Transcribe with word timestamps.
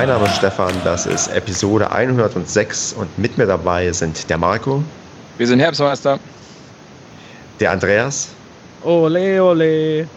mein 0.00 0.08
Name 0.08 0.24
ist 0.24 0.36
Stefan, 0.36 0.72
das 0.82 1.04
ist 1.04 1.28
Episode 1.28 1.92
106 1.92 2.94
und 2.94 3.18
mit 3.18 3.36
mir 3.36 3.44
dabei 3.44 3.92
sind 3.92 4.30
der 4.30 4.38
Marco. 4.38 4.82
Wir 5.36 5.46
sind 5.46 5.60
Herbstmeister. 5.60 6.18
Der 7.60 7.70
Andreas. 7.70 8.30
Ole, 8.82 9.44
ole. 9.44 10.08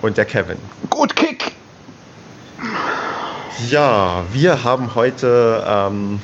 Und 0.00 0.16
der 0.16 0.24
Kevin. 0.24 0.56
Gut 0.88 1.14
Kick! 1.14 1.52
Ja, 3.68 4.24
wir 4.32 4.64
haben 4.64 4.94
heute, 4.94 5.62
ähm, 5.68 6.18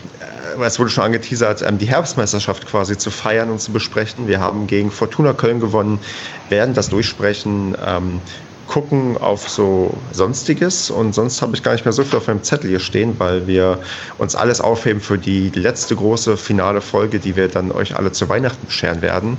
äh, 0.59 0.65
es 0.65 0.79
wurde 0.79 0.89
schon 0.89 1.05
angeteasert, 1.05 1.61
ähm, 1.61 1.77
die 1.77 1.87
Herbstmeisterschaft 1.87 2.65
quasi 2.65 2.97
zu 2.97 3.11
feiern 3.11 3.51
und 3.51 3.61
zu 3.61 3.73
besprechen. 3.73 4.27
Wir 4.27 4.41
haben 4.41 4.67
gegen 4.67 4.91
Fortuna 4.91 5.35
Köln 5.35 5.61
gewonnen, 5.61 6.01
werden 6.49 6.73
das 6.73 6.89
durchsprechen, 6.89 7.77
ähm, 7.87 8.23
gucken 8.67 9.17
auf 9.17 9.49
so 9.49 9.93
Sonstiges 10.13 10.91
und 10.91 11.15
sonst 11.15 11.43
habe 11.43 11.55
ich 11.55 11.63
gar 11.63 11.73
nicht 11.73 11.85
mehr 11.85 11.93
so 11.93 12.05
viel 12.05 12.19
auf 12.19 12.27
meinem 12.27 12.43
Zettel 12.43 12.71
hier 12.71 12.81
stehen, 12.81 13.15
weil 13.19 13.47
wir 13.47 13.81
uns 14.19 14.35
alles 14.35 14.61
aufheben 14.61 15.01
für 15.01 15.19
die 15.19 15.51
letzte 15.51 15.97
große 15.97 16.37
finale 16.37 16.81
Folge, 16.81 17.19
die 17.19 17.37
wir 17.37 17.49
dann 17.49 17.73
euch 17.73 17.97
alle 17.97 18.13
zu 18.13 18.29
Weihnachten 18.29 18.67
bescheren 18.67 19.03
werden. 19.03 19.39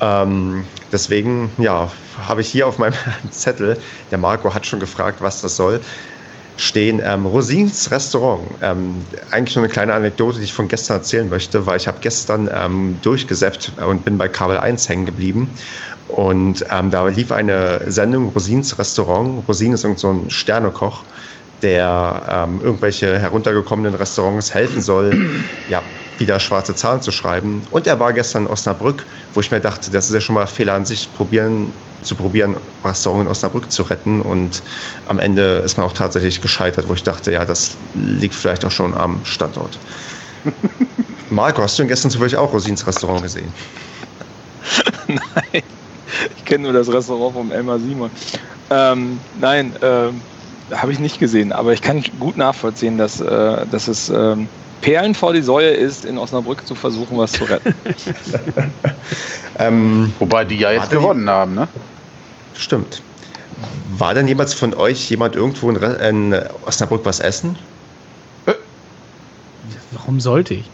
Ähm, 0.00 0.64
deswegen, 0.92 1.50
ja, 1.58 1.90
habe 2.26 2.40
ich 2.40 2.48
hier 2.48 2.66
auf 2.66 2.78
meinem 2.78 2.94
Zettel, 3.30 3.76
der 4.10 4.18
Marco 4.18 4.54
hat 4.54 4.66
schon 4.66 4.80
gefragt, 4.80 5.20
was 5.20 5.40
das 5.40 5.56
soll, 5.56 5.80
stehen 6.60 7.00
ähm, 7.02 7.24
Rosins 7.26 7.90
Restaurant. 7.90 8.42
Ähm, 8.62 8.96
eigentlich 9.30 9.56
nur 9.56 9.64
eine 9.64 9.72
kleine 9.72 9.94
Anekdote, 9.94 10.38
die 10.38 10.44
ich 10.44 10.52
von 10.52 10.68
gestern 10.68 10.98
erzählen 10.98 11.28
möchte, 11.28 11.66
weil 11.66 11.78
ich 11.78 11.88
habe 11.88 11.98
gestern 12.00 12.50
ähm, 12.52 12.98
durchgesäppt 13.02 13.72
und 13.84 14.04
bin 14.04 14.18
bei 14.18 14.28
Kabel 14.28 14.58
1 14.58 14.88
hängen 14.88 15.06
geblieben. 15.06 15.48
Und 16.08 16.64
ähm, 16.70 16.90
da 16.90 17.08
lief 17.08 17.32
eine 17.32 17.90
Sendung 17.90 18.28
Rosins 18.28 18.78
Restaurant. 18.78 19.48
Rosin 19.48 19.72
ist 19.72 19.84
irgend 19.84 20.00
so 20.00 20.10
ein 20.12 20.28
Sternekoch, 20.28 21.02
der 21.62 22.22
ähm, 22.28 22.60
irgendwelche 22.62 23.18
heruntergekommenen 23.18 23.94
Restaurants 23.94 24.52
helfen 24.52 24.82
soll, 24.82 25.44
ja, 25.66 25.82
wieder 26.20 26.38
schwarze 26.38 26.74
Zahlen 26.74 27.02
zu 27.02 27.10
schreiben. 27.10 27.62
Und 27.70 27.86
er 27.86 27.98
war 27.98 28.12
gestern 28.12 28.44
in 28.44 28.52
Osnabrück, 28.52 29.04
wo 29.34 29.40
ich 29.40 29.50
mir 29.50 29.60
dachte, 29.60 29.90
das 29.90 30.06
ist 30.06 30.14
ja 30.14 30.20
schon 30.20 30.34
mal 30.34 30.46
Fehler 30.46 30.74
an 30.74 30.84
sich, 30.84 31.08
probieren, 31.16 31.72
zu 32.02 32.14
probieren, 32.14 32.56
Restaurant 32.84 33.22
in 33.22 33.28
Osnabrück 33.28 33.70
zu 33.72 33.82
retten. 33.82 34.20
Und 34.20 34.62
am 35.06 35.18
Ende 35.18 35.62
ist 35.64 35.76
man 35.76 35.86
auch 35.86 35.92
tatsächlich 35.92 36.40
gescheitert, 36.40 36.88
wo 36.88 36.94
ich 36.94 37.02
dachte, 37.02 37.32
ja, 37.32 37.44
das 37.44 37.76
liegt 37.94 38.34
vielleicht 38.34 38.64
auch 38.64 38.70
schon 38.70 38.94
am 38.94 39.24
Standort. 39.24 39.78
Marco, 41.30 41.62
hast 41.62 41.78
du 41.78 41.82
denn 41.82 41.88
gestern 41.88 42.10
zufällig 42.10 42.36
auch 42.36 42.52
Rosins 42.52 42.86
Restaurant 42.86 43.22
gesehen? 43.22 43.52
Nein, 45.08 45.62
ich 46.36 46.44
kenne 46.44 46.64
nur 46.64 46.72
das 46.72 46.88
Restaurant 46.92 47.34
vom 47.34 47.50
Elmar 47.50 47.78
Simon. 47.78 48.10
Ähm, 48.70 49.18
nein, 49.40 49.74
ähm, 49.82 50.20
habe 50.70 50.92
ich 50.92 51.00
nicht 51.00 51.18
gesehen, 51.18 51.52
aber 51.52 51.72
ich 51.72 51.82
kann 51.82 52.04
gut 52.20 52.36
nachvollziehen, 52.36 52.96
dass, 52.98 53.20
äh, 53.20 53.66
dass 53.66 53.88
es 53.88 54.08
ähm, 54.08 54.48
Perlen 54.80 55.14
vor 55.14 55.32
die 55.32 55.42
Säue 55.42 55.70
ist, 55.70 56.04
in 56.04 56.18
Osnabrück 56.18 56.66
zu 56.66 56.74
versuchen, 56.74 57.18
was 57.18 57.32
zu 57.32 57.44
retten. 57.44 57.74
ähm, 59.58 60.12
Wobei 60.18 60.44
die 60.44 60.56
ja 60.56 60.72
jetzt 60.72 60.90
gewonnen 60.90 61.24
die... 61.24 61.30
haben, 61.30 61.54
ne? 61.54 61.68
Stimmt. 62.54 63.02
War 63.96 64.14
denn 64.14 64.26
jemals 64.26 64.54
von 64.54 64.74
euch 64.74 65.10
jemand 65.10 65.36
irgendwo 65.36 65.70
in, 65.70 65.76
in 65.76 66.40
Osnabrück 66.64 67.04
was 67.04 67.20
essen? 67.20 67.56
Äh. 68.46 68.52
Warum 69.92 70.20
sollte 70.20 70.54
ich? 70.54 70.64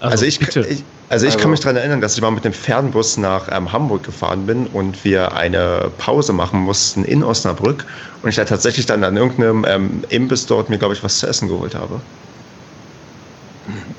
Also, 0.00 0.12
also 0.12 0.24
ich, 0.24 0.40
ich, 0.40 0.84
also 1.10 1.26
ich 1.26 1.32
also, 1.32 1.38
kann 1.38 1.50
mich 1.50 1.60
daran 1.60 1.76
erinnern, 1.76 2.00
dass 2.00 2.14
ich 2.14 2.22
mal 2.22 2.30
mit 2.30 2.44
dem 2.44 2.54
Fernbus 2.54 3.18
nach 3.18 3.48
ähm, 3.52 3.70
Hamburg 3.70 4.04
gefahren 4.04 4.46
bin 4.46 4.66
und 4.68 5.04
wir 5.04 5.34
eine 5.34 5.90
Pause 5.98 6.32
machen 6.32 6.60
mussten 6.60 7.04
in 7.04 7.22
Osnabrück 7.22 7.84
und 8.22 8.30
ich 8.30 8.36
da 8.36 8.44
tatsächlich 8.44 8.86
dann 8.86 9.04
an 9.04 9.16
irgendeinem 9.16 9.66
ähm, 9.68 10.04
Imbiss 10.08 10.46
dort 10.46 10.70
mir, 10.70 10.78
glaube 10.78 10.94
ich, 10.94 11.02
was 11.02 11.18
zu 11.18 11.26
essen 11.26 11.48
geholt 11.48 11.74
habe. 11.74 12.00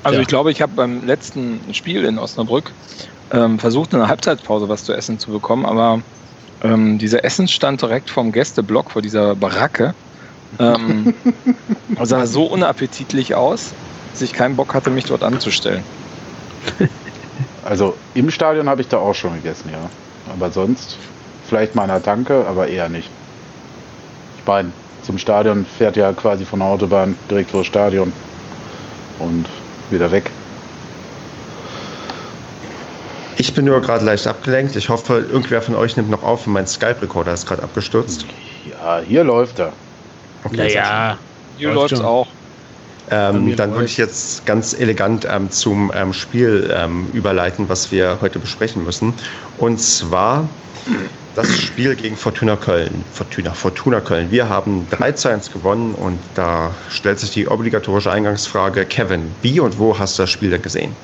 Also 0.02 0.16
ja. 0.16 0.22
ich 0.22 0.28
glaube, 0.28 0.50
ich 0.50 0.62
habe 0.62 0.72
beim 0.74 1.04
letzten 1.04 1.60
Spiel 1.72 2.04
in 2.04 2.18
Osnabrück 2.18 2.72
ähm, 3.32 3.58
versucht, 3.58 3.92
in 3.92 3.98
einer 3.98 4.08
Halbzeitpause 4.08 4.68
was 4.68 4.84
zu 4.84 4.92
essen 4.92 5.18
zu 5.18 5.30
bekommen, 5.30 5.64
aber 5.66 6.00
ähm, 6.62 6.98
dieser 6.98 7.24
Essensstand 7.24 7.82
direkt 7.82 8.10
vom 8.10 8.32
Gästeblock 8.32 8.90
vor 8.90 9.02
dieser 9.02 9.34
Baracke 9.34 9.94
ähm, 10.58 11.14
sah 12.02 12.26
so 12.26 12.44
unappetitlich 12.44 13.34
aus, 13.34 13.72
dass 14.12 14.22
ich 14.22 14.32
keinen 14.32 14.56
Bock 14.56 14.74
hatte, 14.74 14.90
mich 14.90 15.04
dort 15.04 15.22
anzustellen. 15.22 15.82
Also 17.64 17.96
im 18.14 18.28
Stadion 18.30 18.68
habe 18.68 18.80
ich 18.80 18.88
da 18.88 18.98
auch 18.98 19.14
schon 19.14 19.34
gegessen, 19.34 19.70
ja. 19.70 19.88
Aber 20.32 20.50
sonst 20.50 20.96
vielleicht 21.48 21.76
mal 21.76 21.84
einer 21.84 22.02
Tanke, 22.02 22.44
aber 22.48 22.66
eher 22.66 22.88
nicht. 22.88 23.08
Ich 24.38 24.46
meine, 24.46 24.72
zum 25.02 25.16
Stadion 25.16 25.64
fährt 25.64 25.96
ja 25.96 26.12
quasi 26.12 26.44
von 26.44 26.58
der 26.58 26.68
Autobahn 26.68 27.16
direkt 27.30 27.50
vor 27.50 27.60
das 27.60 27.68
Stadion 27.68 28.12
und 29.20 29.46
wieder 29.92 30.10
weg. 30.10 30.30
Ich 33.36 33.54
bin 33.54 33.64
nur 33.64 33.80
gerade 33.80 34.04
leicht 34.04 34.26
abgelenkt. 34.26 34.76
Ich 34.76 34.88
hoffe, 34.88 35.26
irgendwer 35.30 35.62
von 35.62 35.74
euch 35.74 35.96
nimmt 35.96 36.10
noch 36.10 36.22
auf 36.22 36.46
und 36.46 36.52
mein 36.52 36.66
Skype-Recorder 36.66 37.32
ist 37.32 37.46
gerade 37.46 37.62
abgestürzt. 37.62 38.26
Ja, 38.70 39.00
hier 39.06 39.24
läuft 39.24 39.58
er. 39.58 39.72
Okay, 40.44 40.56
naja, 40.56 41.18
hier 41.56 41.72
läuft 41.72 41.92
es 41.92 42.00
auch. 42.00 42.28
Ähm, 43.10 43.56
dann 43.56 43.72
würde 43.72 43.84
ich 43.84 43.96
jetzt 43.96 44.46
ganz 44.46 44.74
elegant 44.74 45.26
ähm, 45.28 45.50
zum 45.50 45.92
ähm, 45.94 46.12
Spiel 46.12 46.72
ähm, 46.74 47.08
überleiten, 47.12 47.68
was 47.68 47.90
wir 47.90 48.18
heute 48.20 48.38
besprechen 48.38 48.84
müssen. 48.84 49.12
Und 49.58 49.78
zwar 49.80 50.48
das 51.34 51.48
Spiel 51.58 51.96
gegen 51.96 52.16
Fortuna 52.16 52.56
Köln. 52.56 53.04
Fortuna, 53.12 53.52
Fortuna 53.52 54.00
Köln. 54.00 54.30
Wir 54.30 54.48
haben 54.48 54.86
3 54.90 55.12
zu 55.12 55.28
1 55.28 55.52
gewonnen 55.52 55.94
und 55.94 56.18
da 56.34 56.74
stellt 56.90 57.18
sich 57.18 57.30
die 57.30 57.48
obligatorische 57.48 58.10
Eingangsfrage. 58.10 58.84
Kevin, 58.84 59.30
wie 59.42 59.60
und 59.60 59.78
wo 59.78 59.98
hast 59.98 60.18
du 60.18 60.24
das 60.24 60.30
Spiel 60.30 60.50
denn 60.50 60.62
gesehen? 60.62 60.94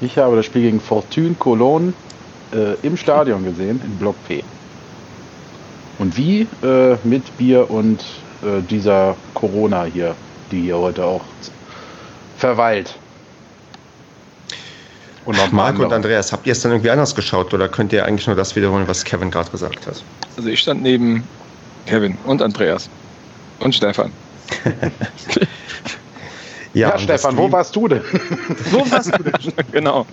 Ich 0.00 0.18
habe 0.18 0.36
das 0.36 0.46
Spiel 0.46 0.62
gegen 0.62 0.80
Fortune 0.80 1.34
Cologne 1.38 1.92
äh, 2.52 2.74
im 2.82 2.96
Stadion 2.96 3.44
gesehen, 3.44 3.80
in 3.84 3.96
Block 3.96 4.16
P. 4.26 4.42
Und 5.98 6.16
wie? 6.16 6.46
Äh, 6.62 6.96
mit 7.04 7.36
Bier 7.38 7.70
und 7.70 8.00
äh, 8.42 8.60
dieser 8.68 9.16
Corona 9.34 9.84
hier, 9.84 10.14
die 10.50 10.62
hier 10.62 10.76
heute 10.76 11.04
auch 11.04 11.22
verweilt. 12.36 12.96
Und 15.26 15.36
noch 15.36 15.50
Marco 15.50 15.82
und 15.82 15.92
Andreas, 15.92 16.32
habt 16.32 16.46
ihr 16.46 16.52
es 16.52 16.60
dann 16.60 16.70
irgendwie 16.70 16.90
anders 16.90 17.14
geschaut 17.14 17.52
oder 17.52 17.68
könnt 17.68 17.92
ihr 17.92 18.04
eigentlich 18.04 18.28
nur 18.28 18.36
das 18.36 18.54
wiederholen, 18.54 18.86
was 18.86 19.04
Kevin 19.04 19.32
gerade 19.32 19.50
gesagt 19.50 19.84
hat? 19.86 20.02
Also 20.36 20.48
ich 20.48 20.60
stand 20.60 20.82
neben 20.82 21.24
Kevin 21.86 22.16
und 22.24 22.40
Andreas 22.40 22.88
und 23.58 23.74
Stefan. 23.74 24.12
ja, 26.74 26.90
ja 26.90 26.98
Stefan, 26.98 27.36
wo 27.36 27.50
warst 27.50 27.74
du 27.74 27.88
denn? 27.88 28.02
wo 28.70 28.88
warst 28.88 29.18
du 29.18 29.22
denn? 29.24 29.34
genau. 29.72 30.06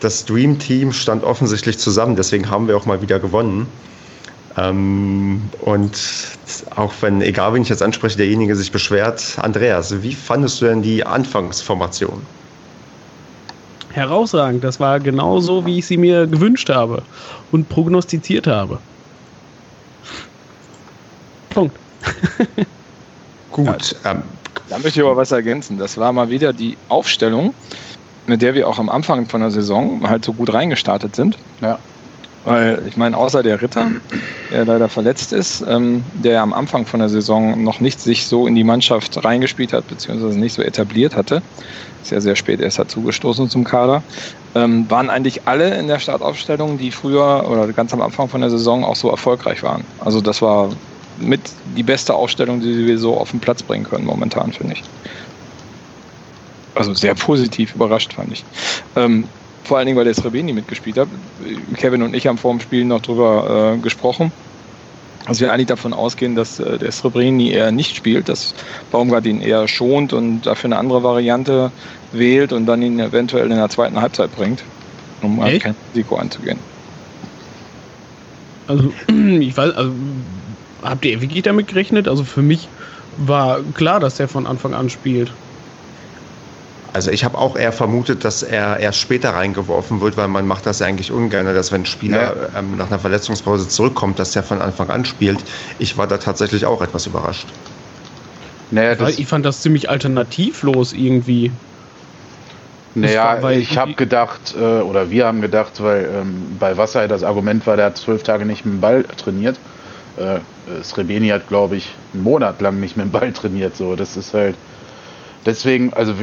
Das 0.00 0.24
Dream 0.24 0.58
Team 0.58 0.92
stand 0.92 1.22
offensichtlich 1.22 1.78
zusammen, 1.78 2.16
deswegen 2.16 2.50
haben 2.50 2.66
wir 2.66 2.76
auch 2.76 2.86
mal 2.86 3.00
wieder 3.02 3.20
gewonnen. 3.20 3.68
Ähm, 4.56 5.42
und 5.60 5.96
auch 6.74 6.92
wenn, 7.02 7.22
egal 7.22 7.54
wen 7.54 7.62
ich 7.62 7.68
jetzt 7.68 7.82
anspreche, 7.82 8.16
derjenige 8.16 8.56
sich 8.56 8.72
beschwert, 8.72 9.36
Andreas, 9.40 10.02
wie 10.02 10.14
fandest 10.14 10.60
du 10.60 10.64
denn 10.64 10.82
die 10.82 11.06
Anfangsformation? 11.06 12.26
Herausragend, 13.92 14.64
das 14.64 14.80
war 14.80 15.00
genau 15.00 15.40
so, 15.40 15.66
wie 15.66 15.78
ich 15.78 15.86
sie 15.86 15.96
mir 15.96 16.26
gewünscht 16.26 16.70
habe 16.70 17.02
und 17.50 17.68
prognostiziert 17.68 18.46
habe. 18.46 18.78
Punkt. 21.50 21.76
Gut. 23.52 23.96
Ja, 24.04 24.12
ähm, 24.12 24.22
da 24.68 24.78
möchte 24.78 25.00
ich 25.00 25.06
aber 25.06 25.16
was 25.16 25.30
ergänzen. 25.30 25.76
Das 25.76 25.98
war 25.98 26.12
mal 26.12 26.30
wieder 26.30 26.52
die 26.54 26.76
Aufstellung, 26.88 27.52
mit 28.26 28.40
der 28.40 28.54
wir 28.54 28.66
auch 28.68 28.78
am 28.78 28.88
Anfang 28.88 29.26
von 29.26 29.42
der 29.42 29.50
Saison 29.50 30.08
halt 30.08 30.24
so 30.24 30.32
gut 30.32 30.52
reingestartet 30.52 31.14
sind. 31.14 31.36
Ja. 31.60 31.78
Weil 32.44 32.82
ich 32.88 32.96
meine, 32.96 33.16
außer 33.16 33.42
der 33.42 33.62
Ritter, 33.62 33.88
der 34.50 34.64
leider 34.64 34.88
verletzt 34.88 35.32
ist, 35.32 35.62
ähm, 35.68 36.02
der 36.14 36.42
am 36.42 36.52
Anfang 36.52 36.86
von 36.86 36.98
der 36.98 37.08
Saison 37.08 37.62
noch 37.62 37.78
nicht 37.78 38.00
sich 38.00 38.26
so 38.26 38.48
in 38.48 38.56
die 38.56 38.64
Mannschaft 38.64 39.24
reingespielt 39.24 39.72
hat, 39.72 39.86
beziehungsweise 39.86 40.38
nicht 40.38 40.54
so 40.54 40.62
etabliert 40.62 41.14
hatte, 41.14 41.40
sehr, 42.02 42.20
sehr 42.20 42.36
spät 42.36 42.60
erst 42.60 42.78
dazugestoßen 42.78 43.48
zum 43.48 43.64
Kader, 43.64 44.02
ähm, 44.54 44.90
waren 44.90 45.10
eigentlich 45.10 45.46
alle 45.46 45.76
in 45.78 45.88
der 45.88 45.98
Startaufstellung, 45.98 46.78
die 46.78 46.90
früher 46.90 47.48
oder 47.48 47.72
ganz 47.72 47.92
am 47.92 48.02
Anfang 48.02 48.28
von 48.28 48.40
der 48.40 48.50
Saison 48.50 48.84
auch 48.84 48.96
so 48.96 49.10
erfolgreich 49.10 49.62
waren. 49.62 49.84
Also 50.00 50.20
das 50.20 50.42
war 50.42 50.70
mit 51.18 51.40
die 51.76 51.82
beste 51.82 52.14
Aufstellung, 52.14 52.60
die 52.60 52.86
wir 52.86 52.98
so 52.98 53.16
auf 53.16 53.30
den 53.30 53.40
Platz 53.40 53.62
bringen 53.62 53.84
können 53.84 54.04
momentan, 54.04 54.52
finde 54.52 54.74
ich. 54.74 54.82
Also 56.74 56.94
sehr 56.94 57.14
positiv 57.14 57.74
überrascht, 57.74 58.14
fand 58.14 58.32
ich. 58.32 58.44
Ähm, 58.96 59.28
vor 59.64 59.78
allen 59.78 59.86
Dingen, 59.86 59.96
weil 59.96 60.04
der 60.04 60.14
Srebeni 60.14 60.52
mitgespielt 60.52 60.98
hat. 60.98 61.08
Kevin 61.76 62.02
und 62.02 62.14
ich 62.14 62.26
haben 62.26 62.38
vor 62.38 62.52
dem 62.52 62.60
Spiel 62.60 62.84
noch 62.84 63.00
drüber 63.00 63.74
äh, 63.74 63.78
gesprochen. 63.78 64.32
Also 65.26 65.42
wir 65.42 65.52
eigentlich 65.52 65.68
davon 65.68 65.92
ausgehen, 65.92 66.34
dass 66.34 66.58
äh, 66.58 66.78
der 66.78 66.90
Srebrini 66.90 67.50
eher 67.50 67.70
nicht 67.70 67.94
spielt, 67.94 68.28
dass 68.28 68.54
Baumgart 68.90 69.26
ihn 69.26 69.40
eher 69.40 69.68
schont 69.68 70.12
und 70.12 70.42
dafür 70.42 70.68
eine 70.68 70.78
andere 70.78 71.02
Variante 71.02 71.70
wählt 72.12 72.52
und 72.52 72.66
dann 72.66 72.82
ihn 72.82 72.98
eventuell 72.98 73.50
in 73.50 73.56
der 73.56 73.68
zweiten 73.68 74.00
Halbzeit 74.00 74.34
bringt, 74.34 74.64
um 75.22 75.40
halt 75.40 75.62
kein 75.62 75.76
Risiko 75.94 76.16
einzugehen. 76.16 76.58
Also 78.66 78.92
ich 79.40 79.56
weiß, 79.56 79.74
also 79.74 79.92
habt 80.82 81.04
ihr 81.04 81.20
wirklich 81.20 81.42
damit 81.42 81.68
gerechnet? 81.68 82.08
Also 82.08 82.24
für 82.24 82.42
mich 82.42 82.68
war 83.18 83.60
klar, 83.74 84.00
dass 84.00 84.18
er 84.18 84.28
von 84.28 84.46
Anfang 84.46 84.74
an 84.74 84.90
spielt. 84.90 85.30
Also 86.94 87.10
ich 87.10 87.24
habe 87.24 87.38
auch 87.38 87.56
eher 87.56 87.72
vermutet, 87.72 88.24
dass 88.24 88.42
er 88.42 88.78
erst 88.78 88.98
später 88.98 89.30
reingeworfen 89.30 90.00
wird, 90.02 90.16
weil 90.18 90.28
man 90.28 90.46
macht 90.46 90.66
das 90.66 90.82
eigentlich 90.82 91.10
ungern, 91.10 91.46
dass 91.46 91.72
wenn 91.72 91.82
ein 91.82 91.86
Spieler 91.86 92.36
ja. 92.52 92.58
ähm, 92.58 92.76
nach 92.76 92.88
einer 92.88 92.98
Verletzungspause 92.98 93.66
zurückkommt, 93.68 94.18
dass 94.18 94.32
der 94.32 94.42
von 94.42 94.60
Anfang 94.60 94.90
an 94.90 95.04
spielt. 95.06 95.38
Ich 95.78 95.96
war 95.96 96.06
da 96.06 96.18
tatsächlich 96.18 96.66
auch 96.66 96.82
etwas 96.82 97.06
überrascht. 97.06 97.46
Naja, 98.70 99.08
ich 99.08 99.26
fand 99.26 99.46
das 99.46 99.62
ziemlich 99.62 99.88
alternativlos 99.88 100.92
irgendwie. 100.92 101.50
Naja, 102.94 103.38
weil 103.40 103.58
ich 103.58 103.78
habe 103.78 103.94
gedacht, 103.94 104.54
äh, 104.54 104.80
oder 104.80 105.10
wir 105.10 105.26
haben 105.26 105.40
gedacht, 105.40 105.82
weil 105.82 106.10
ähm, 106.14 106.56
bei 106.58 106.76
Wasser 106.76 107.08
das 107.08 107.22
Argument 107.22 107.66
war, 107.66 107.76
der 107.76 107.86
hat 107.86 107.96
zwölf 107.96 108.22
Tage 108.22 108.44
nicht 108.44 108.66
mit 108.66 108.74
dem 108.74 108.80
Ball 108.80 109.04
trainiert. 109.04 109.58
Äh, 110.18 110.40
Srebeni 110.82 111.28
hat, 111.28 111.48
glaube 111.48 111.76
ich, 111.76 111.88
einen 112.12 112.22
Monat 112.22 112.60
lang 112.60 112.80
nicht 112.80 112.98
mit 112.98 113.06
dem 113.06 113.12
Ball 113.12 113.32
trainiert. 113.32 113.76
So, 113.76 113.96
das 113.96 114.18
ist 114.18 114.34
halt. 114.34 114.56
Deswegen, 115.46 115.92
also 115.94 116.14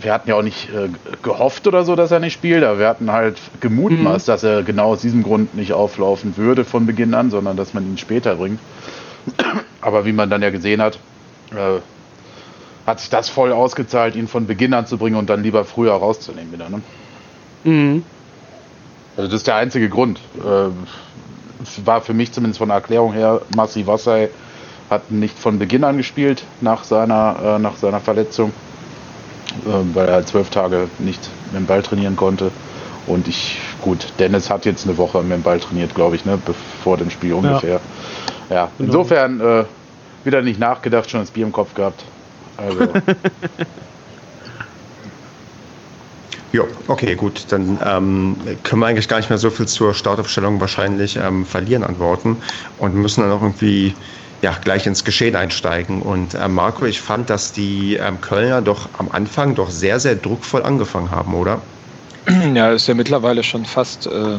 wir 0.00 0.12
hatten 0.12 0.28
ja 0.28 0.36
auch 0.36 0.42
nicht 0.42 0.68
äh, 0.70 0.88
gehofft 1.22 1.66
oder 1.66 1.84
so, 1.84 1.96
dass 1.96 2.10
er 2.10 2.20
nicht 2.20 2.32
spielt, 2.32 2.64
aber 2.64 2.78
wir 2.78 2.88
hatten 2.88 3.10
halt 3.10 3.38
gemutmaßt, 3.60 4.28
mhm. 4.28 4.32
dass 4.32 4.42
er 4.42 4.62
genau 4.62 4.92
aus 4.92 5.00
diesem 5.00 5.22
Grund 5.22 5.54
nicht 5.54 5.72
auflaufen 5.72 6.36
würde 6.36 6.64
von 6.64 6.86
Beginn 6.86 7.14
an, 7.14 7.30
sondern 7.30 7.56
dass 7.56 7.74
man 7.74 7.84
ihn 7.84 7.98
später 7.98 8.36
bringt. 8.36 8.60
aber 9.80 10.04
wie 10.04 10.12
man 10.12 10.30
dann 10.30 10.42
ja 10.42 10.50
gesehen 10.50 10.82
hat, 10.82 10.98
äh, 11.52 11.80
hat 12.86 13.00
sich 13.00 13.10
das 13.10 13.28
voll 13.28 13.52
ausgezahlt, 13.52 14.14
ihn 14.16 14.28
von 14.28 14.46
Beginn 14.46 14.74
an 14.74 14.86
zu 14.86 14.98
bringen 14.98 15.16
und 15.16 15.30
dann 15.30 15.42
lieber 15.42 15.64
früher 15.64 15.92
rauszunehmen 15.92 16.52
wieder. 16.52 16.68
Ne? 16.68 16.82
Mhm. 17.64 18.04
Also 19.16 19.30
das 19.30 19.40
ist 19.40 19.46
der 19.46 19.56
einzige 19.56 19.88
Grund. 19.88 20.20
Äh, 20.38 20.70
war 21.84 22.00
für 22.02 22.12
mich 22.14 22.32
zumindest 22.32 22.58
von 22.58 22.68
der 22.68 22.76
Erklärung 22.76 23.12
her, 23.12 23.40
Massi 23.56 23.86
Wassai 23.86 24.28
hat 24.90 25.10
nicht 25.10 25.38
von 25.38 25.58
Beginn 25.58 25.84
an 25.84 25.96
gespielt 25.96 26.44
nach 26.60 26.84
seiner, 26.84 27.36
äh, 27.42 27.58
nach 27.58 27.76
seiner 27.76 28.00
Verletzung, 28.00 28.52
weil 29.64 30.08
er 30.08 30.14
halt 30.14 30.28
zwölf 30.28 30.50
Tage 30.50 30.88
nicht 30.98 31.28
mit 31.46 31.60
dem 31.60 31.66
Ball 31.66 31.82
trainieren 31.82 32.16
konnte. 32.16 32.50
Und 33.06 33.28
ich, 33.28 33.60
gut, 33.82 34.12
Dennis 34.18 34.48
hat 34.48 34.64
jetzt 34.64 34.86
eine 34.86 34.96
Woche 34.96 35.22
mit 35.22 35.32
dem 35.32 35.42
Ball 35.42 35.60
trainiert, 35.60 35.94
glaube 35.94 36.16
ich, 36.16 36.24
ne, 36.24 36.38
vor 36.82 36.96
dem 36.96 37.10
Spiel 37.10 37.34
ungefähr. 37.34 37.80
Ja, 38.48 38.54
ja. 38.54 38.70
Genau. 38.78 38.86
insofern 38.86 39.40
äh, 39.40 39.64
wieder 40.24 40.40
nicht 40.42 40.58
nachgedacht, 40.58 41.10
schon 41.10 41.20
das 41.20 41.30
Bier 41.30 41.44
im 41.44 41.52
Kopf 41.52 41.74
gehabt. 41.74 42.02
Also. 42.56 42.88
Ja, 46.54 46.62
okay, 46.86 47.16
gut. 47.16 47.46
Dann 47.48 47.80
ähm, 47.84 48.36
können 48.62 48.80
wir 48.80 48.86
eigentlich 48.86 49.08
gar 49.08 49.16
nicht 49.16 49.28
mehr 49.28 49.38
so 49.38 49.50
viel 49.50 49.66
zur 49.66 49.92
Startaufstellung 49.92 50.60
wahrscheinlich 50.60 51.16
ähm, 51.16 51.44
verlieren 51.44 51.82
an 51.82 51.98
Worten 51.98 52.36
und 52.78 52.94
müssen 52.94 53.22
dann 53.22 53.32
auch 53.32 53.42
irgendwie 53.42 53.92
ja, 54.44 54.54
gleich 54.62 54.86
ins 54.86 55.04
Geschehen 55.04 55.36
einsteigen. 55.36 56.02
Und 56.02 56.34
äh, 56.34 56.48
Marco, 56.48 56.84
ich 56.84 57.00
fand, 57.00 57.30
dass 57.30 57.52
die 57.52 57.94
ähm, 57.96 58.20
Kölner 58.20 58.60
doch 58.60 58.90
am 58.98 59.08
Anfang 59.10 59.54
doch 59.54 59.70
sehr, 59.70 59.98
sehr 59.98 60.16
druckvoll 60.16 60.62
angefangen 60.62 61.10
haben, 61.10 61.34
oder? 61.34 61.62
Ja, 62.54 62.70
ist 62.70 62.86
ja 62.86 62.92
mittlerweile 62.92 63.42
schon 63.42 63.64
fast 63.64 64.06
äh, 64.06 64.36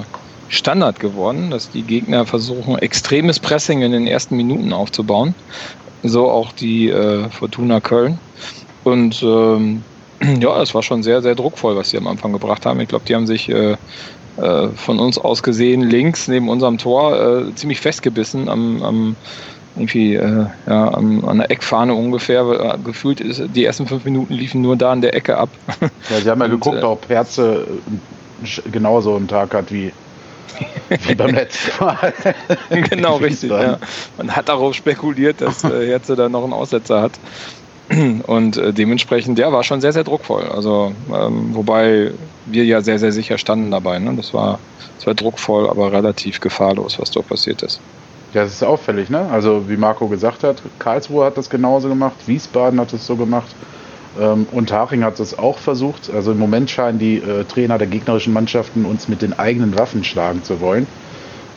Standard 0.47 0.99
geworden, 0.99 1.49
dass 1.49 1.71
die 1.71 1.81
Gegner 1.81 2.27
versuchen, 2.27 2.77
extremes 2.77 3.39
Pressing 3.39 3.81
in 3.81 3.93
den 3.93 4.05
ersten 4.05 4.37
Minuten 4.37 4.73
aufzubauen. 4.73 5.33
So 6.03 6.29
auch 6.29 6.51
die 6.53 6.89
äh, 6.89 7.27
Fortuna 7.31 7.79
Köln. 7.79 8.19
Und 8.83 9.23
ähm, 9.23 9.81
ja, 10.39 10.61
es 10.61 10.75
war 10.75 10.83
schon 10.83 11.01
sehr, 11.01 11.23
sehr 11.23 11.33
druckvoll, 11.33 11.75
was 11.75 11.89
sie 11.89 11.97
am 11.97 12.05
Anfang 12.05 12.31
gebracht 12.31 12.67
haben. 12.67 12.79
Ich 12.79 12.89
glaube, 12.89 13.05
die 13.07 13.15
haben 13.15 13.25
sich 13.25 13.49
äh, 13.49 13.75
äh, 14.37 14.67
von 14.75 14.99
uns 14.99 15.17
aus 15.17 15.41
gesehen 15.41 15.81
links 15.81 16.27
neben 16.27 16.47
unserem 16.47 16.77
Tor 16.77 17.47
äh, 17.47 17.55
ziemlich 17.55 17.79
festgebissen 17.79 18.49
am, 18.49 18.83
am 18.83 19.15
irgendwie 19.75 20.15
äh, 20.15 20.45
ja, 20.67 20.87
an 20.89 21.37
der 21.37 21.51
Eckfahne 21.51 21.93
ungefähr. 21.93 22.41
Äh, 22.41 22.77
gefühlt 22.83 23.19
ist 23.21 23.43
die 23.55 23.65
ersten 23.65 23.87
fünf 23.87 24.05
Minuten 24.05 24.33
liefen 24.33 24.61
nur 24.61 24.75
da 24.75 24.91
an 24.91 25.01
der 25.01 25.13
Ecke 25.13 25.37
ab. 25.37 25.49
Ja, 26.09 26.21
sie 26.21 26.29
haben 26.29 26.39
ja 26.39 26.45
Und, 26.45 26.51
geguckt, 26.51 26.81
äh, 26.81 26.85
ob 26.85 27.09
Herze 27.09 27.67
genauso 28.71 29.15
einen 29.15 29.27
Tag 29.27 29.53
hat 29.53 29.71
wie, 29.71 29.91
wie 31.07 31.15
beim 31.15 31.33
letzten 31.35 31.83
Mal. 31.83 32.13
genau, 32.89 33.17
richtig. 33.17 33.49
Ja. 33.49 33.79
Man 34.17 34.35
hat 34.35 34.49
darauf 34.49 34.75
spekuliert, 34.75 35.41
dass 35.41 35.63
äh, 35.63 35.87
Herze 35.87 36.15
da 36.15 36.29
noch 36.29 36.43
einen 36.43 36.53
Aussetzer 36.53 37.01
hat. 37.01 37.13
Und 38.27 38.57
äh, 38.57 38.73
dementsprechend, 38.73 39.39
ja, 39.39 39.51
war 39.51 39.63
schon 39.63 39.81
sehr, 39.81 39.93
sehr 39.93 40.03
druckvoll. 40.03 40.43
Also, 40.43 40.93
ähm, 41.13 41.49
wobei 41.53 42.11
wir 42.45 42.65
ja 42.65 42.81
sehr, 42.81 42.99
sehr 42.99 43.11
sicher 43.11 43.37
standen 43.37 43.71
dabei. 43.71 43.99
Ne? 43.99 44.13
Das 44.15 44.33
war 44.33 44.59
zwar 44.99 45.13
druckvoll, 45.13 45.69
aber 45.69 45.91
relativ 45.91 46.39
gefahrlos, 46.39 46.99
was 46.99 47.11
dort 47.11 47.27
passiert 47.27 47.61
ist. 47.63 47.79
Das 48.35 48.51
ist 48.51 48.63
auffällig, 48.63 49.09
ne? 49.09 49.29
Also, 49.31 49.69
wie 49.69 49.77
Marco 49.77 50.09
gesagt 50.09 50.43
hat, 50.43 50.61
Karlsruhe 50.77 51.25
hat 51.25 51.37
das 51.37 51.49
genauso 51.49 51.87
gemacht, 51.87 52.15
Wiesbaden 52.25 52.81
hat 52.81 52.91
es 52.91 53.07
so 53.07 53.15
gemacht 53.15 53.47
ähm, 54.19 54.45
und 54.51 54.73
Haching 54.73 55.05
hat 55.05 55.21
es 55.21 55.39
auch 55.39 55.57
versucht. 55.57 56.11
Also, 56.13 56.33
im 56.33 56.37
Moment 56.37 56.69
scheinen 56.69 56.99
die 56.99 57.15
äh, 57.19 57.45
Trainer 57.45 57.77
der 57.77 57.87
gegnerischen 57.87 58.33
Mannschaften 58.33 58.83
uns 58.83 59.07
mit 59.07 59.21
den 59.21 59.39
eigenen 59.39 59.77
Waffen 59.79 60.03
schlagen 60.03 60.43
zu 60.43 60.59
wollen. 60.59 60.85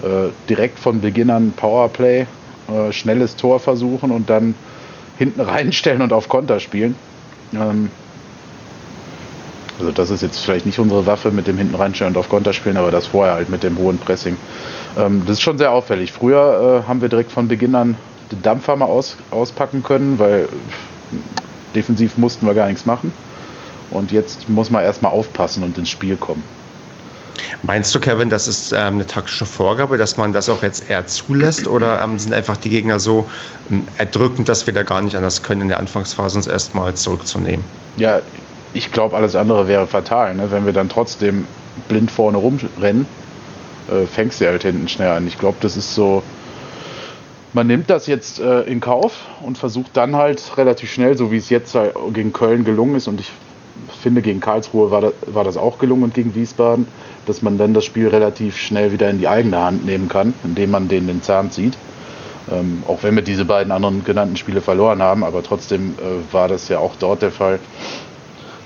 Äh, 0.05 0.29
direkt 0.49 0.79
von 0.79 1.01
Beginn 1.01 1.31
an 1.31 1.51
Powerplay, 1.51 2.27
äh, 2.69 2.93
schnelles 2.93 3.35
Tor 3.35 3.59
versuchen 3.59 4.13
und 4.13 4.31
dann 4.31 4.55
hinten 5.19 5.41
reinstellen 5.41 6.01
und 6.01 6.13
auf 6.13 6.29
Konter 6.29 6.61
spielen. 6.61 6.95
Ähm, 7.55 7.91
also 9.81 9.91
das 9.91 10.11
ist 10.11 10.23
jetzt 10.23 10.39
vielleicht 10.39 10.67
nicht 10.67 10.79
unsere 10.79 11.07
Waffe 11.07 11.33
mit 11.33 11.49
dem 11.49 11.59
hinten 11.59 11.75
reinstellen 11.75 12.15
und 12.15 12.21
auf 12.21 12.29
Konter 12.29 12.53
spielen, 12.53 12.77
aber 12.77 12.93
das 12.93 13.09
vorher 13.09 13.35
halt 13.35 13.49
mit 13.49 13.65
dem 13.65 13.79
hohen 13.79 13.99
Pressing. 13.99 14.37
Ähm, 14.99 15.23
das 15.27 15.35
ist 15.35 15.43
schon 15.43 15.59
sehr 15.59 15.71
auffällig. 15.71 16.13
Früher 16.13 16.83
äh, 16.85 16.89
haben 16.89 17.01
wir 17.01 17.09
direkt 17.09 17.33
von 17.33 17.49
Beginn 17.49 17.75
an 17.75 17.97
den 18.33 18.43
Dampfer 18.43 18.77
mal 18.77 18.87
aus, 18.87 19.17
auspacken 19.31 19.83
können, 19.83 20.19
weil 20.19 20.49
defensiv 21.75 22.19
mussten 22.19 22.47
wir 22.47 22.55
gar 22.55 22.67
nichts 22.67 22.85
machen. 22.85 23.13
Und 23.91 24.13
jetzt 24.13 24.49
muss 24.49 24.71
man 24.71 24.83
erstmal 24.83 25.13
aufpassen 25.13 25.63
und 25.63 25.79
ins 25.79 25.89
Spiel 25.89 26.17
kommen. 26.17 26.43
Meinst 27.63 27.95
du, 27.95 28.01
Kevin, 28.01 28.31
das 28.31 28.49
ist 28.49 28.73
ähm, 28.73 28.95
eine 28.95 29.07
taktische 29.07 29.47
Vorgabe, 29.47 29.97
dass 29.97 30.17
man 30.17 30.33
das 30.33 30.49
auch 30.49 30.63
jetzt 30.63 30.91
eher 30.91 31.07
zulässt 31.07 31.67
oder 31.67 32.03
ähm, 32.03 32.19
sind 32.19 32.33
einfach 32.33 32.57
die 32.57 32.69
Gegner 32.69 32.99
so 32.99 33.29
ähm, 33.71 33.87
erdrückend, 33.97 34.49
dass 34.49 34.67
wir 34.67 34.75
da 34.75 34.83
gar 34.83 35.01
nicht 35.01 35.17
anders 35.17 35.43
können, 35.43 35.63
in 35.63 35.69
der 35.69 35.79
Anfangsphase 35.79 36.37
uns 36.37 36.47
erstmal 36.47 36.95
zurückzunehmen? 36.95 37.65
Ja, 37.97 38.21
ich 38.75 38.93
glaube, 38.93 39.17
alles 39.17 39.35
andere 39.35 39.67
wäre 39.67 39.87
fatal. 39.87 40.35
Ne? 40.35 40.51
Wenn 40.51 40.67
wir 40.67 40.73
dann 40.73 40.89
trotzdem 40.89 41.47
blind 41.89 42.11
vorne 42.11 42.39
rumrennen, 42.39 43.07
äh, 43.91 44.07
fängst 44.07 44.41
du 44.41 44.47
halt 44.47 44.63
hinten 44.63 44.89
schnell 44.89 45.11
an. 45.11 45.27
Ich 45.27 45.39
glaube, 45.39 45.59
das 45.61 45.77
ist 45.77 45.95
so. 45.95 46.23
Man 47.55 47.67
nimmt 47.67 47.89
das 47.89 48.07
jetzt 48.07 48.41
äh, 48.41 48.63
in 48.63 48.81
Kauf 48.81 49.15
und 49.43 49.57
versucht 49.57 49.97
dann 49.97 50.17
halt 50.17 50.57
relativ 50.59 50.93
schnell, 50.93 51.17
so 51.17 51.33
wie 51.33 51.39
es 51.39 51.49
jetzt 51.49 51.77
gegen 52.13 52.33
Köln 52.33 52.65
gelungen 52.65 52.97
ist, 52.97 53.09
und 53.09 53.21
ich 53.21 53.31
finde, 54.03 54.23
gegen 54.23 54.41
Karlsruhe 54.41 54.91
war 54.91 55.01
das, 55.01 55.13
war 55.27 55.45
das 55.45 55.57
auch 55.57 55.79
gelungen 55.79 56.05
und 56.05 56.15
gegen 56.15 56.35
Wiesbaden, 56.35 56.87
dass 57.27 57.43
man 57.43 57.59
dann 57.59 57.75
das 57.75 57.85
Spiel 57.85 58.09
relativ 58.09 58.57
schnell 58.57 58.93
wieder 58.93 59.09
in 59.11 59.19
die 59.19 59.29
eigene 59.29 59.59
Hand 59.59 59.85
nehmen 59.85 60.09
kann, 60.09 60.35
indem 60.45 60.71
man 60.71 60.89
denen 60.89 61.07
den 61.07 61.23
Zahn 61.23 61.51
zieht. 61.51 61.77
Ähm, 62.51 62.83
auch 62.87 63.03
wenn 63.03 63.15
wir 63.15 63.23
diese 63.23 63.45
beiden 63.45 63.73
anderen 63.73 64.05
genannten 64.05 64.37
Spiele 64.37 64.61
verloren 64.61 65.03
haben, 65.03 65.23
aber 65.25 65.43
trotzdem 65.43 65.95
äh, 65.99 66.33
war 66.33 66.49
das 66.49 66.69
ja 66.69 66.79
auch 66.79 66.97
dort 66.99 67.23
der 67.23 67.31
Fall, 67.31 67.59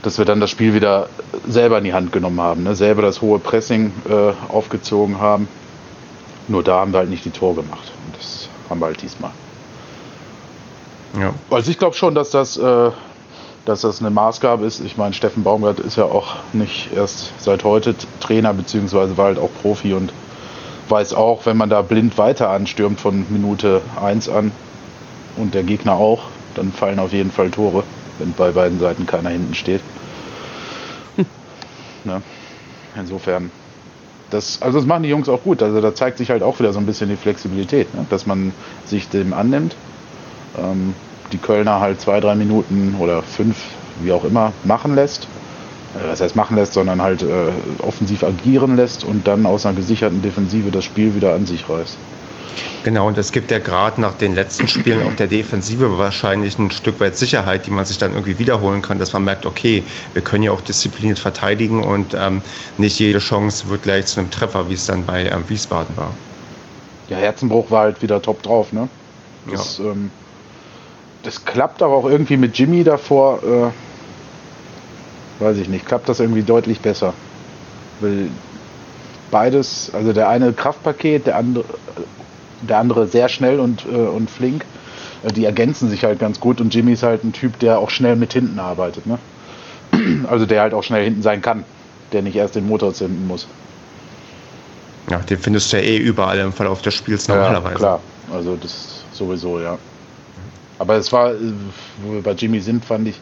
dass 0.02 0.18
wir 0.18 0.24
dann 0.24 0.40
das 0.40 0.50
Spiel 0.50 0.74
wieder 0.74 1.08
selber 1.46 1.78
in 1.78 1.84
die 1.84 1.94
Hand 1.94 2.12
genommen 2.12 2.40
haben, 2.40 2.64
ne? 2.64 2.74
selber 2.74 3.02
das 3.02 3.20
hohe 3.20 3.38
Pressing 3.38 3.92
äh, 4.08 4.32
aufgezogen 4.52 5.20
haben. 5.20 5.48
Nur 6.48 6.62
da 6.62 6.80
haben 6.80 6.92
wir 6.92 6.98
halt 6.98 7.10
nicht 7.10 7.24
die 7.24 7.30
Tor 7.30 7.54
gemacht. 7.54 7.92
Und 8.06 8.16
das 8.16 8.48
haben 8.68 8.80
wir 8.80 8.86
halt 8.86 9.00
diesmal. 9.00 9.30
Ja. 11.18 11.34
Also 11.50 11.70
ich 11.70 11.78
glaube 11.78 11.94
schon, 11.94 12.14
dass 12.14 12.30
das 12.30 12.56
äh, 12.56 12.90
dass 13.64 13.82
das 13.82 14.00
eine 14.00 14.10
Maßgabe 14.10 14.64
ist. 14.64 14.80
Ich 14.80 14.96
meine, 14.96 15.14
Steffen 15.14 15.44
Baumgart 15.44 15.78
ist 15.80 15.96
ja 15.96 16.04
auch 16.04 16.36
nicht 16.52 16.92
erst 16.94 17.32
seit 17.38 17.64
heute 17.64 17.94
Trainer, 18.20 18.52
beziehungsweise 18.54 19.16
war 19.16 19.26
halt 19.26 19.38
auch 19.38 19.50
Profi 19.62 19.94
und 19.94 20.12
weiß 20.88 21.14
auch, 21.14 21.46
wenn 21.46 21.56
man 21.56 21.70
da 21.70 21.82
blind 21.82 22.18
weiter 22.18 22.50
anstürmt 22.50 23.00
von 23.00 23.26
Minute 23.30 23.80
1 24.02 24.28
an 24.28 24.50
und 25.36 25.54
der 25.54 25.62
Gegner 25.62 25.94
auch, 25.94 26.24
dann 26.54 26.72
fallen 26.72 26.98
auf 26.98 27.12
jeden 27.12 27.30
Fall 27.30 27.50
Tore, 27.50 27.84
wenn 28.22 28.32
bei 28.32 28.52
beiden 28.52 28.78
Seiten 28.78 29.06
keiner 29.06 29.30
hinten 29.30 29.54
steht. 29.54 29.80
Hm. 31.16 31.26
Ne? 32.04 32.22
Insofern, 32.96 33.50
das, 34.30 34.60
also 34.60 34.78
das 34.78 34.86
machen 34.86 35.04
die 35.04 35.08
Jungs 35.08 35.28
auch 35.28 35.42
gut. 35.42 35.62
Also 35.62 35.80
da 35.80 35.94
zeigt 35.94 36.18
sich 36.18 36.30
halt 36.30 36.42
auch 36.42 36.58
wieder 36.58 36.72
so 36.72 36.78
ein 36.78 36.86
bisschen 36.86 37.08
die 37.08 37.16
Flexibilität, 37.16 37.94
ne? 37.94 38.06
dass 38.10 38.26
man 38.26 38.52
sich 38.86 39.08
dem 39.08 39.32
annimmt. 39.32 39.76
Ähm, 40.58 40.94
die 41.32 41.38
Kölner 41.38 41.80
halt 41.80 42.00
zwei, 42.00 42.20
drei 42.20 42.34
Minuten 42.34 42.96
oder 42.98 43.22
fünf, 43.22 43.56
wie 44.02 44.12
auch 44.12 44.24
immer, 44.24 44.52
machen 44.64 44.94
lässt. 44.94 45.28
Äh, 45.94 46.08
was 46.08 46.20
heißt 46.20 46.36
machen 46.36 46.56
lässt, 46.56 46.74
sondern 46.74 47.00
halt 47.00 47.22
äh, 47.22 47.52
offensiv 47.82 48.24
agieren 48.24 48.76
lässt 48.76 49.04
und 49.04 49.26
dann 49.26 49.46
aus 49.46 49.64
einer 49.64 49.76
gesicherten 49.76 50.22
Defensive 50.22 50.70
das 50.70 50.84
Spiel 50.84 51.14
wieder 51.14 51.34
an 51.34 51.46
sich 51.46 51.68
reißt. 51.68 51.96
Genau, 52.84 53.06
und 53.06 53.16
es 53.16 53.30
gibt 53.30 53.50
ja 53.52 53.60
gerade 53.60 54.00
nach 54.00 54.14
den 54.14 54.34
letzten 54.34 54.66
Spielen 54.66 55.06
auch 55.06 55.14
der 55.14 55.28
Defensive 55.28 55.98
wahrscheinlich 55.98 56.58
ein 56.58 56.70
Stück 56.72 56.98
weit 56.98 57.16
Sicherheit, 57.16 57.66
die 57.66 57.70
man 57.70 57.84
sich 57.84 57.98
dann 57.98 58.12
irgendwie 58.12 58.38
wiederholen 58.38 58.82
kann, 58.82 58.98
dass 58.98 59.12
man 59.12 59.22
merkt, 59.22 59.46
okay, 59.46 59.84
wir 60.14 60.22
können 60.22 60.42
ja 60.42 60.50
auch 60.50 60.60
diszipliniert 60.60 61.20
verteidigen 61.20 61.84
und 61.84 62.14
ähm, 62.14 62.42
nicht 62.78 62.98
jede 62.98 63.20
Chance 63.20 63.68
wird 63.68 63.84
gleich 63.84 64.06
zu 64.06 64.20
einem 64.20 64.30
Treffer, 64.30 64.68
wie 64.68 64.74
es 64.74 64.86
dann 64.86 65.06
bei 65.06 65.26
ähm, 65.26 65.44
Wiesbaden 65.48 65.96
war. 65.96 66.12
Ja, 67.08 67.18
Herzenbruch 67.18 67.70
war 67.70 67.82
halt 67.82 68.02
wieder 68.02 68.20
top 68.20 68.42
drauf, 68.42 68.72
ne? 68.72 68.88
Das, 69.50 69.78
ja. 69.78 69.84
ähm, 69.84 70.10
das 71.22 71.44
klappt 71.44 71.82
aber 71.82 71.94
auch 71.94 72.08
irgendwie 72.08 72.36
mit 72.36 72.58
Jimmy 72.58 72.82
davor, 72.82 73.42
äh, 73.44 75.42
weiß 75.42 75.58
ich 75.58 75.68
nicht, 75.68 75.86
klappt 75.86 76.08
das 76.08 76.18
irgendwie 76.18 76.42
deutlich 76.42 76.80
besser. 76.80 77.14
Weil 78.00 78.28
beides, 79.30 79.90
also 79.94 80.12
der 80.12 80.28
eine 80.28 80.52
Kraftpaket, 80.52 81.28
der 81.28 81.36
andere, 81.36 81.64
der 82.68 82.78
andere 82.78 83.06
sehr 83.06 83.28
schnell 83.28 83.60
und, 83.60 83.84
äh, 83.84 83.96
und 83.96 84.30
flink. 84.30 84.64
Äh, 85.22 85.32
die 85.32 85.44
ergänzen 85.44 85.88
sich 85.88 86.04
halt 86.04 86.18
ganz 86.18 86.40
gut 86.40 86.60
und 86.60 86.74
Jimmy 86.74 86.92
ist 86.92 87.02
halt 87.02 87.24
ein 87.24 87.32
Typ, 87.32 87.58
der 87.58 87.78
auch 87.78 87.90
schnell 87.90 88.16
mit 88.16 88.32
hinten 88.32 88.58
arbeitet. 88.58 89.06
Ne? 89.06 89.18
Also 90.28 90.46
der 90.46 90.62
halt 90.62 90.74
auch 90.74 90.82
schnell 90.82 91.04
hinten 91.04 91.22
sein 91.22 91.42
kann, 91.42 91.64
der 92.12 92.22
nicht 92.22 92.36
erst 92.36 92.54
den 92.54 92.66
Motor 92.66 92.94
zünden 92.94 93.26
muss. 93.26 93.46
Ja, 95.10 95.18
den 95.18 95.38
findest 95.38 95.72
du 95.72 95.76
ja 95.76 95.82
eh 95.82 95.98
überall 95.98 96.38
im 96.38 96.52
Verlauf 96.52 96.80
des 96.80 96.94
Spiels 96.94 97.28
normalerweise. 97.28 97.74
Ja, 97.74 97.78
klar, 97.78 98.00
also 98.32 98.56
das 98.56 99.04
sowieso, 99.12 99.60
ja. 99.60 99.78
Aber 100.78 100.94
es 100.96 101.12
war, 101.12 101.32
äh, 101.32 101.36
wo 102.02 102.14
wir 102.14 102.22
bei 102.22 102.32
Jimmy 102.32 102.60
sind, 102.60 102.84
fand 102.84 103.08
ich, 103.08 103.20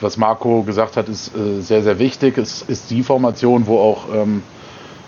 was 0.00 0.16
Marco 0.16 0.62
gesagt 0.62 0.96
hat, 0.96 1.08
ist 1.08 1.34
äh, 1.36 1.60
sehr, 1.60 1.82
sehr 1.82 1.98
wichtig. 1.98 2.38
Es 2.38 2.62
ist 2.62 2.90
die 2.90 3.02
Formation, 3.02 3.66
wo 3.66 3.78
auch 3.78 4.12
ähm, 4.12 4.42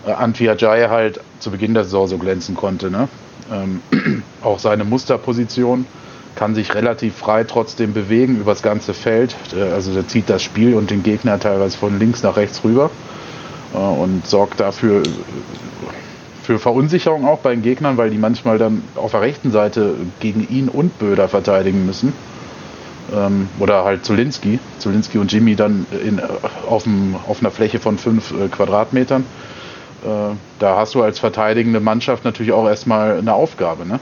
äh, 0.07 0.11
Antwi 0.11 0.45
Jai 0.57 0.87
halt 0.87 1.19
zu 1.39 1.51
Beginn 1.51 1.73
der 1.73 1.83
Saison 1.83 2.07
so 2.07 2.17
glänzen 2.17 2.55
konnte. 2.55 2.89
Ne? 2.89 3.07
Ähm, 3.51 3.81
auch 4.41 4.59
seine 4.59 4.83
Musterposition 4.83 5.85
kann 6.35 6.53
sich 6.53 6.75
relativ 6.75 7.15
frei 7.15 7.45
trotzdem 7.45 7.93
bewegen 7.93 8.37
über 8.37 8.51
das 8.51 8.61
ganze 8.61 8.93
Feld. 8.93 9.35
Äh, 9.55 9.71
also 9.71 9.93
der 9.93 10.07
zieht 10.07 10.29
das 10.29 10.43
Spiel 10.43 10.75
und 10.75 10.91
den 10.91 11.03
Gegner 11.03 11.39
teilweise 11.39 11.77
von 11.77 11.97
links 11.97 12.23
nach 12.23 12.37
rechts 12.37 12.63
rüber 12.63 12.91
äh, 13.73 13.77
und 13.77 14.27
sorgt 14.27 14.59
dafür 14.59 15.03
für 16.43 16.59
Verunsicherung 16.59 17.25
auch 17.25 17.39
bei 17.39 17.51
den 17.51 17.63
Gegnern, 17.63 17.97
weil 17.97 18.11
die 18.11 18.19
manchmal 18.19 18.59
dann 18.59 18.83
auf 18.95 19.11
der 19.11 19.21
rechten 19.21 19.51
Seite 19.51 19.95
gegen 20.19 20.47
ihn 20.47 20.69
und 20.69 20.99
Böder 20.99 21.27
verteidigen 21.27 21.85
müssen. 21.85 22.13
Ähm, 23.15 23.49
oder 23.59 23.83
halt 23.83 24.05
Zulinski. 24.05 24.59
Zulinski 24.79 25.17
und 25.17 25.31
Jimmy 25.31 25.55
dann 25.55 25.87
in, 26.03 26.21
auf, 26.67 26.83
dem, 26.83 27.15
auf 27.27 27.39
einer 27.39 27.51
Fläche 27.51 27.79
von 27.79 27.97
fünf 27.97 28.33
Quadratmetern 28.51 29.25
äh, 30.05 30.35
da 30.59 30.77
hast 30.77 30.95
du 30.95 31.03
als 31.03 31.19
verteidigende 31.19 31.79
Mannschaft 31.79 32.23
natürlich 32.25 32.51
auch 32.51 32.67
erstmal 32.67 33.17
eine 33.17 33.33
Aufgabe. 33.33 33.85
Ne? 33.85 33.99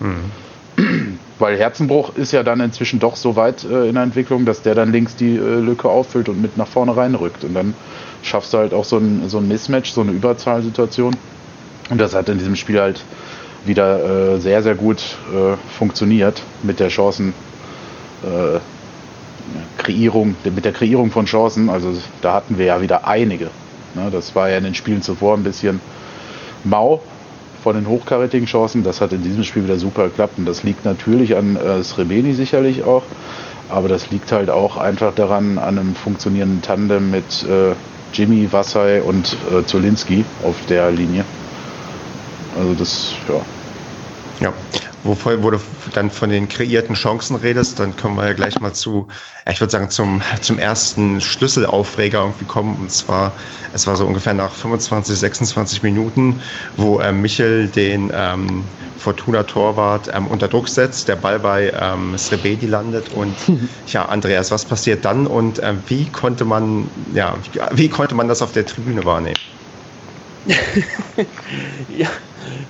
Mhm. 0.00 1.18
Weil 1.38 1.56
Herzenbruch 1.58 2.14
ist 2.14 2.32
ja 2.32 2.42
dann 2.42 2.60
inzwischen 2.60 3.00
doch 3.00 3.16
so 3.16 3.34
weit 3.36 3.64
äh, 3.64 3.88
in 3.88 3.94
der 3.94 4.04
Entwicklung, 4.04 4.44
dass 4.44 4.62
der 4.62 4.74
dann 4.74 4.92
links 4.92 5.16
die 5.16 5.36
äh, 5.36 5.60
Lücke 5.60 5.88
auffüllt 5.88 6.28
und 6.28 6.40
mit 6.40 6.56
nach 6.56 6.68
vorne 6.68 6.96
reinrückt. 6.96 7.44
Und 7.44 7.54
dann 7.54 7.74
schaffst 8.22 8.52
du 8.52 8.58
halt 8.58 8.72
auch 8.72 8.84
so 8.84 8.98
ein, 8.98 9.28
so 9.28 9.38
ein 9.38 9.48
Mismatch, 9.48 9.90
so 9.90 10.02
eine 10.02 10.12
Überzahlsituation. 10.12 11.16
Und 11.90 12.00
das 12.00 12.14
hat 12.14 12.28
in 12.28 12.38
diesem 12.38 12.56
Spiel 12.56 12.80
halt 12.80 13.04
wieder 13.64 14.34
äh, 14.34 14.40
sehr, 14.40 14.62
sehr 14.62 14.74
gut 14.74 15.16
äh, 15.32 15.56
funktioniert 15.76 16.42
mit 16.62 16.80
der 16.80 16.88
Chancen. 16.88 17.34
Äh, 18.22 18.60
Kreierung, 19.76 20.36
mit 20.44 20.64
der 20.64 20.72
Kreierung 20.72 21.10
von 21.10 21.26
Chancen, 21.26 21.68
also 21.68 21.92
da 22.22 22.32
hatten 22.32 22.56
wir 22.56 22.64
ja 22.66 22.80
wieder 22.80 23.06
einige. 23.06 23.50
Ne, 23.94 24.10
das 24.10 24.34
war 24.34 24.50
ja 24.50 24.58
in 24.58 24.64
den 24.64 24.74
Spielen 24.74 25.02
zuvor 25.02 25.36
ein 25.36 25.44
bisschen 25.44 25.80
mau 26.64 27.00
von 27.62 27.76
den 27.76 27.88
hochkarätigen 27.88 28.46
Chancen. 28.46 28.82
Das 28.82 29.00
hat 29.00 29.12
in 29.12 29.22
diesem 29.22 29.44
Spiel 29.44 29.64
wieder 29.64 29.78
super 29.78 30.04
geklappt. 30.04 30.34
Und 30.38 30.46
das 30.46 30.62
liegt 30.62 30.84
natürlich 30.84 31.36
an 31.36 31.56
äh, 31.56 31.82
Srebeni 31.82 32.34
sicherlich 32.34 32.84
auch. 32.84 33.02
Aber 33.70 33.88
das 33.88 34.10
liegt 34.10 34.30
halt 34.32 34.50
auch 34.50 34.76
einfach 34.76 35.14
daran, 35.14 35.58
an 35.58 35.78
einem 35.78 35.94
funktionierenden 35.94 36.60
Tandem 36.60 37.10
mit 37.10 37.44
äh, 37.44 37.74
Jimmy, 38.12 38.52
Wassai 38.52 39.02
und 39.02 39.36
äh, 39.50 39.64
Zolinski 39.64 40.24
auf 40.44 40.56
der 40.68 40.90
Linie. 40.90 41.24
Also 42.58 42.74
das, 42.74 43.14
ja. 43.28 43.40
Ja, 44.44 44.52
wovor, 45.04 45.42
wo 45.42 45.52
du 45.52 45.58
dann 45.94 46.10
von 46.10 46.28
den 46.28 46.50
kreierten 46.50 46.94
Chancen 46.94 47.36
redest, 47.36 47.80
dann 47.80 47.96
kommen 47.96 48.16
wir 48.16 48.26
ja 48.26 48.34
gleich 48.34 48.60
mal 48.60 48.74
zu, 48.74 49.08
ich 49.50 49.58
würde 49.58 49.70
sagen, 49.70 49.88
zum, 49.88 50.20
zum 50.42 50.58
ersten 50.58 51.18
Schlüsselaufreger 51.22 52.20
irgendwie 52.20 52.44
kommen. 52.44 52.76
Und 52.76 52.90
zwar, 52.90 53.32
es 53.72 53.86
war 53.86 53.96
so 53.96 54.04
ungefähr 54.04 54.34
nach 54.34 54.52
25, 54.52 55.18
26 55.18 55.82
Minuten, 55.82 56.42
wo 56.76 57.00
äh, 57.00 57.10
Michel 57.10 57.68
den 57.68 58.12
ähm, 58.14 58.64
Fortuna-Torwart 58.98 60.10
ähm, 60.12 60.26
unter 60.26 60.48
Druck 60.48 60.68
setzt, 60.68 61.08
der 61.08 61.16
Ball 61.16 61.40
bei 61.40 61.72
ähm, 61.80 62.18
Srebedi 62.18 62.66
landet 62.66 63.08
und 63.08 63.34
ja, 63.86 64.04
Andreas, 64.04 64.50
was 64.50 64.66
passiert 64.66 65.06
dann 65.06 65.26
und 65.26 65.58
äh, 65.60 65.72
wie 65.86 66.04
konnte 66.12 66.44
man, 66.44 66.90
ja, 67.14 67.38
wie 67.72 67.88
konnte 67.88 68.14
man 68.14 68.28
das 68.28 68.42
auf 68.42 68.52
der 68.52 68.66
Tribüne 68.66 69.06
wahrnehmen? 69.06 69.40
ja, 71.88 72.08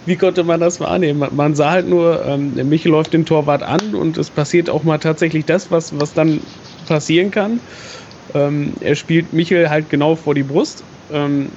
wie 0.05 0.17
konnte 0.17 0.45
man 0.45 0.61
das 0.61 0.79
wahrnehmen? 0.81 1.29
Man 1.35 1.55
sah 1.55 1.73
halt 1.73 1.89
nur, 1.89 2.25
ähm, 2.25 2.53
Michel 2.69 2.93
läuft 2.93 3.13
den 3.13 3.27
Torwart 3.27 3.63
an 3.63 3.95
und 3.95 4.17
es 4.17 4.31
passiert 4.31 4.71
auch 4.71 4.85
mal 4.85 4.99
tatsächlich 4.99 5.47
das, 5.47 5.71
was, 5.71 5.93
was 5.99 6.15
dann 6.15 6.47
passieren 6.87 7.31
kann. 7.31 7.63
Ähm, 8.35 8.75
er 8.81 8.95
spielt 8.95 9.33
Michel 9.33 9.71
halt 9.71 9.89
genau 9.91 10.17
vor 10.17 10.35
die 10.35 10.45
Brust 10.45 10.87
ähm, 11.11 11.53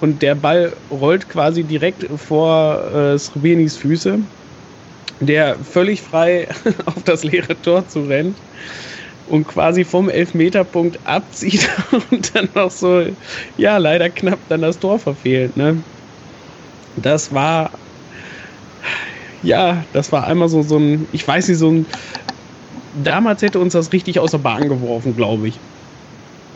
und 0.00 0.22
der 0.22 0.34
Ball 0.34 0.76
rollt 0.90 1.28
quasi 1.28 1.64
direkt 1.64 2.06
vor 2.20 2.92
äh, 2.92 3.18
Srebenis 3.18 3.76
Füße, 3.78 4.26
der 5.20 5.62
völlig 5.64 6.02
frei 6.02 6.48
auf 6.86 7.02
das 7.04 7.24
leere 7.24 7.60
Tor 7.60 7.88
zu 7.88 8.02
rennt 8.02 8.42
und 9.32 9.48
quasi 9.48 9.82
vom 9.82 10.10
Elfmeterpunkt 10.10 11.00
abzieht 11.04 11.68
und 12.10 12.34
dann 12.34 12.50
noch 12.54 12.70
so, 12.70 13.02
ja, 13.56 13.78
leider 13.78 14.10
knapp 14.10 14.38
dann 14.48 14.60
das 14.60 14.78
Tor 14.78 14.98
verfehlt. 14.98 15.56
Ne? 15.56 15.82
Das 16.96 17.32
war 17.32 17.70
ja, 19.42 19.84
das 19.94 20.12
war 20.12 20.26
einmal 20.26 20.48
so, 20.48 20.62
so 20.62 20.76
ein, 20.78 21.08
ich 21.12 21.26
weiß 21.26 21.48
nicht, 21.48 21.58
so 21.58 21.70
ein, 21.70 21.86
damals 23.02 23.42
hätte 23.42 23.58
uns 23.58 23.72
das 23.72 23.92
richtig 23.92 24.18
aus 24.18 24.32
der 24.32 24.38
Bahn 24.38 24.68
geworfen, 24.68 25.16
glaube 25.16 25.48
ich. 25.48 25.58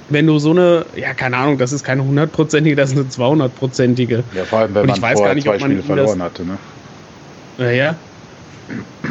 Wenn 0.08 0.26
du 0.26 0.38
so 0.38 0.50
eine, 0.50 0.84
ja, 0.94 1.14
keine 1.14 1.38
Ahnung, 1.38 1.58
das 1.58 1.72
ist 1.72 1.82
keine 1.82 2.04
hundertprozentige, 2.04 2.76
das 2.76 2.92
ist 2.92 2.98
eine 2.98 3.08
zweihundertprozentige. 3.08 4.22
Ja, 4.36 4.44
vor 4.44 4.60
allem, 4.60 4.74
wenn 4.74 4.86
man 4.86 4.96
ich 4.96 5.02
weiß 5.02 5.18
gar 5.18 5.34
nicht, 5.34 5.48
ob 5.48 5.58
man 5.58 5.70
Spiele 5.70 5.82
verloren 5.82 6.22
hatte, 6.22 6.44
ne? 6.44 6.58
Naja. 7.56 7.96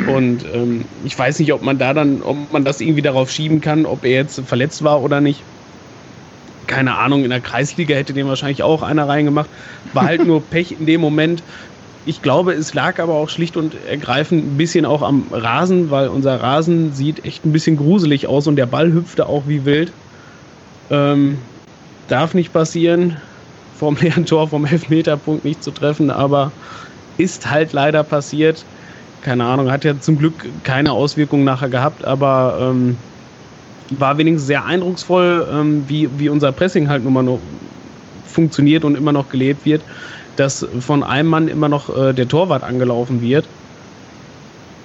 Und 0.07 0.45
ähm, 0.53 0.85
ich 1.03 1.17
weiß 1.17 1.39
nicht, 1.39 1.51
ob 1.53 1.61
man 1.61 1.77
da 1.77 1.93
dann, 1.93 2.21
ob 2.21 2.51
man 2.51 2.63
das 2.63 2.81
irgendwie 2.81 3.01
darauf 3.01 3.31
schieben 3.31 3.61
kann, 3.61 3.85
ob 3.85 4.03
er 4.03 4.11
jetzt 4.11 4.39
verletzt 4.41 4.83
war 4.83 5.01
oder 5.01 5.21
nicht. 5.21 5.41
Keine 6.67 6.95
Ahnung, 6.95 7.23
in 7.23 7.29
der 7.29 7.41
Kreisliga 7.41 7.95
hätte 7.95 8.13
den 8.13 8.27
wahrscheinlich 8.27 8.63
auch 8.63 8.81
einer 8.81 9.07
reingemacht. 9.07 9.49
War 9.93 10.05
halt 10.05 10.25
nur 10.25 10.41
Pech 10.49 10.71
in 10.79 10.85
dem 10.85 11.01
Moment, 11.01 11.43
ich 12.07 12.21
glaube, 12.21 12.53
es 12.53 12.73
lag 12.73 12.99
aber 12.99 13.15
auch 13.15 13.29
schlicht 13.29 13.57
und 13.57 13.73
ergreifend 13.89 14.45
ein 14.45 14.57
bisschen 14.57 14.85
auch 14.85 15.01
am 15.01 15.23
Rasen, 15.31 15.89
weil 15.89 16.07
unser 16.07 16.39
Rasen 16.39 16.93
sieht 16.93 17.25
echt 17.25 17.45
ein 17.45 17.51
bisschen 17.51 17.77
gruselig 17.77 18.27
aus 18.27 18.45
und 18.45 18.57
der 18.57 18.67
Ball 18.67 18.93
hüpfte 18.93 19.27
auch 19.27 19.43
wie 19.47 19.65
wild. 19.65 19.91
Ähm, 20.91 21.39
darf 22.07 22.35
nicht 22.35 22.53
passieren, 22.53 23.17
vom 23.79 23.97
leeren 24.01 24.25
Tor, 24.25 24.49
vom 24.49 24.65
Elfmeterpunkt 24.65 25.45
nicht 25.45 25.63
zu 25.63 25.71
treffen, 25.71 26.11
aber 26.11 26.51
ist 27.17 27.49
halt 27.49 27.73
leider 27.73 28.03
passiert. 28.03 28.63
Keine 29.25 29.44
Ahnung, 29.46 29.72
hat 29.72 29.84
ja 29.84 30.00
zum 30.00 30.17
Glück 30.17 30.34
keine 30.63 30.91
Auswirkungen 30.91 31.44
nachher 31.44 31.70
gehabt, 31.70 32.05
aber 32.05 32.58
ähm, 32.62 32.96
war 33.98 34.17
wenigstens 34.17 34.48
sehr 34.48 34.65
eindrucksvoll, 34.65 35.48
ähm, 35.51 35.84
wie, 35.88 36.08
wie 36.20 36.29
unser 36.29 36.51
Pressing 36.51 36.88
halt 36.88 37.03
nun 37.03 37.13
mal 37.13 37.24
noch 37.24 37.39
funktioniert 38.25 38.86
und 38.86 38.96
immer 38.96 39.12
noch 39.12 39.29
gelebt 39.29 39.65
wird 39.65 39.82
dass 40.36 40.65
von 40.79 41.03
einem 41.03 41.29
Mann 41.29 41.48
immer 41.48 41.70
noch 41.70 41.96
äh, 41.96 42.13
der 42.13 42.27
Torwart 42.27 42.63
angelaufen 42.63 43.22
wird. 43.22 43.46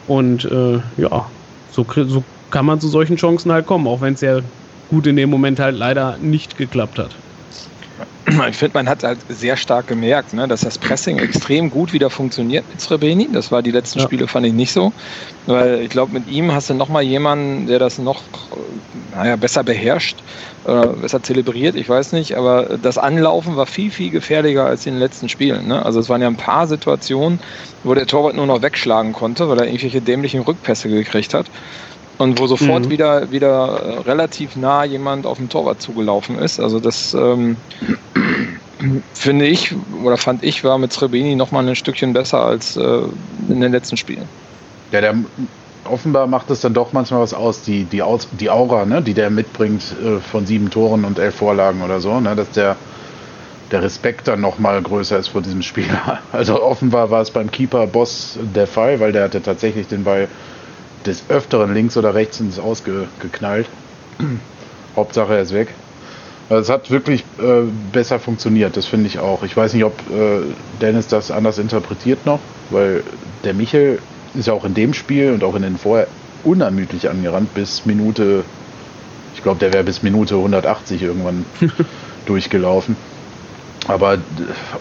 Und 0.06 0.44
äh, 0.44 0.78
ja, 0.97 1.26
so, 1.73 1.87
so 2.06 2.23
kann 2.50 2.66
man 2.66 2.80
zu 2.80 2.88
solchen 2.88 3.16
Chancen 3.16 3.52
halt 3.52 3.66
kommen, 3.66 3.87
auch 3.87 4.00
wenn 4.00 4.14
es 4.14 4.20
ja 4.20 4.40
gut 4.88 5.06
in 5.06 5.16
dem 5.16 5.30
Moment 5.30 5.61
halt 5.61 5.76
leider 5.76 6.16
nicht 6.18 6.56
geklappt 6.56 6.99
hat. 6.99 7.11
Ich 8.50 8.56
finde, 8.56 8.75
man 8.75 8.88
hat 8.88 9.04
halt 9.04 9.18
sehr 9.28 9.56
stark 9.56 9.87
gemerkt, 9.87 10.32
ne, 10.32 10.49
dass 10.49 10.62
das 10.62 10.78
Pressing 10.78 11.18
extrem 11.18 11.70
gut 11.70 11.92
wieder 11.92 12.10
funktioniert 12.10 12.64
mit 12.68 12.80
Srebeni. 12.80 13.28
Das 13.32 13.52
war 13.52 13.62
die 13.62 13.70
letzten 13.70 14.00
ja. 14.00 14.04
Spiele, 14.04 14.26
fand 14.26 14.46
ich 14.46 14.52
nicht 14.52 14.72
so. 14.72 14.92
Weil 15.46 15.80
ich 15.80 15.90
glaube, 15.90 16.12
mit 16.12 16.28
ihm 16.28 16.52
hast 16.52 16.70
du 16.70 16.75
nochmal 16.75 17.02
jemanden, 17.02 17.66
der 17.66 17.78
das 17.78 17.99
noch 17.99 18.22
naja, 19.14 19.37
besser 19.37 19.64
beherrscht 19.64 20.16
oder 20.64 20.88
besser 20.88 21.22
zelebriert, 21.22 21.75
ich 21.75 21.88
weiß 21.88 22.12
nicht, 22.12 22.37
aber 22.37 22.78
das 22.82 22.99
Anlaufen 22.99 23.56
war 23.56 23.66
viel, 23.66 23.90
viel 23.90 24.10
gefährlicher 24.10 24.66
als 24.66 24.87
in 24.87 24.94
den 24.94 25.00
letzten 25.00 25.28
Spielen. 25.28 25.68
Ne? 25.68 25.84
Also 25.84 26.00
es 26.00 26.08
waren 26.08 26.20
ja 26.20 26.28
ein 26.28 26.37
paar 26.37 26.66
Situationen, 26.66 27.40
wo 27.82 27.94
der 27.94 28.06
Torwart 28.06 28.37
nur 28.37 28.46
noch 28.46 28.62
wegschlagen 28.62 29.12
konnte, 29.12 29.49
weil 29.49 29.58
er 29.58 29.66
irgendwelche 29.66 30.00
dämlichen 30.00 30.42
Rückpässe 30.42 30.88
gekriegt 30.88 31.34
hat. 31.34 31.46
Und 32.20 32.38
wo 32.38 32.46
sofort 32.46 32.84
mhm. 32.84 32.90
wieder, 32.90 33.30
wieder 33.30 33.80
äh, 33.82 33.98
relativ 34.00 34.54
nah 34.54 34.84
jemand 34.84 35.24
auf 35.24 35.38
dem 35.38 35.48
Torwart 35.48 35.80
zugelaufen 35.80 36.38
ist. 36.38 36.60
Also 36.60 36.78
das 36.78 37.14
ähm, 37.14 37.56
finde 39.14 39.46
ich 39.46 39.74
oder 40.04 40.18
fand 40.18 40.44
ich 40.44 40.62
war 40.62 40.76
mit 40.76 40.92
Srebeni 40.92 41.34
nochmal 41.34 41.66
ein 41.66 41.74
Stückchen 41.74 42.12
besser 42.12 42.44
als 42.44 42.76
äh, 42.76 43.00
in 43.48 43.62
den 43.62 43.72
letzten 43.72 43.96
Spielen. 43.96 44.28
Ja, 44.92 45.00
der 45.00 45.14
offenbar 45.84 46.26
macht 46.26 46.50
es 46.50 46.60
dann 46.60 46.74
doch 46.74 46.92
manchmal 46.92 47.20
was 47.20 47.32
aus, 47.32 47.62
die, 47.62 47.84
die, 47.84 48.02
die 48.38 48.50
Aura, 48.50 48.84
ne, 48.84 49.00
die 49.00 49.14
der 49.14 49.30
mitbringt 49.30 49.82
äh, 50.04 50.18
von 50.20 50.44
sieben 50.44 50.68
Toren 50.68 51.06
und 51.06 51.18
elf 51.18 51.36
Vorlagen 51.36 51.80
oder 51.80 52.00
so, 52.00 52.20
ne, 52.20 52.36
dass 52.36 52.50
der, 52.50 52.76
der 53.70 53.82
Respekt 53.82 54.28
dann 54.28 54.42
nochmal 54.42 54.82
größer 54.82 55.18
ist 55.18 55.28
vor 55.28 55.40
diesem 55.40 55.62
Spieler. 55.62 56.18
Also 56.32 56.62
offenbar 56.62 57.10
war 57.10 57.22
es 57.22 57.30
beim 57.30 57.50
Keeper 57.50 57.86
Boss 57.86 58.38
der 58.54 58.66
Fall, 58.66 59.00
weil 59.00 59.12
der 59.12 59.24
hatte 59.24 59.40
tatsächlich 59.40 59.86
den 59.86 60.04
Ball 60.04 60.28
des 61.07 61.25
Öfteren 61.28 61.75
links 61.75 61.97
oder 61.97 62.14
rechts 62.14 62.40
ins 62.40 62.59
Ausgeknallt. 62.59 63.69
Hauptsache 64.97 65.35
er 65.35 65.42
ist 65.42 65.54
weg. 65.54 65.69
Also 66.49 66.62
es 66.62 66.69
hat 66.69 66.90
wirklich 66.90 67.25
äh, 67.38 67.62
besser 67.92 68.19
funktioniert, 68.19 68.76
das 68.76 68.87
finde 68.87 69.07
ich 69.07 69.21
auch. 69.21 69.45
Ich 69.45 69.57
weiß 69.57 69.73
nicht, 69.73 69.85
ob 69.85 69.95
äh, 70.11 70.40
Dennis 70.80 71.07
das 71.07 71.30
anders 71.30 71.59
interpretiert 71.59 72.26
noch, 72.26 72.40
weil 72.71 73.04
der 73.45 73.54
Michel 73.54 74.00
ist 74.35 74.49
ja 74.49 74.52
auch 74.52 74.64
in 74.64 74.75
dem 74.75 74.92
Spiel 74.92 75.33
und 75.33 75.45
auch 75.45 75.54
in 75.54 75.62
den 75.62 75.78
vorher 75.78 76.09
unermüdlich 76.42 77.09
angerannt 77.09 77.54
bis 77.54 77.87
Minute, 77.87 78.42
ich 79.35 79.42
glaube, 79.42 79.61
der 79.61 79.73
wäre 79.73 79.85
bis 79.85 80.02
Minute 80.02 80.35
180 80.35 81.02
irgendwann 81.02 81.45
durchgelaufen. 82.26 82.97
Aber 83.87 84.14
äh, 84.14 84.19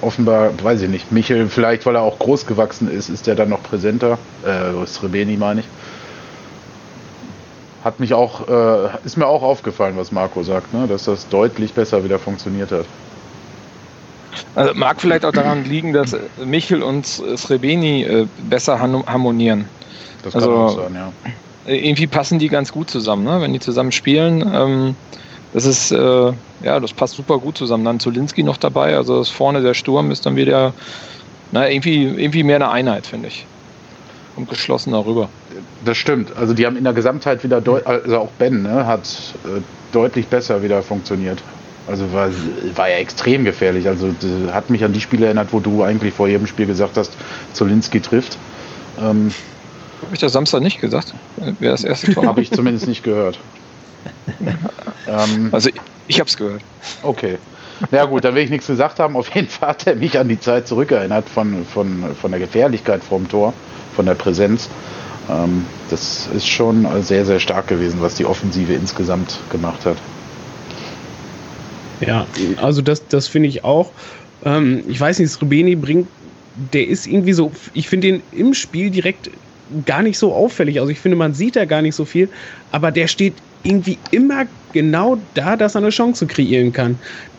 offenbar, 0.02 0.52
weiß 0.64 0.82
ich 0.82 0.90
nicht, 0.90 1.12
Michel, 1.12 1.50
vielleicht 1.50 1.86
weil 1.86 1.96
er 1.96 2.02
auch 2.02 2.18
groß 2.18 2.48
gewachsen 2.48 2.90
ist, 2.90 3.10
ist 3.10 3.28
er 3.28 3.36
dann 3.36 3.50
noch 3.50 3.62
präsenter. 3.62 4.18
Äh, 4.44 4.88
Srebeni 4.88 5.38
meine 5.38 5.60
ich 5.60 5.68
hat 7.84 8.00
mich 8.00 8.14
auch, 8.14 8.48
äh, 8.48 8.90
ist 9.06 9.18
mir 9.18 9.28
auch 9.28 9.42
aufgefallen, 9.42 9.96
was 9.98 10.12
Marco 10.12 10.44
sagt, 10.44 10.74
ne? 10.74 10.88
dass 10.88 11.06
das 11.06 11.28
deutlich 11.30 11.74
besser 11.74 12.04
wieder 12.04 12.20
funktioniert 12.20 12.72
hat. 12.72 12.86
Also 14.56 14.74
mag 14.74 15.02
vielleicht 15.02 15.26
auch 15.26 15.32
daran 15.32 15.66
liegen, 15.66 15.94
dass 15.94 16.16
Michel 16.44 16.84
und 16.84 17.06
Srebeni 17.06 18.04
äh, 18.04 18.28
besser 18.50 18.80
harmonieren. 18.80 19.66
Das 20.24 20.34
kann 20.34 20.44
also, 20.44 20.56
auch 20.56 20.76
sein, 20.76 20.96
ja. 20.96 21.12
Irgendwie 21.66 22.08
passen 22.08 22.40
die 22.40 22.50
ganz 22.50 22.72
gut 22.72 22.90
zusammen, 22.90 23.24
ne? 23.24 23.42
wenn 23.42 23.54
die 23.54 23.60
zusammen 23.60 23.92
spielen. 23.92 24.42
Ähm, 24.54 24.96
das 25.54 25.66
ist, 25.66 25.92
äh, 25.92 26.34
ja, 26.64 26.80
das 26.80 26.94
passt 26.94 27.16
super 27.16 27.40
gut 27.40 27.58
zusammen. 27.58 27.86
Dann 27.86 28.00
Zulinski 28.00 28.44
noch 28.44 28.58
dabei, 28.58 28.96
also 28.96 29.20
das 29.20 29.30
vorne 29.30 29.62
der 29.62 29.74
Sturm 29.74 30.12
ist 30.12 30.26
dann 30.26 30.36
wieder, 30.36 30.74
na, 31.52 31.70
irgendwie, 31.70 32.04
irgendwie 32.04 32.44
mehr 32.44 32.58
eine 32.58 32.70
Einheit, 32.70 33.08
finde 33.08 33.30
ich. 33.30 33.46
Und 34.40 34.50
geschlossener 34.50 35.06
rüber 35.06 35.30
das 35.86 35.98
stimmt. 35.98 36.36
Also 36.36 36.54
die 36.54 36.66
haben 36.66 36.78
in 36.78 36.84
der 36.84 36.94
Gesamtheit 36.94 37.44
wieder, 37.44 37.62
also 37.86 38.18
auch 38.18 38.30
Ben 38.32 38.64
ne, 38.64 38.86
hat 38.86 39.08
äh, 39.46 39.62
deutlich 39.92 40.28
besser 40.28 40.62
wieder 40.62 40.82
funktioniert. 40.84 41.42
Also 41.88 42.12
war, 42.14 42.30
war 42.76 42.90
ja 42.90 42.98
extrem 42.98 43.46
gefährlich. 43.46 43.88
Also 43.88 44.14
hat 44.52 44.70
mich 44.70 44.84
an 44.84 44.94
die 44.94 45.02
Spiele 45.02 45.26
erinnert, 45.26 45.52
wo 45.52 45.60
du 45.60 45.84
eigentlich 45.84 46.14
vor 46.14 46.28
jedem 46.28 46.46
Spiel 46.46 46.68
gesagt 46.68 46.98
hast, 46.98 47.14
Zolinski 47.54 48.00
trifft. 48.00 48.38
Ähm, 49.00 49.32
Habe 50.04 50.14
ich 50.14 50.20
das 50.20 50.34
Samstag 50.34 50.62
nicht 50.62 50.80
gesagt? 50.80 51.14
Wer 51.60 51.72
das 51.72 51.84
erste 51.84 52.14
Tor? 52.14 52.26
Habe 52.26 52.42
ich 52.42 52.52
zumindest 52.52 52.88
nicht 52.88 53.04
gehört. 53.04 53.40
ähm, 55.08 55.50
also 55.52 55.70
ich, 55.70 55.76
ich 56.08 56.20
habe 56.20 56.30
es 56.30 56.38
gehört. 56.38 56.62
Okay. 57.02 57.38
Ja 57.92 58.06
gut, 58.06 58.26
dann 58.26 58.36
will 58.36 58.44
ich 58.44 58.50
nichts 58.50 58.68
gesagt 58.68 59.00
haben. 59.00 59.16
Auf 59.16 59.34
jeden 59.34 59.48
Fall 59.48 59.70
hat 59.70 59.88
er 59.88 59.96
mich 59.96 60.20
an 60.20 60.28
die 60.28 60.40
Zeit 60.40 60.68
zurückerinnert 60.68 61.28
von, 61.30 61.66
von, 61.66 62.14
von 62.22 62.30
der 62.30 62.40
Gefährlichkeit 62.40 63.04
vorm 63.04 63.28
Tor, 63.30 63.54
von 64.00 64.06
der 64.06 64.16
Präsenz. 64.16 64.70
Ähm, 65.30 65.66
das 65.90 66.30
ist 66.34 66.48
schon 66.48 66.88
sehr, 67.04 67.26
sehr 67.26 67.38
stark 67.42 67.68
gewesen, 67.68 67.98
was 68.00 68.16
die 68.16 68.24
Offensive 68.24 68.72
insgesamt 68.72 69.38
gemacht 69.52 69.86
hat. 69.86 69.98
Ja, 72.00 72.26
also 72.62 72.82
das, 72.82 73.06
das 73.10 73.28
finde 73.28 73.50
ich 73.50 73.66
auch. 73.66 73.92
Ähm, 74.46 74.84
ich 74.88 75.02
weiß 75.02 75.20
nicht, 75.20 75.32
Srubeni 75.32 75.76
bringt, 75.76 76.08
der 76.72 76.88
ist 76.88 77.08
irgendwie 77.08 77.34
so, 77.34 77.52
ich 77.74 77.90
finde 77.90 78.08
den 78.08 78.22
im 78.32 78.54
Spiel 78.54 78.90
direkt 78.90 79.30
gar 79.86 80.02
nicht 80.02 80.18
so 80.18 80.34
auffällig. 80.34 80.80
Also 80.80 80.94
ich 80.94 81.00
finde, 81.00 81.18
man 81.18 81.34
sieht 81.34 81.58
da 81.58 81.66
gar 81.66 81.82
nicht 81.82 81.96
so 81.96 82.06
viel, 82.06 82.30
aber 82.72 82.92
der 82.92 83.08
steht 83.08 83.34
irgendwie 83.64 83.98
immer 84.12 84.46
genau 84.72 85.18
da, 85.34 85.58
dass 85.58 85.76
er 85.76 85.82
eine 85.82 85.90
Chance 85.90 86.26
kreieren 86.26 86.72
kann. 86.72 86.98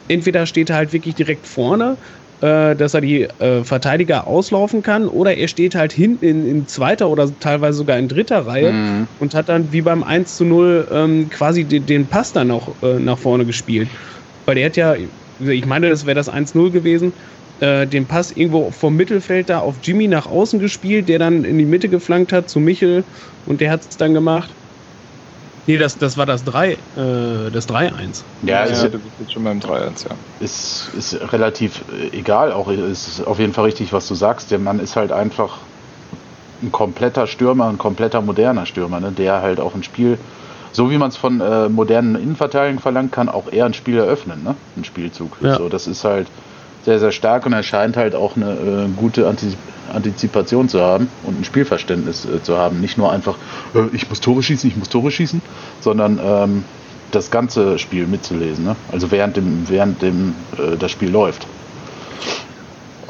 Entweder 0.08 0.44
steht 0.44 0.68
er 0.68 0.76
halt 0.76 0.92
wirklich 0.92 1.14
direkt 1.14 1.46
vorne 1.46 1.96
äh, 2.40 2.74
dass 2.74 2.94
er 2.94 3.00
die 3.00 3.22
äh, 3.22 3.64
Verteidiger 3.64 4.26
auslaufen 4.26 4.82
kann, 4.82 5.08
oder 5.08 5.36
er 5.36 5.48
steht 5.48 5.74
halt 5.74 5.92
hinten 5.92 6.24
in, 6.24 6.48
in 6.48 6.66
zweiter 6.66 7.08
oder 7.08 7.30
teilweise 7.40 7.78
sogar 7.78 7.98
in 7.98 8.08
dritter 8.08 8.46
Reihe 8.46 8.72
mhm. 8.72 9.08
und 9.18 9.34
hat 9.34 9.48
dann 9.48 9.72
wie 9.72 9.82
beim 9.82 10.02
1 10.02 10.36
zu 10.36 10.44
0 10.44 10.88
ähm, 10.92 11.30
quasi 11.30 11.64
den, 11.64 11.86
den 11.86 12.06
Pass 12.06 12.32
dann 12.32 12.48
noch 12.48 12.74
äh, 12.82 12.98
nach 12.98 13.18
vorne 13.18 13.44
gespielt. 13.44 13.88
Weil 14.46 14.54
der 14.54 14.66
hat 14.66 14.76
ja, 14.76 14.94
ich 15.40 15.66
meine, 15.66 15.90
das 15.90 16.06
wäre 16.06 16.14
das 16.14 16.32
1-0 16.32 16.70
gewesen, 16.70 17.12
äh, 17.60 17.86
den 17.86 18.06
Pass 18.06 18.32
irgendwo 18.32 18.70
vom 18.70 18.96
Mittelfeld 18.96 19.50
da 19.50 19.58
auf 19.58 19.76
Jimmy 19.82 20.08
nach 20.08 20.26
außen 20.26 20.60
gespielt, 20.60 21.08
der 21.08 21.18
dann 21.18 21.44
in 21.44 21.58
die 21.58 21.66
Mitte 21.66 21.88
geflankt 21.88 22.32
hat 22.32 22.48
zu 22.48 22.58
Michel 22.58 23.04
und 23.46 23.60
der 23.60 23.70
hat 23.70 23.82
es 23.88 23.96
dann 23.96 24.14
gemacht. 24.14 24.50
Nee, 25.66 25.78
das, 25.78 25.98
das 25.98 26.16
war 26.16 26.26
das 26.26 26.44
3, 26.44 26.72
äh, 26.72 26.76
das 27.52 27.68
3-1. 27.68 28.22
Ja, 28.42 28.64
ja, 28.64 28.64
ist, 28.64 28.82
du 28.82 28.90
bist 28.90 29.04
jetzt 29.20 29.32
schon 29.32 29.44
beim 29.44 29.58
3-1, 29.58 30.08
ja. 30.08 30.16
Ist, 30.40 30.90
ist 30.96 31.32
relativ 31.32 31.82
äh, 31.92 32.16
egal, 32.16 32.52
auch 32.52 32.68
ist 32.70 33.26
auf 33.26 33.38
jeden 33.38 33.52
Fall 33.52 33.64
richtig, 33.66 33.92
was 33.92 34.08
du 34.08 34.14
sagst. 34.14 34.50
Der 34.50 34.58
Mann 34.58 34.80
ist 34.80 34.96
halt 34.96 35.12
einfach 35.12 35.58
ein 36.62 36.72
kompletter 36.72 37.26
Stürmer, 37.26 37.68
ein 37.68 37.78
kompletter 37.78 38.20
moderner 38.20 38.66
Stürmer, 38.66 39.00
ne? 39.00 39.12
der 39.12 39.42
halt 39.42 39.60
auch 39.60 39.74
ein 39.74 39.82
Spiel, 39.82 40.18
so 40.72 40.90
wie 40.90 40.98
man 40.98 41.08
es 41.08 41.16
von 41.16 41.40
äh, 41.40 41.68
modernen 41.68 42.16
Innenverteidigungen 42.16 42.80
verlangt, 42.80 43.12
kann 43.12 43.28
auch 43.28 43.50
eher 43.50 43.66
ein 43.66 43.74
Spiel 43.74 43.98
eröffnen, 43.98 44.42
ne? 44.44 44.54
Ein 44.76 44.84
Spielzug. 44.84 45.36
Ja. 45.40 45.56
So, 45.56 45.68
das 45.68 45.86
ist 45.86 46.04
halt 46.04 46.28
sehr, 46.84 46.98
sehr 46.98 47.12
stark 47.12 47.46
und 47.46 47.52
er 47.52 47.62
scheint 47.62 47.96
halt 47.96 48.14
auch 48.14 48.36
eine 48.36 48.52
äh, 48.52 48.88
gute 48.96 49.28
Antizip 49.28 49.58
Antizipation 49.92 50.68
zu 50.68 50.80
haben 50.80 51.08
und 51.24 51.40
ein 51.40 51.44
Spielverständnis 51.44 52.24
äh, 52.24 52.42
zu 52.42 52.56
haben. 52.56 52.80
Nicht 52.80 52.96
nur 52.96 53.10
einfach, 53.12 53.36
äh, 53.74 53.88
ich 53.92 54.08
muss 54.08 54.20
Tore 54.20 54.42
schießen, 54.42 54.70
ich 54.70 54.76
muss 54.76 54.88
Tore 54.88 55.10
schießen, 55.10 55.42
sondern 55.80 56.20
ähm, 56.22 56.64
das 57.10 57.30
ganze 57.30 57.78
Spiel 57.78 58.06
mitzulesen. 58.06 58.64
Ne? 58.64 58.76
Also 58.92 59.10
während 59.10 59.36
dem, 59.36 59.68
während 59.68 60.00
dem 60.02 60.34
äh, 60.56 60.76
das 60.76 60.92
Spiel 60.92 61.10
läuft. 61.10 61.46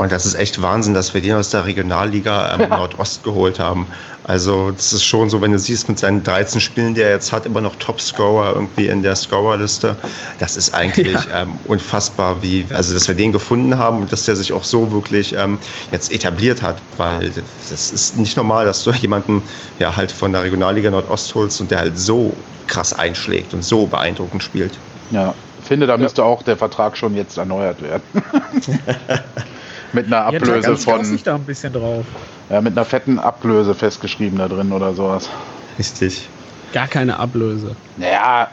Und 0.00 0.10
das 0.10 0.24
ist 0.24 0.34
echt 0.34 0.62
Wahnsinn, 0.62 0.94
dass 0.94 1.12
wir 1.12 1.20
den 1.20 1.34
aus 1.34 1.50
der 1.50 1.66
Regionalliga 1.66 2.54
ähm, 2.58 2.68
Nordost 2.70 3.22
geholt 3.22 3.58
haben. 3.58 3.86
Also 4.24 4.70
das 4.70 4.94
ist 4.94 5.04
schon 5.04 5.28
so, 5.28 5.42
wenn 5.42 5.52
du 5.52 5.58
siehst, 5.58 5.90
mit 5.90 5.98
seinen 5.98 6.22
13 6.22 6.58
Spielen, 6.62 6.94
die 6.94 7.02
er 7.02 7.10
jetzt 7.10 7.32
hat, 7.32 7.44
immer 7.44 7.60
noch 7.60 7.76
Topscorer 7.76 8.54
irgendwie 8.54 8.86
in 8.86 9.02
der 9.02 9.14
Scorerliste. 9.14 9.96
Das 10.38 10.56
ist 10.56 10.72
eigentlich 10.72 11.22
ja. 11.26 11.42
ähm, 11.42 11.58
unfassbar, 11.66 12.42
wie, 12.42 12.64
also 12.70 12.94
dass 12.94 13.08
wir 13.08 13.14
den 13.14 13.30
gefunden 13.30 13.76
haben 13.76 14.00
und 14.00 14.10
dass 14.10 14.24
der 14.24 14.36
sich 14.36 14.54
auch 14.54 14.64
so 14.64 14.90
wirklich 14.90 15.34
ähm, 15.34 15.58
jetzt 15.92 16.10
etabliert 16.10 16.62
hat, 16.62 16.76
weil 16.96 17.30
das 17.68 17.92
ist 17.92 18.16
nicht 18.16 18.38
normal, 18.38 18.64
dass 18.64 18.82
du 18.82 18.92
jemanden 18.92 19.42
ja 19.80 19.94
halt 19.94 20.12
von 20.12 20.32
der 20.32 20.44
Regionalliga 20.44 20.90
Nordost 20.90 21.34
holst 21.34 21.60
und 21.60 21.70
der 21.70 21.80
halt 21.80 21.98
so 21.98 22.32
krass 22.68 22.94
einschlägt 22.94 23.52
und 23.52 23.62
so 23.62 23.84
beeindruckend 23.84 24.42
spielt. 24.42 24.72
Ja, 25.10 25.34
ich 25.60 25.68
finde, 25.68 25.86
da 25.86 25.98
müsste 25.98 26.24
auch 26.24 26.42
der 26.42 26.56
Vertrag 26.56 26.96
schon 26.96 27.14
jetzt 27.14 27.36
erneuert 27.36 27.82
werden. 27.82 28.02
mit 29.92 30.06
einer 30.06 30.26
Ablöse 30.26 30.70
Jetzt 30.70 30.84
von. 30.84 31.14
Ich 31.14 31.22
da 31.22 31.34
ein 31.34 31.44
bisschen 31.44 31.72
drauf. 31.72 32.04
Ja, 32.48 32.60
mit 32.60 32.76
einer 32.76 32.84
fetten 32.84 33.18
Ablöse 33.18 33.74
festgeschrieben 33.74 34.38
da 34.38 34.48
drin 34.48 34.72
oder 34.72 34.94
sowas. 34.94 35.28
Richtig. 35.78 36.28
Gar 36.72 36.88
keine 36.88 37.18
Ablöse. 37.18 37.74
Naja. 37.96 38.48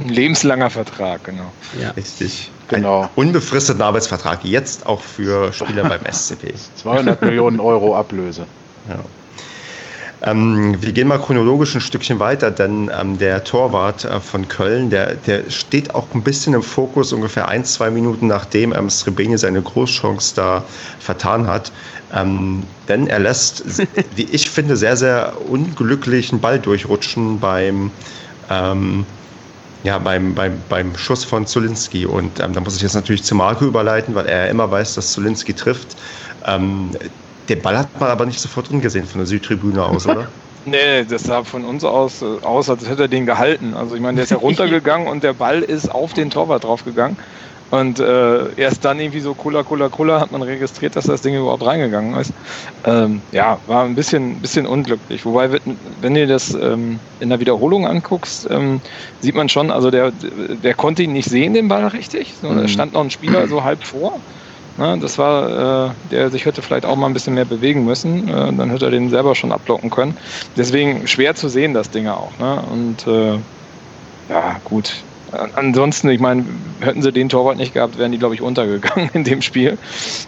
Ein 0.00 0.08
lebenslanger 0.08 0.70
Vertrag, 0.70 1.24
genau. 1.24 1.50
Ja. 1.80 1.90
Richtig. 1.90 2.50
Genau. 2.68 3.02
Ein 3.02 3.08
unbefristeter 3.16 3.84
Arbeitsvertrag, 3.84 4.44
jetzt 4.44 4.86
auch 4.86 5.00
für 5.00 5.52
Spieler 5.52 5.84
beim 5.88 6.00
SCP. 6.10 6.54
200 6.76 7.20
Millionen 7.22 7.58
Euro 7.60 7.96
Ablöse. 7.96 8.46
Ja. 8.88 8.96
Ähm, 10.20 10.76
wir 10.80 10.92
gehen 10.92 11.06
mal 11.06 11.18
chronologisch 11.18 11.76
ein 11.76 11.80
Stückchen 11.80 12.18
weiter, 12.18 12.50
denn 12.50 12.90
ähm, 12.98 13.18
der 13.18 13.44
Torwart 13.44 14.04
äh, 14.04 14.20
von 14.20 14.48
Köln, 14.48 14.90
der, 14.90 15.14
der 15.14 15.48
steht 15.48 15.94
auch 15.94 16.08
ein 16.12 16.22
bisschen 16.22 16.54
im 16.54 16.62
Fokus, 16.62 17.12
ungefähr 17.12 17.46
ein, 17.46 17.64
zwei 17.64 17.90
Minuten 17.90 18.26
nachdem 18.26 18.72
ähm, 18.72 18.90
Srebeni 18.90 19.38
seine 19.38 19.62
Großchance 19.62 20.34
da 20.34 20.64
vertan 20.98 21.46
hat. 21.46 21.70
Ähm, 22.12 22.64
denn 22.88 23.06
er 23.06 23.20
lässt, 23.20 23.64
wie 24.16 24.24
ich 24.24 24.50
finde, 24.50 24.76
sehr, 24.76 24.96
sehr 24.96 25.34
unglücklichen 25.48 26.40
Ball 26.40 26.58
durchrutschen 26.58 27.38
beim, 27.38 27.92
ähm, 28.50 29.06
ja, 29.84 29.98
beim, 29.98 30.34
beim, 30.34 30.60
beim 30.68 30.96
Schuss 30.96 31.22
von 31.24 31.46
Zulinski. 31.46 32.06
Und 32.06 32.40
ähm, 32.40 32.54
da 32.54 32.60
muss 32.60 32.74
ich 32.74 32.82
jetzt 32.82 32.94
natürlich 32.94 33.22
zu 33.22 33.36
Marco 33.36 33.64
überleiten, 33.66 34.16
weil 34.16 34.26
er 34.26 34.48
immer 34.48 34.68
weiß, 34.68 34.96
dass 34.96 35.12
Zulinski 35.12 35.54
trifft. 35.54 35.96
Den 37.48 37.62
Ball 37.62 37.78
hat 37.78 38.00
man 38.00 38.10
aber 38.10 38.26
nicht 38.26 38.40
sofort 38.40 38.70
drin 38.70 38.80
gesehen 38.80 39.06
von 39.06 39.18
der 39.20 39.26
Südtribüne 39.26 39.84
aus, 39.84 40.06
oder? 40.06 40.28
Nee, 40.64 41.04
das 41.04 41.22
sah 41.22 41.44
von 41.44 41.64
uns 41.64 41.82
aus, 41.82 42.20
äh, 42.20 42.26
aus, 42.42 42.68
als 42.68 42.86
hätte 42.86 43.02
er 43.02 43.08
den 43.08 43.24
gehalten. 43.24 43.72
Also 43.74 43.94
ich 43.94 44.02
meine, 44.02 44.16
der 44.16 44.24
ist 44.24 44.30
ja 44.30 44.36
runtergegangen 44.42 45.08
und 45.08 45.22
der 45.24 45.32
Ball 45.32 45.62
ist 45.62 45.90
auf 45.90 46.12
den 46.12 46.28
Torwart 46.28 46.64
draufgegangen. 46.64 47.16
Und 47.70 48.00
äh, 48.00 48.54
erst 48.54 48.84
dann 48.84 48.98
irgendwie 48.98 49.20
so 49.20 49.34
Cola, 49.34 49.62
Cola, 49.62 49.90
Cola 49.90 50.20
hat 50.20 50.30
man 50.32 50.40
registriert, 50.40 50.96
dass 50.96 51.04
das 51.04 51.20
Ding 51.20 51.34
überhaupt 51.34 51.64
reingegangen 51.64 52.18
ist. 52.18 52.32
Ähm, 52.84 53.20
ja, 53.30 53.58
war 53.66 53.84
ein 53.84 53.94
bisschen, 53.94 54.40
bisschen 54.40 54.66
unglücklich. 54.66 55.26
Wobei, 55.26 55.50
wenn 56.00 56.14
du 56.14 56.26
das 56.26 56.54
ähm, 56.54 56.98
in 57.20 57.28
der 57.28 57.40
Wiederholung 57.40 57.86
anguckst, 57.86 58.48
ähm, 58.50 58.80
sieht 59.20 59.34
man 59.34 59.50
schon, 59.50 59.70
also 59.70 59.90
der, 59.90 60.12
der 60.12 60.74
konnte 60.74 61.02
ihn 61.02 61.12
nicht 61.12 61.28
sehen, 61.28 61.52
den 61.52 61.68
Ball 61.68 61.86
richtig. 61.88 62.34
So, 62.40 62.48
mhm. 62.48 62.62
Da 62.62 62.68
stand 62.68 62.94
noch 62.94 63.02
ein 63.02 63.10
Spieler 63.10 63.46
so 63.48 63.64
halb 63.64 63.84
vor. 63.84 64.18
Das 64.78 65.18
war, 65.18 65.88
äh, 65.88 65.90
der 66.12 66.30
sich 66.30 66.44
hätte 66.44 66.62
vielleicht 66.62 66.86
auch 66.86 66.94
mal 66.94 67.06
ein 67.06 67.12
bisschen 67.12 67.34
mehr 67.34 67.44
bewegen 67.44 67.84
müssen. 67.84 68.28
Äh, 68.28 68.52
dann 68.52 68.70
hätte 68.70 68.84
er 68.84 68.90
den 68.92 69.10
selber 69.10 69.34
schon 69.34 69.50
ablocken 69.50 69.90
können. 69.90 70.16
Deswegen 70.56 71.08
schwer 71.08 71.34
zu 71.34 71.48
sehen, 71.48 71.74
das 71.74 71.90
Ding 71.90 72.06
auch. 72.06 72.30
Ne? 72.38 72.62
Und 72.70 73.06
äh, 73.06 73.38
ja, 74.28 74.56
gut. 74.64 74.94
Ansonsten, 75.56 76.08
ich 76.08 76.20
meine, 76.20 76.44
hätten 76.80 77.02
sie 77.02 77.12
den 77.12 77.28
Torwart 77.28 77.58
nicht 77.58 77.74
gehabt, 77.74 77.98
wären 77.98 78.12
die, 78.12 78.18
glaube 78.18 78.34
ich, 78.34 78.40
untergegangen 78.40 79.10
in 79.14 79.24
dem 79.24 79.42
Spiel, 79.42 79.76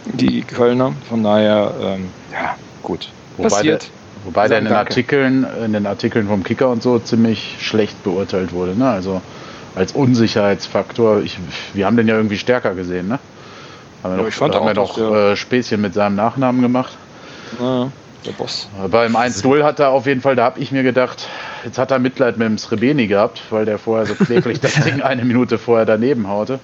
die 0.05 0.43
Kölner. 0.43 0.93
Von 1.09 1.23
daher, 1.23 1.73
ähm, 1.81 2.09
ja, 2.33 2.57
gut. 2.83 3.09
Wobei 3.37 3.49
Passiert. 3.49 3.91
Wobei 4.25 4.49
der 4.49 4.59
in 4.59 4.65
den 4.65 4.75
Artikeln, 4.75 5.47
in 5.65 5.73
den 5.73 5.87
Artikeln 5.87 6.27
vom 6.27 6.43
Kicker 6.43 6.69
und 6.69 6.83
so 6.83 6.99
ziemlich 6.99 7.57
schlecht 7.61 8.03
beurteilt 8.03 8.53
wurde. 8.53 8.77
Ne? 8.77 8.91
Also 8.91 9.23
als 9.75 9.93
Unsicherheitsfaktor. 9.93 11.23
Ich, 11.23 11.39
wir 11.73 11.87
haben 11.87 11.97
den 11.97 12.09
ja 12.09 12.17
irgendwie 12.17 12.37
stärker 12.37 12.75
gesehen, 12.75 13.09
ne? 13.09 13.19
Haben 14.03 14.17
wir 14.17 14.29
ja, 14.29 14.49
doch, 14.49 14.55
haben 14.55 14.67
wir 14.67 14.75
doch 14.75 14.99
äh, 14.99 15.37
Späßchen 15.37 15.81
mit 15.81 15.95
seinem 15.95 16.17
Nachnamen 16.17 16.63
gemacht. 16.63 16.97
Ja, 17.59 17.91
der 18.25 18.33
Boss. 18.33 18.69
Beim 18.91 19.17
1-0 19.17 19.63
hat 19.63 19.81
er 19.81 19.91
auf 19.91 20.07
jeden 20.07 20.21
Fall, 20.21 20.37
da 20.37 20.45
habe 20.45 20.61
ich 20.61 20.73
mir 20.73 20.83
gedacht, 20.83 21.29
jetzt 21.65 21.79
hat 21.79 21.91
er 21.91 21.99
Mitleid 21.99 22.39
mit 22.39 22.47
dem 22.47 22.59
Srebeni 22.59 23.07
gehabt, 23.07 23.43
weil 23.51 23.65
der 23.65 23.79
vorher 23.79 24.07
so 24.07 24.15
kläglich 24.15 24.61
das 24.61 24.75
Ding 24.75 25.03
eine 25.03 25.25
Minute 25.25 25.59
vorher 25.59 25.87
daneben 25.87 26.29
haute. 26.29 26.61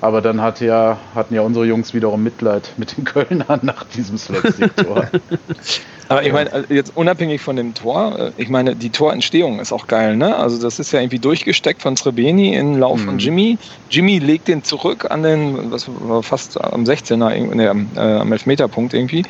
Aber 0.00 0.20
dann 0.20 0.42
hat 0.42 0.60
ja, 0.60 0.98
hatten 1.14 1.34
ja 1.34 1.40
unsere 1.40 1.64
Jungs 1.64 1.94
wiederum 1.94 2.22
Mitleid 2.22 2.70
mit 2.76 2.96
den 2.96 3.04
Kölnern 3.04 3.60
nach 3.62 3.84
diesem 3.84 4.18
Slapstick-Tor. 4.18 5.08
Aber 6.08 6.22
ich 6.24 6.32
meine, 6.32 6.52
also 6.52 6.72
jetzt 6.72 6.92
unabhängig 6.94 7.40
von 7.40 7.56
dem 7.56 7.74
Tor, 7.74 8.18
äh, 8.18 8.32
ich 8.36 8.48
meine, 8.48 8.76
die 8.76 8.90
Torentstehung 8.90 9.58
ist 9.58 9.72
auch 9.72 9.86
geil, 9.86 10.16
ne? 10.16 10.36
Also 10.36 10.60
das 10.60 10.78
ist 10.78 10.92
ja 10.92 11.00
irgendwie 11.00 11.18
durchgesteckt 11.18 11.82
von 11.82 11.96
Srebeni 11.96 12.54
in 12.54 12.74
den 12.74 12.80
Lauf 12.80 13.00
mhm. 13.00 13.06
von 13.06 13.18
Jimmy. 13.18 13.58
Jimmy 13.90 14.18
legt 14.18 14.48
den 14.48 14.62
zurück 14.62 15.10
an 15.10 15.22
den, 15.22 15.70
was 15.70 15.88
war 15.88 16.22
fast 16.22 16.60
am 16.60 16.84
16er, 16.84 17.16
ne, 17.54 17.86
äh, 17.96 18.00
am 18.00 18.32
Elfmeterpunkt 18.32 18.94
irgendwie. 18.94 19.24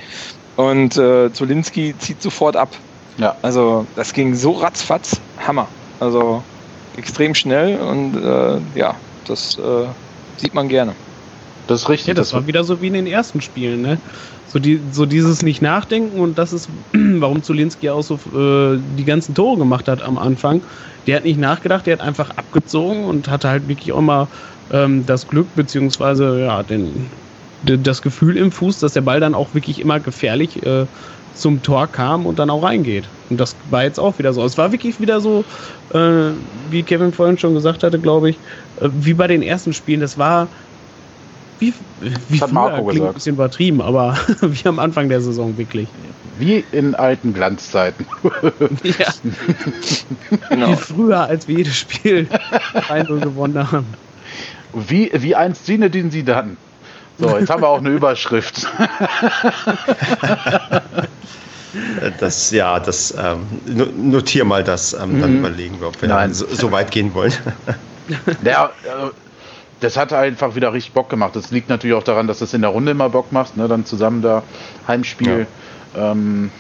Und 0.56 0.96
äh, 0.96 1.32
Zulinski 1.32 1.94
zieht 1.98 2.22
sofort 2.22 2.56
ab. 2.56 2.70
Ja. 3.18 3.36
Also 3.42 3.86
das 3.96 4.12
ging 4.12 4.34
so 4.34 4.52
ratzfatz, 4.52 5.20
Hammer. 5.46 5.68
Also 6.00 6.42
extrem 6.96 7.34
schnell 7.34 7.78
und 7.78 8.16
äh, 8.16 8.78
ja, 8.78 8.94
das 9.26 9.58
äh, 9.58 9.86
sieht 10.36 10.54
man 10.54 10.68
gerne. 10.68 10.94
Das 11.66 11.82
ist 11.82 11.88
richtig. 11.88 12.08
Ja, 12.08 12.14
das, 12.14 12.28
das 12.28 12.34
war 12.34 12.46
wieder 12.46 12.64
so 12.64 12.80
wie 12.80 12.86
in 12.88 12.94
den 12.94 13.06
ersten 13.06 13.40
Spielen, 13.40 13.82
ne? 13.82 13.98
So, 14.48 14.60
die, 14.60 14.80
so 14.90 15.06
dieses 15.06 15.42
Nicht-Nachdenken 15.42 16.20
und 16.20 16.38
das 16.38 16.52
ist, 16.52 16.70
warum 16.92 17.42
Zulinski 17.42 17.90
auch 17.90 18.02
so 18.02 18.14
äh, 18.14 18.78
die 18.80 19.04
ganzen 19.04 19.34
Tore 19.34 19.58
gemacht 19.58 19.88
hat 19.88 20.02
am 20.02 20.18
Anfang. 20.18 20.64
Der 21.06 21.16
hat 21.16 21.24
nicht 21.24 21.38
nachgedacht, 21.38 21.86
der 21.86 21.94
hat 21.94 22.00
einfach 22.00 22.30
abgezogen 22.30 23.04
und 23.04 23.28
hatte 23.28 23.48
halt 23.48 23.68
wirklich 23.68 23.92
auch 23.92 24.00
mal 24.00 24.28
ähm, 24.70 25.04
das 25.04 25.26
Glück, 25.26 25.54
beziehungsweise 25.54 26.40
ja, 26.40 26.62
den, 26.62 27.10
das 27.60 28.02
Gefühl 28.02 28.36
im 28.36 28.52
Fuß, 28.52 28.78
dass 28.78 28.92
der 28.92 29.00
Ball 29.02 29.18
dann 29.20 29.34
auch 29.34 29.52
wirklich 29.54 29.80
immer 29.80 29.98
gefährlich 30.00 30.64
äh, 30.64 30.86
zum 31.32 31.62
Tor 31.62 31.88
kam 31.88 32.24
und 32.24 32.38
dann 32.38 32.50
auch 32.50 32.62
reingeht. 32.62 33.12
Und 33.28 33.38
das 33.40 33.56
war 33.64 33.82
jetzt 33.84 33.98
auch 33.98 34.18
wieder 34.18 34.32
so. 34.32 34.44
Es 34.44 34.56
war 34.56 34.72
wirklich 34.72 35.00
wieder 35.00 35.20
so, 35.20 35.44
äh, 35.90 36.32
wie 36.70 36.84
Kevin 36.84 37.12
vorhin 37.12 37.38
schon 37.38 37.54
gesagt 37.54 37.82
hatte, 37.82 38.00
glaube 38.00 38.30
ich, 38.30 38.40
äh, 38.76 38.88
wie 38.92 39.14
bei 39.14 39.26
den 39.26 39.42
ersten 39.42 39.72
Spielen. 39.72 40.00
Das 40.00 40.16
war 40.16 40.50
wie, 41.58 41.72
wie 42.28 42.38
das 42.38 42.50
früher, 42.50 42.70
klingt 42.70 42.88
gesagt. 42.88 43.08
ein 43.08 43.14
bisschen 43.14 43.34
übertrieben, 43.34 43.80
aber 43.80 44.16
wie 44.40 44.68
am 44.68 44.78
Anfang 44.78 45.08
der 45.08 45.20
Saison 45.20 45.56
wirklich. 45.56 45.88
Wie 46.38 46.64
in 46.72 46.94
alten 46.94 47.32
Glanzzeiten. 47.32 48.06
ja. 48.82 49.06
genau. 50.50 50.68
Wie 50.68 50.76
früher, 50.76 51.20
als 51.20 51.48
wir 51.48 51.58
jedes 51.58 51.76
Spiel 51.76 52.28
1-0 52.88 53.20
gewonnen 53.20 53.72
haben. 53.72 53.86
Wie, 54.74 55.10
wie 55.14 55.34
einst 55.34 55.64
Zinedine 55.64 56.10
sie 56.10 56.24
dann. 56.24 56.58
So, 57.18 57.38
jetzt 57.38 57.48
haben 57.48 57.62
wir 57.62 57.68
auch 57.68 57.78
eine 57.78 57.88
Überschrift. 57.88 58.66
Das, 62.20 62.50
ja, 62.50 62.78
das 62.78 63.14
ähm, 63.18 63.46
notier 63.96 64.44
mal 64.44 64.64
das, 64.64 64.92
ähm, 64.92 65.20
dann 65.20 65.32
mhm. 65.32 65.38
überlegen 65.38 65.80
wir, 65.80 65.88
ob 65.88 66.00
wir 66.00 66.08
Nein. 66.08 66.32
So, 66.32 66.46
so, 66.46 66.72
weit 66.72 66.90
gehen 66.90 67.12
wollen. 67.14 67.32
Der, 68.42 68.70
das 69.80 69.96
hat 69.96 70.12
einfach 70.12 70.54
wieder 70.54 70.72
richtig 70.72 70.92
Bock 70.92 71.08
gemacht. 71.08 71.36
Das 71.36 71.50
liegt 71.50 71.68
natürlich 71.68 71.96
auch 71.96 72.02
daran, 72.02 72.26
dass 72.26 72.38
das 72.38 72.54
in 72.54 72.62
der 72.62 72.70
Runde 72.70 72.92
immer 72.92 73.10
Bock 73.10 73.32
macht, 73.32 73.56
ne? 73.56 73.68
dann 73.68 73.84
zusammen 73.84 74.22
da 74.22 74.42
Heimspiel. 74.88 75.46
Ja. 75.94 76.12
Ähm, 76.12 76.50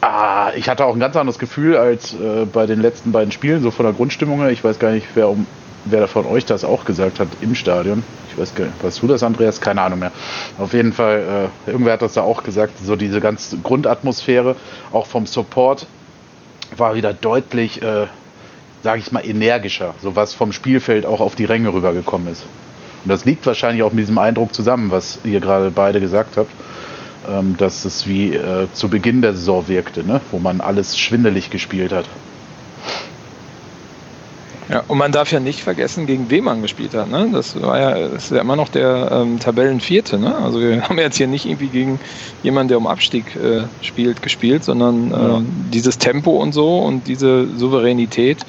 ah, 0.00 0.50
ich 0.56 0.68
hatte 0.68 0.84
auch 0.84 0.94
ein 0.94 1.00
ganz 1.00 1.16
anderes 1.16 1.38
Gefühl 1.38 1.76
als 1.76 2.14
äh, 2.14 2.46
bei 2.50 2.66
den 2.66 2.80
letzten 2.80 3.12
beiden 3.12 3.32
Spielen, 3.32 3.62
so 3.62 3.70
von 3.70 3.84
der 3.84 3.92
Grundstimmung 3.92 4.40
her. 4.40 4.50
Ich 4.50 4.64
weiß 4.64 4.78
gar 4.78 4.92
nicht, 4.92 5.08
wer, 5.14 5.28
um, 5.28 5.46
wer 5.84 6.08
von 6.08 6.26
euch 6.26 6.46
das 6.46 6.64
auch 6.64 6.84
gesagt 6.84 7.20
hat 7.20 7.28
im 7.42 7.54
Stadion. 7.54 8.02
Ich 8.30 8.38
weiß 8.38 8.54
gar 8.54 8.64
nicht, 8.64 8.82
weißt 8.82 9.02
du 9.02 9.06
das, 9.06 9.22
Andreas? 9.22 9.60
Keine 9.60 9.82
Ahnung 9.82 9.98
mehr. 9.98 10.12
Auf 10.58 10.72
jeden 10.72 10.94
Fall, 10.94 11.50
äh, 11.66 11.70
irgendwer 11.70 11.94
hat 11.94 12.02
das 12.02 12.14
da 12.14 12.22
auch 12.22 12.44
gesagt, 12.44 12.78
so 12.82 12.96
diese 12.96 13.20
ganze 13.20 13.58
Grundatmosphäre, 13.58 14.56
auch 14.92 15.06
vom 15.06 15.26
Support, 15.26 15.86
war 16.76 16.94
wieder 16.94 17.12
deutlich 17.12 17.82
äh, 17.82 18.06
sage 18.82 19.00
ich 19.00 19.12
mal, 19.12 19.24
energischer, 19.24 19.94
so 20.02 20.16
was 20.16 20.34
vom 20.34 20.52
Spielfeld 20.52 21.06
auch 21.06 21.20
auf 21.20 21.34
die 21.34 21.44
Ränge 21.44 21.72
rübergekommen 21.72 22.28
ist. 22.32 22.44
Und 23.04 23.08
das 23.08 23.24
liegt 23.24 23.46
wahrscheinlich 23.46 23.82
auch 23.82 23.92
mit 23.92 24.02
diesem 24.02 24.18
Eindruck 24.18 24.54
zusammen, 24.54 24.90
was 24.90 25.20
ihr 25.24 25.40
gerade 25.40 25.70
beide 25.70 26.00
gesagt 26.00 26.36
habt, 26.36 26.50
ähm, 27.28 27.56
dass 27.56 27.84
es 27.84 28.06
wie 28.06 28.34
äh, 28.34 28.66
zu 28.72 28.88
Beginn 28.88 29.22
der 29.22 29.34
Saison 29.34 29.68
wirkte, 29.68 30.04
ne? 30.04 30.20
wo 30.30 30.38
man 30.38 30.60
alles 30.60 30.98
schwindelig 30.98 31.50
gespielt 31.50 31.92
hat. 31.92 32.06
Ja, 34.70 34.84
und 34.86 34.98
man 34.98 35.10
darf 35.10 35.32
ja 35.32 35.40
nicht 35.40 35.62
vergessen, 35.62 36.06
gegen 36.06 36.30
wen 36.30 36.44
man 36.44 36.62
gespielt 36.62 36.94
hat. 36.94 37.10
Ne? 37.10 37.28
Das 37.32 37.60
war 37.60 37.80
ja, 37.80 38.08
das 38.08 38.24
ist 38.24 38.30
ja 38.30 38.40
immer 38.40 38.54
noch 38.54 38.68
der 38.68 39.10
ähm, 39.10 39.40
Tabellenvierte. 39.40 40.16
Ne? 40.16 40.32
Also 40.36 40.60
wir 40.60 40.82
haben 40.88 40.96
jetzt 40.98 41.16
hier 41.16 41.26
nicht 41.26 41.44
irgendwie 41.44 41.66
gegen 41.66 41.98
jemanden, 42.44 42.68
der 42.68 42.78
um 42.78 42.86
Abstieg 42.86 43.34
äh, 43.34 43.64
spielt, 43.82 44.22
gespielt, 44.22 44.62
sondern 44.62 45.12
äh, 45.12 45.72
dieses 45.72 45.98
Tempo 45.98 46.36
und 46.36 46.52
so 46.52 46.78
und 46.78 47.08
diese 47.08 47.48
Souveränität 47.56 48.46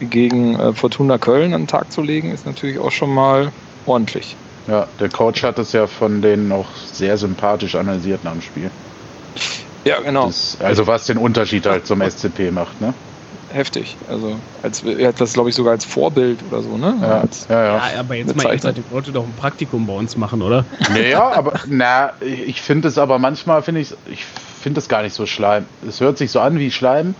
gegen 0.00 0.58
äh, 0.58 0.72
Fortuna 0.72 1.18
Köln 1.18 1.54
an 1.54 1.62
den 1.62 1.68
Tag 1.68 1.92
zu 1.92 2.02
legen, 2.02 2.32
ist 2.32 2.44
natürlich 2.44 2.80
auch 2.80 2.90
schon 2.90 3.14
mal 3.14 3.52
ordentlich. 3.86 4.34
Ja, 4.66 4.88
der 4.98 5.10
Coach 5.10 5.44
hat 5.44 5.60
es 5.60 5.72
ja 5.72 5.86
von 5.86 6.22
denen 6.22 6.50
auch 6.50 6.66
sehr 6.92 7.16
sympathisch 7.16 7.76
analysiert 7.76 8.24
nach 8.24 8.32
dem 8.32 8.42
Spiel. 8.42 8.70
Ja, 9.84 10.00
genau. 10.00 10.26
Das, 10.26 10.56
also 10.60 10.88
was 10.88 11.06
den 11.06 11.18
Unterschied 11.18 11.66
halt 11.66 11.86
zum 11.86 12.00
SCP 12.00 12.50
macht, 12.50 12.80
ne? 12.80 12.94
Heftig. 13.52 13.96
Also 14.08 14.36
als, 14.62 14.82
er 14.82 15.08
hat 15.08 15.20
das, 15.20 15.34
glaube 15.34 15.50
ich, 15.50 15.54
sogar 15.54 15.72
als 15.72 15.84
Vorbild 15.84 16.38
oder 16.50 16.62
so, 16.62 16.76
ne? 16.76 16.96
Ja, 17.00 17.20
als, 17.20 17.46
ja, 17.48 17.64
ja. 17.64 17.76
ja 17.92 18.00
aber 18.00 18.14
jetzt 18.14 18.36
mal 18.36 18.46
ernsthaft, 18.46 18.78
ich 18.78 18.90
wollte 18.90 19.12
doch 19.12 19.24
ein 19.24 19.34
Praktikum 19.38 19.86
bei 19.86 19.94
uns 19.94 20.16
machen, 20.16 20.42
oder? 20.42 20.64
Ja, 21.10 21.30
aber 21.30 21.54
na, 21.66 22.12
ich 22.20 22.60
finde 22.60 22.88
es 22.88 22.98
aber 22.98 23.18
manchmal, 23.18 23.62
finde 23.62 23.80
ich, 23.80 23.94
ich 24.06 24.24
finde 24.62 24.80
es 24.80 24.88
gar 24.88 25.02
nicht 25.02 25.14
so 25.14 25.26
schleim. 25.26 25.66
Es 25.86 26.00
hört 26.00 26.18
sich 26.18 26.30
so 26.30 26.40
an 26.40 26.58
wie 26.58 26.70
Schleim. 26.70 27.14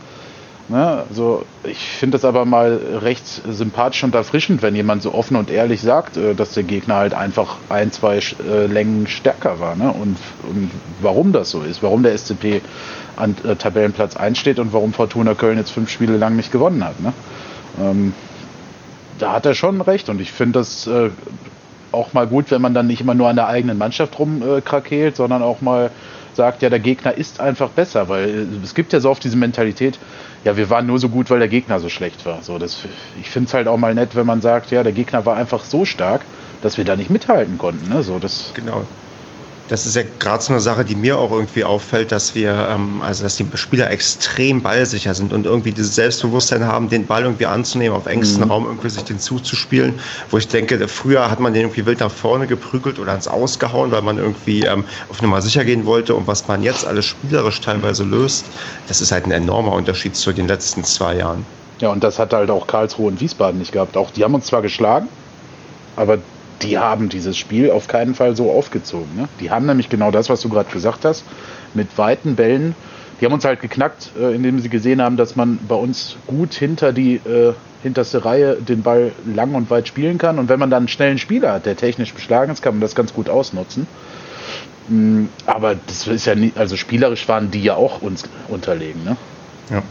Ne? 0.72 1.04
Also 1.08 1.44
ich 1.64 1.78
finde 1.78 2.16
es 2.16 2.24
aber 2.24 2.46
mal 2.46 2.80
recht 3.02 3.26
sympathisch 3.26 4.02
und 4.04 4.14
erfrischend, 4.14 4.62
wenn 4.62 4.74
jemand 4.74 5.02
so 5.02 5.12
offen 5.12 5.36
und 5.36 5.50
ehrlich 5.50 5.82
sagt, 5.82 6.16
äh, 6.16 6.34
dass 6.34 6.54
der 6.54 6.62
Gegner 6.62 6.96
halt 6.96 7.14
einfach 7.14 7.58
ein, 7.68 7.92
zwei 7.92 8.18
äh, 8.18 8.66
Längen 8.66 9.06
stärker 9.06 9.60
war. 9.60 9.76
Ne? 9.76 9.92
Und, 9.92 10.16
und 10.48 10.70
warum 11.02 11.32
das 11.32 11.50
so 11.50 11.60
ist, 11.60 11.82
warum 11.82 12.02
der 12.02 12.16
SCP 12.16 12.62
an 13.16 13.36
äh, 13.44 13.54
Tabellenplatz 13.54 14.16
1 14.16 14.38
steht 14.38 14.58
und 14.58 14.72
warum 14.72 14.94
Fortuna 14.94 15.34
Köln 15.34 15.58
jetzt 15.58 15.70
fünf 15.70 15.90
Spiele 15.90 16.16
lang 16.16 16.36
nicht 16.36 16.50
gewonnen 16.50 16.82
hat. 16.82 16.98
Ne? 17.00 17.12
Ähm, 17.78 18.14
da 19.18 19.32
hat 19.32 19.44
er 19.44 19.54
schon 19.54 19.82
recht 19.82 20.08
und 20.08 20.20
ich 20.22 20.32
finde 20.32 20.58
das 20.58 20.86
äh, 20.86 21.10
auch 21.92 22.14
mal 22.14 22.26
gut, 22.26 22.50
wenn 22.50 22.62
man 22.62 22.72
dann 22.72 22.86
nicht 22.86 23.02
immer 23.02 23.14
nur 23.14 23.28
an 23.28 23.36
der 23.36 23.48
eigenen 23.48 23.76
Mannschaft 23.76 24.18
rumkrakeelt, 24.18 25.12
äh, 25.12 25.16
sondern 25.16 25.42
auch 25.42 25.60
mal 25.60 25.90
sagt, 26.34 26.62
ja, 26.62 26.70
der 26.70 26.80
Gegner 26.80 27.16
ist 27.16 27.40
einfach 27.40 27.70
besser, 27.70 28.08
weil 28.08 28.46
es 28.62 28.74
gibt 28.74 28.92
ja 28.92 29.00
so 29.00 29.10
oft 29.10 29.22
diese 29.22 29.36
Mentalität, 29.36 29.98
ja, 30.44 30.56
wir 30.56 30.70
waren 30.70 30.86
nur 30.86 30.98
so 30.98 31.08
gut, 31.08 31.30
weil 31.30 31.38
der 31.38 31.48
Gegner 31.48 31.78
so 31.80 31.88
schlecht 31.88 32.26
war. 32.26 32.42
So, 32.42 32.58
das, 32.58 32.84
ich 33.20 33.30
finde 33.30 33.48
es 33.48 33.54
halt 33.54 33.68
auch 33.68 33.76
mal 33.76 33.94
nett, 33.94 34.16
wenn 34.16 34.26
man 34.26 34.40
sagt, 34.40 34.70
ja, 34.70 34.82
der 34.82 34.92
Gegner 34.92 35.24
war 35.24 35.36
einfach 35.36 35.64
so 35.64 35.84
stark, 35.84 36.22
dass 36.62 36.78
wir 36.78 36.84
da 36.84 36.96
nicht 36.96 37.10
mithalten 37.10 37.58
konnten. 37.58 37.88
Ne? 37.88 38.02
So, 38.02 38.18
das 38.18 38.52
genau 38.54 38.84
das 39.68 39.86
ist 39.86 39.96
ja 39.96 40.02
gerade 40.18 40.42
so 40.42 40.52
eine 40.52 40.60
Sache, 40.60 40.84
die 40.84 40.94
mir 40.94 41.18
auch 41.18 41.30
irgendwie 41.30 41.64
auffällt, 41.64 42.12
dass 42.12 42.34
wir, 42.34 42.68
ähm, 42.70 43.00
also 43.02 43.22
dass 43.22 43.36
die 43.36 43.46
Spieler 43.54 43.90
extrem 43.90 44.60
ballsicher 44.60 45.14
sind 45.14 45.32
und 45.32 45.46
irgendwie 45.46 45.72
dieses 45.72 45.94
Selbstbewusstsein 45.94 46.66
haben, 46.66 46.88
den 46.88 47.06
Ball 47.06 47.22
irgendwie 47.22 47.46
anzunehmen, 47.46 47.96
auf 47.96 48.06
engstem 48.06 48.44
mhm. 48.44 48.50
Raum 48.50 48.66
irgendwie 48.66 48.90
sich 48.90 49.04
den 49.04 49.18
zuzuspielen. 49.18 49.98
Wo 50.30 50.38
ich 50.38 50.48
denke, 50.48 50.86
früher 50.88 51.30
hat 51.30 51.40
man 51.40 51.54
den 51.54 51.62
irgendwie 51.62 51.86
wild 51.86 52.00
nach 52.00 52.10
vorne 52.10 52.46
geprügelt 52.46 52.98
oder 52.98 53.12
ans 53.12 53.28
Ausgehauen, 53.28 53.90
weil 53.92 54.02
man 54.02 54.18
irgendwie 54.18 54.62
ähm, 54.62 54.84
auf 55.08 55.22
Nummer 55.22 55.40
sicher 55.40 55.64
gehen 55.64 55.86
wollte. 55.86 56.14
Und 56.14 56.26
was 56.26 56.48
man 56.48 56.62
jetzt 56.62 56.86
alles 56.86 57.06
spielerisch 57.06 57.60
teilweise 57.60 58.04
löst, 58.04 58.44
das 58.88 59.00
ist 59.00 59.12
halt 59.12 59.26
ein 59.26 59.32
enormer 59.32 59.72
Unterschied 59.72 60.16
zu 60.16 60.32
den 60.32 60.48
letzten 60.48 60.84
zwei 60.84 61.16
Jahren. 61.16 61.46
Ja, 61.80 61.90
und 61.90 62.04
das 62.04 62.18
hat 62.18 62.32
halt 62.32 62.50
auch 62.50 62.66
Karlsruhe 62.66 63.08
und 63.08 63.20
Wiesbaden 63.20 63.58
nicht 63.58 63.72
gehabt. 63.72 63.96
Auch 63.96 64.10
die 64.10 64.22
haben 64.22 64.34
uns 64.34 64.46
zwar 64.46 64.62
geschlagen, 64.62 65.08
aber 65.96 66.18
die 66.60 66.78
haben 66.78 67.08
dieses 67.08 67.36
Spiel 67.36 67.70
auf 67.70 67.88
keinen 67.88 68.14
Fall 68.14 68.36
so 68.36 68.50
aufgezogen. 68.50 69.16
Ne? 69.16 69.28
Die 69.40 69.50
haben 69.50 69.66
nämlich 69.66 69.88
genau 69.88 70.10
das, 70.10 70.28
was 70.28 70.40
du 70.40 70.48
gerade 70.48 70.70
gesagt 70.70 71.04
hast, 71.04 71.24
mit 71.74 71.96
weiten 71.98 72.36
Bällen. 72.36 72.74
Die 73.20 73.24
haben 73.24 73.32
uns 73.32 73.44
halt 73.44 73.60
geknackt, 73.60 74.10
äh, 74.20 74.34
indem 74.34 74.60
sie 74.60 74.68
gesehen 74.68 75.00
haben, 75.00 75.16
dass 75.16 75.36
man 75.36 75.58
bei 75.66 75.74
uns 75.74 76.16
gut 76.26 76.54
hinter 76.54 76.92
die 76.92 77.16
äh, 77.16 77.54
hinterste 77.82 78.24
Reihe 78.24 78.56
den 78.56 78.82
Ball 78.82 79.12
lang 79.24 79.54
und 79.54 79.70
weit 79.70 79.88
spielen 79.88 80.18
kann. 80.18 80.38
Und 80.38 80.48
wenn 80.48 80.58
man 80.58 80.70
dann 80.70 80.82
einen 80.82 80.88
schnellen 80.88 81.18
Spieler 81.18 81.52
hat, 81.52 81.66
der 81.66 81.76
technisch 81.76 82.14
beschlagen 82.14 82.52
ist, 82.52 82.62
kann 82.62 82.74
man 82.74 82.80
das 82.80 82.94
ganz 82.94 83.12
gut 83.12 83.28
ausnutzen. 83.28 83.86
Mm, 84.88 85.26
aber 85.46 85.76
das 85.86 86.06
ist 86.06 86.26
ja 86.26 86.34
nicht, 86.34 86.56
also 86.58 86.76
spielerisch 86.76 87.28
waren 87.28 87.50
die 87.50 87.62
ja 87.62 87.74
auch 87.74 88.02
uns 88.02 88.24
unterlegen. 88.48 89.04
Ne? 89.04 89.16
Ja. 89.70 89.82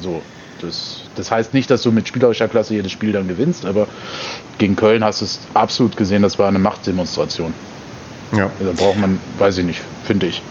So, 0.00 0.22
das, 0.60 1.01
das 1.16 1.30
heißt 1.30 1.54
nicht, 1.54 1.70
dass 1.70 1.82
du 1.82 1.92
mit 1.92 2.08
spielerischer 2.08 2.48
Klasse 2.48 2.74
jedes 2.74 2.92
Spiel 2.92 3.12
dann 3.12 3.28
gewinnst, 3.28 3.64
aber 3.66 3.86
gegen 4.58 4.76
Köln 4.76 5.04
hast 5.04 5.20
du 5.20 5.24
es 5.24 5.40
absolut 5.54 5.96
gesehen, 5.96 6.22
das 6.22 6.38
war 6.38 6.48
eine 6.48 6.58
Machtdemonstration. 6.58 7.52
Ja. 8.36 8.50
Da 8.60 8.72
braucht 8.72 8.98
man, 8.98 9.20
weiß 9.38 9.58
ich 9.58 9.64
nicht, 9.64 9.82
finde 10.04 10.26
ich. 10.26 10.42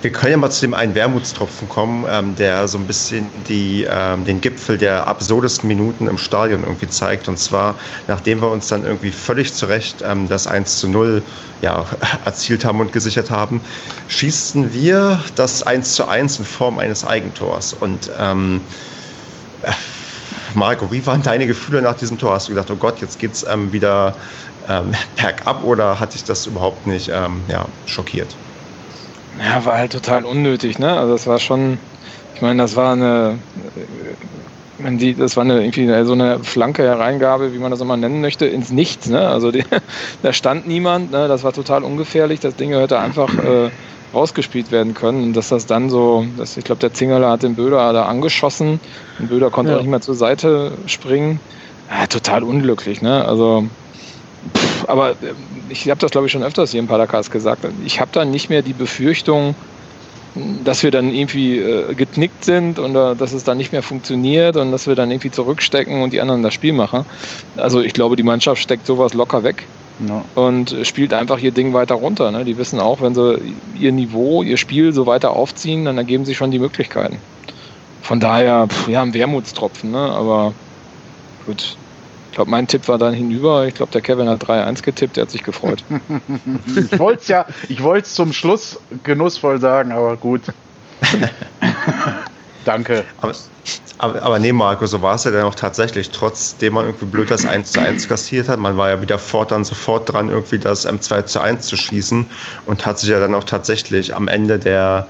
Wir 0.00 0.12
können 0.12 0.30
ja 0.30 0.36
mal 0.38 0.50
zu 0.50 0.60
dem 0.60 0.74
einen 0.74 0.94
Wermutstropfen 0.94 1.68
kommen, 1.68 2.06
ähm, 2.08 2.36
der 2.36 2.68
so 2.68 2.78
ein 2.78 2.86
bisschen 2.86 3.26
die, 3.48 3.84
ähm, 3.90 4.24
den 4.24 4.40
Gipfel 4.40 4.78
der 4.78 5.08
absurdesten 5.08 5.66
Minuten 5.66 6.06
im 6.06 6.18
Stadion 6.18 6.62
irgendwie 6.62 6.86
zeigt. 6.88 7.26
Und 7.26 7.36
zwar, 7.36 7.74
nachdem 8.06 8.40
wir 8.40 8.48
uns 8.48 8.68
dann 8.68 8.84
irgendwie 8.84 9.10
völlig 9.10 9.54
zu 9.54 9.66
Recht 9.66 10.04
ähm, 10.06 10.28
das 10.28 10.46
1 10.46 10.78
zu 10.78 10.88
0 10.88 11.22
ja, 11.62 11.84
erzielt 12.24 12.64
haben 12.64 12.78
und 12.78 12.92
gesichert 12.92 13.32
haben, 13.32 13.60
schießen 14.06 14.72
wir 14.72 15.20
das 15.34 15.64
1 15.64 15.94
zu 15.94 16.06
1 16.06 16.38
in 16.38 16.44
Form 16.44 16.78
eines 16.78 17.04
Eigentors. 17.04 17.72
Und 17.72 18.08
ähm, 18.20 18.60
äh, 18.60 18.97
Marco, 20.54 20.90
wie 20.90 21.04
waren 21.06 21.22
deine 21.22 21.46
Gefühle 21.46 21.82
nach 21.82 21.94
diesem 21.94 22.18
Tor? 22.18 22.32
Hast 22.32 22.48
du 22.48 22.52
gedacht, 22.52 22.70
oh 22.70 22.76
Gott, 22.76 23.00
jetzt 23.00 23.18
geht's 23.18 23.44
ähm, 23.48 23.72
wieder 23.72 24.16
ähm, 24.68 24.92
bergab 25.16 25.64
oder 25.64 25.98
hat 26.00 26.14
dich 26.14 26.24
das 26.24 26.46
überhaupt 26.46 26.86
nicht 26.86 27.08
ähm, 27.08 27.42
ja, 27.48 27.66
schockiert? 27.86 28.34
Ja, 29.38 29.64
war 29.64 29.78
halt 29.78 29.92
total 29.92 30.24
unnötig, 30.24 30.78
ne? 30.78 30.98
Also 30.98 31.12
das 31.12 31.26
war 31.26 31.38
schon, 31.38 31.78
ich 32.34 32.42
meine, 32.42 32.62
das 32.62 32.74
war 32.74 32.92
eine, 32.92 33.38
die, 34.78 35.14
das 35.14 35.36
war 35.36 35.44
eine, 35.44 35.62
irgendwie 35.62 36.04
so 36.04 36.12
eine 36.12 36.42
flanke 36.42 36.82
Hereingabe, 36.82 37.52
wie 37.52 37.58
man 37.58 37.70
das 37.70 37.80
immer 37.80 37.96
nennen 37.96 38.20
möchte, 38.20 38.46
ins 38.46 38.70
Nichts, 38.70 39.08
ne? 39.08 39.28
Also 39.28 39.52
die, 39.52 39.64
da 40.22 40.32
stand 40.32 40.66
niemand, 40.66 41.12
ne? 41.12 41.28
Das 41.28 41.44
war 41.44 41.52
total 41.52 41.84
ungefährlich. 41.84 42.40
Das 42.40 42.56
Ding 42.56 42.72
hätte 42.72 42.98
einfach 42.98 43.32
äh, 43.38 43.70
rausgespielt 44.14 44.70
werden 44.70 44.94
können. 44.94 45.22
Und 45.24 45.32
dass 45.34 45.48
das 45.48 45.66
dann 45.66 45.90
so, 45.90 46.26
dass, 46.36 46.56
ich 46.56 46.64
glaube, 46.64 46.80
der 46.80 46.92
Zingerler 46.92 47.30
hat 47.30 47.42
den 47.42 47.54
Böder 47.54 47.92
da 47.92 48.06
angeschossen. 48.06 48.80
Und 49.18 49.28
Böder 49.28 49.50
konnte 49.50 49.72
ja. 49.72 49.78
auch 49.78 49.82
nicht 49.82 49.90
mehr 49.90 50.00
zur 50.00 50.14
Seite 50.14 50.72
springen. 50.86 51.40
Ja, 51.90 52.06
total 52.06 52.42
unglücklich, 52.42 53.02
ne? 53.02 53.24
Also, 53.24 53.66
pff, 54.54 54.88
aber 54.88 55.14
ich 55.68 55.88
habe 55.88 56.00
das, 56.00 56.10
glaube 56.10 56.26
ich, 56.26 56.32
schon 56.32 56.42
öfters 56.42 56.70
hier 56.70 56.80
im 56.80 56.86
Podcast 56.86 57.30
gesagt. 57.30 57.66
Ich 57.84 58.00
habe 58.00 58.10
da 58.12 58.24
nicht 58.24 58.50
mehr 58.50 58.62
die 58.62 58.74
Befürchtung, 58.74 59.54
dass 60.64 60.82
wir 60.82 60.90
dann 60.90 61.12
irgendwie 61.12 61.58
äh, 61.58 61.94
geknickt 61.94 62.44
sind 62.44 62.78
und 62.78 62.94
äh, 62.94 63.16
dass 63.16 63.32
es 63.32 63.44
dann 63.44 63.58
nicht 63.58 63.72
mehr 63.72 63.82
funktioniert 63.82 64.56
und 64.56 64.70
dass 64.72 64.86
wir 64.86 64.94
dann 64.94 65.10
irgendwie 65.10 65.30
zurückstecken 65.30 66.02
und 66.02 66.12
die 66.12 66.20
anderen 66.20 66.42
das 66.42 66.54
Spiel 66.54 66.72
machen. 66.72 67.04
Also 67.56 67.80
ich 67.80 67.92
glaube, 67.92 68.16
die 68.16 68.22
Mannschaft 68.22 68.60
steckt 68.60 68.86
sowas 68.86 69.14
locker 69.14 69.42
weg 69.42 69.64
ja. 70.06 70.24
und 70.34 70.76
spielt 70.82 71.12
einfach 71.12 71.38
ihr 71.38 71.52
Ding 71.52 71.72
weiter 71.72 71.94
runter. 71.94 72.30
Ne? 72.30 72.44
Die 72.44 72.58
wissen 72.58 72.80
auch, 72.80 73.00
wenn 73.00 73.14
sie 73.14 73.40
ihr 73.78 73.92
Niveau, 73.92 74.42
ihr 74.42 74.56
Spiel 74.56 74.92
so 74.92 75.06
weiter 75.06 75.30
aufziehen, 75.30 75.84
dann 75.84 75.98
ergeben 75.98 76.24
sich 76.24 76.36
schon 76.36 76.50
die 76.50 76.58
Möglichkeiten. 76.58 77.18
Von 78.02 78.20
daher, 78.20 78.68
pff, 78.68 78.88
ja, 78.88 79.02
ein 79.02 79.14
Wermutstropfen, 79.14 79.90
ne? 79.90 79.98
aber 79.98 80.54
gut, 81.46 81.76
glaube, 82.38 82.52
mein 82.52 82.68
Tipp 82.68 82.86
war 82.86 82.98
dann 82.98 83.14
hinüber. 83.14 83.66
Ich 83.66 83.74
glaube, 83.74 83.90
der 83.90 84.00
Kevin 84.00 84.28
hat 84.28 84.44
3-1 84.44 84.82
getippt, 84.82 85.16
der 85.16 85.22
hat 85.22 85.30
sich 85.32 85.42
gefreut. 85.42 85.82
ich 86.68 86.96
wollte 86.96 87.20
es 87.20 87.26
ja, 87.26 87.46
ich 87.68 87.82
wollte 87.82 88.06
es 88.06 88.14
zum 88.14 88.32
Schluss 88.32 88.78
genussvoll 89.02 89.58
sagen, 89.60 89.90
aber 89.90 90.16
gut. 90.16 90.42
Danke. 92.68 93.02
Aber, 93.16 93.34
aber, 93.96 94.22
aber, 94.22 94.38
nee, 94.38 94.52
Marco, 94.52 94.84
so 94.84 95.00
war 95.00 95.14
es 95.14 95.24
ja 95.24 95.30
dann 95.30 95.44
auch 95.44 95.54
tatsächlich, 95.54 96.10
trotzdem 96.10 96.74
man 96.74 96.84
irgendwie 96.84 97.06
blöd 97.06 97.30
das 97.30 97.46
1 97.46 97.72
zu 97.72 97.80
1 97.80 98.08
kassiert 98.08 98.46
hat. 98.50 98.58
Man 98.58 98.76
war 98.76 98.90
ja 98.90 99.00
wieder 99.00 99.18
fort 99.18 99.52
dann 99.52 99.64
sofort 99.64 100.12
dran, 100.12 100.28
irgendwie 100.28 100.58
das 100.58 100.86
M2 100.86 101.24
zu 101.24 101.40
1 101.40 101.66
zu 101.66 101.78
schießen 101.78 102.26
und 102.66 102.84
hat 102.84 102.98
sich 102.98 103.08
ja 103.08 103.20
dann 103.20 103.34
auch 103.34 103.44
tatsächlich 103.44 104.14
am 104.14 104.28
Ende 104.28 104.58
der, 104.58 105.08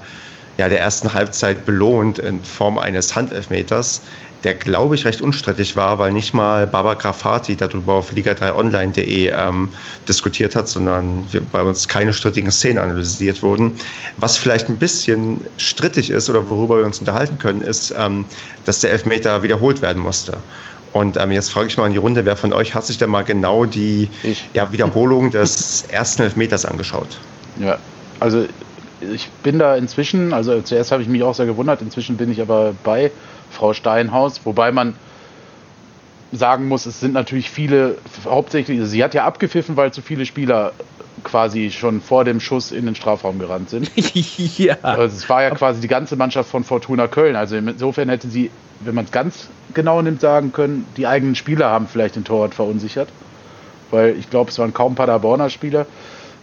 ja, 0.57 0.69
der 0.69 0.79
ersten 0.79 1.13
Halbzeit 1.13 1.65
belohnt 1.65 2.17
in 2.17 2.45
Form 2.45 2.77
eines 2.77 3.13
Handelfmeters 3.13 4.03
der, 4.43 4.55
glaube 4.55 4.95
ich, 4.95 5.05
recht 5.05 5.21
unstrittig 5.21 5.75
war, 5.75 5.99
weil 5.99 6.13
nicht 6.13 6.33
mal 6.33 6.65
Baba 6.65 6.93
Grafati 6.93 7.55
darüber 7.55 7.95
auf 7.95 8.13
liga3online.de 8.13 9.31
ähm, 9.35 9.69
diskutiert 10.07 10.55
hat, 10.55 10.67
sondern 10.67 11.27
wir, 11.31 11.41
bei 11.41 11.61
uns 11.61 11.87
keine 11.87 12.13
strittigen 12.13 12.51
Szenen 12.51 12.77
analysiert 12.77 13.43
wurden. 13.43 13.75
Was 14.17 14.37
vielleicht 14.37 14.69
ein 14.69 14.77
bisschen 14.77 15.41
strittig 15.57 16.09
ist 16.09 16.29
oder 16.29 16.49
worüber 16.49 16.77
wir 16.77 16.85
uns 16.85 16.99
unterhalten 16.99 17.37
können, 17.37 17.61
ist, 17.61 17.93
ähm, 17.97 18.25
dass 18.65 18.79
der 18.79 18.91
Elfmeter 18.91 19.43
wiederholt 19.43 19.81
werden 19.81 20.01
musste. 20.01 20.37
Und 20.93 21.17
ähm, 21.17 21.31
jetzt 21.31 21.51
frage 21.51 21.67
ich 21.67 21.77
mal 21.77 21.87
in 21.87 21.93
die 21.93 21.99
Runde, 21.99 22.25
wer 22.25 22.35
von 22.35 22.53
euch 22.53 22.73
hat 22.73 22.85
sich 22.85 22.97
denn 22.97 23.09
mal 23.09 23.23
genau 23.23 23.65
die 23.65 24.09
ja, 24.53 24.71
Wiederholung 24.71 25.31
des 25.31 25.83
ersten 25.89 26.23
Elfmeters 26.23 26.65
angeschaut? 26.65 27.19
Ja, 27.59 27.77
also 28.19 28.45
ich 29.01 29.29
bin 29.43 29.59
da 29.59 29.75
inzwischen, 29.75 30.33
also 30.33 30.61
zuerst 30.61 30.91
habe 30.91 31.01
ich 31.01 31.07
mich 31.07 31.23
auch 31.23 31.35
sehr 31.35 31.45
gewundert, 31.45 31.81
inzwischen 31.81 32.17
bin 32.17 32.31
ich 32.31 32.41
aber 32.41 32.73
bei 32.83 33.11
Frau 33.51 33.73
Steinhaus, 33.73 34.45
wobei 34.45 34.71
man 34.71 34.95
sagen 36.31 36.67
muss, 36.67 36.85
es 36.85 36.99
sind 36.99 37.13
natürlich 37.13 37.49
viele, 37.49 37.97
hauptsächlich, 38.25 38.79
sie 38.83 39.03
hat 39.03 39.13
ja 39.13 39.25
abgepfiffen, 39.25 39.77
weil 39.77 39.91
zu 39.91 40.01
viele 40.01 40.25
Spieler 40.25 40.73
quasi 41.23 41.71
schon 41.71 42.01
vor 42.01 42.23
dem 42.23 42.39
Schuss 42.39 42.71
in 42.71 42.85
den 42.85 42.95
Strafraum 42.95 43.39
gerannt 43.39 43.69
sind. 43.69 43.91
ja. 44.57 44.77
Also 44.81 45.17
es 45.17 45.29
war 45.29 45.43
ja 45.43 45.51
quasi 45.51 45.81
die 45.81 45.87
ganze 45.87 46.15
Mannschaft 46.15 46.49
von 46.49 46.63
Fortuna 46.63 47.07
Köln. 47.07 47.35
Also 47.35 47.55
insofern 47.57 48.09
hätte 48.09 48.29
sie, 48.29 48.51
wenn 48.81 48.95
man 48.95 49.05
es 49.05 49.11
ganz 49.11 49.49
genau 49.73 50.01
nimmt, 50.01 50.21
sagen 50.21 50.51
können, 50.51 50.85
die 50.97 51.07
eigenen 51.07 51.35
Spieler 51.35 51.69
haben 51.69 51.87
vielleicht 51.87 52.15
den 52.15 52.23
Torwart 52.23 52.55
verunsichert. 52.55 53.09
Weil 53.91 54.15
ich 54.17 54.29
glaube, 54.29 54.51
es 54.51 54.59
waren 54.59 54.73
kaum 54.73 54.95
Paderborner 54.95 55.49
Spieler. 55.49 55.85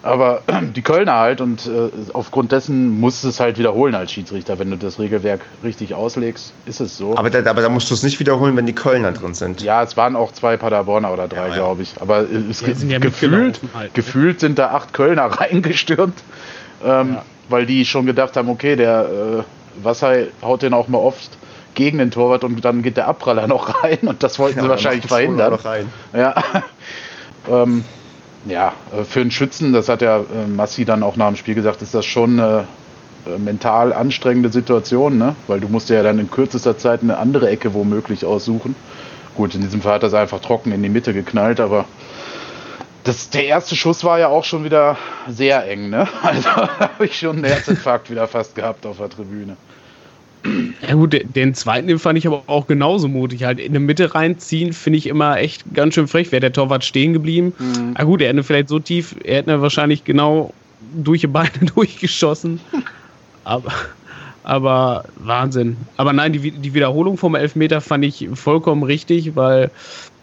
Aber 0.06 0.42
die 0.76 0.82
Kölner 0.82 1.14
halt 1.14 1.40
und 1.40 1.66
äh, 1.66 1.90
aufgrund 2.12 2.52
dessen 2.52 3.00
musst 3.00 3.24
du 3.24 3.28
es 3.28 3.40
halt 3.40 3.58
wiederholen 3.58 3.94
als 3.94 4.12
Schiedsrichter. 4.12 4.58
Wenn 4.58 4.70
du 4.70 4.76
das 4.76 4.98
Regelwerk 4.98 5.40
richtig 5.64 5.94
auslegst, 5.94 6.52
ist 6.66 6.80
es 6.80 6.96
so. 6.96 7.16
Aber 7.16 7.30
da, 7.30 7.48
aber 7.50 7.62
da 7.62 7.68
musst 7.68 7.90
du 7.90 7.94
es 7.94 8.02
nicht 8.02 8.20
wiederholen, 8.20 8.56
wenn 8.56 8.66
die 8.66 8.74
Kölner 8.74 9.12
drin 9.12 9.34
sind. 9.34 9.62
Ja, 9.62 9.82
es 9.82 9.96
waren 9.96 10.16
auch 10.16 10.32
zwei 10.32 10.56
Paderborner 10.56 11.12
oder 11.12 11.28
drei, 11.28 11.48
ja, 11.48 11.54
glaube 11.54 11.82
ich. 11.82 11.94
Aber 12.00 12.20
es 12.20 12.60
ja, 12.60 12.74
sind 12.74 12.90
ja 12.90 12.98
gefühlt, 12.98 13.60
halt. 13.74 13.94
gefühlt 13.94 14.40
sind 14.40 14.58
da 14.58 14.70
acht 14.70 14.92
Kölner 14.92 15.24
reingestürmt, 15.40 16.22
ähm, 16.84 17.14
ja. 17.14 17.22
weil 17.48 17.66
die 17.66 17.84
schon 17.84 18.06
gedacht 18.06 18.36
haben, 18.36 18.48
okay, 18.48 18.76
der 18.76 19.44
äh, 19.80 19.84
Wasser 19.84 20.14
haut 20.42 20.62
den 20.62 20.72
auch 20.72 20.88
mal 20.88 20.98
oft 20.98 21.36
gegen 21.74 21.98
den 21.98 22.10
Torwart 22.10 22.42
und 22.42 22.64
dann 22.64 22.82
geht 22.82 22.96
der 22.96 23.08
Abpraller 23.08 23.46
noch 23.48 23.82
rein 23.82 23.98
und 24.02 24.22
das 24.22 24.38
wollten 24.38 24.60
sie 24.60 24.68
wahrscheinlich 24.68 25.06
verhindern. 25.06 25.58
Ja. 26.12 26.34
ähm, 27.50 27.84
ja, 28.46 28.72
äh, 28.92 29.04
für 29.04 29.20
einen 29.20 29.30
Schützen, 29.30 29.72
das 29.72 29.88
hat 29.88 30.02
ja 30.02 30.18
äh, 30.18 30.46
Massi 30.48 30.84
dann 30.84 31.02
auch 31.02 31.16
nach 31.16 31.28
dem 31.28 31.36
Spiel 31.36 31.54
gesagt, 31.54 31.82
ist 31.82 31.94
das 31.94 32.06
schon 32.06 32.40
eine 32.40 32.66
äh, 33.26 33.38
mental 33.38 33.92
anstrengende 33.92 34.50
Situation, 34.50 35.18
ne? 35.18 35.36
weil 35.46 35.60
du 35.60 35.68
musst 35.68 35.90
ja 35.90 36.02
dann 36.02 36.18
in 36.18 36.30
kürzester 36.30 36.78
Zeit 36.78 37.02
eine 37.02 37.18
andere 37.18 37.48
Ecke 37.48 37.74
womöglich 37.74 38.24
aussuchen. 38.24 38.74
Gut, 39.34 39.54
in 39.54 39.60
diesem 39.60 39.82
Fall 39.82 39.94
hat 39.94 40.02
er 40.02 40.08
es 40.08 40.14
einfach 40.14 40.40
trocken 40.40 40.72
in 40.72 40.82
die 40.82 40.88
Mitte 40.88 41.12
geknallt, 41.12 41.60
aber 41.60 41.84
das, 43.04 43.30
der 43.30 43.44
erste 43.44 43.76
Schuss 43.76 44.02
war 44.02 44.18
ja 44.18 44.28
auch 44.28 44.44
schon 44.44 44.64
wieder 44.64 44.96
sehr 45.28 45.68
eng, 45.68 45.90
ne? 45.90 46.08
Also 46.22 46.48
habe 46.48 47.04
ich 47.04 47.18
schon 47.18 47.36
einen 47.36 47.44
Herzinfarkt 47.44 48.10
wieder 48.10 48.26
fast 48.26 48.54
gehabt 48.54 48.86
auf 48.86 48.96
der 48.96 49.10
Tribüne. 49.10 49.56
Ja 50.86 50.94
gut, 50.94 51.18
den 51.34 51.54
zweiten 51.54 51.88
den 51.88 51.98
fand 51.98 52.18
ich 52.18 52.26
aber 52.26 52.44
auch 52.46 52.66
genauso 52.66 53.08
mutig. 53.08 53.44
Halt 53.44 53.58
in 53.58 53.72
der 53.72 53.80
Mitte 53.80 54.14
reinziehen, 54.14 54.72
finde 54.72 54.98
ich 54.98 55.06
immer 55.06 55.38
echt 55.38 55.64
ganz 55.74 55.94
schön 55.94 56.08
frech. 56.08 56.32
Wäre 56.32 56.40
der 56.40 56.52
Torwart 56.52 56.84
stehen 56.84 57.12
geblieben. 57.12 57.54
Mhm. 57.58 57.92
Ah 57.94 58.04
gut, 58.04 58.20
er 58.20 58.28
hätte 58.28 58.42
vielleicht 58.42 58.68
so 58.68 58.78
tief, 58.78 59.16
er 59.24 59.38
hätte 59.38 59.60
wahrscheinlich 59.62 60.04
genau 60.04 60.52
durch 60.94 61.22
die 61.22 61.26
Beine 61.26 61.50
durchgeschossen. 61.74 62.60
aber, 63.44 63.72
aber 64.44 65.04
Wahnsinn. 65.16 65.76
Aber 65.96 66.12
nein, 66.12 66.32
die, 66.32 66.50
die 66.50 66.74
Wiederholung 66.74 67.16
vom 67.16 67.34
Elfmeter 67.34 67.80
fand 67.80 68.04
ich 68.04 68.28
vollkommen 68.34 68.82
richtig, 68.82 69.34
weil 69.36 69.70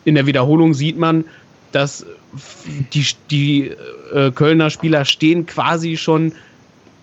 in 0.06 0.16
der 0.16 0.26
Wiederholung 0.26 0.74
sieht 0.74 0.98
man, 0.98 1.26
dass 1.72 2.06
die, 2.94 3.06
die 3.30 3.72
äh, 4.14 4.32
Kölner 4.32 4.70
Spieler 4.70 5.06
stehen 5.06 5.46
quasi 5.46 5.98
schon 5.98 6.34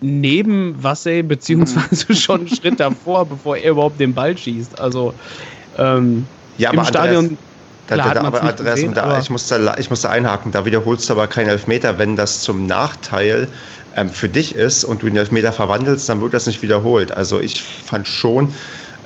neben 0.01 0.81
Wassey, 0.83 1.23
beziehungsweise 1.23 2.05
mhm. 2.09 2.15
schon 2.15 2.39
einen 2.41 2.49
Schritt 2.49 2.79
davor, 2.79 3.25
bevor 3.29 3.57
er 3.57 3.71
überhaupt 3.71 3.99
den 3.99 4.13
Ball 4.13 4.37
schießt. 4.37 4.79
Also 4.79 5.13
ähm, 5.77 6.25
ja, 6.57 6.71
im 6.71 6.83
Stadion. 6.83 7.37
Da, 7.87 7.97
da, 7.97 8.13
da, 8.13 8.21
aber 8.21 8.41
Andreas, 8.41 8.75
gesehen, 8.75 8.93
da, 8.93 9.03
aber 9.03 9.19
ich, 9.19 9.29
muss 9.29 9.47
da, 9.47 9.75
ich 9.77 9.89
muss 9.89 10.01
da 10.01 10.09
einhaken, 10.09 10.53
da 10.53 10.63
wiederholst 10.63 11.09
du 11.09 11.13
aber 11.13 11.27
keinen 11.27 11.49
Elfmeter. 11.49 11.97
Wenn 11.97 12.15
das 12.15 12.41
zum 12.41 12.65
Nachteil 12.65 13.49
ähm, 13.97 14.09
für 14.09 14.29
dich 14.29 14.55
ist 14.55 14.85
und 14.85 15.01
du 15.01 15.07
den 15.07 15.17
Elfmeter 15.17 15.51
verwandelst, 15.51 16.07
dann 16.07 16.21
wird 16.21 16.33
das 16.33 16.47
nicht 16.47 16.61
wiederholt. 16.61 17.11
Also 17.11 17.41
ich 17.41 17.61
fand 17.61 18.07
schon, 18.07 18.53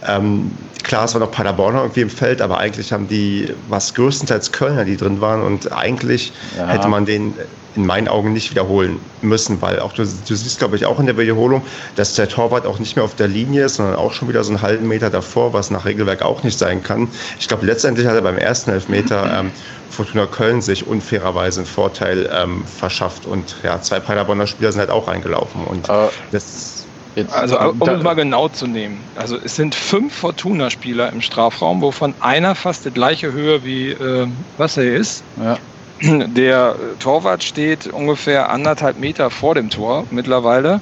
ähm, 0.08 0.52
klar, 0.84 1.06
es 1.06 1.16
war 1.16 1.22
noch 1.22 1.32
Paderborner 1.32 1.82
irgendwie 1.82 2.02
im 2.02 2.10
Feld, 2.12 2.42
aber 2.42 2.60
eigentlich 2.60 2.94
haben 2.94 3.08
die, 3.08 3.52
was 3.70 3.94
größtenteils 3.96 4.52
Kölner, 4.52 4.86
die 4.86 4.98
drin 4.98 5.20
waren 5.20 5.42
und 5.42 5.72
eigentlich 5.72 6.32
ja. 6.56 6.68
hätte 6.68 6.88
man 6.88 7.06
den 7.06 7.34
in 7.76 7.86
meinen 7.86 8.08
Augen 8.08 8.34
nicht 8.34 8.52
wiederholen 8.52 9.00
müssen, 9.22 9.62
weil 9.62 9.80
auch 9.80 9.94
du, 9.94 10.04
du 10.04 10.36
siehst, 10.36 10.60
glaube 10.60 10.76
ich, 10.76 10.86
auch 10.86 11.00
in 11.00 11.06
der 11.06 11.18
Wiederholung, 11.18 11.66
dass 11.96 12.14
der 12.14 12.30
Torwart 12.30 12.66
auch 12.66 12.80
nicht 12.80 12.96
mehr 12.96 13.04
auf 13.04 13.16
der 13.16 13.28
Linie 13.28 13.66
ist, 13.66 13.76
sondern 13.76 13.96
auch 13.96 14.14
schon 14.14 14.28
wieder 14.30 14.44
so 14.44 14.52
einen 14.52 14.62
halben 14.62 14.88
Meter 14.88 15.10
davor, 15.10 15.54
was 15.54 15.72
nach 15.72 15.86
Regelwerk 15.86 16.22
auch 16.22 16.44
nicht 16.44 16.58
sein 16.58 16.82
kann. 16.84 17.10
Ich 17.40 17.48
glaube, 17.48 17.66
letztendlich 17.66 18.08
hat 18.08 18.16
er 18.16 18.22
beim 18.22 18.38
ersten 18.38 18.72
Elfmeter 18.72 19.40
ähm, 19.40 19.52
Fortuna 19.90 20.26
Köln 20.28 20.62
sich 20.62 20.88
unfairerweise 20.88 21.62
einen 21.62 21.68
Vorteil 21.68 22.30
ähm, 22.32 22.66
verschafft 22.66 23.26
und 23.26 23.58
ja, 23.64 23.82
zwei 23.82 24.00
Paderborner 24.00 24.48
Spieler 24.48 24.72
sind 24.72 24.80
halt 24.80 24.90
auch 24.90 25.08
reingelaufen 25.08 25.66
und 25.66 25.90
uh, 25.90 26.10
das 26.32 26.76
Jetzt, 27.16 27.34
also 27.34 27.58
um 27.58 27.82
es 27.82 28.04
mal 28.04 28.14
genau 28.14 28.50
zu 28.50 28.68
nehmen. 28.68 29.10
Also 29.16 29.38
es 29.42 29.56
sind 29.56 29.74
fünf 29.74 30.14
Fortuna-Spieler 30.16 31.14
im 31.14 31.22
Strafraum, 31.22 31.82
wovon 31.82 32.14
einer 32.20 32.56
fast 32.56 32.84
die 32.84 32.92
gleiche 32.92 33.32
Höhe 33.32 33.64
wie 33.64 33.92
äh, 33.92 34.28
was 34.58 34.76
er 34.76 34.94
ist. 34.96 35.24
Ja. 35.38 35.58
Der 36.02 36.76
Torwart 37.00 37.44
steht 37.44 37.88
ungefähr 37.88 38.50
anderthalb 38.50 39.00
Meter 39.00 39.30
vor 39.30 39.56
dem 39.56 39.70
Tor 39.70 40.06
mittlerweile. 40.12 40.82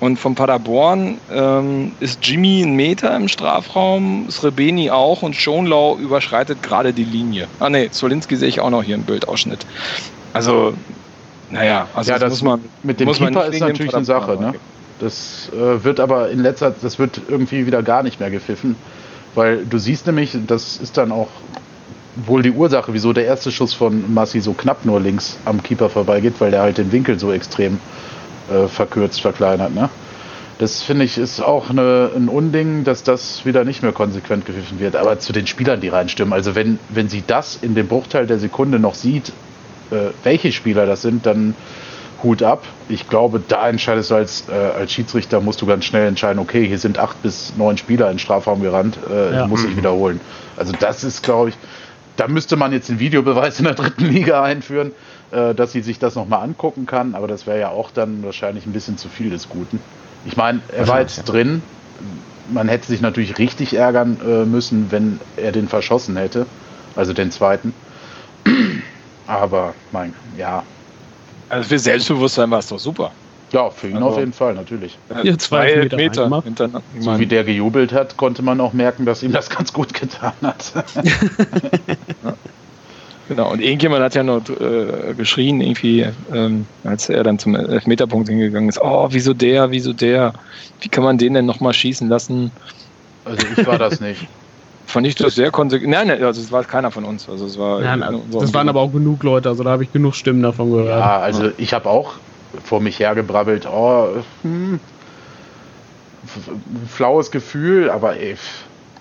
Und 0.00 0.16
von 0.18 0.36
Paderborn 0.36 1.18
ähm, 1.32 1.92
ist 1.98 2.24
Jimmy 2.24 2.62
ein 2.62 2.74
Meter 2.74 3.16
im 3.16 3.26
Strafraum, 3.26 4.30
Srebeni 4.30 4.90
auch 4.90 5.22
und 5.22 5.34
Schonlau 5.34 5.96
überschreitet 5.96 6.62
gerade 6.62 6.92
die 6.92 7.04
Linie. 7.04 7.48
Ah 7.58 7.68
ne, 7.68 7.90
Zolinski 7.90 8.36
sehe 8.36 8.48
ich 8.48 8.60
auch 8.60 8.70
noch 8.70 8.84
hier 8.84 8.94
im 8.94 9.02
Bildausschnitt. 9.02 9.66
Also, 10.34 10.74
naja, 11.50 11.88
also 11.94 12.12
ja, 12.12 12.18
das, 12.20 12.30
muss 12.30 12.42
man 12.42 12.60
mit 12.84 13.00
dem 13.00 13.10
Keeper 13.10 13.46
ist 13.46 13.60
natürlich 13.60 13.94
eine 13.94 14.04
Sache, 14.04 14.36
ne? 14.40 14.54
Das 15.00 15.50
äh, 15.52 15.82
wird 15.84 15.98
aber 16.00 16.30
in 16.30 16.40
letzter 16.40 16.72
das 16.80 16.98
wird 16.98 17.20
irgendwie 17.28 17.66
wieder 17.66 17.82
gar 17.82 18.02
nicht 18.02 18.20
mehr 18.20 18.30
gepfiffen, 18.30 18.76
weil 19.34 19.64
du 19.64 19.78
siehst 19.78 20.06
nämlich, 20.06 20.36
das 20.46 20.76
ist 20.76 20.96
dann 20.96 21.12
auch 21.12 21.28
wohl 22.26 22.42
die 22.42 22.50
Ursache, 22.50 22.92
wieso 22.92 23.12
der 23.12 23.26
erste 23.26 23.50
Schuss 23.50 23.74
von 23.74 24.12
Massi 24.12 24.40
so 24.40 24.52
knapp 24.52 24.84
nur 24.84 25.00
links 25.00 25.38
am 25.44 25.62
Keeper 25.62 25.88
vorbeigeht, 25.88 26.34
weil 26.38 26.50
der 26.50 26.62
halt 26.62 26.78
den 26.78 26.92
Winkel 26.92 27.18
so 27.18 27.32
extrem 27.32 27.78
äh, 28.50 28.66
verkürzt, 28.68 29.20
verkleinert. 29.20 29.74
Ne? 29.74 29.88
Das 30.58 30.82
finde 30.82 31.04
ich 31.04 31.18
ist 31.18 31.40
auch 31.40 31.70
eine, 31.70 32.10
ein 32.16 32.28
Unding, 32.28 32.82
dass 32.82 33.04
das 33.04 33.46
wieder 33.46 33.64
nicht 33.64 33.82
mehr 33.82 33.92
konsequent 33.92 34.44
gepfiffen 34.44 34.80
wird. 34.80 34.96
Aber 34.96 35.18
zu 35.20 35.32
den 35.32 35.46
Spielern, 35.46 35.80
die 35.80 35.88
reinstürmen, 35.88 36.32
also 36.32 36.54
wenn, 36.54 36.78
wenn 36.88 37.08
sie 37.08 37.22
das 37.26 37.58
in 37.62 37.74
dem 37.74 37.86
Bruchteil 37.86 38.26
der 38.26 38.38
Sekunde 38.38 38.80
noch 38.80 38.94
sieht, 38.94 39.32
äh, 39.90 40.10
welche 40.24 40.50
Spieler 40.50 40.86
das 40.86 41.02
sind, 41.02 41.26
dann 41.26 41.54
Hut 42.24 42.42
ab. 42.42 42.64
Ich 42.88 43.08
glaube, 43.08 43.40
da 43.46 43.68
entscheidest 43.68 44.10
du 44.10 44.16
als, 44.16 44.48
äh, 44.48 44.52
als 44.52 44.92
Schiedsrichter, 44.92 45.40
musst 45.40 45.62
du 45.62 45.66
ganz 45.66 45.84
schnell 45.84 46.08
entscheiden, 46.08 46.40
okay, 46.40 46.66
hier 46.66 46.78
sind 46.78 46.98
acht 46.98 47.22
bis 47.22 47.52
neun 47.56 47.76
Spieler 47.78 48.06
in 48.06 48.14
den 48.14 48.18
Strafraum 48.18 48.60
gerannt, 48.60 48.98
äh, 49.08 49.34
ja. 49.34 49.46
muss 49.46 49.62
ich 49.62 49.70
mhm. 49.70 49.76
wiederholen. 49.76 50.20
Also 50.56 50.72
das 50.78 51.04
ist, 51.04 51.22
glaube 51.22 51.50
ich, 51.50 51.54
da 52.18 52.26
müsste 52.26 52.56
man 52.56 52.72
jetzt 52.72 52.90
einen 52.90 52.98
Videobeweis 52.98 53.60
in 53.60 53.64
der 53.64 53.74
dritten 53.74 54.06
Liga 54.06 54.42
einführen, 54.42 54.90
äh, 55.30 55.54
dass 55.54 55.70
sie 55.70 55.82
sich 55.82 56.00
das 56.00 56.16
nochmal 56.16 56.42
angucken 56.42 56.84
kann, 56.84 57.14
aber 57.14 57.28
das 57.28 57.46
wäre 57.46 57.60
ja 57.60 57.68
auch 57.68 57.92
dann 57.92 58.24
wahrscheinlich 58.24 58.66
ein 58.66 58.72
bisschen 58.72 58.98
zu 58.98 59.08
viel 59.08 59.30
des 59.30 59.48
Guten. 59.48 59.78
Ich 60.26 60.36
meine, 60.36 60.60
er 60.76 60.88
war 60.88 61.00
jetzt 61.00 61.22
drin. 61.24 61.62
Man 62.50 62.68
hätte 62.68 62.88
sich 62.88 63.00
natürlich 63.00 63.38
richtig 63.38 63.74
ärgern 63.74 64.18
äh, 64.26 64.44
müssen, 64.44 64.90
wenn 64.90 65.20
er 65.36 65.52
den 65.52 65.68
verschossen 65.68 66.16
hätte, 66.16 66.46
also 66.96 67.12
den 67.12 67.30
zweiten. 67.30 67.72
Aber 69.28 69.74
mein, 69.92 70.12
ja. 70.36 70.64
Also 71.48 71.68
für 71.68 71.78
Selbstbewusstsein 71.78 72.50
war 72.50 72.58
es 72.58 72.66
doch 72.66 72.80
super. 72.80 73.12
Ja, 73.52 73.70
für 73.70 73.88
ihn 73.88 73.96
also, 73.96 74.08
auf 74.08 74.18
jeden 74.18 74.32
Fall, 74.32 74.54
natürlich. 74.54 74.98
Ja, 75.08 75.38
zwei, 75.38 75.86
zwei 75.88 75.96
Meter, 75.96 76.28
Meter 76.28 76.82
So 77.00 77.18
wie 77.18 77.26
der 77.26 77.44
gejubelt 77.44 77.92
hat, 77.92 78.16
konnte 78.16 78.42
man 78.42 78.60
auch 78.60 78.72
merken, 78.72 79.06
dass 79.06 79.22
ihm 79.22 79.32
das 79.32 79.48
ganz 79.48 79.72
gut 79.72 79.94
getan 79.94 80.34
hat. 80.42 80.72
Genau, 83.28 83.52
und 83.52 83.60
irgendjemand 83.60 84.02
hat 84.02 84.14
ja 84.14 84.22
noch 84.22 84.40
äh, 84.48 85.12
geschrien, 85.14 85.60
irgendwie, 85.60 86.06
ähm, 86.32 86.66
als 86.82 87.10
er 87.10 87.22
dann 87.22 87.38
zum 87.38 87.54
Elfmeterpunkt 87.54 88.28
hingegangen 88.28 88.70
ist, 88.70 88.80
oh, 88.80 89.08
wieso 89.10 89.34
der, 89.34 89.70
wieso 89.70 89.92
der, 89.92 90.32
wie 90.80 90.88
kann 90.88 91.04
man 91.04 91.18
den 91.18 91.34
denn 91.34 91.44
nochmal 91.44 91.74
schießen 91.74 92.08
lassen? 92.08 92.50
Also 93.26 93.46
ich 93.54 93.66
war 93.66 93.78
das 93.78 94.00
nicht. 94.00 94.26
Fand 94.86 95.06
ich 95.06 95.14
das 95.14 95.34
sehr 95.34 95.50
konsequent. 95.50 95.90
Nein, 95.90 96.06
nein, 96.06 96.24
also 96.24 96.40
es 96.40 96.50
war 96.50 96.64
keiner 96.64 96.90
von 96.90 97.04
uns. 97.04 97.28
Also 97.28 97.44
es 97.44 97.58
war 97.58 97.82
nein, 97.82 98.02
das 98.32 98.54
waren 98.54 98.70
aber 98.70 98.80
auch 98.80 98.90
genug 98.90 99.22
Leute, 99.22 99.50
also 99.50 99.62
da 99.62 99.68
habe 99.68 99.84
ich 99.84 99.92
genug 99.92 100.14
Stimmen 100.14 100.42
davon 100.42 100.70
gehört. 100.70 100.88
Ja, 100.88 101.18
also 101.18 101.50
ich 101.58 101.74
habe 101.74 101.90
auch 101.90 102.14
vor 102.64 102.80
mich 102.80 102.98
hergebrabbelt, 102.98 103.66
oh, 103.66 104.22
hm, 104.42 104.80
flaues 106.88 107.30
Gefühl, 107.30 107.90
aber 107.90 108.16
ey, 108.16 108.36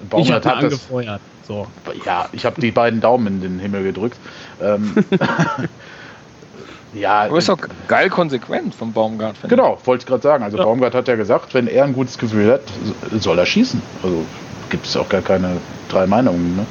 Baumgart 0.10 0.46
hat 0.46 0.63
angefeuert. 0.63 1.20
Das, 1.20 1.48
so. 1.48 1.67
Ja, 2.06 2.28
ich 2.34 2.46
habe 2.46 2.60
die 2.62 2.72
beiden 2.72 3.02
Daumen 3.02 3.28
in 3.28 3.41
den 3.41 3.60
Himmel 3.60 3.84
gedrückt. 3.84 4.17
Ähm, 4.62 4.96
ja, 6.93 7.24
aber 7.24 7.38
ist 7.38 7.50
doch 7.50 7.60
geil 7.88 8.10
konsequent 8.10 8.76
vom 8.76 8.93
Baumgart. 8.93 9.36
Genau, 9.48 9.80
wollte 9.86 10.04
ich 10.04 10.08
gerade 10.08 10.22
sagen. 10.22 10.43
Also 10.43 10.58
ja. 10.58 10.63
Baumgart 10.63 10.93
hat 10.93 11.08
ja 11.08 11.15
gesagt, 11.15 11.54
wenn 11.54 11.67
er 11.67 11.86
ein 11.86 11.93
gutes 11.93 12.17
Gefühl 12.17 12.52
hat, 12.52 12.62
soll 13.20 13.39
er 13.39 13.46
schießen. 13.46 13.82
Also 14.04 14.26
gibt 14.70 14.86
es 14.86 14.98
auch 14.98 15.08
gar 15.10 15.22
keine 15.22 15.58
drei 15.89 16.06
Meinungen. 16.06 16.58
Ne? 16.58 16.65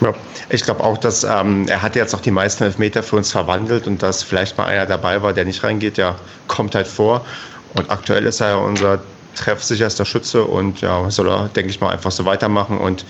Ja, 0.00 0.12
ich 0.50 0.62
glaube 0.62 0.84
auch, 0.84 0.98
dass 0.98 1.24
ähm, 1.24 1.66
er 1.68 1.80
hat 1.80 1.96
jetzt 1.96 2.14
auch 2.14 2.20
die 2.20 2.30
meisten 2.30 2.64
Elfmeter 2.64 3.02
für 3.02 3.16
uns 3.16 3.32
verwandelt 3.32 3.86
und 3.86 4.02
dass 4.02 4.22
vielleicht 4.22 4.58
mal 4.58 4.66
einer 4.66 4.86
dabei 4.86 5.22
war, 5.22 5.32
der 5.32 5.44
nicht 5.44 5.62
reingeht, 5.62 5.96
ja, 5.96 6.16
kommt 6.48 6.74
halt 6.74 6.86
vor. 6.86 7.24
Und 7.74 7.90
aktuell 7.90 8.26
ist 8.26 8.40
er 8.40 8.50
ja 8.50 8.56
unser 8.56 9.00
treffsicherster 9.34 10.04
Schütze 10.04 10.44
und 10.44 10.80
ja, 10.80 11.10
soll 11.10 11.28
er, 11.28 11.48
denke 11.48 11.70
ich 11.70 11.80
mal, 11.80 11.90
einfach 11.90 12.10
so 12.10 12.24
weitermachen. 12.24 12.78
Und 12.78 13.04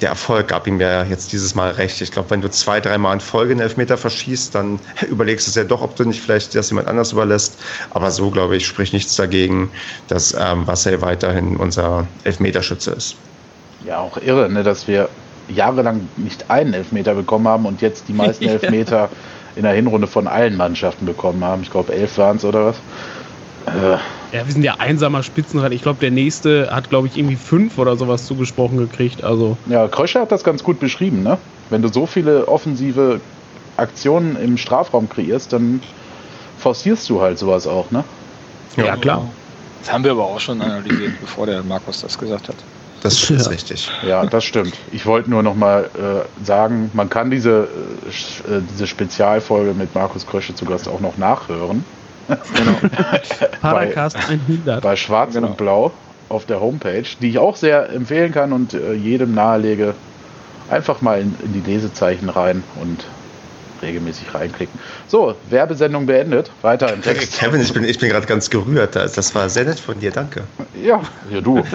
der 0.00 0.08
Erfolg 0.08 0.48
gab 0.48 0.66
ihm 0.66 0.80
ja 0.80 1.04
jetzt 1.04 1.32
dieses 1.32 1.54
Mal 1.54 1.70
recht. 1.72 2.00
Ich 2.00 2.10
glaube, 2.10 2.30
wenn 2.30 2.40
du 2.40 2.50
zwei, 2.50 2.80
dreimal 2.80 3.14
in 3.14 3.20
Folge 3.20 3.52
einen 3.52 3.60
Elfmeter 3.60 3.96
verschießt, 3.96 4.54
dann 4.54 4.80
überlegst 5.08 5.46
du 5.46 5.50
es 5.50 5.54
ja 5.54 5.64
doch, 5.64 5.82
ob 5.82 5.94
du 5.96 6.04
nicht 6.04 6.20
vielleicht 6.20 6.54
das 6.54 6.70
jemand 6.70 6.88
anders 6.88 7.12
überlässt. 7.12 7.58
Aber 7.90 8.10
so, 8.10 8.30
glaube 8.30 8.56
ich, 8.56 8.66
spricht 8.66 8.92
nichts 8.92 9.14
dagegen, 9.16 9.70
dass 10.08 10.34
ähm, 10.38 10.64
Marcel 10.66 11.00
weiterhin 11.00 11.56
unser 11.56 12.06
Elfmeterschütze 12.24 12.92
ist. 12.92 13.16
Ja, 13.84 13.98
auch 13.98 14.16
irre, 14.16 14.48
ne, 14.48 14.62
dass 14.62 14.88
wir 14.88 15.08
jahrelang 15.48 16.08
nicht 16.16 16.50
einen 16.50 16.74
Elfmeter 16.74 17.14
bekommen 17.14 17.48
haben 17.48 17.66
und 17.66 17.80
jetzt 17.80 18.08
die 18.08 18.12
meisten 18.12 18.44
Elfmeter 18.48 19.08
in 19.56 19.62
der 19.62 19.72
Hinrunde 19.72 20.06
von 20.06 20.26
allen 20.26 20.56
Mannschaften 20.56 21.06
bekommen 21.06 21.44
haben. 21.44 21.62
Ich 21.62 21.70
glaube, 21.70 21.92
elf 21.92 22.18
waren 22.18 22.36
es 22.36 22.44
oder 22.44 22.66
was. 22.66 22.76
Äh. 23.66 23.98
Ja, 24.36 24.44
wir 24.44 24.52
sind 24.52 24.64
ja 24.64 24.74
einsamer 24.78 25.22
Spitzenreiter. 25.22 25.74
Ich 25.74 25.82
glaube, 25.82 26.00
der 26.00 26.10
nächste 26.10 26.68
hat, 26.74 26.90
glaube 26.90 27.06
ich, 27.06 27.16
irgendwie 27.16 27.36
fünf 27.36 27.78
oder 27.78 27.96
sowas 27.96 28.26
zugesprochen 28.26 28.78
gekriegt. 28.78 29.22
Also. 29.22 29.56
Ja, 29.66 29.86
Kröscher 29.86 30.22
hat 30.22 30.32
das 30.32 30.42
ganz 30.42 30.64
gut 30.64 30.80
beschrieben, 30.80 31.22
ne? 31.22 31.38
Wenn 31.70 31.82
du 31.82 31.88
so 31.88 32.04
viele 32.06 32.48
offensive 32.48 33.20
Aktionen 33.76 34.36
im 34.36 34.56
Strafraum 34.58 35.08
kreierst, 35.08 35.52
dann 35.52 35.80
forcierst 36.58 37.08
du 37.08 37.20
halt 37.20 37.38
sowas 37.38 37.66
auch, 37.66 37.90
ne? 37.90 38.04
Ja, 38.76 38.86
ja 38.86 38.96
klar. 38.96 39.28
Das 39.80 39.92
haben 39.92 40.02
wir 40.02 40.12
aber 40.12 40.24
auch 40.24 40.40
schon 40.40 40.60
analysiert, 40.60 41.12
bevor 41.20 41.46
der 41.46 41.62
Markus 41.62 42.00
das 42.00 42.18
gesagt 42.18 42.48
hat. 42.48 42.56
Das 43.04 43.22
ist 43.30 43.46
ja. 43.46 43.50
richtig. 43.50 43.90
Ja, 44.02 44.26
das 44.26 44.44
stimmt. 44.44 44.74
Ich 44.90 45.06
wollte 45.06 45.30
nur 45.30 45.42
noch 45.42 45.54
mal 45.54 45.84
äh, 45.94 46.44
sagen, 46.44 46.90
man 46.94 47.08
kann 47.10 47.30
diese, 47.30 47.68
äh, 48.48 48.60
diese 48.72 48.86
Spezialfolge 48.86 49.74
mit 49.74 49.94
Markus 49.94 50.26
Krösche 50.26 50.54
zu 50.54 50.64
Gast 50.64 50.88
auch 50.88 51.00
noch 51.00 51.18
nachhören. 51.18 51.84
Genau. 52.26 52.78
Paracast 53.60 54.16
100. 54.16 54.82
Bei 54.82 54.96
Schwarz 54.96 55.34
genau. 55.34 55.48
und 55.48 55.58
Blau 55.58 55.92
auf 56.30 56.46
der 56.46 56.60
Homepage, 56.60 57.04
die 57.20 57.28
ich 57.28 57.38
auch 57.38 57.56
sehr 57.56 57.90
empfehlen 57.90 58.32
kann 58.32 58.52
und 58.54 58.72
äh, 58.72 58.94
jedem 58.94 59.34
nahelege, 59.34 59.94
einfach 60.70 61.02
mal 61.02 61.20
in, 61.20 61.36
in, 61.44 61.52
die 61.52 61.70
Lesezeichen 61.70 62.30
rein 62.30 62.64
und 62.80 63.04
regelmäßig 63.82 64.32
reinklicken. 64.32 64.80
So, 65.08 65.34
Werbesendung 65.50 66.06
beendet. 66.06 66.50
Weiter 66.62 66.90
im 66.90 67.02
Text. 67.02 67.38
Kevin, 67.38 67.60
ich 67.60 67.74
bin, 67.74 67.84
ich 67.84 67.98
bin 67.98 68.08
gerade 68.08 68.26
ganz 68.26 68.48
gerührt. 68.48 68.96
Das 68.96 69.34
war 69.34 69.50
sehr 69.50 69.66
nett 69.66 69.78
von 69.78 70.00
dir, 70.00 70.10
danke. 70.10 70.44
Ja, 70.82 71.02
ja 71.30 71.42
du. 71.42 71.62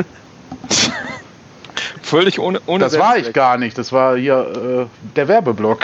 Völlig 2.02 2.40
ohne, 2.40 2.60
ohne 2.66 2.84
Das 2.84 2.98
war 2.98 3.18
ich 3.18 3.34
gar 3.34 3.58
nicht. 3.58 3.78
Das 3.78 3.92
war 3.92 4.18
hier 4.18 4.88
äh, 4.90 5.16
der 5.16 5.28
Werbeblock. 5.28 5.82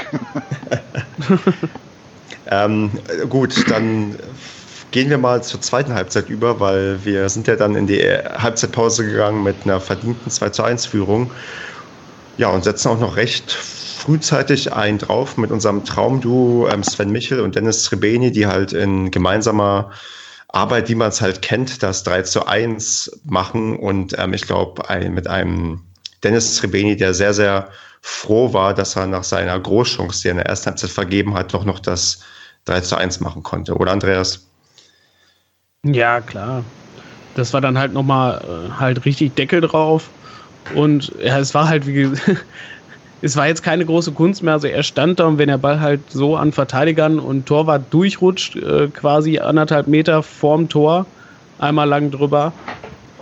ähm, 2.52 2.92
gut, 3.30 3.70
dann 3.70 4.16
gehen 4.92 5.10
wir 5.10 5.18
mal 5.18 5.44
zur 5.44 5.62
zweiten 5.62 5.94
Halbzeit 5.94 6.30
über, 6.30 6.60
weil 6.60 7.04
wir 7.04 7.30
sind 7.30 7.48
ja 7.48 7.56
dann 7.56 7.76
in 7.76 7.86
die 7.86 8.02
Halbzeitpause 8.02 9.06
gegangen 9.06 9.44
mit 9.44 9.56
einer 9.66 9.80
verdienten 9.80 10.32
2 10.32 10.50
zu 10.50 10.64
1 10.64 10.86
Führung. 10.88 11.32
Ja, 12.38 12.50
und 12.50 12.64
setzen 12.64 12.90
auch 12.90 13.00
noch 13.00 13.18
recht 13.18 13.52
frühzeitig 13.52 14.74
einen 14.74 14.98
drauf 14.98 15.38
mit 15.38 15.52
unserem 15.52 15.84
Traumduo 15.84 16.68
ähm, 16.70 16.84
Sven 16.84 17.12
Michel 17.12 17.40
und 17.40 17.56
Dennis 17.56 17.84
Trebeni, 17.84 18.32
die 18.32 18.48
halt 18.48 18.74
in 18.74 19.12
gemeinsamer 19.12 19.92
Arbeit, 20.56 20.90
wie 20.90 20.96
man 20.96 21.10
es 21.10 21.22
halt 21.22 21.42
kennt, 21.42 21.84
das 21.84 22.04
3 22.04 22.22
zu 22.24 22.48
1 22.48 23.22
machen 23.26 23.78
und 23.78 24.18
ähm, 24.18 24.34
ich 24.34 24.44
glaube 24.44 24.82
mit 25.10 25.28
einem 25.28 25.82
Dennis 26.24 26.56
Trebeni, 26.56 26.96
der 26.96 27.14
sehr, 27.14 27.34
sehr 27.34 27.70
froh 28.02 28.54
war, 28.54 28.74
dass 28.74 28.96
er 28.96 29.08
nach 29.08 29.24
seiner 29.24 29.60
Großchance, 29.60 30.22
die 30.22 30.28
er 30.30 30.32
in 30.32 30.38
der 30.38 30.46
ersten 30.46 30.68
Halbzeit 30.68 30.92
vergeben 30.92 31.34
hat, 31.34 31.54
doch 31.54 31.66
noch 31.66 31.80
das 31.80 32.22
3 32.66 32.82
zu 32.82 32.96
1 32.96 33.20
machen 33.20 33.44
konnte. 33.44 33.76
Oder 33.76 33.92
Andreas? 33.92 34.48
Ja, 35.84 36.22
klar. 36.22 36.64
Das 37.36 37.54
war 37.54 37.62
dann 37.62 37.78
halt 37.78 37.94
nochmal 37.94 38.42
äh, 38.44 38.72
halt 38.80 39.06
richtig 39.06 39.36
Deckel 39.36 39.62
drauf. 39.62 40.10
Und 40.74 41.12
ja, 41.20 41.38
es 41.38 41.54
war 41.54 41.68
halt 41.68 41.86
wie 41.86 42.12
es 43.22 43.36
war 43.36 43.48
jetzt 43.48 43.64
keine 43.64 43.86
große 43.86 44.12
Kunst 44.12 44.44
mehr. 44.44 44.54
Also 44.54 44.68
er 44.68 44.84
stand 44.84 45.20
da 45.20 45.26
und 45.26 45.38
wenn 45.38 45.48
der 45.48 45.58
Ball 45.58 45.80
halt 45.80 46.10
so 46.10 46.36
an 46.36 46.52
Verteidigern 46.52 47.20
und 47.20 47.46
Torwart 47.46 47.94
durchrutscht, 47.94 48.56
äh, 48.56 48.88
quasi 48.90 49.40
anderthalb 49.40 49.88
Meter 49.88 50.22
vorm 50.24 50.70
Tor, 50.70 51.06
einmal 51.58 51.88
lang 51.88 52.12
drüber, 52.12 52.54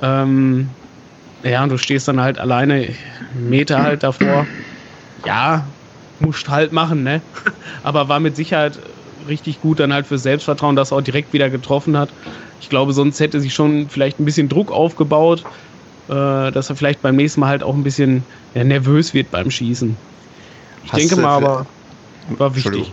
ähm, 0.02 0.70
ja, 1.44 1.64
und 1.64 1.70
du 1.70 1.78
stehst 1.78 2.08
dann 2.08 2.22
halt 2.22 2.40
alleine 2.40 2.88
Meter 3.34 3.84
halt 3.84 4.04
davor. 4.04 4.48
Ja, 5.26 5.66
musst 6.20 6.50
halt 6.50 6.72
machen, 6.72 7.04
ne? 7.04 7.22
Aber 7.84 8.08
war 8.08 8.20
mit 8.20 8.36
Sicherheit 8.36 8.80
richtig 9.28 9.62
gut 9.62 9.80
dann 9.80 9.94
halt 9.94 10.08
für 10.08 10.18
Selbstvertrauen, 10.18 10.76
dass 10.76 10.92
er 10.92 10.98
auch 10.98 11.02
direkt 11.02 11.34
wieder 11.34 11.50
getroffen 11.50 11.98
hat. 11.98 12.10
Ich 12.60 12.70
glaube, 12.70 12.94
sonst 12.94 13.20
hätte 13.20 13.42
sich 13.42 13.54
schon 13.54 13.90
vielleicht 13.90 14.20
ein 14.20 14.26
bisschen 14.26 14.50
Druck 14.50 14.72
aufgebaut, 14.72 15.44
dass 16.08 16.70
er 16.70 16.76
vielleicht 16.76 17.02
beim 17.02 17.16
nächsten 17.16 17.40
Mal 17.40 17.48
halt 17.48 17.64
auch 17.64 17.74
ein 17.74 17.84
bisschen 17.84 18.24
ja, 18.54 18.64
nervös 18.64 19.14
wird 19.14 19.32
beim 19.32 19.50
Schießen. 19.50 19.96
Ich 20.86 20.92
hast 20.92 21.00
denke 21.00 21.16
mal 21.16 21.38
aber, 21.38 21.66
war 22.38 22.56
wichtig. 22.56 22.92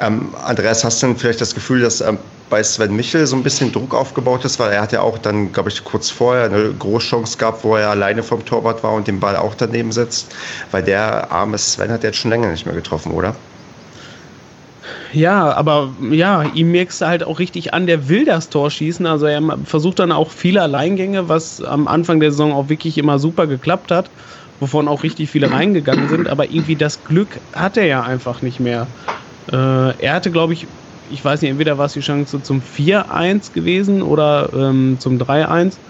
Ähm, 0.00 0.34
Andreas, 0.44 0.84
hast 0.84 1.02
du 1.02 1.08
denn 1.08 1.16
vielleicht 1.16 1.40
das 1.40 1.54
Gefühl, 1.54 1.80
dass 1.80 2.00
ähm, 2.00 2.18
bei 2.50 2.62
Sven 2.62 2.94
Michel 2.94 3.26
so 3.26 3.36
ein 3.36 3.42
bisschen 3.42 3.72
Druck 3.72 3.94
aufgebaut 3.94 4.44
ist, 4.44 4.58
weil 4.58 4.72
er 4.72 4.82
hat 4.82 4.92
ja 4.92 5.00
auch 5.00 5.18
dann, 5.18 5.52
glaube 5.52 5.68
ich, 5.68 5.84
kurz 5.84 6.10
vorher 6.10 6.44
eine 6.44 6.72
Großchance 6.72 7.36
gehabt, 7.36 7.64
wo 7.64 7.76
er 7.76 7.90
alleine 7.90 8.22
vom 8.22 8.44
Torwart 8.44 8.82
war 8.82 8.92
und 8.92 9.06
den 9.06 9.20
Ball 9.20 9.36
auch 9.36 9.54
daneben 9.54 9.92
setzt. 9.92 10.34
Weil 10.70 10.82
der 10.82 11.30
arme 11.30 11.58
Sven 11.58 11.90
hat 11.90 12.04
jetzt 12.04 12.18
schon 12.18 12.30
länger 12.30 12.50
nicht 12.50 12.64
mehr 12.64 12.74
getroffen, 12.74 13.12
oder? 13.12 13.34
Ja, 15.12 15.52
aber 15.54 15.96
ja, 16.10 16.44
ihm 16.44 16.70
merkst 16.70 17.00
du 17.00 17.06
halt 17.06 17.24
auch 17.24 17.38
richtig 17.38 17.72
an, 17.72 17.86
der 17.86 18.08
will 18.08 18.24
das 18.24 18.50
Tor 18.50 18.70
schießen. 18.70 19.06
Also 19.06 19.26
er 19.26 19.40
versucht 19.64 19.98
dann 20.00 20.12
auch 20.12 20.30
viele 20.30 20.60
Alleingänge, 20.62 21.28
was 21.28 21.60
am 21.62 21.88
Anfang 21.88 22.20
der 22.20 22.30
Saison 22.30 22.52
auch 22.52 22.68
wirklich 22.68 22.98
immer 22.98 23.18
super 23.18 23.46
geklappt 23.46 23.90
hat, 23.90 24.10
wovon 24.58 24.86
auch 24.88 25.02
richtig 25.04 25.30
viele 25.30 25.50
reingegangen 25.50 26.08
sind. 26.08 26.28
Aber 26.28 26.50
irgendwie 26.50 26.76
das 26.76 27.04
Glück 27.04 27.40
hat 27.54 27.76
er 27.76 27.86
ja 27.86 28.02
einfach 28.02 28.42
nicht 28.42 28.60
mehr. 28.60 28.92
Äh, 29.50 29.56
er 29.98 30.14
hatte, 30.14 30.30
glaube 30.30 30.52
ich, 30.52 30.68
ich 31.04 31.24
weiß 31.24 31.40
nicht, 31.40 31.50
entweder 31.50 31.78
war 31.78 31.86
es 31.86 31.94
die 31.94 32.00
Chance 32.00 32.42
zum 32.42 32.60
4-1 32.60 33.52
gewesen 33.52 34.02
oder 34.02 34.52
ähm, 34.52 34.98
zum 34.98 35.18
3-1, 35.18 35.80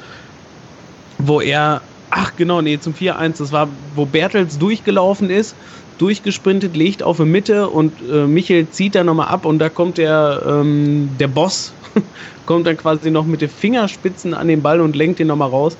wo 1.18 1.40
er, 1.40 1.88
ach 2.10 2.36
genau, 2.36 2.62
nee, 2.62 2.78
zum 2.78 2.94
4-1, 2.94 3.38
das 3.38 3.50
war, 3.50 3.76
wo 3.94 4.06
Bertels 4.06 4.58
durchgelaufen 4.58 5.28
ist, 5.30 5.56
durchgesprintet, 5.98 6.76
legt 6.76 7.02
auf 7.02 7.18
die 7.18 7.24
Mitte 7.24 7.68
und 7.68 7.92
äh, 8.10 8.26
Michel 8.26 8.68
zieht 8.70 8.94
da 8.94 9.04
nochmal 9.04 9.28
ab 9.28 9.44
und 9.44 9.58
da 9.58 9.68
kommt 9.68 9.98
der, 9.98 10.42
ähm, 10.46 11.10
der 11.18 11.28
Boss, 11.28 11.72
kommt 12.46 12.66
dann 12.66 12.76
quasi 12.76 13.10
noch 13.10 13.26
mit 13.26 13.40
den 13.40 13.50
Fingerspitzen 13.50 14.34
an 14.34 14.48
den 14.48 14.62
Ball 14.62 14.80
und 14.80 14.96
lenkt 14.96 15.18
den 15.18 15.26
nochmal 15.26 15.50
raus. 15.50 15.76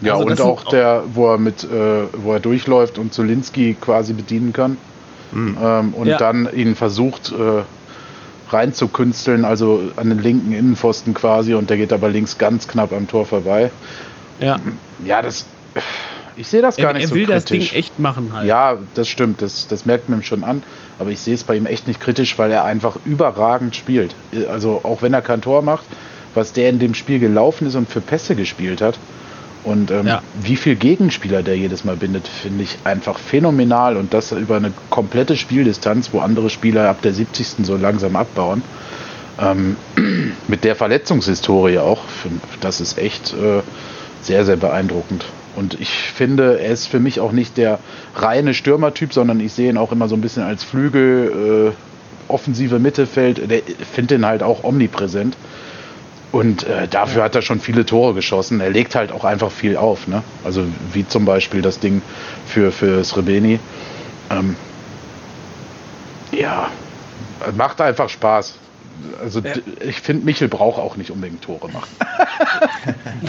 Ja, 0.00 0.14
also 0.14 0.26
und 0.26 0.40
auch 0.40 0.64
der, 0.64 1.04
wo 1.14 1.28
er 1.28 1.38
mit, 1.38 1.64
äh, 1.64 1.68
wo 2.16 2.32
er 2.32 2.40
durchläuft 2.40 2.98
und 2.98 3.12
Zulinski 3.12 3.76
quasi 3.80 4.12
bedienen 4.12 4.52
kann. 4.52 4.76
Mhm. 5.32 5.56
Ähm, 5.62 5.94
und 5.94 6.06
ja. 6.08 6.18
dann 6.18 6.48
ihn 6.54 6.74
versucht, 6.74 7.32
äh, 7.32 7.62
reinzukünsteln, 8.52 9.44
also 9.44 9.80
an 9.96 10.10
den 10.10 10.18
linken 10.18 10.52
Innenpfosten 10.52 11.14
quasi, 11.14 11.54
und 11.54 11.70
der 11.70 11.76
geht 11.78 11.92
aber 11.92 12.08
links 12.08 12.36
ganz 12.36 12.68
knapp 12.68 12.92
am 12.92 13.08
Tor 13.08 13.24
vorbei. 13.24 13.70
Ja. 14.40 14.58
Ja, 15.04 15.22
das. 15.22 15.46
Ich 16.36 16.48
sehe 16.48 16.62
das 16.62 16.76
gar 16.76 16.88
er, 16.88 16.94
nicht 16.94 17.02
er 17.02 17.08
so 17.08 17.14
kritisch. 17.14 17.28
Er 17.28 17.34
will 17.34 17.34
das 17.34 17.44
Ding 17.44 17.78
echt 17.78 17.98
machen 17.98 18.30
halt. 18.32 18.48
Ja, 18.48 18.78
das 18.94 19.08
stimmt, 19.08 19.42
das, 19.42 19.68
das 19.68 19.86
merkt 19.86 20.08
man 20.08 20.20
ihm 20.20 20.22
schon 20.22 20.44
an. 20.44 20.62
Aber 20.98 21.10
ich 21.10 21.20
sehe 21.20 21.34
es 21.34 21.44
bei 21.44 21.56
ihm 21.56 21.66
echt 21.66 21.88
nicht 21.88 22.00
kritisch, 22.00 22.38
weil 22.38 22.50
er 22.50 22.64
einfach 22.64 22.96
überragend 23.04 23.76
spielt. 23.76 24.14
Also 24.50 24.80
auch 24.82 25.02
wenn 25.02 25.14
er 25.14 25.22
kein 25.22 25.42
Tor 25.42 25.62
macht, 25.62 25.84
was 26.34 26.52
der 26.52 26.70
in 26.70 26.78
dem 26.78 26.94
Spiel 26.94 27.18
gelaufen 27.18 27.66
ist 27.66 27.74
und 27.74 27.88
für 27.88 28.00
Pässe 28.00 28.34
gespielt 28.36 28.80
hat, 28.80 28.98
und 29.64 29.92
ähm, 29.92 30.06
ja. 30.06 30.22
wie 30.40 30.56
viel 30.56 30.74
Gegenspieler 30.74 31.42
der 31.42 31.56
jedes 31.56 31.84
Mal 31.84 31.96
bindet, 31.96 32.26
finde 32.26 32.64
ich 32.64 32.78
einfach 32.84 33.18
phänomenal. 33.18 33.96
Und 33.96 34.12
das 34.12 34.32
über 34.32 34.56
eine 34.56 34.72
komplette 34.90 35.36
Spieldistanz, 35.36 36.12
wo 36.12 36.18
andere 36.18 36.50
Spieler 36.50 36.88
ab 36.88 37.02
der 37.02 37.12
70. 37.12 37.64
so 37.64 37.76
langsam 37.76 38.16
abbauen. 38.16 38.62
Ähm, 39.40 39.76
mit 40.48 40.64
der 40.64 40.74
Verletzungshistorie 40.74 41.78
auch. 41.78 42.00
Das 42.60 42.80
ist 42.80 42.98
echt 42.98 43.34
äh, 43.34 43.62
sehr, 44.20 44.44
sehr 44.44 44.56
beeindruckend. 44.56 45.24
Und 45.56 45.78
ich 45.80 45.90
finde, 45.90 46.60
er 46.60 46.72
ist 46.72 46.86
für 46.86 47.00
mich 47.00 47.20
auch 47.20 47.32
nicht 47.32 47.56
der 47.56 47.78
reine 48.14 48.54
Stürmertyp, 48.54 49.12
sondern 49.12 49.40
ich 49.40 49.52
sehe 49.52 49.68
ihn 49.68 49.76
auch 49.76 49.92
immer 49.92 50.08
so 50.08 50.14
ein 50.14 50.20
bisschen 50.20 50.42
als 50.42 50.64
Flügel, 50.64 51.72
äh, 51.72 52.32
offensive 52.32 52.78
Mittelfeld. 52.78 53.50
Ich 53.50 53.86
finde 53.86 54.14
ihn 54.14 54.26
halt 54.26 54.42
auch 54.42 54.64
omnipräsent. 54.64 55.36
Und 56.32 56.64
äh, 56.64 56.88
dafür 56.88 57.24
hat 57.24 57.34
er 57.34 57.42
schon 57.42 57.60
viele 57.60 57.84
Tore 57.84 58.14
geschossen. 58.14 58.60
Er 58.60 58.70
legt 58.70 58.94
halt 58.94 59.12
auch 59.12 59.24
einfach 59.24 59.50
viel 59.50 59.76
auf. 59.76 60.08
Ne? 60.08 60.22
Also 60.44 60.64
wie 60.92 61.06
zum 61.06 61.26
Beispiel 61.26 61.60
das 61.60 61.78
Ding 61.78 62.00
für, 62.46 62.72
für 62.72 63.04
Srebeni. 63.04 63.60
Ähm, 64.30 64.56
ja, 66.32 66.70
macht 67.54 67.82
einfach 67.82 68.08
Spaß. 68.08 68.54
Also 69.20 69.40
ja. 69.40 69.54
ich 69.80 70.00
finde, 70.00 70.24
Michel 70.24 70.48
braucht 70.48 70.78
auch 70.78 70.96
nicht 70.96 71.10
unbedingt 71.10 71.42
Tore 71.42 71.68
machen. 71.68 71.88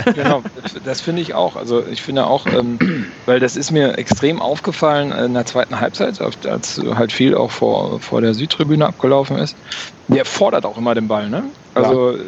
genau, 0.15 0.41
das 0.85 1.01
finde 1.01 1.21
ich 1.21 1.33
auch. 1.33 1.55
Also 1.55 1.85
ich 1.85 2.01
finde 2.01 2.25
auch, 2.25 2.45
ähm, 2.47 3.07
weil 3.25 3.39
das 3.39 3.55
ist 3.55 3.71
mir 3.71 3.97
extrem 3.97 4.41
aufgefallen 4.41 5.11
in 5.11 5.33
der 5.33 5.45
zweiten 5.45 5.79
Halbzeit, 5.79 6.19
als 6.21 6.81
halt 6.95 7.11
viel 7.11 7.35
auch 7.35 7.51
vor, 7.51 7.99
vor 7.99 8.21
der 8.21 8.33
Südtribüne 8.33 8.85
abgelaufen 8.85 9.37
ist. 9.37 9.55
Der 10.07 10.25
fordert 10.25 10.65
auch 10.65 10.77
immer 10.77 10.95
den 10.95 11.07
Ball, 11.07 11.29
ne? 11.29 11.43
Also 11.73 12.11
ja. 12.11 12.23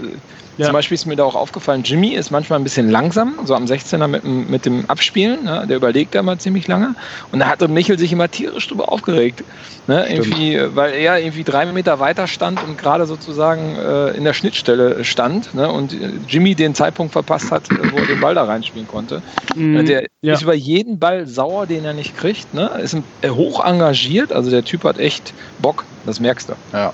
Ja. 0.58 0.66
Zum 0.68 0.74
Beispiel 0.74 0.96
ist 0.96 1.06
mir 1.06 1.16
da 1.16 1.24
auch 1.24 1.36
aufgefallen, 1.36 1.84
Jimmy 1.84 2.14
ist 2.14 2.32
manchmal 2.32 2.60
ein 2.60 2.64
bisschen 2.64 2.90
langsam, 2.90 3.36
so 3.44 3.56
am 3.56 3.66
16er 3.66 4.08
mit, 4.08 4.24
mit 4.24 4.66
dem 4.66 4.90
Abspielen. 4.90 5.44
Ne? 5.44 5.66
Der 5.68 5.78
überlegt 5.78 6.16
da 6.16 6.24
mal 6.24 6.38
ziemlich 6.38 6.68
lange. 6.68 6.96
Und 7.32 7.40
da 7.40 7.48
hatte 7.48 7.68
Michel 7.68 8.00
sich 8.00 8.12
immer 8.14 8.30
tierisch 8.32 8.68
drüber 8.68 8.92
aufgeregt. 8.92 9.44
Ne? 9.88 10.08
Irgendwie, 10.10 10.60
weil 10.74 10.94
er 10.94 11.20
irgendwie 11.20 11.44
drei 11.44 11.66
Meter 11.66 12.00
weiter 12.00 12.28
stand 12.28 12.64
und 12.64 12.78
gerade 12.78 13.06
sozusagen 13.06 13.76
äh, 13.76 14.12
in 14.12 14.24
der 14.24 14.34
Schnittstelle 14.34 15.04
stand 15.04 15.54
ne? 15.54 15.70
und 15.70 15.96
Jimmy 16.28 16.56
den 16.56 16.74
Zeitpunkt 16.74 17.12
verpasst 17.12 17.52
hat, 17.52 17.64
wo 17.92 17.98
er 17.98 18.06
den 18.06 18.22
Ball 18.22 18.34
da 18.34 18.46
reinspielen 18.46 18.88
konnte. 18.88 19.22
Mhm. 19.56 19.86
Der 19.86 20.08
ja. 20.22 20.34
ist 20.34 20.42
über 20.42 20.54
jeden 20.54 21.00
Ball 21.00 21.28
sauer, 21.28 21.68
den 21.68 21.84
er 21.84 21.94
nicht 21.94 22.18
kriegt. 22.18 22.54
Ne? 22.54 22.70
Ist 22.82 22.96
hoch 23.28 23.64
engagiert, 23.64 24.32
also 24.32 24.50
der 24.50 24.64
Typ 24.64 24.86
hat 24.86 25.00
echt 25.00 25.34
Bock, 25.60 25.84
das 26.06 26.20
merkst 26.20 26.50
du. 26.50 26.54
Ja. 26.72 26.94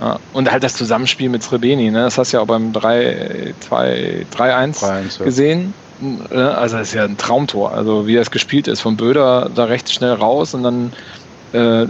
Ja, 0.00 0.18
und 0.32 0.50
halt 0.50 0.64
das 0.64 0.74
Zusammenspiel 0.74 1.28
mit 1.28 1.42
Srebeni, 1.42 1.90
ne? 1.90 2.04
das 2.04 2.18
hast 2.18 2.32
du 2.32 2.38
ja 2.38 2.42
auch 2.42 2.46
beim 2.46 2.72
3-1 2.72 5.22
gesehen. 5.22 5.74
Ne? 6.00 6.56
Also 6.56 6.78
das 6.78 6.88
ist 6.88 6.94
ja 6.94 7.04
ein 7.04 7.16
Traumtor. 7.16 7.72
Also 7.72 8.06
wie 8.06 8.16
das 8.16 8.30
gespielt 8.30 8.68
ist, 8.68 8.80
von 8.80 8.96
Böder 8.96 9.50
da 9.54 9.64
rechts 9.64 9.92
schnell 9.92 10.12
raus 10.12 10.54
und 10.54 10.62
dann 10.64 10.92
äh, 11.52 11.86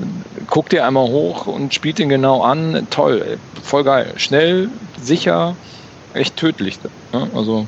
guckt 0.46 0.74
er 0.74 0.86
einmal 0.86 1.08
hoch 1.08 1.46
und 1.46 1.72
spielt 1.72 1.98
ihn 1.98 2.10
genau 2.10 2.42
an. 2.42 2.86
Toll, 2.90 3.38
voll 3.62 3.84
geil. 3.84 4.12
Schnell, 4.16 4.68
sicher, 5.00 5.56
echt 6.12 6.36
tödlich. 6.36 6.78
Ne? 7.12 7.28
Also 7.34 7.66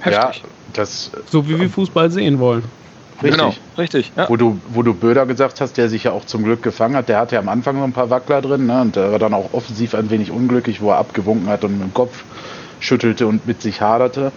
heftig. 0.00 0.42
Ja, 0.42 0.48
das, 0.72 1.10
so 1.30 1.46
wie 1.48 1.60
wir 1.60 1.68
Fußball 1.68 2.10
sehen 2.10 2.38
wollen. 2.38 2.64
Richtig. 3.22 3.36
Genau, 3.36 3.54
richtig. 3.78 4.12
Ja. 4.16 4.28
Wo, 4.28 4.36
du, 4.36 4.60
wo 4.68 4.82
du 4.82 4.92
Böder 4.92 5.26
gesagt 5.26 5.60
hast, 5.60 5.76
der 5.78 5.88
sich 5.88 6.04
ja 6.04 6.12
auch 6.12 6.24
zum 6.24 6.44
Glück 6.44 6.62
gefangen 6.62 6.96
hat, 6.96 7.08
der 7.08 7.18
hatte 7.18 7.36
ja 7.36 7.40
am 7.40 7.48
Anfang 7.48 7.76
noch 7.76 7.84
ein 7.84 7.92
paar 7.92 8.10
Wackler 8.10 8.42
drin 8.42 8.66
ne, 8.66 8.82
und 8.82 8.96
der 8.96 9.12
war 9.12 9.18
dann 9.18 9.32
auch 9.32 9.52
offensiv 9.52 9.94
ein 9.94 10.10
wenig 10.10 10.30
unglücklich, 10.30 10.80
wo 10.80 10.90
er 10.90 10.98
abgewunken 10.98 11.48
hat 11.48 11.64
und 11.64 11.78
mit 11.78 11.82
dem 11.82 11.94
Kopf 11.94 12.24
schüttelte 12.80 13.26
und 13.26 13.46
mit 13.46 13.62
sich 13.62 13.80
haderte. 13.80 14.32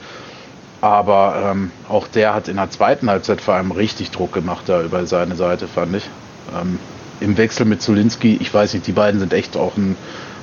Aber 0.82 1.52
ähm, 1.52 1.72
auch 1.90 2.08
der 2.08 2.34
hat 2.34 2.48
in 2.48 2.56
der 2.56 2.70
zweiten 2.70 3.10
Halbzeit 3.10 3.42
vor 3.42 3.56
allem 3.56 3.72
richtig 3.72 4.12
Druck 4.12 4.32
gemacht 4.32 4.64
da 4.68 4.82
über 4.82 5.06
seine 5.06 5.36
Seite, 5.36 5.68
fand 5.68 5.96
ich. 5.96 6.10
Ähm, 6.58 6.80
Im 7.20 7.38
Wechsel 7.38 7.66
mit 7.66 7.82
Zulinski, 7.82 8.38
ich 8.40 8.54
weiß 8.54 8.74
nicht, 8.74 8.88
die 8.88 8.94
beiden 8.94 9.20
sind 9.20 9.34
echt 9.34 9.58
auch 9.58 9.76
ein 9.76 9.98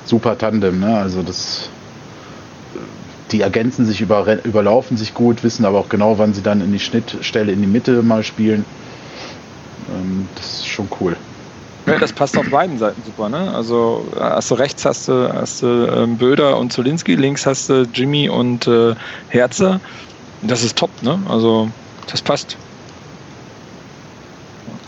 super 0.05 0.37
Tandem. 0.37 0.79
Ne? 0.79 0.95
Also 0.95 1.23
das 1.23 1.69
die 3.31 3.41
ergänzen 3.41 3.85
sich, 3.85 4.01
über, 4.01 4.43
überlaufen 4.45 4.97
sich 4.97 5.13
gut, 5.13 5.43
wissen 5.43 5.65
aber 5.65 5.79
auch 5.79 5.89
genau, 5.89 6.17
wann 6.17 6.33
sie 6.33 6.41
dann 6.41 6.61
in 6.61 6.71
die 6.71 6.79
Schnittstelle 6.79 7.51
in 7.51 7.61
die 7.61 7.67
Mitte 7.67 8.01
mal 8.01 8.23
spielen. 8.23 8.65
Ähm, 9.89 10.27
das 10.35 10.59
ist 10.59 10.67
schon 10.67 10.87
cool. 10.99 11.15
Ja, 11.85 11.97
das 11.97 12.11
passt 12.11 12.37
auf 12.37 12.49
beiden 12.49 12.77
Seiten 12.77 13.01
super, 13.05 13.29
ne? 13.29 13.53
Also 13.53 14.05
hast 14.19 14.51
du 14.51 14.55
rechts 14.55 14.83
hast 14.83 15.07
du, 15.07 15.33
hast 15.33 15.61
du 15.61 15.87
ähm, 15.87 16.17
Böder 16.17 16.57
und 16.57 16.73
Zulinski, 16.73 17.15
links 17.15 17.45
hast 17.45 17.69
du 17.69 17.87
Jimmy 17.93 18.27
und 18.27 18.67
äh, 18.67 18.93
Herze. 19.29 19.79
Das 20.41 20.63
ist 20.63 20.77
top, 20.77 20.89
ne? 21.01 21.19
Also 21.29 21.69
das 22.11 22.21
passt. 22.21 22.57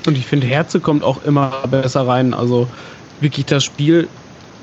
Und 0.06 0.18
ich 0.18 0.26
finde, 0.26 0.48
Herze 0.48 0.82
kommt 0.82 1.04
auch 1.04 1.24
immer 1.24 1.64
besser 1.68 2.06
rein. 2.06 2.34
Also 2.34 2.68
wirklich 3.22 3.46
das 3.46 3.64
Spiel 3.64 4.10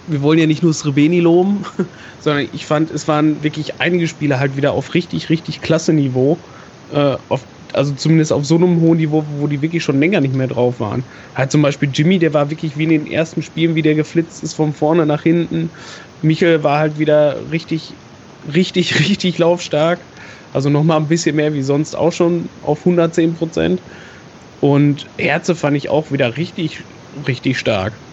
wir 0.07 0.23
wollen 0.23 0.39
ja 0.39 0.47
nicht 0.47 0.63
nur 0.63 0.73
Srebeni 0.73 1.21
loben, 1.21 1.65
sondern 2.19 2.49
ich 2.53 2.67
fand, 2.67 2.91
es 2.91 3.09
waren 3.09 3.43
wirklich 3.43 3.81
einige 3.81 4.09
Spiele 4.09 4.39
halt 4.39 4.57
wieder 4.57 4.73
auf 4.73 4.95
richtig, 4.95 5.29
richtig 5.31 5.61
klasse 5.61 5.93
Niveau. 5.93 6.45
Äh, 6.89 7.17
auf, 7.29 7.49
also 7.73 7.95
zumindest 7.95 8.33
auf 8.33 8.45
so 8.47 8.57
einem 8.57 8.81
hohen 8.81 8.99
Niveau, 8.99 9.25
wo 9.27 9.47
die 9.49 9.63
wirklich 9.63 9.83
schon 9.83 9.99
länger 10.01 10.21
nicht 10.21 10.35
mehr 10.35 10.47
drauf 10.47 10.79
waren. 10.81 11.05
Halt 11.35 11.51
zum 11.51 11.63
Beispiel 11.63 11.91
Jimmy, 11.93 12.19
der 12.19 12.33
war 12.33 12.51
wirklich 12.51 12.77
wie 12.77 12.85
in 12.85 12.91
den 12.91 13.07
ersten 13.07 13.43
Spielen, 13.43 13.75
wie 13.75 13.83
der 13.83 13.97
geflitzt 13.97 14.43
ist 14.43 14.55
von 14.55 14.73
vorne 14.73 15.07
nach 15.07 15.23
hinten. 15.23 15.73
Michel 16.21 16.63
war 16.63 16.79
halt 16.79 16.99
wieder 16.99 17.51
richtig, 17.51 17.99
richtig, 18.45 19.01
richtig 19.09 19.39
laufstark. 19.39 20.07
Also 20.53 20.71
nochmal 20.71 20.99
ein 20.99 21.09
bisschen 21.09 21.37
mehr 21.37 21.53
wie 21.53 21.63
sonst 21.63 21.95
auch 21.97 22.13
schon 22.13 22.51
auf 22.61 22.81
110 22.81 23.35
Prozent. 23.35 23.83
Und 24.61 25.11
Herze 25.19 25.55
fand 25.55 25.77
ich 25.77 25.89
auch 25.91 26.11
wieder 26.13 26.37
richtig, 26.37 26.85
richtig 27.27 27.59
stark. 27.59 28.06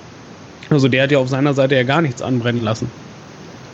Also 0.70 0.88
der 0.88 1.04
hat 1.04 1.12
ja 1.12 1.20
auf 1.20 1.30
seiner 1.30 1.54
Seite 1.54 1.76
ja 1.76 1.84
gar 1.84 2.02
nichts 2.02 2.22
anbrennen 2.22 2.64
lassen. 2.64 2.90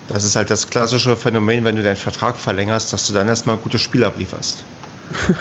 Das 0.08 0.24
ist 0.24 0.36
halt 0.36 0.50
das 0.50 0.68
klassische 0.68 1.16
Phänomen, 1.16 1.64
wenn 1.64 1.76
du 1.76 1.84
deinen 1.84 1.96
Vertrag 1.96 2.36
verlängerst, 2.36 2.92
dass 2.92 3.08
du 3.08 3.14
dann 3.14 3.28
erstmal 3.28 3.58
ein 3.58 3.62
gutes 3.62 3.82
Spiel 3.82 4.04
ablieferst. 4.04 4.64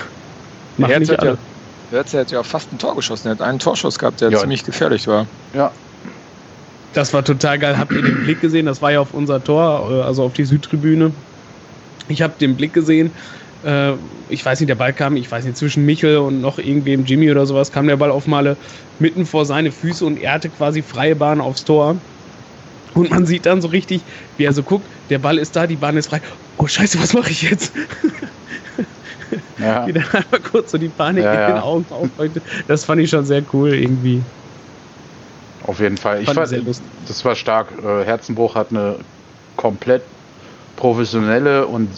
Machen 0.77 0.91
Herz 0.91 1.09
nicht 1.09 1.19
alle. 1.19 1.31
Ja, 1.31 1.39
Herz 1.91 2.15
hat 2.15 2.31
ja 2.31 2.43
fast 2.43 2.71
ein 2.73 2.79
Tor 2.79 2.95
geschossen. 2.95 3.29
Er 3.29 3.33
hat 3.33 3.43
einen 3.43 3.59
Torschuss 3.59 3.99
gehabt, 3.99 4.21
der 4.21 4.31
ja. 4.31 4.39
ziemlich 4.39 4.65
gefährlich 4.65 5.07
war. 5.07 5.27
Ja. 5.55 5.71
Das 6.93 7.13
war 7.15 7.25
total 7.25 7.59
geil. 7.59 7.79
Habt 7.79 7.93
ihr 7.93 8.03
den 8.03 8.25
Blick 8.25 8.41
gesehen? 8.41 8.67
Das 8.67 8.83
war 8.83 8.93
ja 8.93 9.01
auf 9.01 9.15
unser 9.15 9.43
Tor, 9.43 9.91
äh, 9.91 10.03
also 10.03 10.25
auf 10.25 10.35
die 10.35 10.45
Südtribüne. 10.45 11.13
Ich 12.09 12.23
habe 12.23 12.35
den 12.39 12.57
Blick 12.57 12.73
gesehen. 12.75 13.11
Äh, 13.65 13.93
ich 14.29 14.45
weiß 14.45 14.61
nicht, 14.61 14.69
der 14.69 14.75
Ball 14.75 14.93
kam, 14.93 15.17
ich 15.17 15.31
weiß 15.31 15.45
nicht, 15.45 15.57
zwischen 15.57 15.85
Michel 15.85 16.19
und 16.19 16.41
noch 16.41 16.59
irgendwem, 16.59 17.05
Jimmy 17.05 17.31
oder 17.31 17.47
sowas, 17.47 17.73
kam 17.73 17.87
der 17.87 17.97
Ball 17.97 18.11
auf 18.11 18.27
Male 18.27 18.57
mitten 18.99 19.27
vor 19.27 19.45
seine 19.45 19.73
Füße 19.73 20.05
und 20.05 20.21
er 20.21 20.33
hatte 20.33 20.49
quasi 20.49 20.83
freie 20.83 21.17
Bahn 21.17 21.41
aufs 21.41 21.65
Tor. 21.65 21.97
Und 22.95 23.11
man 23.11 23.27
sieht 23.27 23.47
dann 23.47 23.61
so 23.61 23.69
richtig, 23.69 24.03
wie 24.37 24.45
er 24.45 24.53
so 24.53 24.63
guckt, 24.63 24.87
der 25.11 25.19
Ball 25.19 25.39
ist 25.39 25.55
da, 25.55 25.67
die 25.67 25.77
Bahn 25.77 25.97
ist 25.97 26.09
frei. 26.09 26.21
Oh 26.57 26.67
scheiße, 26.67 27.01
was 27.01 27.15
mache 27.15 27.31
ich 27.31 27.43
jetzt? 27.43 27.73
Ja. 29.59 29.87
Wie 29.87 29.93
dann 29.93 30.05
einfach 30.05 30.43
kurz 30.51 30.71
so 30.71 30.79
die 30.79 30.89
Panik 30.89 31.25
ja, 31.25 31.49
in 31.49 31.55
den 31.55 31.63
Augen 31.63 31.85
aufleuchtet. 31.91 32.43
Das 32.67 32.85
fand 32.85 33.03
ich 33.03 33.11
schon 33.11 33.25
sehr 33.25 33.43
cool 33.53 33.75
irgendwie. 33.75 34.23
Auf 35.67 35.81
jeden 35.81 35.97
Fall. 35.97 36.21
Ich 36.21 36.27
fand, 36.27 36.49
fand 36.49 36.81
das 37.07 37.25
war 37.25 37.35
stark. 37.35 37.69
Äh, 37.83 38.05
Herzenbruch 38.05 38.55
hat 38.55 38.69
eine 38.71 38.97
komplett 39.57 40.03
professionelle 40.79 41.67
und 41.67 41.91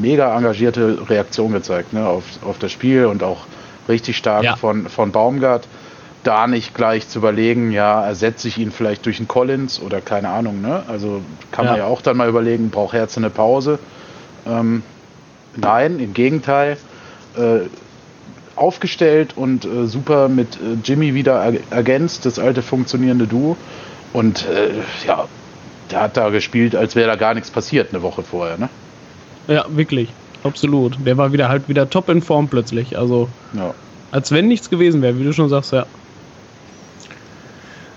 mega 0.00 0.36
engagierte 0.36 0.98
Reaktion 1.08 1.52
gezeigt 1.52 1.92
ne, 1.92 2.06
auf, 2.06 2.24
auf 2.42 2.58
das 2.58 2.72
Spiel 2.72 3.04
und 3.04 3.22
auch 3.22 3.44
richtig 3.88 4.16
stark 4.16 4.42
ja. 4.42 4.56
von, 4.56 4.88
von 4.88 5.12
Baumgart. 5.12 5.68
Da 6.22 6.46
nicht 6.46 6.74
gleich 6.74 7.08
zu 7.08 7.18
überlegen, 7.18 7.70
ja, 7.72 8.04
ersetze 8.04 8.48
ich 8.48 8.58
ihn 8.58 8.72
vielleicht 8.72 9.06
durch 9.06 9.18
einen 9.18 9.28
Collins 9.28 9.80
oder 9.80 10.00
keine 10.02 10.28
Ahnung, 10.28 10.60
ne? 10.60 10.82
Also 10.86 11.22
kann 11.50 11.64
ja. 11.64 11.70
man 11.70 11.80
ja 11.80 11.86
auch 11.86 12.02
dann 12.02 12.18
mal 12.18 12.28
überlegen, 12.28 12.70
braucht 12.70 12.92
Herz 12.92 13.16
eine 13.16 13.30
Pause. 13.30 13.78
Ähm, 14.46 14.82
nein, 15.56 15.98
im 15.98 16.12
Gegenteil. 16.12 16.76
Äh, 17.36 17.68
aufgestellt 18.56 19.32
und 19.36 19.64
äh, 19.64 19.86
super 19.86 20.28
mit 20.28 20.56
äh, 20.56 20.76
Jimmy 20.84 21.14
wieder 21.14 21.54
ergänzt, 21.70 22.26
das 22.26 22.38
alte 22.38 22.60
funktionierende 22.60 23.26
Duo. 23.26 23.56
Und 24.12 24.46
äh, 24.46 24.72
ja, 25.06 25.26
der 25.90 26.00
hat 26.02 26.16
da 26.16 26.30
gespielt, 26.30 26.74
als 26.74 26.94
wäre 26.96 27.08
da 27.08 27.16
gar 27.16 27.34
nichts 27.34 27.50
passiert 27.50 27.92
eine 27.92 28.02
Woche 28.02 28.22
vorher, 28.22 28.58
ne? 28.58 28.68
Ja, 29.48 29.64
wirklich. 29.68 30.08
Absolut. 30.42 30.96
Der 31.04 31.16
war 31.16 31.32
wieder 31.32 31.48
halt 31.48 31.68
wieder 31.68 31.88
top 31.90 32.08
in 32.08 32.22
Form 32.22 32.48
plötzlich. 32.48 32.96
Also, 32.96 33.28
ja. 33.52 33.74
als 34.10 34.32
wenn 34.32 34.48
nichts 34.48 34.70
gewesen 34.70 35.02
wäre, 35.02 35.18
wie 35.18 35.24
du 35.24 35.32
schon 35.32 35.48
sagst, 35.48 35.72
ja. 35.72 35.86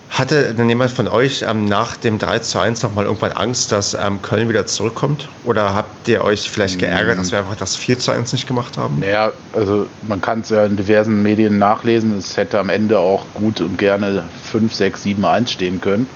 Hatte 0.10 0.54
denn 0.54 0.70
jemand 0.70 0.92
von 0.92 1.08
euch 1.08 1.44
ähm, 1.48 1.66
nach 1.66 1.98
dem 1.98 2.20
3 2.20 2.38
zu 2.40 2.60
1 2.60 2.84
nochmal 2.84 3.06
irgendwann 3.06 3.32
Angst, 3.32 3.72
dass 3.72 3.96
ähm, 3.96 4.22
Köln 4.22 4.48
wieder 4.48 4.68
zurückkommt? 4.68 5.28
Oder 5.44 5.74
habt 5.74 6.08
ihr 6.08 6.24
euch 6.24 6.52
vielleicht 6.52 6.78
geärgert, 6.78 7.18
dass 7.18 7.32
wir 7.32 7.40
einfach 7.40 7.56
das 7.56 7.76
4 7.76 7.98
zu 7.98 8.12
1 8.12 8.32
nicht 8.32 8.48
gemacht 8.48 8.78
haben? 8.78 9.00
Naja, 9.00 9.32
also 9.54 9.88
man 10.08 10.22
kann 10.22 10.42
es 10.42 10.50
ja 10.50 10.66
in 10.66 10.78
diversen 10.78 11.24
Medien 11.24 11.58
nachlesen. 11.58 12.16
Es 12.16 12.38
hätte 12.38 12.60
am 12.60 12.70
Ende 12.70 13.00
auch 13.00 13.26
gut 13.34 13.60
und 13.60 13.80
gerne 13.80 14.26
5, 14.52 14.72
6, 14.72 15.02
7, 15.02 15.26
1 15.26 15.52
stehen 15.52 15.82
können. 15.82 16.08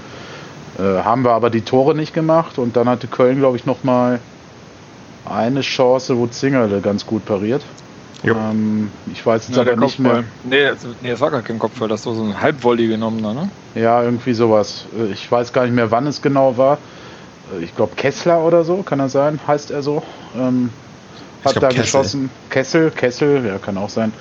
Äh, 0.77 0.81
haben 1.03 1.23
wir 1.23 1.31
aber 1.31 1.49
die 1.49 1.61
Tore 1.61 1.95
nicht 1.95 2.13
gemacht 2.13 2.59
und 2.59 2.75
dann 2.75 2.87
hatte 2.87 3.07
Köln, 3.07 3.39
glaube 3.39 3.57
ich, 3.57 3.65
nochmal 3.65 4.19
eine 5.25 5.61
Chance, 5.61 6.17
wo 6.17 6.27
Zingerle 6.27 6.81
ganz 6.81 7.05
gut 7.05 7.25
pariert. 7.25 7.63
Ähm, 8.23 8.91
ich 9.11 9.25
weiß 9.25 9.47
jetzt 9.47 9.57
ja, 9.57 9.61
aber 9.61 9.75
nicht 9.75 9.99
mehr. 9.99 10.23
Nee, 10.43 10.65
also, 10.65 10.89
nee, 11.01 11.11
das 11.11 11.21
war 11.21 11.31
gar 11.31 11.41
kein 11.41 11.59
Kopfball, 11.59 11.87
das 11.87 12.05
war 12.05 12.15
so 12.15 12.23
ein 12.23 12.39
Halbvolley 12.39 12.87
genommen, 12.87 13.21
ne? 13.21 13.49
Ja, 13.75 14.01
irgendwie 14.03 14.33
sowas. 14.33 14.85
Äh, 14.97 15.11
ich 15.11 15.31
weiß 15.31 15.53
gar 15.53 15.63
nicht 15.65 15.73
mehr, 15.75 15.91
wann 15.91 16.07
es 16.07 16.21
genau 16.21 16.57
war. 16.57 16.79
Äh, 17.55 17.63
ich 17.63 17.75
glaube 17.75 17.95
Kessler 17.95 18.43
oder 18.43 18.63
so, 18.63 18.83
kann 18.83 18.99
er 18.99 19.09
sein, 19.09 19.39
heißt 19.47 19.71
er 19.71 19.83
so. 19.83 20.03
Ähm, 20.35 20.71
hat 21.45 21.53
glaub, 21.53 21.61
da 21.61 21.67
Kessel. 21.69 21.81
geschossen. 21.83 22.29
Kessel, 22.49 22.91
Kessel, 22.91 23.45
ja, 23.45 23.57
kann 23.59 23.77
auch 23.77 23.89
sein. 23.89 24.11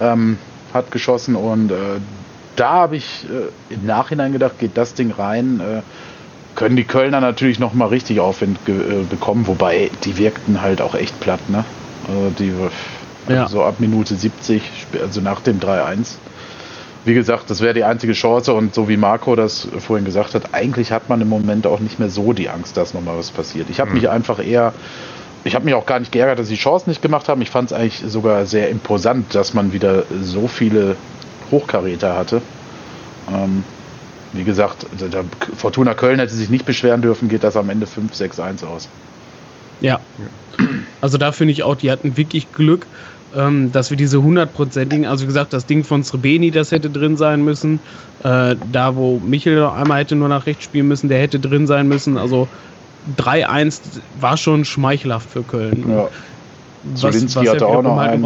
Ähm, 0.00 0.38
hat 0.72 0.90
geschossen 0.90 1.36
und 1.36 1.70
äh, 1.70 2.00
da 2.56 2.70
habe 2.72 2.96
ich 2.96 3.24
äh, 3.24 3.74
im 3.74 3.86
Nachhinein 3.86 4.32
gedacht, 4.32 4.58
geht 4.58 4.76
das 4.76 4.94
Ding 4.94 5.10
rein. 5.10 5.60
Äh, 5.60 5.82
können 6.54 6.76
die 6.76 6.84
Kölner 6.84 7.20
natürlich 7.20 7.58
nochmal 7.58 7.88
richtig 7.88 8.20
Aufwind 8.20 8.58
äh, 8.68 9.02
bekommen, 9.08 9.46
wobei 9.46 9.90
die 10.04 10.16
wirkten 10.18 10.62
halt 10.62 10.80
auch 10.80 10.94
echt 10.94 11.18
platt, 11.20 11.48
ne? 11.48 11.64
Also 12.06 12.30
die 12.38 12.52
ja. 13.28 13.48
so 13.48 13.62
ab 13.62 13.76
Minute 13.78 14.14
70, 14.14 14.62
also 15.00 15.20
nach 15.20 15.40
dem 15.40 15.60
3-1. 15.60 16.16
Wie 17.04 17.14
gesagt, 17.14 17.50
das 17.50 17.60
wäre 17.60 17.74
die 17.74 17.84
einzige 17.84 18.14
Chance 18.14 18.54
und 18.54 18.74
so 18.74 18.88
wie 18.88 18.96
Marco 18.96 19.36
das 19.36 19.68
vorhin 19.78 20.06
gesagt 20.06 20.34
hat, 20.34 20.54
eigentlich 20.54 20.90
hat 20.90 21.08
man 21.08 21.20
im 21.20 21.28
Moment 21.28 21.66
auch 21.66 21.80
nicht 21.80 21.98
mehr 21.98 22.08
so 22.08 22.32
die 22.32 22.48
Angst, 22.48 22.76
dass 22.76 22.94
nochmal 22.94 23.18
was 23.18 23.30
passiert. 23.30 23.68
Ich 23.68 23.80
habe 23.80 23.90
mhm. 23.90 23.96
mich 23.96 24.08
einfach 24.08 24.44
eher, 24.44 24.72
ich 25.44 25.54
habe 25.54 25.66
mich 25.66 25.74
auch 25.74 25.84
gar 25.84 25.98
nicht 26.00 26.12
geärgert, 26.12 26.38
dass 26.38 26.48
sie 26.48 26.56
Chancen 26.56 26.90
nicht 26.90 27.02
gemacht 27.02 27.28
haben. 27.28 27.42
Ich 27.42 27.50
fand 27.50 27.70
es 27.70 27.76
eigentlich 27.76 28.02
sogar 28.06 28.46
sehr 28.46 28.70
imposant, 28.70 29.34
dass 29.34 29.52
man 29.52 29.72
wieder 29.74 30.04
so 30.22 30.48
viele 30.48 30.96
Hochkaräter 31.50 32.16
hatte. 32.16 32.42
Ähm, 33.32 33.64
wie 34.32 34.44
gesagt, 34.44 34.86
der 35.00 35.24
Fortuna 35.56 35.94
Köln 35.94 36.18
hätte 36.18 36.34
sich 36.34 36.50
nicht 36.50 36.66
beschweren 36.66 37.02
dürfen, 37.02 37.28
geht 37.28 37.44
das 37.44 37.56
am 37.56 37.70
Ende 37.70 37.86
5-6-1 37.86 38.66
aus. 38.66 38.88
Ja. 39.80 40.00
Also 41.00 41.18
da 41.18 41.32
finde 41.32 41.52
ich 41.52 41.62
auch, 41.62 41.76
die 41.76 41.90
hatten 41.90 42.16
wirklich 42.16 42.52
Glück, 42.52 42.86
ähm, 43.36 43.70
dass 43.72 43.90
wir 43.90 43.96
diese 43.96 44.22
hundertprozentigen, 44.22 45.06
also 45.06 45.24
wie 45.24 45.26
gesagt, 45.26 45.52
das 45.52 45.66
Ding 45.66 45.84
von 45.84 46.02
Srebeni, 46.02 46.50
das 46.50 46.72
hätte 46.72 46.90
drin 46.90 47.16
sein 47.16 47.44
müssen. 47.44 47.80
Äh, 48.22 48.56
da, 48.72 48.96
wo 48.96 49.20
Michel 49.24 49.60
noch 49.60 49.74
einmal 49.74 50.00
hätte 50.00 50.16
nur 50.16 50.28
nach 50.28 50.46
rechts 50.46 50.64
spielen 50.64 50.88
müssen, 50.88 51.08
der 51.08 51.20
hätte 51.20 51.38
drin 51.38 51.66
sein 51.66 51.88
müssen. 51.88 52.16
Also 52.16 52.48
3-1 53.18 53.80
war 54.20 54.36
schon 54.36 54.64
schmeichelhaft 54.64 55.30
für 55.30 55.42
Köln. 55.42 55.84
Ja. 55.88 56.08
Was, 56.94 57.36
was 57.36 57.48
hatte 57.48 57.66
auch 57.66 57.82
noch 57.82 57.96
halt 57.96 58.20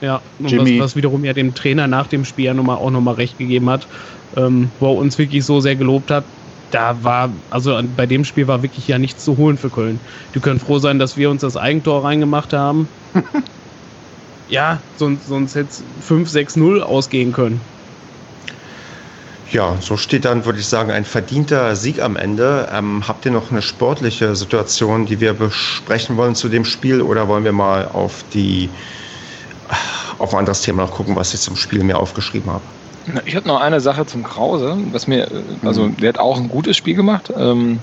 Ja, 0.00 0.22
was, 0.38 0.78
was, 0.78 0.96
wiederum 0.96 1.24
ja 1.24 1.32
dem 1.32 1.54
Trainer 1.54 1.88
nach 1.88 2.06
dem 2.06 2.24
Spiel 2.24 2.46
ja 2.46 2.54
nochmal, 2.54 2.76
auch 2.76 2.90
nochmal 2.90 3.14
recht 3.14 3.36
gegeben 3.38 3.68
hat, 3.68 3.88
ähm, 4.36 4.70
wo 4.78 4.92
er 4.92 4.96
uns 4.96 5.18
wirklich 5.18 5.44
so 5.44 5.60
sehr 5.60 5.76
gelobt 5.76 6.10
hat. 6.10 6.24
Da 6.70 7.02
war, 7.02 7.30
also 7.50 7.80
bei 7.96 8.06
dem 8.06 8.24
Spiel 8.24 8.46
war 8.46 8.62
wirklich 8.62 8.86
ja 8.86 8.98
nichts 8.98 9.24
zu 9.24 9.36
holen 9.36 9.56
für 9.56 9.70
Köln. 9.70 9.98
Die 10.34 10.40
können 10.40 10.60
froh 10.60 10.78
sein, 10.78 10.98
dass 10.98 11.16
wir 11.16 11.30
uns 11.30 11.40
das 11.40 11.56
Eigentor 11.56 12.04
reingemacht 12.04 12.52
haben. 12.52 12.88
ja, 14.48 14.78
sonst, 14.94 15.26
sonst 15.26 15.54
hätte 15.54 15.70
es 15.70 15.84
5-6-0 16.06 16.80
ausgehen 16.80 17.32
können. 17.32 17.60
Ja, 19.50 19.78
so 19.80 19.96
steht 19.96 20.26
dann, 20.26 20.44
würde 20.44 20.58
ich 20.58 20.66
sagen, 20.66 20.90
ein 20.90 21.06
verdienter 21.06 21.74
Sieg 21.74 22.02
am 22.02 22.16
Ende. 22.16 22.68
Ähm, 22.70 23.08
habt 23.08 23.24
ihr 23.24 23.32
noch 23.32 23.50
eine 23.50 23.62
sportliche 23.62 24.36
Situation, 24.36 25.06
die 25.06 25.20
wir 25.20 25.32
besprechen 25.32 26.18
wollen 26.18 26.34
zu 26.34 26.50
dem 26.50 26.66
Spiel 26.66 27.00
oder 27.00 27.28
wollen 27.28 27.44
wir 27.44 27.52
mal 27.52 27.88
auf 27.88 28.24
die 28.34 28.68
auf 30.18 30.34
ein 30.34 30.40
anderes 30.40 30.62
Thema 30.62 30.82
noch 30.82 30.92
gucken, 30.92 31.16
was 31.16 31.34
ich 31.34 31.40
zum 31.40 31.56
Spiel 31.56 31.82
mir 31.84 31.98
aufgeschrieben 31.98 32.50
habe? 32.50 32.62
Ich 33.24 33.36
habe 33.36 33.48
noch 33.48 33.60
eine 33.60 33.80
Sache 33.80 34.04
zum 34.04 34.22
Krause, 34.22 34.76
was 34.92 35.06
mir, 35.06 35.28
also 35.64 35.84
mhm. 35.84 35.96
der 35.96 36.10
hat 36.10 36.18
auch 36.18 36.36
ein 36.36 36.48
gutes 36.48 36.76
Spiel 36.76 36.94
gemacht, 36.94 37.32
ähm, 37.36 37.78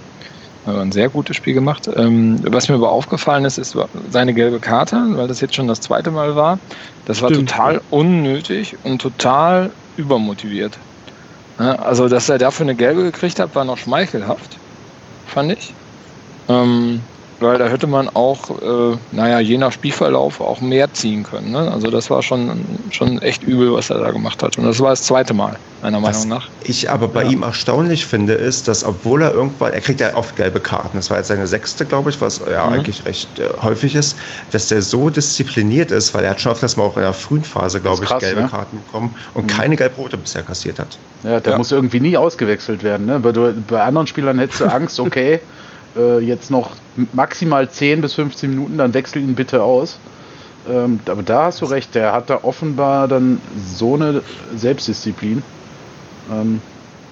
ein 0.66 0.92
sehr 0.92 1.10
gutes 1.10 1.36
Spiel 1.36 1.54
gemacht. 1.54 1.90
Ähm, 1.96 2.40
was 2.44 2.70
mir 2.70 2.76
aber 2.76 2.92
aufgefallen 2.92 3.46
ist, 3.46 3.58
ist 3.58 3.78
seine 4.10 4.34
gelbe 4.34 4.60
Karte, 4.60 4.98
weil 5.12 5.28
das 5.28 5.42
jetzt 5.42 5.56
schon 5.56 5.68
das 5.68 5.82
zweite 5.82 6.12
Mal 6.12 6.36
war. 6.36 6.60
Das 7.06 7.18
Stimmt. 7.18 7.32
war 7.32 7.40
total 7.40 7.82
unnötig 7.92 8.76
und 8.84 9.02
total 9.02 9.72
übermotiviert. 9.98 10.78
Ja, 11.60 11.76
also, 11.76 12.08
dass 12.10 12.30
er 12.30 12.38
dafür 12.38 12.66
eine 12.66 12.76
gelbe 12.76 13.04
gekriegt 13.04 13.40
hat, 13.40 13.56
war 13.56 13.64
noch 13.64 13.78
schmeichelhaft, 13.78 14.58
fand 15.28 15.54
ich. 15.54 15.74
Ähm, 16.50 17.02
weil 17.40 17.58
da 17.58 17.68
hätte 17.68 17.88
man 17.88 18.10
auch, 18.10 18.50
äh, 18.62 18.98
naja, 19.12 19.40
je 19.40 19.58
nach 19.58 19.72
Spielverlauf 19.72 20.40
auch 20.40 20.62
mehr 20.62 20.94
ziehen 20.94 21.24
können. 21.24 21.52
Ne? 21.52 21.72
Also 21.72 21.90
das 21.92 22.10
war 22.10 22.24
schon, 22.24 22.64
schon 22.92 23.22
echt 23.22 23.44
übel, 23.44 23.74
was 23.74 23.90
er 23.90 24.00
da 24.00 24.12
gemacht 24.12 24.42
hat. 24.42 24.58
Und 24.58 24.66
das 24.66 24.80
war 24.80 24.92
das 24.92 25.04
zweite 25.04 25.34
Mal, 25.34 25.58
meiner 25.82 26.02
was 26.02 26.26
Meinung 26.26 26.40
nach. 26.40 26.50
Ich 26.64 26.90
aber 26.90 27.08
bei 27.08 27.24
ja. 27.24 27.32
ihm 27.32 27.44
erstaunlich 27.44 28.06
finde, 28.06 28.34
ist, 28.34 28.68
dass 28.68 28.84
obwohl 28.84 29.22
er 29.22 29.34
irgendwann, 29.34 29.74
er 29.74 29.82
kriegt 29.82 30.00
ja 30.00 30.16
oft 30.16 30.36
gelbe 30.38 30.60
Karten, 30.60 30.98
das 30.98 31.10
war 31.10 31.18
jetzt 31.18 31.28
seine 31.28 31.46
sechste, 31.46 31.86
glaube 31.86 32.10
ich, 32.10 32.22
was 32.22 32.40
ja 32.50 32.66
mhm. 32.66 32.74
eigentlich 32.74 33.06
recht 33.06 33.28
äh, 33.40 33.50
häufig 33.62 33.96
ist, 33.96 34.16
dass 34.52 34.70
der 34.70 34.82
so 34.82 35.10
diszipliniert 35.10 35.92
ist, 35.92 36.14
weil 36.14 36.24
er 36.24 36.32
hat 36.32 36.42
schon 36.42 36.54
oft 36.54 36.78
mal 36.78 36.84
auch 36.84 36.96
in 36.96 37.04
der 37.04 37.14
frühen 37.14 37.44
Phase, 37.44 37.82
glaube 37.82 38.04
ich, 38.04 38.10
krass, 38.10 38.22
gelbe 38.22 38.44
ne? 38.44 38.48
Karten 38.48 38.80
bekommen 38.86 39.14
und 39.34 39.44
mhm. 39.44 39.48
keine 39.48 39.76
gelb-rote 39.76 40.18
bisher 40.18 40.44
kassiert 40.44 40.80
hat. 40.80 40.98
Ja, 41.24 41.40
der 41.40 41.54
ja. 41.54 41.58
muss 41.58 41.72
irgendwie 41.72 42.00
nie 42.00 42.16
ausgewechselt 42.16 42.84
werden. 42.84 43.06
Ne? 43.08 43.20
Bei, 43.20 43.32
bei 43.32 43.82
anderen 43.82 44.08
Spielern 44.08 44.40
hättest 44.40 44.62
du 44.62 44.66
Angst, 44.66 45.00
okay, 45.00 45.40
äh, 45.96 46.20
jetzt 46.20 46.52
noch 46.52 46.72
maximal 47.14 47.70
10 47.70 48.02
bis 48.02 48.14
15 48.14 48.50
Minuten, 48.50 48.78
dann 48.78 48.94
wechsel 48.94 49.22
ihn 49.22 49.36
bitte 49.36 49.64
aus. 49.64 49.98
Ähm, 50.70 51.00
aber 51.08 51.24
da 51.24 51.46
hast 51.46 51.62
du 51.62 51.66
recht, 51.66 51.94
der 51.96 52.14
hat 52.14 52.30
da 52.30 52.40
offenbar 52.44 53.08
dann 53.08 53.40
so 53.68 53.96
eine 53.96 54.22
Selbstdisziplin, 54.56 55.44
ähm, 56.32 56.62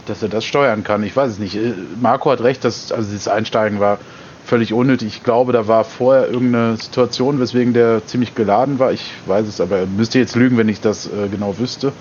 dass 0.07 0.23
er 0.23 0.29
das 0.29 0.45
steuern 0.45 0.83
kann. 0.83 1.03
Ich 1.03 1.15
weiß 1.15 1.31
es 1.31 1.39
nicht. 1.39 1.55
Äh, 1.55 1.73
Marco 2.01 2.31
hat 2.31 2.41
recht, 2.41 2.63
dass 2.65 2.91
also 2.91 3.09
dieses 3.09 3.27
Einsteigen 3.27 3.79
war 3.79 3.99
völlig 4.45 4.73
unnötig. 4.73 5.07
Ich 5.09 5.23
glaube, 5.23 5.53
da 5.53 5.67
war 5.67 5.83
vorher 5.83 6.29
irgendeine 6.29 6.77
Situation, 6.77 7.39
weswegen 7.39 7.73
der 7.73 8.05
ziemlich 8.05 8.35
geladen 8.35 8.79
war. 8.79 8.91
Ich 8.91 9.11
weiß 9.27 9.47
es, 9.47 9.61
aber 9.61 9.85
müsste 9.85 10.19
jetzt 10.19 10.35
lügen, 10.35 10.57
wenn 10.57 10.69
ich 10.69 10.81
das 10.81 11.07
äh, 11.07 11.29
genau 11.29 11.57
wüsste. 11.59 11.93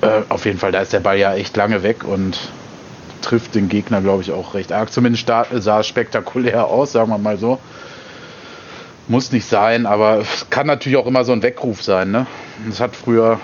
Äh, 0.00 0.22
auf 0.28 0.46
jeden 0.46 0.58
Fall, 0.58 0.72
da 0.72 0.80
ist 0.80 0.92
der 0.92 1.00
Ball 1.00 1.18
ja 1.18 1.34
echt 1.34 1.56
lange 1.56 1.82
weg 1.82 2.04
und 2.04 2.38
trifft 3.22 3.54
den 3.54 3.68
Gegner, 3.68 4.00
glaube 4.00 4.22
ich, 4.22 4.32
auch 4.32 4.54
recht 4.54 4.72
arg. 4.72 4.92
Zumindest 4.92 5.26
sah 5.26 5.80
es 5.80 5.86
spektakulär 5.86 6.66
aus, 6.66 6.92
sagen 6.92 7.10
wir 7.10 7.18
mal 7.18 7.38
so. 7.38 7.58
Muss 9.08 9.32
nicht 9.32 9.48
sein, 9.48 9.86
aber 9.86 10.18
es 10.18 10.50
kann 10.50 10.66
natürlich 10.66 10.98
auch 10.98 11.06
immer 11.06 11.24
so 11.24 11.32
ein 11.32 11.42
Weckruf 11.42 11.82
sein. 11.82 12.10
Ne? 12.10 12.26
Das 12.68 12.80
hat 12.80 12.94
früher, 12.94 13.40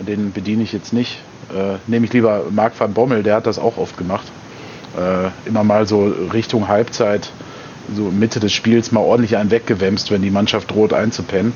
den 0.00 0.32
bediene 0.32 0.62
ich 0.62 0.72
jetzt 0.72 0.92
nicht, 0.92 1.18
äh, 1.50 1.76
nehme 1.86 2.06
ich 2.06 2.12
lieber 2.12 2.44
Marc 2.50 2.78
van 2.78 2.94
Bommel, 2.94 3.22
der 3.22 3.36
hat 3.36 3.46
das 3.46 3.58
auch 3.58 3.76
oft 3.76 3.98
gemacht. 3.98 4.26
Äh, 4.96 5.48
immer 5.48 5.64
mal 5.64 5.86
so 5.86 6.14
Richtung 6.32 6.68
Halbzeit, 6.68 7.30
so 7.94 8.04
Mitte 8.04 8.40
des 8.40 8.52
Spiels 8.52 8.90
mal 8.90 9.00
ordentlich 9.00 9.36
einen 9.36 9.50
weggewämst, 9.50 10.10
wenn 10.10 10.22
die 10.22 10.30
Mannschaft 10.30 10.70
droht 10.70 10.92
einzupennen. 10.92 11.52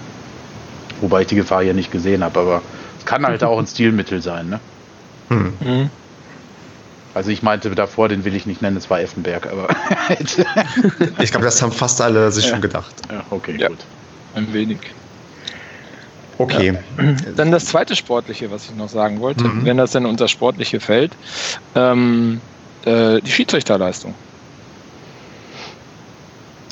Wobei 1.00 1.22
ich 1.22 1.26
die 1.26 1.36
Gefahr 1.36 1.62
hier 1.62 1.74
nicht 1.74 1.90
gesehen 1.90 2.22
habe, 2.22 2.38
aber 2.38 2.62
es 2.98 3.06
kann 3.06 3.26
halt 3.26 3.42
auch 3.44 3.58
ein 3.58 3.66
Stilmittel 3.66 4.20
sein. 4.20 4.50
Ne? 4.50 4.60
Hm. 5.28 5.90
Also 7.14 7.30
ich 7.30 7.42
meinte 7.42 7.70
davor, 7.74 8.08
den 8.08 8.24
will 8.24 8.34
ich 8.34 8.46
nicht 8.46 8.62
nennen, 8.62 8.76
es 8.76 8.88
war 8.88 9.00
Effenberg, 9.00 9.46
aber. 9.46 9.68
ich 11.20 11.30
glaube, 11.30 11.44
das 11.44 11.60
haben 11.60 11.72
fast 11.72 12.00
alle 12.00 12.32
sich 12.32 12.44
ja. 12.46 12.50
schon 12.50 12.62
gedacht. 12.62 12.94
Ja, 13.10 13.24
okay, 13.30 13.56
ja. 13.58 13.68
gut. 13.68 13.78
Ein 14.34 14.52
wenig. 14.52 14.78
Okay. 16.38 16.78
Ja. 16.96 17.12
Dann 17.36 17.52
das 17.52 17.66
zweite 17.66 17.94
Sportliche, 17.94 18.50
was 18.50 18.64
ich 18.64 18.74
noch 18.74 18.88
sagen 18.88 19.20
wollte, 19.20 19.44
mhm. 19.44 19.64
wenn 19.66 19.76
das 19.76 19.92
denn 19.92 20.06
unter 20.06 20.26
Sportliche 20.28 20.80
fällt, 20.80 21.12
ähm, 21.74 22.40
äh, 22.84 23.20
die 23.20 23.30
Schiedsrichterleistung. 23.30 24.14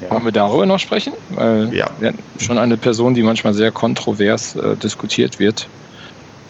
Ja. 0.01 0.11
Wollen 0.11 0.24
wir 0.24 0.32
darüber 0.32 0.64
noch 0.64 0.78
sprechen? 0.78 1.12
Weil 1.28 1.74
ja. 1.74 1.91
schon 2.38 2.57
eine 2.57 2.78
Person, 2.78 3.12
die 3.12 3.22
manchmal 3.22 3.53
sehr 3.53 3.70
kontrovers 3.70 4.57
äh, 4.57 4.74
diskutiert 4.76 5.38
wird 5.38 5.68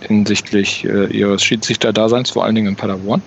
hinsichtlich 0.00 0.84
äh, 0.84 1.06
ihres 1.06 1.42
Schiedsrichterdaseins, 1.42 2.30
vor 2.30 2.44
allen 2.44 2.54
Dingen 2.54 2.68
in 2.68 2.76
Paderborn. 2.76 3.22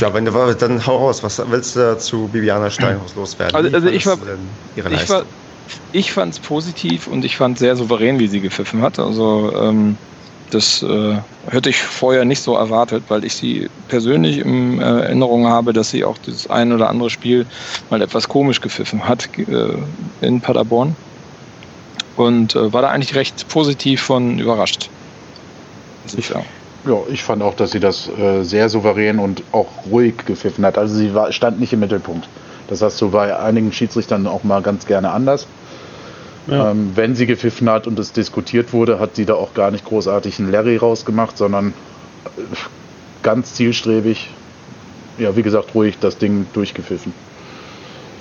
Ja, 0.00 0.12
wenn 0.14 0.24
du 0.24 0.56
dann 0.58 0.86
hau 0.86 0.96
raus. 0.98 1.22
Was 1.22 1.42
willst 1.50 1.76
du 1.76 1.98
zu 1.98 2.28
Bibiana 2.28 2.70
Steinhaus 2.70 3.14
loswerden? 3.16 3.54
Also, 3.54 3.74
also 3.74 3.88
ich 3.88 4.06
war, 4.06 4.18
ich 4.76 5.08
war, 5.08 5.24
ich 5.92 6.12
fand 6.12 6.34
es 6.34 6.40
positiv 6.40 7.06
und 7.06 7.24
ich 7.24 7.36
fand 7.36 7.58
sehr 7.58 7.76
souverän, 7.76 8.18
wie 8.18 8.28
sie 8.28 8.40
gepfiffen 8.40 8.82
hat. 8.82 8.98
Also 8.98 9.52
ähm, 9.54 9.96
das 10.50 10.82
äh, 10.82 11.16
hätte 11.48 11.70
ich 11.70 11.82
vorher 11.82 12.24
nicht 12.24 12.40
so 12.40 12.54
erwartet, 12.54 13.04
weil 13.08 13.24
ich 13.24 13.34
sie 13.34 13.68
persönlich 13.88 14.38
in 14.38 14.80
äh, 14.80 14.84
Erinnerung 14.84 15.46
habe, 15.46 15.72
dass 15.72 15.90
sie 15.90 16.04
auch 16.04 16.16
das 16.18 16.48
ein 16.48 16.72
oder 16.72 16.88
andere 16.88 17.10
Spiel 17.10 17.46
mal 17.90 18.00
etwas 18.02 18.28
komisch 18.28 18.60
gepfiffen 18.60 19.06
hat 19.06 19.28
äh, 19.36 19.76
in 20.20 20.40
Paderborn. 20.40 20.96
Und 22.16 22.54
äh, 22.54 22.72
war 22.72 22.82
da 22.82 22.90
eigentlich 22.90 23.14
recht 23.16 23.48
positiv 23.48 24.02
von 24.02 24.38
überrascht. 24.38 24.88
Ich, 26.16 26.28
ja, 26.28 26.42
ich 27.08 27.22
fand 27.22 27.42
auch, 27.42 27.54
dass 27.54 27.70
sie 27.70 27.80
das 27.80 28.08
äh, 28.08 28.42
sehr 28.42 28.68
souverän 28.68 29.18
und 29.18 29.42
auch 29.52 29.68
ruhig 29.90 30.14
gepfiffen 30.26 30.64
hat. 30.66 30.78
Also 30.78 30.94
sie 30.94 31.14
war, 31.14 31.32
stand 31.32 31.60
nicht 31.60 31.72
im 31.72 31.80
Mittelpunkt. 31.80 32.28
Das 32.68 32.82
hast 32.82 33.00
du 33.00 33.10
bei 33.10 33.36
einigen 33.38 33.72
Schiedsrichtern 33.72 34.26
auch 34.26 34.44
mal 34.44 34.62
ganz 34.62 34.86
gerne 34.86 35.10
anders. 35.10 35.46
Ja. 36.46 36.70
Ähm, 36.70 36.92
wenn 36.94 37.14
sie 37.14 37.26
gepfiffen 37.26 37.70
hat 37.70 37.86
und 37.86 37.98
es 37.98 38.12
diskutiert 38.12 38.72
wurde, 38.72 38.98
hat 38.98 39.16
sie 39.16 39.24
da 39.24 39.34
auch 39.34 39.54
gar 39.54 39.70
nicht 39.70 39.84
großartig 39.84 40.38
einen 40.38 40.50
Larry 40.50 40.76
rausgemacht, 40.76 41.38
sondern 41.38 41.68
äh, 41.68 42.40
ganz 43.22 43.54
zielstrebig, 43.54 44.30
ja, 45.18 45.36
wie 45.36 45.42
gesagt, 45.42 45.74
ruhig 45.74 45.98
das 46.00 46.18
Ding 46.18 46.46
durchgepfiffen. 46.52 47.14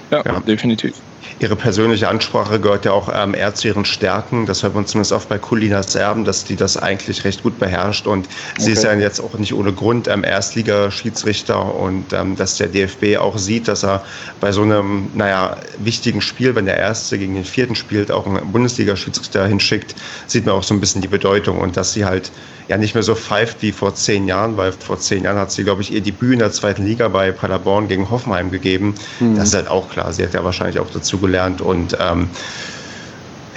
Ja, 0.09 0.24
ja, 0.26 0.39
definitiv. 0.39 0.93
Ihre 1.39 1.55
persönliche 1.55 2.07
Ansprache 2.07 2.59
gehört 2.59 2.86
ja 2.86 2.91
auch 2.91 3.09
ähm, 3.13 3.34
eher 3.34 3.53
zu 3.55 3.67
ihren 3.67 3.86
Stärken. 3.86 4.45
Das 4.45 4.63
hört 4.63 4.76
man 4.76 4.86
zumindest 4.86 5.11
oft 5.11 5.30
bei 5.30 5.38
Colinas 5.38 5.95
Erben, 5.95 6.26
dass 6.26 6.43
die 6.43 6.55
das 6.55 6.78
eigentlich 6.78 7.24
recht 7.24 7.43
gut 7.43 7.59
beherrscht. 7.59 8.07
Und 8.07 8.28
okay. 8.28 8.61
sie 8.61 8.71
ist 8.71 8.84
ja 8.84 8.93
jetzt 8.93 9.19
auch 9.19 9.34
nicht 9.38 9.53
ohne 9.53 9.74
Grund 9.74 10.07
ähm, 10.07 10.24
Erstligaschiedsrichter 10.24 11.76
und 11.76 12.13
ähm, 12.13 12.36
dass 12.36 12.57
der 12.57 12.67
DFB 12.67 13.17
auch 13.17 13.38
sieht, 13.38 13.67
dass 13.67 13.84
er 13.84 14.03
bei 14.39 14.51
so 14.51 14.61
einem, 14.61 15.09
naja, 15.13 15.57
wichtigen 15.78 16.21
Spiel, 16.21 16.55
wenn 16.55 16.65
der 16.65 16.78
Erste 16.78 17.17
gegen 17.17 17.36
den 17.36 17.45
Vierten 17.45 17.76
spielt, 17.76 18.11
auch 18.11 18.26
einen 18.26 18.51
Bundesliga-Schiedsrichter 18.51 19.45
hinschickt, 19.47 19.95
sieht 20.28 20.45
man 20.45 20.55
auch 20.55 20.63
so 20.63 20.74
ein 20.74 20.80
bisschen 20.80 21.01
die 21.01 21.07
Bedeutung 21.07 21.59
und 21.59 21.78
dass 21.78 21.93
sie 21.93 22.05
halt 22.05 22.32
ja 22.67 22.78
nicht 22.78 22.93
mehr 22.93 23.03
so 23.03 23.15
pfeift 23.15 23.61
wie 23.61 23.71
vor 23.71 23.93
zehn 23.95 24.28
Jahren, 24.28 24.57
weil 24.57 24.71
vor 24.71 24.99
zehn 24.99 25.24
Jahren 25.24 25.38
hat 25.38 25.51
sie, 25.51 25.63
glaube 25.63 25.82
ich, 25.82 25.91
ihr 25.91 26.01
Debüt 26.01 26.34
in 26.34 26.39
der 26.39 26.51
zweiten 26.51 26.86
Liga 26.86 27.07
bei 27.07 27.32
Paderborn 27.32 27.88
gegen 27.88 28.09
Hoffenheim 28.09 28.51
gegeben. 28.51 28.95
Mhm. 29.19 29.36
Das 29.36 29.49
ist 29.49 29.55
halt 29.55 29.67
auch 29.67 29.89
klar. 29.89 30.13
Sie 30.13 30.24
hat 30.24 30.34
ja 30.34 30.43
wahrscheinlich 30.43 30.80
auch 30.80 30.89
dazu 30.91 31.12
gelernt 31.18 31.61
und 31.61 31.97
ähm, 31.99 32.30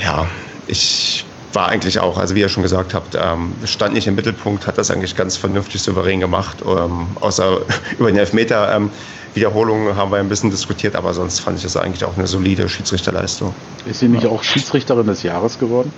ja, 0.03 0.27
ich 0.67 1.25
war 1.53 1.69
eigentlich 1.69 1.99
auch, 1.99 2.19
also 2.19 2.35
wie 2.35 2.41
ihr 2.41 2.49
schon 2.49 2.63
gesagt 2.63 2.95
habt, 2.95 3.17
ähm, 3.21 3.55
stand 3.65 3.95
nicht 3.95 4.07
im 4.07 4.15
Mittelpunkt, 4.15 4.67
hat 4.67 4.79
das 4.79 4.91
eigentlich 4.91 5.17
ganz 5.17 5.37
vernünftig 5.37 5.83
souverän 5.83 6.21
gemacht, 6.21 6.59
ähm, 6.67 7.07
außer 7.21 7.61
über 7.99 8.11
den 8.11 8.19
Elfmeter. 8.19 8.75
Ähm, 8.77 8.91
Wiederholungen 9.35 9.97
haben 9.97 10.11
wir 10.11 10.19
ein 10.19 10.29
bisschen 10.29 10.51
diskutiert, 10.51 10.97
aber 10.97 11.13
sonst 11.13 11.41
fand 11.41 11.59
ich 11.59 11.63
das 11.63 11.77
eigentlich 11.77 12.05
auch 12.05 12.17
eine 12.17 12.27
solide 12.27 12.69
Schiedsrichterleistung. 12.69 13.55
Ist 13.85 14.01
sie 14.01 14.09
nicht 14.09 14.27
auch 14.27 14.43
Schiedsrichterin 14.43 15.07
des 15.07 15.23
Jahres 15.23 15.59
geworden? 15.59 15.93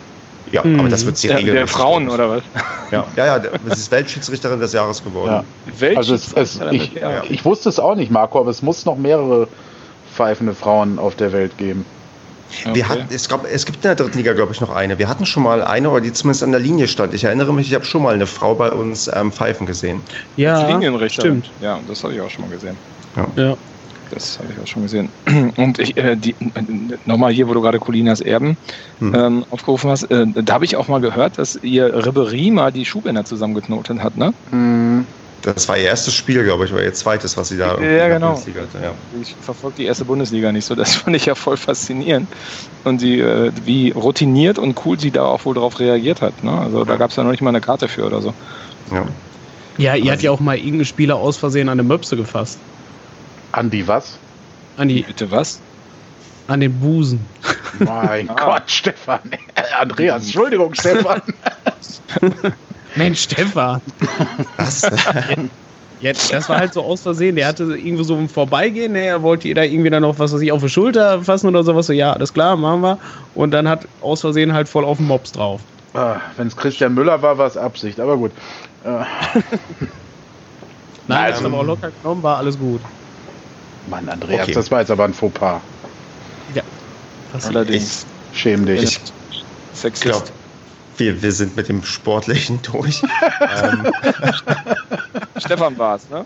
Ja, 0.51 0.65
mhm. 0.65 0.81
aber 0.81 0.89
das 0.89 1.05
wird 1.05 1.19
sie 1.19 1.29
regeln. 1.29 1.55
Der 1.55 1.67
Frauen 1.67 2.09
oder 2.09 2.31
was? 2.31 2.43
Ja, 2.91 3.07
ja, 3.17 3.37
ja 3.37 3.43
es 3.69 3.79
ist 3.79 3.91
Weltschiedsrichterin 3.91 4.59
des 4.61 4.73
Jahres 4.73 5.05
geworden. 5.05 5.45
Ja. 5.81 5.97
Also 5.97 6.15
es, 6.15 6.33
es, 6.33 6.61
ich, 6.73 6.95
ja. 6.95 7.23
ich 7.29 7.45
wusste 7.45 7.69
es 7.69 7.79
auch 7.79 7.95
nicht, 7.95 8.11
Marco, 8.11 8.41
aber 8.41 8.51
es 8.51 8.63
muss 8.63 8.85
noch 8.87 8.97
mehrere 8.97 9.49
pfeifende 10.15 10.55
Frauen 10.55 10.99
auf 10.99 11.15
der 11.15 11.33
Welt 11.33 11.57
geben. 11.59 11.85
Okay. 12.63 12.75
Wir 12.75 12.89
hatten, 12.89 13.15
es, 13.15 13.29
gab, 13.29 13.47
es 13.51 13.67
gibt 13.67 13.77
in 13.77 13.83
der 13.83 13.95
dritten 13.95 14.17
Liga, 14.17 14.33
glaube 14.33 14.53
ich, 14.53 14.61
noch 14.61 14.71
eine. 14.75 14.99
Wir 14.99 15.09
hatten 15.09 15.27
schon 15.27 15.43
mal 15.43 15.63
eine, 15.63 16.01
die 16.01 16.13
zumindest 16.13 16.43
an 16.43 16.51
der 16.51 16.61
Linie 16.61 16.89
stand. 16.89 17.13
Ich 17.13 17.25
erinnere 17.25 17.53
mich, 17.53 17.69
ich 17.69 17.75
habe 17.75 17.85
schon 17.85 18.03
mal 18.03 18.15
eine 18.15 18.27
Frau 18.27 18.55
bei 18.55 18.71
uns 18.71 19.11
ähm, 19.15 19.33
pfeifen 19.33 19.67
gesehen. 19.67 20.01
Ja, 20.37 20.81
stimmt. 21.11 21.51
Ja, 21.61 21.79
das 21.87 22.03
habe 22.03 22.15
ich 22.15 22.21
auch 22.21 22.31
schon 22.31 22.45
mal 22.45 22.51
gesehen. 22.51 22.77
Ja. 23.17 23.27
ja. 23.37 23.57
Das 24.11 24.39
habe 24.39 24.49
ich 24.53 24.63
auch 24.63 24.67
schon 24.67 24.83
gesehen. 24.83 25.11
Und 25.57 25.79
ich, 25.79 25.97
äh, 25.97 26.17
die, 26.17 26.35
nochmal 27.05 27.33
hier, 27.33 27.47
wo 27.47 27.55
du 27.55 27.61
gerade 27.61 27.79
Colinas 27.79 28.23
Erben 28.23 28.57
hm. 29.01 29.15
ähm, 29.15 29.45
aufgerufen 29.51 29.91
hast, 29.91 30.05
äh, 30.05 30.27
da 30.27 30.55
habe 30.55 30.65
ich 30.65 30.77
auch 30.77 30.89
mal 30.89 31.01
gehört, 31.01 31.39
dass 31.39 31.57
ihr 31.63 32.07
Ribery 32.07 32.51
mal 32.51 32.73
die 32.73 32.85
Schuhbänder 32.87 33.25
zusammengeknotet 33.25 34.03
hat, 34.03 34.17
ne? 34.17 34.33
Hm. 34.51 35.07
Das 35.43 35.69
war 35.69 35.77
ihr 35.77 35.85
erstes 35.85 36.15
Spiel, 36.15 36.43
glaube 36.43 36.65
ich, 36.65 36.73
war 36.73 36.83
ihr 36.83 36.93
zweites, 36.93 37.37
was 37.37 37.49
sie 37.49 37.57
da 37.57 37.81
ja, 37.81 38.09
genau. 38.09 38.33
Bundesliga 38.33 38.63
hatte. 38.63 38.79
Ja. 38.83 38.93
Ich 39.23 39.35
verfolge 39.41 39.77
die 39.79 39.85
erste 39.85 40.05
Bundesliga 40.05 40.51
nicht 40.51 40.65
so, 40.65 40.75
das 40.75 40.97
fand 40.97 41.15
ich 41.15 41.27
ja 41.27 41.35
voll 41.35 41.57
faszinierend. 41.57 42.29
Und 42.85 42.99
sie, 42.99 43.21
äh, 43.21 43.53
wie 43.65 43.91
routiniert 43.91 44.59
und 44.59 44.85
cool 44.85 44.99
sie 44.99 45.11
da 45.11 45.25
auch 45.25 45.45
wohl 45.45 45.55
darauf 45.55 45.79
reagiert 45.79 46.23
hat. 46.23 46.43
Ne? 46.43 46.53
Also 46.53 46.85
da 46.85 46.97
gab 46.97 47.11
es 47.11 47.17
ja 47.17 47.23
noch 47.23 47.31
nicht 47.31 47.41
mal 47.41 47.51
eine 47.51 47.61
Karte 47.61 47.89
für 47.89 48.05
oder 48.05 48.21
so. 48.21 48.35
Ja, 48.91 49.07
ja 49.77 49.95
ihr 49.95 50.11
hat 50.11 50.23
ja 50.23 50.31
auch 50.33 50.41
mal 50.41 50.57
irgendeinen 50.57 50.87
Spieler 50.87 51.17
aus 51.17 51.37
Versehen 51.37 51.69
an 51.69 51.79
eine 51.79 51.89
Möpse 51.89 52.17
gefasst. 52.17 52.59
An 53.53 53.71
die 53.71 53.87
was? 53.87 54.19
An 54.77 54.89
die. 54.89 55.03
Bitte 55.03 55.31
was? 55.31 55.61
An 56.49 56.61
den 56.61 56.81
Busen. 56.81 57.21
Mein 57.79 58.29
ah. 58.31 58.35
Gott, 58.35 58.63
Stefan. 58.67 59.21
Andreas, 59.79 60.25
Entschuldigung, 60.25 60.75
Stefan. 60.75 61.23
Mensch, 62.97 63.23
Stefan. 63.23 63.81
Was? 64.57 64.83
Jetzt, 66.01 66.33
das 66.33 66.49
war 66.49 66.59
halt 66.59 66.73
so 66.75 66.83
aus 66.83 67.03
Versehen. 67.03 67.35
Der 67.35 67.49
hatte 67.49 67.65
irgendwie 67.65 68.05
so 68.05 68.15
ein 68.15 68.29
Vorbeigehen. 68.29 68.93
Ne, 68.93 69.07
er 69.07 69.23
wollte 69.23 69.49
ihr 69.49 69.55
da 69.55 69.63
irgendwie 69.63 69.91
dann 69.91 70.03
noch 70.03 70.19
was 70.19 70.33
weiß 70.33 70.41
ich 70.41 70.53
auf 70.53 70.63
die 70.63 70.69
Schulter 70.69 71.23
fassen 71.23 71.49
oder 71.49 71.65
sowas. 71.65 71.87
So, 71.87 71.93
ja, 71.93 72.13
alles 72.13 72.33
klar, 72.33 72.57
machen 72.57 72.83
wir. 72.83 72.99
Und 73.35 73.51
dann 73.51 73.69
hat 73.69 73.87
aus 74.01 74.21
Versehen 74.21 74.53
halt 74.53 74.69
voll 74.69 74.85
auf 74.85 74.99
den 74.99 75.07
Mops 75.07 75.33
drauf. 75.33 75.61
Ah, 75.95 76.21
Wenn 76.37 76.47
es 76.47 76.57
Christian 76.57 76.95
Müller 76.95 77.21
war, 77.21 77.37
war 77.39 77.47
es 77.47 77.57
Absicht, 77.57 77.99
aber 77.99 78.17
gut. 78.17 78.31
Äh. 78.85 78.89
Nein, 81.09 81.33
also, 81.33 81.47
aber 81.47 81.59
auch 81.59 81.65
locker 81.65 81.91
genommen, 82.03 82.23
war 82.23 82.37
alles 82.37 82.59
gut. 82.59 82.81
Mann, 83.89 84.09
Andreas, 84.09 84.43
okay. 84.43 84.53
das 84.53 84.71
war 84.71 84.81
jetzt 84.81 84.91
aber 84.91 85.05
ein 85.05 85.15
Fauxpas. 85.15 85.61
Ja. 86.55 86.63
Allerdings. 87.47 88.07
Schäm 88.35 88.67
dich. 88.67 89.01
Sexist. 89.75 90.33
Wir, 90.99 91.23
wir 91.23 91.33
sind 91.33 91.57
mit 91.57 91.69
dem 91.69 91.83
Sportlichen 91.83 92.61
durch. 92.73 93.03
ähm. 93.63 93.93
Stefan 95.39 95.79
war 95.79 95.97
es, 95.97 96.11
ne? 96.11 96.25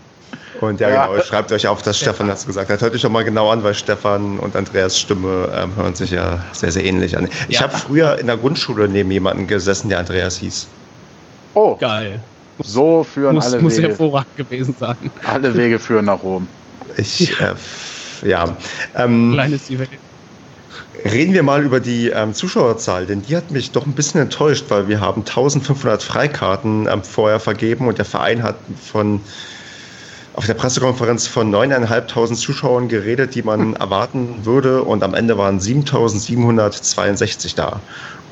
Und 0.61 0.81
ja, 0.81 0.91
ja, 0.91 1.07
genau, 1.07 1.23
schreibt 1.23 1.51
euch 1.51 1.67
auf, 1.67 1.83
dass 1.83 1.99
Stefan 1.99 2.29
das 2.29 2.47
gesagt 2.47 2.71
hat. 2.71 2.81
Hört 2.81 2.95
euch 2.95 3.03
doch 3.03 3.11
mal 3.11 3.25
genau 3.25 3.51
an, 3.51 3.65
weil 3.65 3.75
Stefan 3.75 4.39
und 4.39 4.55
Andreas 4.55 4.99
Stimme 4.99 5.49
ähm, 5.55 5.75
hören 5.77 5.95
sich 5.95 6.13
ja 6.13 6.39
sehr, 6.53 6.71
sehr 6.71 6.85
ähnlich 6.85 7.17
an. 7.17 7.29
Ich 7.49 7.57
ja. 7.57 7.63
habe 7.63 7.77
früher 7.77 8.19
in 8.19 8.29
der 8.29 8.37
Grundschule 8.37 8.89
neben 8.89 9.11
jemandem 9.11 9.47
gesessen, 9.47 9.89
der 9.89 9.99
Andreas 9.99 10.37
hieß. 10.37 10.69
Oh. 11.55 11.77
Geil. 11.77 12.21
So 12.61 13.03
führen 13.03 13.35
muss, 13.35 13.47
alle 13.47 13.61
muss 13.61 13.77
Wege. 13.77 13.89
Muss 13.89 13.99
hervorragend 13.99 14.37
gewesen 14.37 14.77
sein. 14.79 14.97
Alle 15.25 15.55
Wege 15.57 15.79
führen 15.79 16.05
nach 16.05 16.23
Rom. 16.23 16.47
Ich, 16.97 17.41
äh, 17.41 17.55
ja. 18.23 18.57
Ähm, 18.95 19.33
Klein 19.33 19.53
ist 19.53 19.69
die 19.69 19.79
Welt. 19.79 19.91
Reden 21.05 21.35
wir 21.35 21.43
mal 21.43 21.65
über 21.65 21.81
die 21.81 22.09
ähm, 22.09 22.33
Zuschauerzahl, 22.33 23.07
denn 23.07 23.23
die 23.23 23.37
hat 23.37 23.51
mich 23.51 23.73
doch 23.73 23.87
ein 23.87 23.93
bisschen 23.93 24.21
enttäuscht, 24.21 24.67
weil 24.69 24.89
wir 24.89 25.01
haben 25.01 25.23
1500 25.23 26.03
Freikarten 26.03 26.87
ähm, 26.87 27.03
vorher 27.03 27.41
vergeben 27.41 27.89
und 27.89 27.99
der 27.99 28.05
Verein 28.05 28.43
hat 28.43 28.57
von 28.81 29.21
auf 30.35 30.47
der 30.47 30.55
Pressekonferenz 30.55 31.27
von 31.27 31.55
9.500 31.55 32.35
Zuschauern 32.35 32.89
geredet, 32.89 33.35
die 33.35 33.43
man 33.43 33.75
erwarten 33.75 34.45
würde 34.45 34.83
und 34.83 35.03
am 35.03 35.15
Ende 35.15 35.37
waren 35.37 35.61
7.762 35.61 37.55
da. 37.55 37.81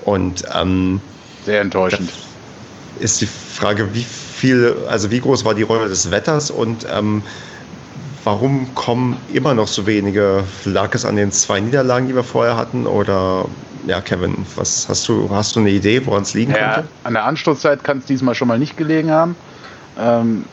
Und 0.04 0.44
ähm, 0.54 1.00
sehr 1.44 1.60
enttäuschend. 1.60 2.10
Ist 3.00 3.20
die 3.20 3.26
Frage, 3.26 3.94
wie 3.94 4.04
viel, 4.04 4.76
also 4.88 5.10
wie 5.10 5.20
groß 5.20 5.44
war 5.44 5.54
die 5.54 5.62
Rolle 5.62 5.88
des 5.88 6.10
Wetters 6.10 6.50
und 6.50 6.86
ähm, 6.90 7.22
Warum 8.24 8.74
kommen 8.74 9.16
immer 9.32 9.54
noch 9.54 9.68
so 9.68 9.86
wenige? 9.86 10.44
Lag 10.64 10.94
es 10.94 11.04
an 11.04 11.16
den 11.16 11.32
zwei 11.32 11.60
Niederlagen, 11.60 12.06
die 12.06 12.14
wir 12.14 12.24
vorher 12.24 12.56
hatten? 12.56 12.86
Oder 12.86 13.46
ja, 13.86 14.00
Kevin, 14.00 14.44
was 14.56 14.88
hast 14.88 15.08
du, 15.08 15.30
hast 15.30 15.56
du 15.56 15.60
eine 15.60 15.70
Idee, 15.70 16.04
woran 16.04 16.22
es 16.22 16.34
liegen 16.34 16.52
ja, 16.52 16.74
könnte? 16.74 16.88
An 17.04 17.14
der 17.14 17.24
Anstoßzeit 17.24 17.82
kann 17.82 17.98
es 17.98 18.04
diesmal 18.04 18.34
schon 18.34 18.48
mal 18.48 18.58
nicht 18.58 18.76
gelegen 18.76 19.10
haben. 19.10 19.36
Ähm, 19.98 20.44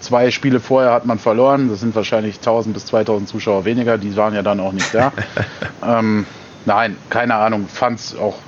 zwei 0.00 0.30
Spiele 0.30 0.60
vorher 0.60 0.92
hat 0.92 1.06
man 1.06 1.18
verloren. 1.18 1.68
Das 1.68 1.80
sind 1.80 1.94
wahrscheinlich 1.94 2.36
1000 2.36 2.74
bis 2.74 2.86
2000 2.86 3.28
Zuschauer 3.28 3.64
weniger. 3.64 3.98
Die 3.98 4.14
waren 4.16 4.34
ja 4.34 4.42
dann 4.42 4.60
auch 4.60 4.72
nicht 4.72 4.94
da. 4.94 5.12
ähm, 5.84 6.24
nein, 6.64 6.96
keine 7.10 7.34
Ahnung. 7.34 7.66
Fand 7.68 7.98
es 7.98 8.16
auch 8.16 8.38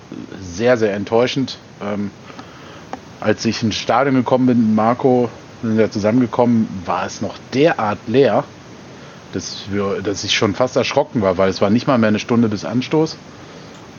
sehr, 0.40 0.76
sehr 0.76 0.94
enttäuschend. 0.94 1.58
Ähm, 1.82 2.10
als 3.20 3.44
ich 3.44 3.62
ins 3.62 3.74
Stadion 3.74 4.14
gekommen 4.14 4.46
bin, 4.46 4.74
Marco, 4.74 5.28
sind 5.62 5.78
ja 5.78 5.90
zusammengekommen, 5.90 6.68
war 6.84 7.06
es 7.06 7.20
noch 7.20 7.36
derart 7.52 7.98
leer, 8.06 8.44
dass, 9.32 9.64
wir, 9.70 10.00
dass 10.02 10.24
ich 10.24 10.34
schon 10.34 10.54
fast 10.54 10.76
erschrocken 10.76 11.22
war, 11.22 11.36
weil 11.36 11.50
es 11.50 11.60
war 11.60 11.70
nicht 11.70 11.86
mal 11.86 11.98
mehr 11.98 12.08
eine 12.08 12.18
Stunde 12.18 12.48
bis 12.48 12.64
Anstoß. 12.64 13.16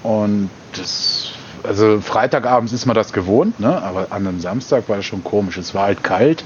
Und 0.03 0.49
das, 0.75 1.31
also 1.63 1.99
Freitagabends 2.01 2.73
ist 2.73 2.85
man 2.85 2.95
das 2.95 3.13
gewohnt, 3.13 3.59
ne? 3.59 3.81
aber 3.81 4.07
an 4.11 4.25
einem 4.25 4.39
Samstag 4.39 4.87
war 4.87 4.99
es 4.99 5.05
schon 5.05 5.23
komisch. 5.23 5.57
Es 5.57 5.73
war 5.75 5.83
halt 5.83 6.03
kalt, 6.03 6.43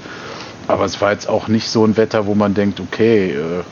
aber 0.66 0.84
es 0.84 1.00
war 1.00 1.12
jetzt 1.12 1.28
auch 1.28 1.48
nicht 1.48 1.68
so 1.68 1.84
ein 1.84 1.96
Wetter, 1.96 2.26
wo 2.26 2.34
man 2.34 2.54
denkt, 2.54 2.80
okay, 2.80 3.30
äh, 3.30 3.62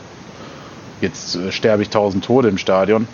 jetzt 1.00 1.34
äh, 1.34 1.50
sterbe 1.52 1.82
ich 1.82 1.90
tausend 1.90 2.24
Tode 2.24 2.48
im 2.48 2.58
Stadion. 2.58 3.08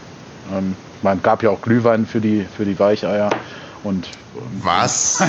Ähm, 0.53 0.77
man 1.03 1.23
gab 1.23 1.43
ja 1.43 1.51
auch 1.51 1.63
Glühwein 1.63 2.07
für 2.07 2.21
die, 2.21 2.45
für 2.57 2.65
die 2.65 2.79
Weicheier. 2.79 3.31
Und, 3.85 4.09
Was? 4.63 5.23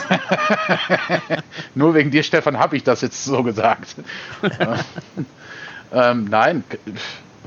Nur 1.75 1.93
wegen 1.93 2.11
dir, 2.11 2.23
Stefan, 2.23 2.57
habe 2.57 2.75
ich 2.75 2.83
das 2.83 3.01
jetzt 3.01 3.23
so 3.23 3.43
gesagt. 3.43 3.95
ähm, 5.93 6.25
nein, 6.29 6.63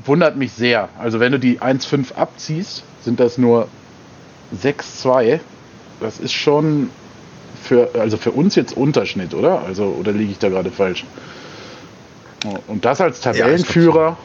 wundert 0.05 0.37
mich 0.37 0.53
sehr. 0.53 0.89
Also 0.99 1.19
wenn 1.19 1.31
du 1.31 1.39
die 1.39 1.59
1,5 1.59 2.15
abziehst, 2.15 2.83
sind 3.01 3.19
das 3.19 3.37
nur 3.37 3.67
6,2. 4.61 5.39
Das 5.99 6.19
ist 6.19 6.33
schon 6.33 6.89
für, 7.61 7.89
also 7.99 8.17
für 8.17 8.31
uns 8.31 8.55
jetzt 8.55 8.75
Unterschnitt, 8.75 9.33
oder? 9.33 9.63
Also, 9.63 9.85
oder 9.85 10.11
liege 10.11 10.31
ich 10.31 10.39
da 10.39 10.49
gerade 10.49 10.71
falsch? 10.71 11.05
Und 12.67 12.83
das 12.83 12.99
als 12.99 13.21
Tabellenführer 13.21 14.17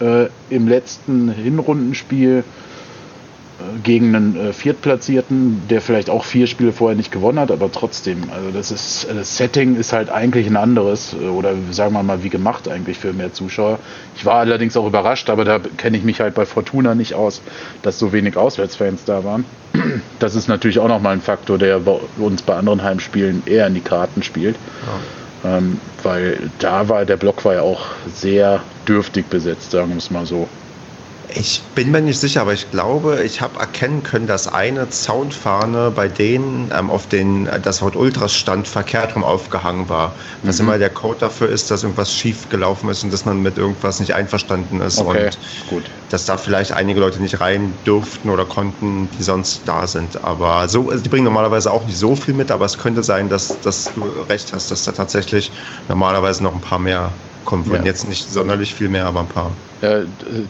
ja, 0.00 0.24
äh, 0.24 0.28
im 0.50 0.68
letzten 0.68 1.30
Hinrundenspiel 1.30 2.44
gegen 3.82 4.14
einen 4.14 4.36
äh, 4.36 4.52
Viertplatzierten, 4.52 5.62
der 5.68 5.80
vielleicht 5.80 6.10
auch 6.10 6.24
vier 6.24 6.46
Spiele 6.46 6.72
vorher 6.72 6.96
nicht 6.96 7.10
gewonnen 7.10 7.38
hat, 7.38 7.50
aber 7.50 7.70
trotzdem, 7.70 8.24
also 8.34 8.50
das 8.50 8.70
ist, 8.70 9.06
das 9.08 9.36
Setting 9.36 9.76
ist 9.76 9.92
halt 9.92 10.10
eigentlich 10.10 10.46
ein 10.46 10.56
anderes 10.56 11.14
äh, 11.14 11.26
oder 11.26 11.54
sagen 11.70 11.94
wir 11.94 12.02
mal 12.02 12.22
wie 12.22 12.28
gemacht 12.28 12.68
eigentlich 12.68 12.98
für 12.98 13.12
mehr 13.12 13.32
Zuschauer. 13.32 13.78
Ich 14.16 14.24
war 14.24 14.36
allerdings 14.36 14.76
auch 14.76 14.86
überrascht, 14.86 15.30
aber 15.30 15.44
da 15.44 15.60
kenne 15.76 15.96
ich 15.96 16.04
mich 16.04 16.20
halt 16.20 16.34
bei 16.34 16.46
Fortuna 16.46 16.94
nicht 16.94 17.14
aus, 17.14 17.42
dass 17.82 17.98
so 17.98 18.12
wenig 18.12 18.36
Auswärtsfans 18.36 19.04
da 19.04 19.24
waren. 19.24 19.44
Das 20.18 20.34
ist 20.34 20.48
natürlich 20.48 20.78
auch 20.78 20.88
nochmal 20.88 21.14
ein 21.14 21.20
Faktor, 21.20 21.58
der 21.58 21.80
bei 21.80 21.98
uns 22.18 22.42
bei 22.42 22.54
anderen 22.54 22.82
Heimspielen 22.82 23.42
eher 23.46 23.66
in 23.66 23.74
die 23.74 23.80
Karten 23.80 24.22
spielt. 24.22 24.56
Ja. 25.44 25.58
Ähm, 25.58 25.78
weil 26.02 26.50
da 26.58 26.88
war 26.88 27.04
der 27.04 27.16
Block 27.16 27.44
war 27.44 27.54
ja 27.54 27.62
auch 27.62 27.86
sehr 28.14 28.60
dürftig 28.88 29.26
besetzt, 29.26 29.72
sagen 29.72 29.90
wir 29.90 29.98
es 29.98 30.10
mal 30.10 30.24
so. 30.24 30.48
Ich 31.34 31.62
bin 31.74 31.90
mir 31.90 32.00
nicht 32.00 32.20
sicher, 32.20 32.42
aber 32.42 32.52
ich 32.52 32.70
glaube, 32.70 33.22
ich 33.24 33.40
habe 33.40 33.58
erkennen 33.58 34.02
können, 34.02 34.26
dass 34.26 34.46
eine 34.46 34.88
Zaunfahne 34.90 35.90
bei 35.90 36.08
denen, 36.08 36.70
ähm, 36.76 36.90
auf 36.90 37.06
denen 37.08 37.48
das 37.62 37.82
Wort 37.82 37.96
Ultras 37.96 38.34
stand, 38.34 38.68
verkehrt 38.68 39.14
rum 39.16 39.24
aufgehangen 39.24 39.88
war. 39.88 40.14
Dass 40.42 40.58
mhm. 40.58 40.68
immer 40.68 40.78
der 40.78 40.90
Code 40.90 41.18
dafür 41.20 41.48
ist, 41.48 41.70
dass 41.70 41.82
irgendwas 41.82 42.12
schief 42.12 42.48
gelaufen 42.50 42.88
ist 42.90 43.02
und 43.04 43.12
dass 43.12 43.24
man 43.24 43.40
mit 43.42 43.58
irgendwas 43.58 44.00
nicht 44.00 44.14
einverstanden 44.14 44.80
ist. 44.80 44.98
Okay, 44.98 45.26
und 45.26 45.38
gut. 45.70 45.84
dass 46.10 46.26
da 46.26 46.36
vielleicht 46.36 46.72
einige 46.72 47.00
Leute 47.00 47.20
nicht 47.20 47.40
rein 47.40 47.72
durften 47.84 48.28
oder 48.30 48.44
konnten, 48.44 49.08
die 49.18 49.22
sonst 49.22 49.62
da 49.66 49.86
sind. 49.86 50.22
Aber 50.24 50.68
so, 50.68 50.90
also 50.90 51.02
die 51.02 51.08
bringen 51.08 51.24
normalerweise 51.24 51.70
auch 51.70 51.84
nicht 51.84 51.98
so 51.98 52.14
viel 52.14 52.34
mit, 52.34 52.50
aber 52.50 52.66
es 52.66 52.78
könnte 52.78 53.02
sein, 53.02 53.28
dass, 53.28 53.58
dass 53.60 53.92
du 53.94 54.02
recht 54.28 54.52
hast, 54.52 54.70
dass 54.70 54.84
da 54.84 54.92
tatsächlich 54.92 55.50
normalerweise 55.88 56.42
noch 56.42 56.54
ein 56.54 56.60
paar 56.60 56.78
mehr 56.78 57.10
kommen 57.44 57.66
würden. 57.66 57.82
Ja. 57.82 57.90
Jetzt 57.90 58.08
nicht 58.08 58.30
sonderlich 58.30 58.74
viel 58.74 58.88
mehr, 58.88 59.06
aber 59.06 59.20
ein 59.20 59.28
paar. 59.28 59.50
Äh, 59.80 60.02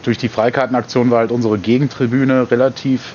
durch 0.03 0.17
die 0.17 0.29
Freikartenaktion 0.29 1.11
war 1.11 1.19
halt 1.19 1.31
unsere 1.31 1.57
Gegentribüne 1.57 2.49
relativ 2.49 3.13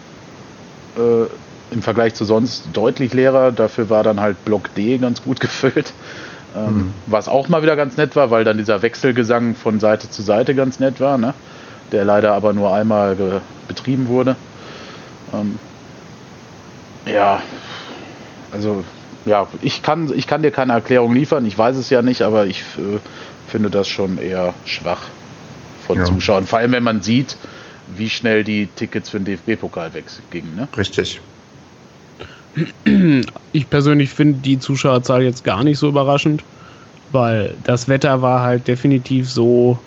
äh, 0.97 1.27
im 1.73 1.83
Vergleich 1.83 2.15
zu 2.15 2.25
sonst 2.25 2.69
deutlich 2.73 3.15
leerer. 3.15 3.53
Dafür 3.53 3.91
war 3.91 4.03
dann 4.03 4.21
halt 4.21 4.45
Block 4.45 4.75
D 4.75 4.99
ganz 4.99 5.23
gut 5.23 5.41
gefüllt. 5.41 5.93
Ähm, 6.57 6.65
mhm. 6.65 6.95
Was 7.07 7.29
auch 7.29 7.49
mal 7.49 7.63
wieder 7.63 7.77
ganz 7.77 7.97
nett 7.97 8.17
war, 8.17 8.31
weil 8.31 8.45
dann 8.45 8.59
dieser 8.59 8.83
Wechselgesang 8.83 9.55
von 9.55 9.79
Seite 9.79 10.11
zu 10.11 10.23
Seite 10.23 10.55
ganz 10.55 10.81
nett 10.81 11.01
war, 11.01 11.17
ne? 11.17 11.35
der 11.93 12.05
leider 12.05 12.33
aber 12.33 12.53
nur 12.53 12.73
einmal 12.75 13.17
betrieben 13.69 14.09
wurde. 14.09 14.37
Ähm, 15.33 15.59
ja, 17.07 17.43
also 18.53 18.85
ja, 19.27 19.47
ich 19.63 19.83
kann, 19.83 20.11
ich 20.15 20.27
kann 20.27 20.43
dir 20.43 20.51
keine 20.51 20.73
Erklärung 20.73 21.15
liefern, 21.15 21.45
ich 21.47 21.57
weiß 21.57 21.77
es 21.77 21.91
ja 21.91 22.03
nicht, 22.03 22.23
aber 22.23 22.47
ich 22.47 22.61
äh, 22.79 22.99
finde 23.51 23.71
das 23.71 23.89
schon 23.89 24.19
eher 24.19 24.55
schwach 24.65 25.03
von 25.87 25.99
ja. 25.99 26.05
Zuschauern. 26.05 26.47
Vor 26.47 26.61
allem, 26.61 26.73
wenn 26.73 26.83
man 26.83 27.03
sieht, 27.03 27.37
wie 27.97 28.09
schnell 28.09 28.45
die 28.45 28.69
Tickets 28.77 29.11
für 29.11 29.21
den 29.21 29.37
DFB-Pokal 29.37 29.93
weggingen. 29.93 30.55
Ne? 30.57 30.69
Richtig. 30.77 31.21
Ich 33.53 33.71
persönlich 33.71 34.11
finde 34.11 34.41
die 34.41 34.59
Zuschauerzahl 34.59 35.23
jetzt 35.23 35.45
gar 35.45 35.63
nicht 35.63 35.79
so 35.79 35.89
überraschend, 35.89 36.43
weil 37.13 37.55
das 37.65 37.89
Wetter 37.89 38.23
war 38.23 38.43
halt 38.43 38.67
definitiv 38.67 39.31
so, 39.31 39.79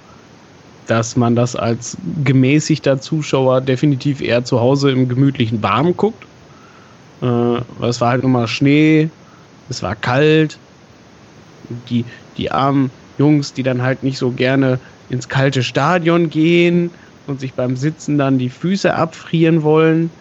dass 0.87 1.15
man 1.15 1.35
das 1.35 1.55
als 1.55 1.97
gemäßigter 2.23 2.99
Zuschauer 2.99 3.61
definitiv 3.61 4.21
eher 4.21 4.43
zu 4.45 4.59
Hause 4.59 4.91
im 4.91 5.09
gemütlichen 5.09 5.61
Warm 5.61 5.95
guckt. 5.95 6.25
Äh, 7.21 7.85
es 7.85 8.01
war 8.01 8.11
halt 8.11 8.23
nochmal 8.23 8.47
Schnee, 8.47 9.09
es 9.69 9.83
war 9.83 9.95
kalt. 9.95 10.57
Die, 11.89 12.03
die 12.37 12.51
armen 12.51 12.91
Jungs, 13.17 13.53
die 13.53 13.63
dann 13.63 13.81
halt 13.81 14.03
nicht 14.03 14.17
so 14.17 14.31
gerne 14.31 14.79
ins 15.09 15.27
kalte 15.29 15.63
Stadion 15.63 16.29
gehen 16.29 16.91
und 17.25 17.39
sich 17.39 17.53
beim 17.53 17.75
Sitzen 17.75 18.17
dann 18.17 18.37
die 18.37 18.49
Füße 18.49 18.93
abfrieren 18.93 19.63
wollen, 19.63 20.11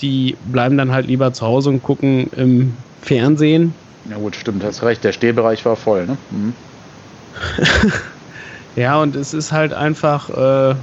die 0.00 0.36
bleiben 0.40 0.76
dann 0.76 0.92
halt 0.92 1.06
lieber 1.06 1.32
zu 1.32 1.46
Hause 1.46 1.70
und 1.70 1.82
gucken 1.82 2.28
im 2.32 2.74
Fernsehen. 3.02 3.74
Ja 4.08 4.16
gut, 4.16 4.34
stimmt, 4.34 4.64
hast 4.64 4.82
recht, 4.82 5.04
der 5.04 5.12
Stehbereich 5.12 5.64
war 5.64 5.76
voll, 5.76 6.06
ne? 6.06 6.16
Mhm. 6.30 6.52
ja, 8.76 9.00
und 9.00 9.14
es 9.14 9.32
ist 9.32 9.52
halt 9.52 9.72
einfach, 9.72 10.30
äh, 10.30 10.74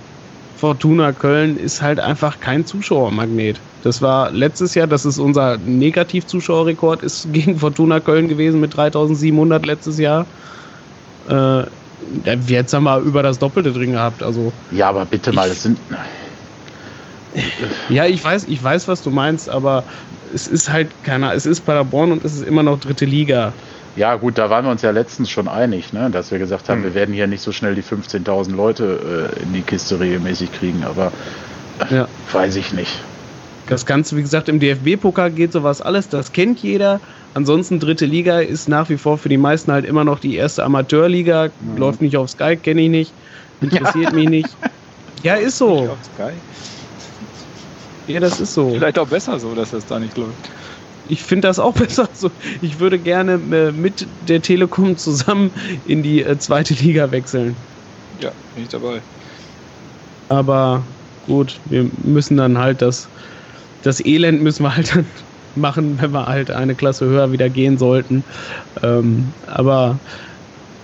Fortuna 0.58 1.14
Köln 1.14 1.58
ist 1.58 1.82
halt 1.82 2.00
einfach 2.00 2.40
kein 2.40 2.66
Zuschauermagnet. 2.66 3.62
Das 3.82 4.02
war 4.02 4.32
letztes 4.32 4.74
Jahr, 4.74 4.88
das 4.88 5.06
ist 5.06 5.20
unser 5.20 5.58
Negativzuschauerrekord, 5.58 7.04
ist 7.04 7.32
gegen 7.32 7.58
Fortuna 7.58 8.00
Köln 8.00 8.28
gewesen 8.28 8.60
mit 8.60 8.76
3700 8.76 9.66
letztes 9.66 10.00
Jahr. 10.00 10.26
Äh, 11.30 11.64
jetzt 12.48 12.74
haben 12.74 12.84
wir 12.84 13.00
über 13.00 13.24
das 13.24 13.40
Doppelte 13.40 13.72
drin 13.72 13.94
gehabt. 13.94 14.24
Also 14.24 14.52
ja, 14.72 14.90
aber 14.90 15.06
bitte 15.06 15.34
mal, 15.34 15.50
es 15.50 15.64
sind. 15.64 15.78
Ja, 17.90 18.06
ich 18.06 18.24
weiß, 18.24 18.46
ich 18.46 18.64
weiß, 18.64 18.88
was 18.88 19.04
du 19.04 19.12
meinst, 19.12 19.50
aber 19.50 19.84
es 20.34 20.48
ist 20.48 20.72
halt 20.72 20.90
keiner, 21.04 21.34
es 21.34 21.46
ist 21.46 21.62
Paderborn 21.62 22.12
und 22.12 22.26
es 22.26 22.34
ist 22.34 22.44
immer 22.44 22.64
noch 22.64 22.80
dritte 22.80 23.06
Liga. 23.06 23.54
Ja, 23.96 24.16
gut, 24.16 24.38
da 24.38 24.50
waren 24.50 24.66
wir 24.66 24.72
uns 24.72 24.84
ja 24.84 24.92
letztens 24.92 25.30
schon 25.30 25.48
einig, 25.48 25.92
ne? 25.92 26.10
dass 26.12 26.32
wir 26.32 26.38
gesagt 26.38 26.70
haben, 26.70 26.78
hm. 26.78 26.84
wir 26.86 26.94
werden 26.94 27.16
hier 27.16 27.26
nicht 27.28 27.42
so 27.42 27.52
schnell 27.52 27.74
die 27.74 27.84
15.000 27.84 28.56
Leute 28.56 29.32
äh, 29.36 29.44
in 29.44 29.54
die 29.54 29.62
Kiste 29.62 30.00
regelmäßig 30.00 30.52
kriegen, 30.52 30.84
aber 30.84 31.12
äh, 31.90 31.96
ja. 31.96 32.08
weiß 32.32 32.56
ich 32.58 32.74
nicht. 32.74 32.92
Das 33.68 33.86
Ganze, 33.86 34.16
wie 34.16 34.22
gesagt, 34.22 34.50
im 34.50 34.60
DFB-Pokal 34.60 35.32
geht 35.32 35.52
sowas 35.52 35.82
alles, 35.82 36.10
das 36.10 36.32
kennt 36.32 36.60
jeder. 36.60 37.02
Ansonsten 37.38 37.80
dritte 37.80 38.08
Liga 38.08 38.40
ist 38.40 38.68
nach 38.68 38.90
wie 38.90 38.98
vor 38.98 39.20
für 39.20 39.30
die 39.30 39.38
meisten 39.38 39.72
halt 39.72 39.86
immer 39.86 40.04
noch 40.04 40.18
die 40.18 40.34
erste 40.34 40.64
Amateurliga. 40.64 41.52
Mhm. 41.60 41.78
Läuft 41.78 42.02
nicht 42.02 42.18
auf 42.18 42.32
Sky, 42.32 42.58
kenne 42.58 42.82
ich 42.82 42.90
nicht. 42.90 43.14
Interessiert 43.62 44.06
ja. 44.06 44.12
mich 44.16 44.28
nicht. 44.28 44.58
Ja, 45.22 45.36
ist 45.36 45.60
so. 45.60 45.82
Nicht 45.82 45.90
auf 45.90 46.04
Sky? 46.16 46.32
Ja, 48.08 48.20
das 48.22 48.40
ist 48.40 48.56
so. 48.56 48.72
Vielleicht 48.72 48.98
auch 48.98 49.08
besser 49.08 49.38
so, 49.38 49.54
dass 49.54 49.70
das 49.70 49.86
da 49.86 50.00
nicht 50.00 50.18
läuft. 50.18 50.50
Ich 51.08 51.22
finde 51.22 51.48
das 51.48 51.60
auch 51.60 51.74
besser 51.78 52.10
so. 52.12 52.32
Ich 52.60 52.80
würde 52.80 52.98
gerne 52.98 53.34
äh, 53.34 53.72
mit 53.72 54.08
der 54.28 54.42
Telekom 54.42 54.98
zusammen 54.98 55.52
in 55.86 56.02
die 56.02 56.24
äh, 56.24 56.40
zweite 56.40 56.74
Liga 56.74 57.12
wechseln. 57.12 57.56
Ja, 58.20 58.32
bin 58.56 58.64
ich 58.64 58.70
dabei. 58.70 59.00
Aber 60.30 60.88
gut, 61.22 61.62
wir 61.66 61.88
müssen 62.02 62.36
dann 62.36 62.58
halt 62.58 62.82
das, 62.82 63.08
das 63.84 64.04
Elend 64.04 64.42
müssen 64.42 64.64
wir 64.64 64.76
halt 64.76 64.96
dann 64.96 65.06
machen, 65.58 65.98
wenn 66.02 66.12
wir 66.12 66.28
halt 66.28 66.52
eine 66.52 66.76
Klasse 66.76 67.06
höher 67.06 67.32
wieder 67.32 67.50
gehen 67.50 67.78
sollten. 67.78 68.24
Ähm, 68.84 69.34
aber 69.48 69.98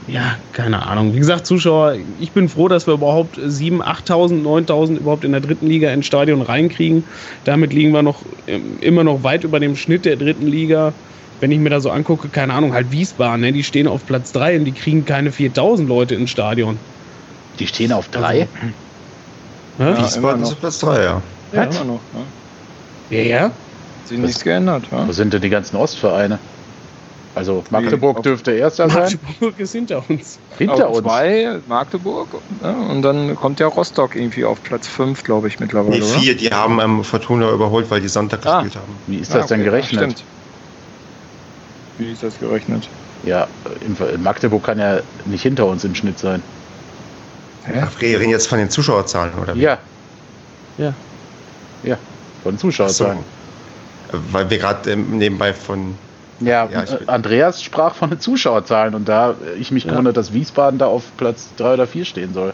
ja, 0.07 0.35
keine 0.51 0.85
Ahnung. 0.85 1.13
Wie 1.13 1.19
gesagt, 1.19 1.45
Zuschauer, 1.45 1.95
ich 2.19 2.31
bin 2.31 2.49
froh, 2.49 2.67
dass 2.67 2.87
wir 2.87 2.93
überhaupt 2.93 3.37
7.000, 3.37 3.81
8.000, 3.81 4.43
9.000 4.43 4.97
überhaupt 4.97 5.23
in 5.23 5.31
der 5.31 5.41
dritten 5.41 5.67
Liga 5.67 5.91
ins 5.91 6.05
Stadion 6.05 6.41
reinkriegen. 6.41 7.03
Damit 7.45 7.73
liegen 7.73 7.91
wir 7.91 8.03
noch 8.03 8.21
ähm, 8.47 8.77
immer 8.81 9.03
noch 9.03 9.23
weit 9.23 9.43
über 9.43 9.59
dem 9.59 9.75
Schnitt 9.75 10.05
der 10.05 10.17
dritten 10.17 10.47
Liga. 10.47 10.93
Wenn 11.39 11.51
ich 11.51 11.59
mir 11.59 11.69
da 11.69 11.79
so 11.79 11.89
angucke, 11.89 12.29
keine 12.29 12.53
Ahnung, 12.53 12.73
halt 12.73 12.91
Wiesbaden, 12.91 13.41
ne, 13.41 13.51
die 13.51 13.63
stehen 13.63 13.87
auf 13.87 14.05
Platz 14.05 14.31
3 14.33 14.59
und 14.59 14.65
die 14.65 14.71
kriegen 14.71 15.05
keine 15.05 15.29
4.000 15.29 15.87
Leute 15.87 16.15
ins 16.15 16.29
Stadion. 16.29 16.77
Die 17.59 17.67
stehen 17.67 17.91
auf 17.91 18.09
3? 18.09 18.47
Also, 19.77 19.91
ja, 19.91 20.05
Wiesbaden 20.05 20.43
ist 20.43 20.51
auf 20.51 20.59
Platz 20.59 20.79
3, 20.79 21.03
ja. 21.03 21.21
Ja, 21.53 21.63
immer 21.63 21.83
noch. 21.83 21.99
Ja, 23.09 23.19
ja. 23.21 23.51
Sich 24.07 24.17
nichts 24.17 24.43
geändert. 24.43 24.83
Ja? 24.91 25.07
Wo 25.07 25.11
sind 25.11 25.33
denn 25.33 25.41
die 25.41 25.49
ganzen 25.49 25.75
Ostvereine? 25.77 26.39
Also 27.35 27.63
Magdeburg 27.71 28.17
nee, 28.17 28.23
dürfte 28.23 28.51
erster 28.51 28.89
sein. 28.89 29.19
Magdeburg 29.23 29.59
ist 29.59 29.71
hinter 29.71 30.03
uns. 30.07 30.37
Hinter 30.57 30.87
auf 30.87 30.97
uns? 30.97 31.07
Zwei, 31.07 31.59
Magdeburg. 31.67 32.27
Ja, 32.61 32.71
und 32.71 33.01
dann 33.01 33.35
kommt 33.35 33.59
ja 33.59 33.67
Rostock 33.67 34.15
irgendwie 34.15 34.45
auf 34.45 34.61
Platz 34.61 34.87
5, 34.87 35.23
glaube 35.23 35.47
ich, 35.47 35.59
mittlerweile. 35.59 35.99
Nee, 35.99 36.19
vier, 36.19 36.37
die 36.37 36.51
haben 36.51 36.79
ähm, 36.79 37.03
Fortuna 37.03 37.49
überholt, 37.49 37.89
weil 37.89 38.01
die 38.01 38.07
Sonntag 38.07 38.45
ah. 38.45 38.61
gespielt 38.61 38.83
haben. 38.83 38.95
Wie 39.07 39.17
ist 39.17 39.31
das 39.31 39.35
ah, 39.35 39.45
okay. 39.45 39.55
denn 39.55 39.63
gerechnet? 39.63 40.01
Stimmt. 40.01 40.23
Wie 41.97 42.11
ist 42.11 42.21
das 42.21 42.39
gerechnet? 42.39 42.87
Ja, 43.23 43.47
in 43.81 44.21
Magdeburg 44.21 44.63
kann 44.63 44.77
ja 44.77 44.99
nicht 45.25 45.41
hinter 45.41 45.65
uns 45.65 45.83
im 45.83 45.95
Schnitt 45.95 46.19
sein. 46.19 46.43
Ja, 47.73 47.87
wir 47.97 48.19
reden 48.19 48.29
jetzt 48.29 48.47
von 48.47 48.59
den 48.59 48.69
Zuschauerzahlen, 48.69 49.33
oder? 49.41 49.55
Wie? 49.55 49.61
Ja. 49.61 49.77
Ja. 50.77 50.93
Ja, 51.83 51.97
von 52.43 52.57
Zuschauerzahlen. 52.57 53.19
So. 53.19 53.42
Weil 54.31 54.49
wir 54.49 54.57
gerade 54.57 54.95
nebenbei 54.95 55.53
von. 55.53 55.95
Ja, 56.39 56.67
ja 56.71 56.83
äh, 56.83 56.97
Andreas 57.07 57.63
sprach 57.63 57.95
von 57.95 58.09
den 58.09 58.19
Zuschauerzahlen 58.19 58.95
und 58.95 59.07
da 59.07 59.35
ich 59.59 59.71
mich 59.71 59.85
ja. 59.85 59.91
gewundert, 59.91 60.17
dass 60.17 60.33
Wiesbaden 60.33 60.79
da 60.79 60.87
auf 60.87 61.03
Platz 61.17 61.49
3 61.57 61.73
oder 61.75 61.87
4 61.87 62.05
stehen 62.05 62.33
soll. 62.33 62.53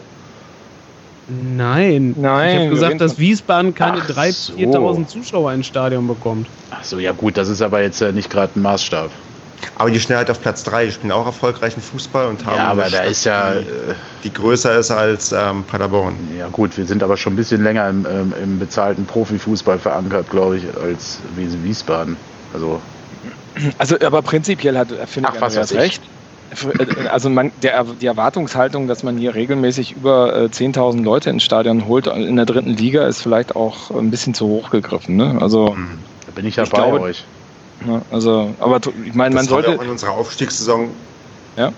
Nein, 1.28 2.14
Nein. 2.18 2.50
Ich 2.50 2.60
habe 2.60 2.70
gesagt, 2.70 3.00
dass 3.00 3.18
Wiesbaden 3.18 3.74
keine 3.74 4.00
3.000, 4.00 4.32
so. 4.32 4.52
4.000 4.54 5.06
Zuschauer 5.06 5.52
ins 5.52 5.66
Stadion 5.66 6.08
bekommt. 6.08 6.48
Ach 6.70 6.82
so, 6.82 6.98
ja 6.98 7.12
gut, 7.12 7.36
das 7.36 7.48
ist 7.48 7.62
aber 7.62 7.82
jetzt 7.82 8.00
äh, 8.00 8.12
nicht 8.12 8.30
gerade 8.30 8.58
ein 8.58 8.62
Maßstab. 8.62 9.10
Aber 9.76 9.90
die 9.90 10.00
Schnellheit 10.00 10.30
auf 10.30 10.40
Platz 10.40 10.64
3, 10.64 10.86
die 10.86 10.92
spielen 10.92 11.12
auch 11.12 11.26
erfolgreichen 11.26 11.80
Fußball 11.80 12.26
und 12.26 12.44
haben 12.46 12.56
ja, 12.56 12.68
aber 12.68 12.88
da 12.90 13.02
ist 13.02 13.24
ja, 13.24 13.54
die, 13.54 13.66
die 14.24 14.32
größer 14.32 14.78
ist 14.78 14.90
als 14.90 15.32
ähm, 15.32 15.64
Paderborn. 15.64 16.14
Ja 16.36 16.48
gut, 16.48 16.76
wir 16.76 16.86
sind 16.86 17.02
aber 17.02 17.16
schon 17.16 17.34
ein 17.34 17.36
bisschen 17.36 17.62
länger 17.62 17.88
im, 17.88 18.06
ähm, 18.06 18.34
im 18.42 18.58
bezahlten 18.58 19.06
Profifußball 19.06 19.78
verankert, 19.78 20.30
glaube 20.30 20.58
ich, 20.58 20.64
als 20.82 21.18
Wiesbaden. 21.36 22.16
Also, 22.52 22.80
also 23.78 23.96
aber 24.00 24.22
prinzipiell 24.22 24.76
hat, 24.76 24.88
finde 25.06 25.30
ich, 25.34 25.40
was 25.40 25.74
recht. 25.74 26.02
Äh, 26.50 27.08
also 27.08 27.30
man, 27.30 27.52
der, 27.62 27.84
die 27.84 28.06
Erwartungshaltung, 28.06 28.88
dass 28.88 29.02
man 29.02 29.16
hier 29.16 29.34
regelmäßig 29.34 29.92
über 29.92 30.36
äh, 30.36 30.44
10.000 30.46 31.02
Leute 31.02 31.30
ins 31.30 31.42
Stadion 31.42 31.86
holt 31.86 32.06
in 32.06 32.36
der 32.36 32.46
dritten 32.46 32.70
Liga, 32.70 33.06
ist 33.06 33.22
vielleicht 33.22 33.56
auch 33.56 33.90
ein 33.90 34.10
bisschen 34.10 34.34
zu 34.34 34.46
hoch 34.46 34.70
gegriffen. 34.70 35.16
Ne? 35.16 35.38
Also, 35.40 35.74
hm, 35.74 35.98
da 36.26 36.32
bin 36.32 36.46
ich 36.46 36.56
ja 36.56 36.64
ich 36.64 36.70
bei 36.70 36.78
glaube, 36.78 37.00
euch. 37.00 37.24
Also, 38.10 38.54
aber 38.58 38.80
ich 39.04 39.14
meine, 39.14 39.34
man 39.34 39.46
sollte. 39.46 39.76
Auch 39.76 39.82
in 39.82 39.90
unserer 39.90 40.12
Aufstiegssaison. 40.12 40.90
Ja. 41.56 41.72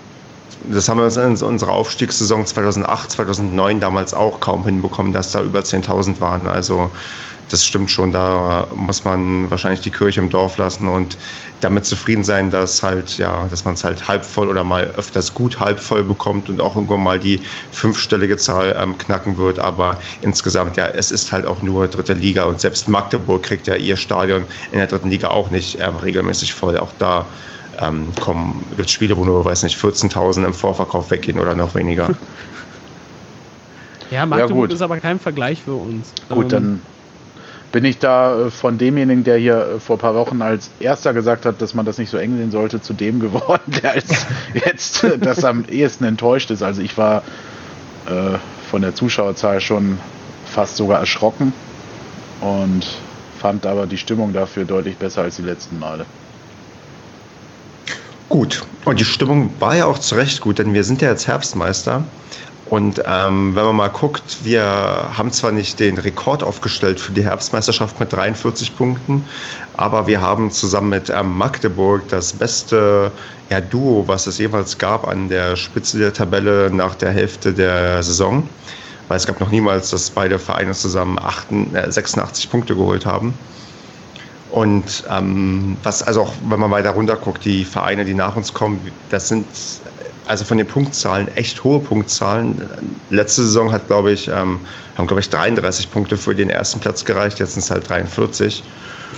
Das 0.71 0.87
haben 0.87 0.99
wir 0.99 1.25
in 1.25 1.41
unserer 1.41 1.71
Aufstiegssaison 1.71 2.45
2008, 2.45 3.11
2009 3.11 3.79
damals 3.79 4.13
auch 4.13 4.39
kaum 4.39 4.63
hinbekommen, 4.63 5.11
dass 5.11 5.31
da 5.31 5.41
über 5.41 5.59
10.000 5.59 6.21
waren. 6.21 6.47
Also 6.47 6.89
das 7.49 7.65
stimmt 7.65 7.91
schon, 7.91 8.11
da 8.11 8.67
muss 8.75 9.03
man 9.03 9.49
wahrscheinlich 9.51 9.81
die 9.81 9.91
Kirche 9.91 10.21
im 10.21 10.29
Dorf 10.29 10.57
lassen 10.57 10.87
und 10.87 11.17
damit 11.63 11.85
zufrieden 11.85 12.23
sein, 12.23 12.49
dass 12.49 12.83
halt, 12.83 13.17
ja, 13.17 13.47
dass 13.49 13.65
man 13.65 13.75
es 13.75 13.83
halt 13.83 14.07
halb 14.07 14.25
voll 14.25 14.49
oder 14.49 14.63
mal 14.63 14.85
öfters 14.95 15.33
gut 15.33 15.59
halb 15.59 15.79
voll 15.79 16.03
bekommt 16.03 16.49
und 16.49 16.61
auch 16.61 16.75
irgendwann 16.75 17.03
mal 17.03 17.19
die 17.19 17.41
fünfstellige 17.71 18.37
Zahl 18.37 18.75
ähm, 18.77 18.97
knacken 18.97 19.37
wird. 19.37 19.59
Aber 19.59 19.99
insgesamt, 20.21 20.77
ja, 20.77 20.87
es 20.87 21.11
ist 21.11 21.31
halt 21.31 21.45
auch 21.45 21.61
nur 21.61 21.87
dritte 21.87 22.13
Liga 22.13 22.43
und 22.43 22.59
selbst 22.59 22.87
Magdeburg 22.87 23.43
kriegt 23.43 23.67
ja 23.67 23.75
ihr 23.75 23.97
Stadion 23.97 24.45
in 24.71 24.77
der 24.77 24.87
dritten 24.87 25.09
Liga 25.09 25.29
auch 25.29 25.49
nicht 25.49 25.79
ähm, 25.79 25.95
regelmäßig 25.95 26.53
voll. 26.53 26.77
Auch 26.77 26.91
da 26.99 27.25
ähm, 27.79 28.07
kommen 28.19 28.65
wird 28.75 28.89
Spiele, 28.89 29.17
wo 29.17 29.25
nur, 29.25 29.45
weiß 29.45 29.63
nicht, 29.63 29.77
14.000 29.77 30.45
im 30.45 30.53
Vorverkauf 30.53 31.11
weggehen 31.11 31.39
oder 31.39 31.55
noch 31.55 31.75
weniger. 31.75 32.09
Ja, 34.11 34.27
Magdeburg 34.27 34.69
ja, 34.69 34.75
ist 34.75 34.81
aber 34.83 34.99
kein 34.99 35.19
Vergleich 35.19 35.63
für 35.63 35.73
uns. 35.73 36.13
Gut, 36.29 36.51
dann 36.51 36.63
ähm, 36.63 36.81
bin 37.73 37.83
ich 37.83 37.97
da 37.97 38.45
äh, 38.45 38.51
von 38.51 38.77
demjenigen, 38.77 39.25
der 39.25 39.37
hier 39.37 39.57
äh, 39.57 39.79
vor 39.81 39.97
ein 39.97 39.99
paar 39.99 40.15
Wochen 40.15 40.41
als 40.41 40.69
erster 40.79 41.13
gesagt 41.13 41.45
hat, 41.45 41.61
dass 41.61 41.73
man 41.73 41.85
das 41.85 41.97
nicht 41.97 42.09
so 42.09 42.17
eng 42.17 42.37
sehen 42.37 42.51
sollte, 42.51 42.79
zu 42.79 42.93
dem 42.93 43.19
geworden, 43.19 43.73
der 43.83 43.91
als 43.91 44.25
jetzt 44.53 45.03
äh, 45.03 45.17
das 45.17 45.43
am 45.43 45.65
ehesten 45.65 46.05
enttäuscht 46.05 46.49
ist. 46.51 46.63
Also 46.63 46.81
ich 46.81 46.97
war 46.97 47.23
äh, 48.05 48.37
von 48.69 48.81
der 48.81 48.95
Zuschauerzahl 48.95 49.59
schon 49.59 49.97
fast 50.45 50.77
sogar 50.77 50.99
erschrocken 50.99 51.51
und 52.39 52.85
fand 53.39 53.65
aber 53.65 53.87
die 53.87 53.97
Stimmung 53.97 54.31
dafür 54.31 54.65
deutlich 54.65 54.95
besser 54.95 55.23
als 55.23 55.35
die 55.35 55.41
letzten 55.41 55.79
Male. 55.79 56.05
Gut, 58.29 58.63
und 58.85 58.99
die 58.99 59.05
Stimmung 59.05 59.51
war 59.59 59.75
ja 59.75 59.85
auch 59.85 59.99
zu 59.99 60.15
Recht 60.15 60.41
gut, 60.41 60.59
denn 60.59 60.73
wir 60.73 60.83
sind 60.83 61.01
ja 61.01 61.09
jetzt 61.09 61.27
Herbstmeister 61.27 62.03
und 62.73 63.03
ähm, 63.05 63.53
wenn 63.53 63.65
man 63.65 63.75
mal 63.75 63.89
guckt, 63.89 64.39
wir 64.41 64.63
haben 64.63 65.31
zwar 65.31 65.51
nicht 65.51 65.79
den 65.79 65.99
Rekord 65.99 66.41
aufgestellt 66.41 66.99
für 66.99 67.11
die 67.11 67.23
Herbstmeisterschaft 67.23 67.99
mit 67.99 68.11
43 68.11 68.75
Punkten, 68.75 69.23
aber 69.77 70.07
wir 70.07 70.21
haben 70.21 70.49
zusammen 70.49 70.89
mit 70.89 71.11
ähm, 71.11 71.37
Magdeburg 71.37 72.07
das 72.07 72.33
beste 72.33 73.11
ja, 73.51 73.61
Duo, 73.61 74.07
was 74.07 74.25
es 74.25 74.39
jeweils 74.39 74.79
gab 74.79 75.07
an 75.07 75.29
der 75.29 75.55
Spitze 75.55 75.99
der 75.99 76.13
Tabelle 76.13 76.71
nach 76.71 76.95
der 76.95 77.11
Hälfte 77.11 77.53
der 77.53 78.01
Saison. 78.01 78.49
Weil 79.07 79.17
es 79.17 79.27
gab 79.27 79.39
noch 79.39 79.51
niemals, 79.51 79.91
dass 79.91 80.09
beide 80.09 80.39
Vereine 80.39 80.73
zusammen 80.73 81.19
88, 81.19 81.75
äh, 81.75 81.91
86 81.91 82.49
Punkte 82.49 82.75
geholt 82.75 83.05
haben. 83.05 83.35
Und 84.49 85.03
ähm, 85.11 85.77
was, 85.83 86.01
also 86.01 86.23
auch 86.23 86.33
wenn 86.49 86.59
man 86.59 86.71
weiter 86.71 86.89
runter 86.89 87.17
guckt, 87.17 87.45
die 87.45 87.65
Vereine, 87.65 88.03
die 88.03 88.15
nach 88.15 88.35
uns 88.35 88.51
kommen, 88.51 88.79
das 89.11 89.27
sind 89.27 89.45
also 90.25 90.45
von 90.45 90.57
den 90.57 90.67
Punktzahlen 90.67 91.27
echt 91.35 91.63
hohe 91.63 91.79
Punktzahlen. 91.79 92.61
Letzte 93.09 93.43
Saison 93.43 93.71
hat, 93.71 93.87
glaube 93.87 94.11
ich, 94.11 94.27
ähm, 94.27 94.59
haben, 94.97 95.07
glaube 95.07 95.19
ich, 95.19 95.29
33 95.29 95.91
Punkte 95.91 96.17
für 96.17 96.35
den 96.35 96.49
ersten 96.49 96.79
Platz 96.79 97.03
gereicht, 97.03 97.39
jetzt 97.39 97.53
sind 97.53 97.63
es 97.63 97.71
halt 97.71 97.87
43. 97.89 98.63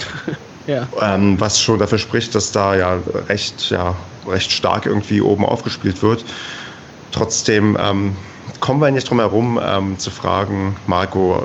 ja. 0.68 0.88
Ähm, 1.02 1.40
was 1.40 1.62
schon 1.62 1.80
dafür 1.80 1.98
spricht, 1.98 2.34
dass 2.36 2.52
da 2.52 2.76
ja 2.76 3.00
recht, 3.28 3.70
ja 3.70 3.96
recht 4.28 4.52
stark 4.52 4.86
irgendwie 4.86 5.22
oben 5.22 5.46
aufgespielt 5.46 6.02
wird. 6.02 6.26
Trotzdem 7.12 7.78
ähm, 7.80 8.16
kommen 8.60 8.82
wir 8.82 8.92
nicht 8.92 9.10
drum 9.10 9.20
herum 9.20 9.60
ähm, 9.64 10.00
zu 10.00 10.12
fragen, 10.12 10.76
Marco, 10.88 11.44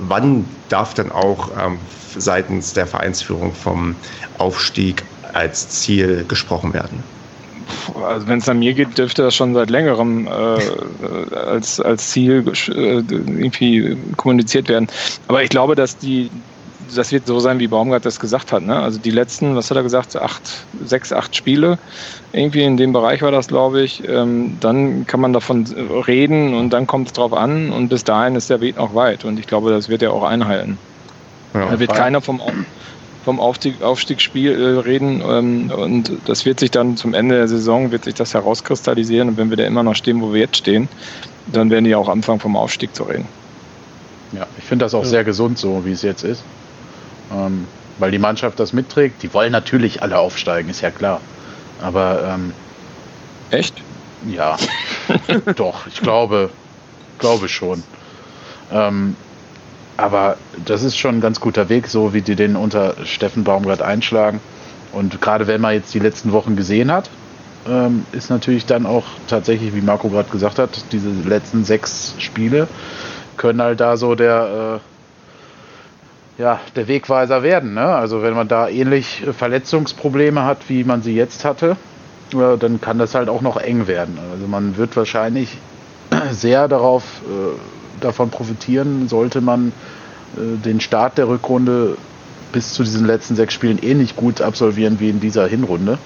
wann 0.00 0.44
darf 0.68 0.94
denn 0.94 1.10
auch 1.10 1.50
ähm, 1.58 1.78
seitens 2.16 2.72
der 2.72 2.86
Vereinsführung 2.86 3.52
vom 3.52 3.96
Aufstieg 4.38 5.04
als 5.32 5.68
Ziel 5.68 6.24
gesprochen 6.26 6.72
werden? 6.72 7.02
Also 8.04 8.26
wenn 8.28 8.38
es 8.38 8.48
an 8.48 8.58
mir 8.58 8.74
geht, 8.74 8.96
dürfte 8.96 9.22
das 9.22 9.34
schon 9.34 9.54
seit 9.54 9.70
längerem 9.70 10.26
äh, 10.26 11.34
als, 11.34 11.80
als 11.80 12.10
Ziel 12.10 12.44
äh, 12.68 12.72
irgendwie 12.72 13.96
kommuniziert 14.16 14.68
werden. 14.68 14.88
Aber 15.28 15.42
ich 15.42 15.50
glaube, 15.50 15.74
dass 15.74 15.98
die, 15.98 16.30
das 16.94 17.12
wird 17.12 17.26
so 17.26 17.38
sein, 17.40 17.58
wie 17.58 17.68
Baumgart 17.68 18.04
das 18.04 18.20
gesagt 18.20 18.52
hat. 18.52 18.62
Ne? 18.62 18.76
Also 18.76 18.98
die 18.98 19.10
letzten, 19.10 19.56
was 19.56 19.70
hat 19.70 19.76
er 19.76 19.82
gesagt, 19.82 20.16
acht, 20.16 20.42
sechs, 20.84 21.12
acht 21.12 21.34
Spiele, 21.36 21.78
irgendwie 22.32 22.62
in 22.62 22.76
dem 22.76 22.92
Bereich 22.92 23.22
war 23.22 23.30
das, 23.30 23.48
glaube 23.48 23.82
ich. 23.82 24.06
Ähm, 24.08 24.56
dann 24.60 25.06
kann 25.06 25.20
man 25.20 25.32
davon 25.32 25.66
reden 26.06 26.54
und 26.54 26.70
dann 26.70 26.86
kommt 26.86 27.08
es 27.08 27.12
drauf 27.12 27.32
an 27.32 27.70
und 27.70 27.88
bis 27.88 28.04
dahin 28.04 28.36
ist 28.36 28.50
der 28.50 28.60
Weg 28.60 28.76
noch 28.76 28.94
weit. 28.94 29.24
Und 29.24 29.38
ich 29.38 29.46
glaube, 29.46 29.70
das 29.70 29.88
wird 29.88 30.02
er 30.02 30.12
auch 30.12 30.24
einhalten. 30.24 30.78
Ja, 31.54 31.70
da 31.70 31.80
wird 31.80 31.94
keiner 31.94 32.20
vom 32.20 32.40
vom 33.24 33.40
Aufstieg, 33.40 33.82
Aufstiegsspiel 33.82 34.52
äh, 34.52 34.78
reden 34.80 35.22
ähm, 35.26 35.70
und 35.70 36.12
das 36.26 36.44
wird 36.44 36.60
sich 36.60 36.70
dann 36.70 36.96
zum 36.96 37.14
Ende 37.14 37.36
der 37.36 37.48
Saison 37.48 37.90
wird 37.90 38.04
sich 38.04 38.14
das 38.14 38.34
herauskristallisieren 38.34 39.30
und 39.30 39.36
wenn 39.36 39.50
wir 39.50 39.56
da 39.56 39.64
immer 39.64 39.82
noch 39.82 39.94
stehen, 39.94 40.20
wo 40.20 40.32
wir 40.32 40.40
jetzt 40.40 40.56
stehen, 40.56 40.88
dann 41.46 41.70
werden 41.70 41.84
die 41.84 41.94
auch 41.94 42.08
anfangen 42.08 42.40
vom 42.40 42.56
Aufstieg 42.56 42.94
zu 42.94 43.04
reden. 43.04 43.26
Ja, 44.32 44.46
ich 44.58 44.64
finde 44.64 44.84
das 44.84 44.94
auch 44.94 45.04
ja. 45.04 45.08
sehr 45.08 45.24
gesund 45.24 45.58
so, 45.58 45.84
wie 45.84 45.92
es 45.92 46.02
jetzt 46.02 46.22
ist, 46.22 46.42
ähm, 47.32 47.66
weil 47.98 48.10
die 48.10 48.18
Mannschaft 48.18 48.60
das 48.60 48.72
mitträgt. 48.72 49.22
Die 49.22 49.32
wollen 49.32 49.52
natürlich 49.52 50.02
alle 50.02 50.18
aufsteigen, 50.18 50.68
ist 50.68 50.80
ja 50.80 50.90
klar, 50.90 51.20
aber 51.80 52.34
ähm, 52.34 52.52
echt? 53.50 53.74
Ja, 54.26 54.56
doch, 55.56 55.86
ich 55.86 56.00
glaube, 56.00 56.50
glaube 57.18 57.48
schon. 57.48 57.82
Ähm, 58.70 59.16
aber 59.98 60.36
das 60.64 60.84
ist 60.84 60.96
schon 60.96 61.16
ein 61.16 61.20
ganz 61.20 61.40
guter 61.40 61.68
Weg, 61.68 61.88
so 61.88 62.14
wie 62.14 62.22
die 62.22 62.36
den 62.36 62.56
unter 62.56 62.94
Steffen 63.04 63.42
Baumgart 63.44 63.82
einschlagen. 63.82 64.40
Und 64.92 65.20
gerade 65.20 65.48
wenn 65.48 65.60
man 65.60 65.74
jetzt 65.74 65.92
die 65.92 65.98
letzten 65.98 66.32
Wochen 66.32 66.54
gesehen 66.54 66.90
hat, 66.90 67.10
ähm, 67.68 68.06
ist 68.12 68.30
natürlich 68.30 68.64
dann 68.64 68.86
auch 68.86 69.04
tatsächlich, 69.26 69.74
wie 69.74 69.80
Marco 69.80 70.08
gerade 70.08 70.30
gesagt 70.30 70.60
hat, 70.60 70.70
diese 70.92 71.10
letzten 71.10 71.64
sechs 71.64 72.14
Spiele 72.18 72.68
können 73.36 73.60
halt 73.60 73.80
da 73.80 73.96
so 73.96 74.14
der, 74.14 74.80
äh, 76.38 76.42
ja, 76.42 76.60
der 76.76 76.86
Wegweiser 76.86 77.42
werden. 77.42 77.74
Ne? 77.74 77.84
Also 77.84 78.22
wenn 78.22 78.34
man 78.34 78.46
da 78.46 78.68
ähnlich 78.68 79.24
Verletzungsprobleme 79.36 80.44
hat, 80.44 80.68
wie 80.68 80.84
man 80.84 81.02
sie 81.02 81.16
jetzt 81.16 81.44
hatte, 81.44 81.76
äh, 82.32 82.56
dann 82.56 82.80
kann 82.80 82.98
das 82.98 83.16
halt 83.16 83.28
auch 83.28 83.42
noch 83.42 83.56
eng 83.56 83.88
werden. 83.88 84.16
Also 84.32 84.46
man 84.46 84.76
wird 84.76 84.96
wahrscheinlich 84.96 85.58
sehr 86.30 86.68
darauf 86.68 87.02
äh, 87.26 87.77
davon 88.00 88.30
profitieren, 88.30 89.08
sollte 89.08 89.40
man 89.40 89.72
äh, 90.36 90.56
den 90.64 90.80
Start 90.80 91.18
der 91.18 91.28
Rückrunde 91.28 91.96
bis 92.52 92.72
zu 92.72 92.82
diesen 92.82 93.06
letzten 93.06 93.36
sechs 93.36 93.54
Spielen 93.54 93.78
ähnlich 93.78 94.12
eh 94.12 94.20
gut 94.20 94.40
absolvieren 94.40 95.00
wie 95.00 95.10
in 95.10 95.20
dieser 95.20 95.46
Hinrunde. 95.46 95.98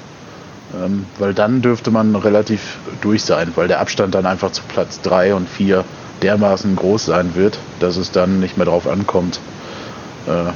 Ähm, 0.75 1.07
weil 1.19 1.35
dann 1.35 1.61
dürfte 1.61 1.91
man 1.91 2.17
relativ 2.17 2.79
durch 3.03 3.23
sein, 3.23 3.53
weil 3.57 3.69
der 3.69 3.81
Abstand 3.81 4.15
dann 4.15 4.27
einfach 4.27 4.53
zu 4.53 4.63
Platz 4.69 5.01
3 5.03 5.35
und 5.35 5.49
4 5.49 5.85
dermaßen 6.23 6.77
groß 6.77 7.07
sein 7.07 7.35
wird, 7.35 7.59
dass 7.81 7.97
es 7.97 8.11
dann 8.11 8.41
nicht 8.41 8.57
mehr 8.57 8.67
darauf 8.67 8.89
ankommt. 8.89 9.41
Äh, 10.27 10.53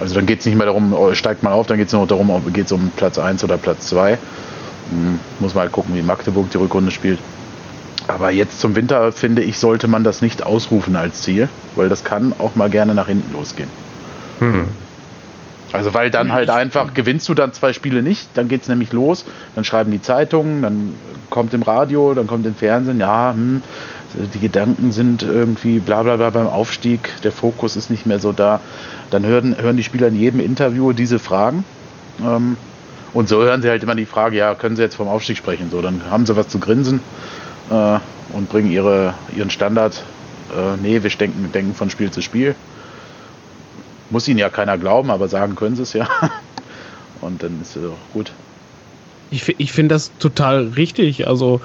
also 0.00 0.14
dann 0.14 0.26
geht 0.26 0.40
es 0.40 0.46
nicht 0.46 0.56
mehr 0.56 0.66
darum, 0.66 0.92
oh, 0.94 1.12
steigt 1.14 1.42
man 1.42 1.52
auf, 1.52 1.66
dann 1.66 1.76
geht 1.76 1.88
es 1.88 1.92
nur 1.92 2.06
darum, 2.06 2.30
geht 2.52 2.66
es 2.66 2.72
um 2.72 2.90
Platz 2.96 3.18
1 3.18 3.42
oder 3.44 3.58
Platz 3.58 3.88
2. 3.88 4.12
Hm, 4.90 5.18
muss 5.40 5.54
mal 5.54 5.62
halt 5.62 5.72
gucken, 5.72 5.94
wie 5.94 6.02
Magdeburg 6.02 6.50
die 6.50 6.56
Rückrunde 6.56 6.90
spielt. 6.90 7.18
Aber 8.08 8.30
jetzt 8.30 8.58
zum 8.60 8.74
Winter, 8.74 9.12
finde 9.12 9.42
ich, 9.42 9.58
sollte 9.58 9.86
man 9.86 10.02
das 10.02 10.22
nicht 10.22 10.42
ausrufen 10.42 10.96
als 10.96 11.22
Ziel, 11.22 11.48
weil 11.76 11.90
das 11.90 12.04
kann 12.04 12.32
auch 12.38 12.56
mal 12.56 12.70
gerne 12.70 12.94
nach 12.94 13.06
hinten 13.06 13.32
losgehen. 13.34 13.68
Hm. 14.40 14.64
Also 15.72 15.92
weil 15.92 16.10
dann 16.10 16.32
halt 16.32 16.48
einfach, 16.48 16.94
gewinnst 16.94 17.28
du 17.28 17.34
dann 17.34 17.52
zwei 17.52 17.74
Spiele 17.74 18.02
nicht, 18.02 18.30
dann 18.34 18.48
geht 18.48 18.62
es 18.62 18.68
nämlich 18.68 18.92
los, 18.92 19.26
dann 19.54 19.64
schreiben 19.64 19.90
die 19.90 20.00
Zeitungen, 20.00 20.62
dann 20.62 20.94
kommt 21.28 21.52
im 21.52 21.62
Radio, 21.62 22.14
dann 22.14 22.26
kommt 22.26 22.46
im 22.46 22.54
Fernsehen, 22.54 22.98
ja, 22.98 23.32
hm, 23.34 23.62
die 24.32 24.38
Gedanken 24.38 24.90
sind 24.90 25.22
irgendwie 25.22 25.78
bla 25.78 26.02
bla 26.02 26.16
bla 26.16 26.30
beim 26.30 26.46
Aufstieg, 26.46 27.10
der 27.22 27.32
Fokus 27.32 27.76
ist 27.76 27.90
nicht 27.90 28.06
mehr 28.06 28.18
so 28.18 28.32
da. 28.32 28.60
Dann 29.10 29.26
hören, 29.26 29.54
hören 29.60 29.76
die 29.76 29.84
Spieler 29.84 30.08
in 30.08 30.16
jedem 30.16 30.40
Interview 30.40 30.94
diese 30.94 31.18
Fragen. 31.18 31.64
Ähm, 32.24 32.56
und 33.12 33.28
so 33.28 33.42
hören 33.42 33.60
sie 33.60 33.68
halt 33.68 33.82
immer 33.82 33.94
die 33.94 34.06
Frage, 34.06 34.38
ja, 34.38 34.54
können 34.54 34.76
sie 34.76 34.82
jetzt 34.82 34.96
vom 34.96 35.08
Aufstieg 35.08 35.36
sprechen? 35.36 35.68
So, 35.70 35.82
dann 35.82 36.10
haben 36.10 36.24
sie 36.24 36.36
was 36.36 36.48
zu 36.48 36.58
grinsen 36.58 37.00
äh, 37.70 37.98
und 38.36 38.48
bringen 38.48 38.70
ihre, 38.70 39.14
ihren 39.36 39.50
Standard, 39.50 40.02
äh, 40.56 40.76
nee, 40.82 41.02
wir 41.02 41.10
denken, 41.10 41.50
denken 41.52 41.74
von 41.74 41.90
Spiel 41.90 42.10
zu 42.10 42.22
Spiel. 42.22 42.54
Muss 44.10 44.26
ihnen 44.28 44.38
ja 44.38 44.48
keiner 44.48 44.78
glauben, 44.78 45.10
aber 45.10 45.28
sagen 45.28 45.54
können 45.54 45.76
sie 45.76 45.82
es 45.82 45.92
ja. 45.92 46.08
Und 47.20 47.42
dann 47.42 47.60
ist 47.60 47.76
es 47.76 47.84
auch 47.84 48.12
gut. 48.12 48.32
Ich, 49.30 49.58
ich 49.58 49.72
finde 49.72 49.94
das 49.94 50.12
total 50.18 50.68
richtig. 50.68 51.26
Also 51.26 51.60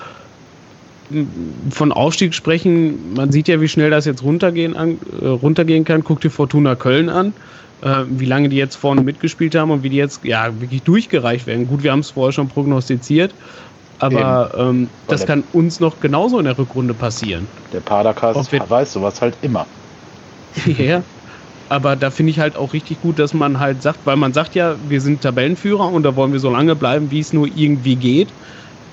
von 1.69 1.91
Aufstieg 1.91 2.33
sprechen, 2.33 3.13
man 3.13 3.31
sieht 3.31 3.47
ja, 3.47 3.61
wie 3.61 3.67
schnell 3.67 3.89
das 3.89 4.05
jetzt 4.05 4.23
runtergehen, 4.23 4.75
an, 4.75 4.97
äh, 5.21 5.27
runtergehen 5.27 5.85
kann. 5.85 6.03
Guck 6.03 6.21
dir 6.21 6.29
Fortuna 6.29 6.75
Köln 6.75 7.09
an, 7.09 7.33
äh, 7.81 8.03
wie 8.09 8.25
lange 8.25 8.49
die 8.49 8.57
jetzt 8.57 8.75
vorne 8.75 9.01
mitgespielt 9.01 9.55
haben 9.55 9.71
und 9.71 9.83
wie 9.83 9.89
die 9.89 9.97
jetzt 9.97 10.23
ja 10.23 10.59
wirklich 10.59 10.81
durchgereicht 10.83 11.45
werden. 11.45 11.67
Gut, 11.67 11.83
wir 11.83 11.91
haben 11.91 11.99
es 11.99 12.11
vorher 12.11 12.31
schon 12.31 12.47
prognostiziert, 12.47 13.33
aber 14.03 14.53
ähm, 14.57 14.89
das 15.07 15.25
kann 15.25 15.45
uns 15.53 15.79
noch 15.79 15.99
genauso 15.99 16.37
in 16.37 16.45
der 16.45 16.57
Rückrunde 16.57 16.93
passieren. 16.93 17.47
Der 17.71 17.79
Padercast 17.79 18.51
weiß 18.51 18.93
sowas 18.93 19.21
halt 19.21 19.37
immer. 19.41 19.65
ja, 20.65 21.03
aber 21.69 21.95
da 21.95 22.11
finde 22.11 22.31
ich 22.31 22.39
halt 22.39 22.57
auch 22.57 22.73
richtig 22.73 22.99
gut, 22.99 23.17
dass 23.17 23.33
man 23.33 23.59
halt 23.59 23.81
sagt, 23.81 24.05
weil 24.05 24.17
man 24.17 24.33
sagt 24.33 24.55
ja, 24.55 24.75
wir 24.87 24.99
sind 24.99 25.21
Tabellenführer 25.21 25.89
und 25.89 26.03
da 26.03 26.15
wollen 26.15 26.33
wir 26.33 26.39
so 26.39 26.49
lange 26.49 26.75
bleiben, 26.75 27.11
wie 27.11 27.19
es 27.19 27.31
nur 27.31 27.47
irgendwie 27.47 27.95
geht. 27.95 28.33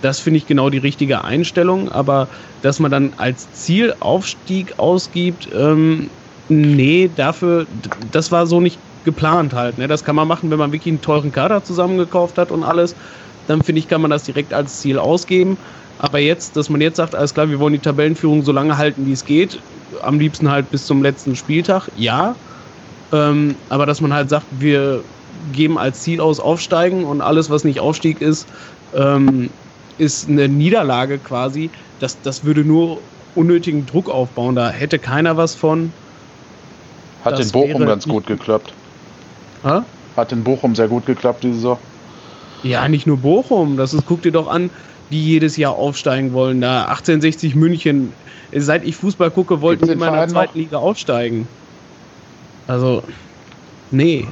Das 0.01 0.21
finde 0.21 0.39
ich 0.39 0.47
genau 0.47 0.71
die 0.71 0.79
richtige 0.79 1.25
Einstellung, 1.25 1.91
aber 1.91 2.29
dass 2.61 2.79
man 2.79 2.91
dann 2.91 3.15
als 3.17 3.51
Ziel 3.51 3.95
Aufstieg 4.01 4.79
ausgibt, 4.79 5.49
ähm, 5.53 6.11
nee, 6.49 7.09
dafür, 7.09 7.67
das 8.11 8.31
war 8.31 8.47
so 8.47 8.61
nicht 8.61 8.81
geplant 9.03 9.55
halt. 9.55 9.79
Ne? 9.79 9.89
Das 9.89 10.05
kann 10.05 10.17
man 10.17 10.29
machen, 10.29 10.51
wenn 10.51 10.59
man 10.59 10.73
wirklich 10.73 10.93
einen 10.93 11.01
teuren 11.03 11.33
Kader 11.33 11.65
zusammengekauft 11.65 12.39
hat 12.39 12.53
und 12.53 12.65
alles. 12.65 12.97
Dann 13.51 13.63
finde 13.63 13.81
ich, 13.81 13.89
kann 13.89 14.01
man 14.01 14.13
das 14.13 14.23
direkt 14.23 14.55
als 14.55 14.81
Ziel 14.81 14.97
ausgeben. 14.97 15.59
Aber 15.99 16.21
jetzt, 16.21 16.57
dass 16.57 16.71
man 16.71 16.81
jetzt 16.81 16.97
sagt, 16.97 17.17
alles 17.17 17.35
klar, 17.35 17.51
wir 17.51 17.59
wollen 17.59 17.73
die 17.73 17.81
Tabellenführung 17.81 18.45
so 18.45 18.53
lange 18.53 18.79
halten, 18.79 19.07
wie 19.07 19.13
es 19.13 19.25
geht, 19.25 19.59
am 20.03 20.21
liebsten 20.21 20.51
halt 20.51 20.71
bis 20.71 20.87
zum 20.87 21.03
letzten 21.03 21.35
Spieltag, 21.35 21.89
ja. 21.97 22.37
Ähm, 23.13 23.57
aber 23.69 23.87
dass 23.87 24.01
man 24.01 24.15
halt 24.15 24.31
sagt, 24.31 24.47
wir 24.61 25.03
geben 25.53 25.79
als 25.79 26.03
Ziel 26.03 26.21
aus 26.21 26.39
Aufsteigen 26.39 27.05
und 27.05 27.21
alles, 27.21 27.51
was 27.51 27.65
nicht 27.65 27.81
Aufstieg 27.81 28.21
ist, 28.23 28.47
ähm, 28.95 29.51
ist 29.99 30.29
eine 30.29 30.49
Niederlage 30.49 31.19
quasi. 31.19 31.71
Das, 31.99 32.17
das 32.23 32.45
würde 32.45 32.65
nur 32.65 32.99
unnötigen 33.35 33.85
Druck 33.85 34.09
aufbauen. 34.09 34.55
Da 34.55 34.71
hätte 34.71 35.01
keiner 35.01 35.37
was 35.37 35.57
von. 35.57 35.93
Hat 37.25 37.33
das 37.39 37.47
in 37.47 37.53
Bochum 37.53 37.85
ganz 37.85 38.07
gut 38.07 38.29
geklappt. 38.29 38.73
Ha? 39.65 39.85
Hat 40.17 40.33
in 40.33 40.45
Bochum 40.45 40.77
sehr 40.77 40.89
gut 40.89 41.05
geklappt 41.05 41.43
diese 41.43 41.55
Saison. 41.55 41.79
Ja, 42.63 42.89
nicht 42.89 43.07
nur 43.07 43.19
Bochum. 43.19 43.77
Das 43.77 43.95
ist, 43.95 44.05
guck 44.07 44.23
dir 44.23 44.33
doch 44.33 44.49
an, 44.49 44.71
die 45.11 45.25
jedes 45.25 45.57
Jahr 45.57 45.75
aufsteigen 45.75 46.33
wollen. 46.33 46.61
Da 46.61 46.83
1860 46.83 47.55
München. 47.55 48.13
Seit 48.53 48.85
ich 48.85 48.97
Fußball 48.97 49.31
gucke, 49.31 49.61
wollten 49.61 49.87
die 49.87 49.93
immer 49.93 50.09
in 50.09 50.15
der 50.15 50.29
zweiten 50.29 50.59
Liga 50.59 50.79
aufsteigen. 50.79 51.47
Also, 52.67 53.03
nee. 53.91 54.27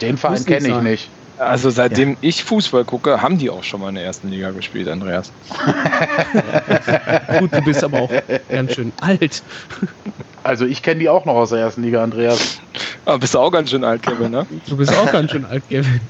Den 0.00 0.18
Verein 0.18 0.44
kenne 0.44 0.68
ich 0.68 0.82
nicht. 0.82 1.08
Also 1.38 1.70
seitdem 1.70 2.10
ja. 2.10 2.16
ich 2.20 2.44
Fußball 2.44 2.84
gucke, 2.84 3.20
haben 3.20 3.38
die 3.38 3.50
auch 3.50 3.64
schon 3.64 3.80
mal 3.80 3.88
in 3.88 3.96
der 3.96 4.04
ersten 4.04 4.28
Liga 4.28 4.50
gespielt, 4.50 4.86
Andreas. 4.86 5.32
Gut, 7.38 7.52
du 7.52 7.62
bist 7.62 7.82
aber 7.82 8.02
auch 8.02 8.10
ganz 8.48 8.74
schön 8.74 8.92
alt. 9.00 9.42
Also 10.44 10.66
ich 10.66 10.82
kenne 10.82 11.00
die 11.00 11.08
auch 11.08 11.24
noch 11.24 11.34
aus 11.34 11.50
der 11.50 11.60
ersten 11.60 11.82
Liga, 11.82 12.02
Andreas. 12.02 12.60
Aber 13.06 13.18
bist 13.18 13.34
du 13.34 13.38
auch 13.40 13.50
ganz 13.50 13.70
schön 13.70 13.82
alt, 13.82 14.02
Kevin, 14.02 14.30
ne? 14.30 14.46
Du 14.68 14.76
bist 14.76 14.94
auch 14.94 15.10
ganz 15.10 15.32
schön 15.32 15.44
alt, 15.44 15.64
Kevin. 15.68 16.00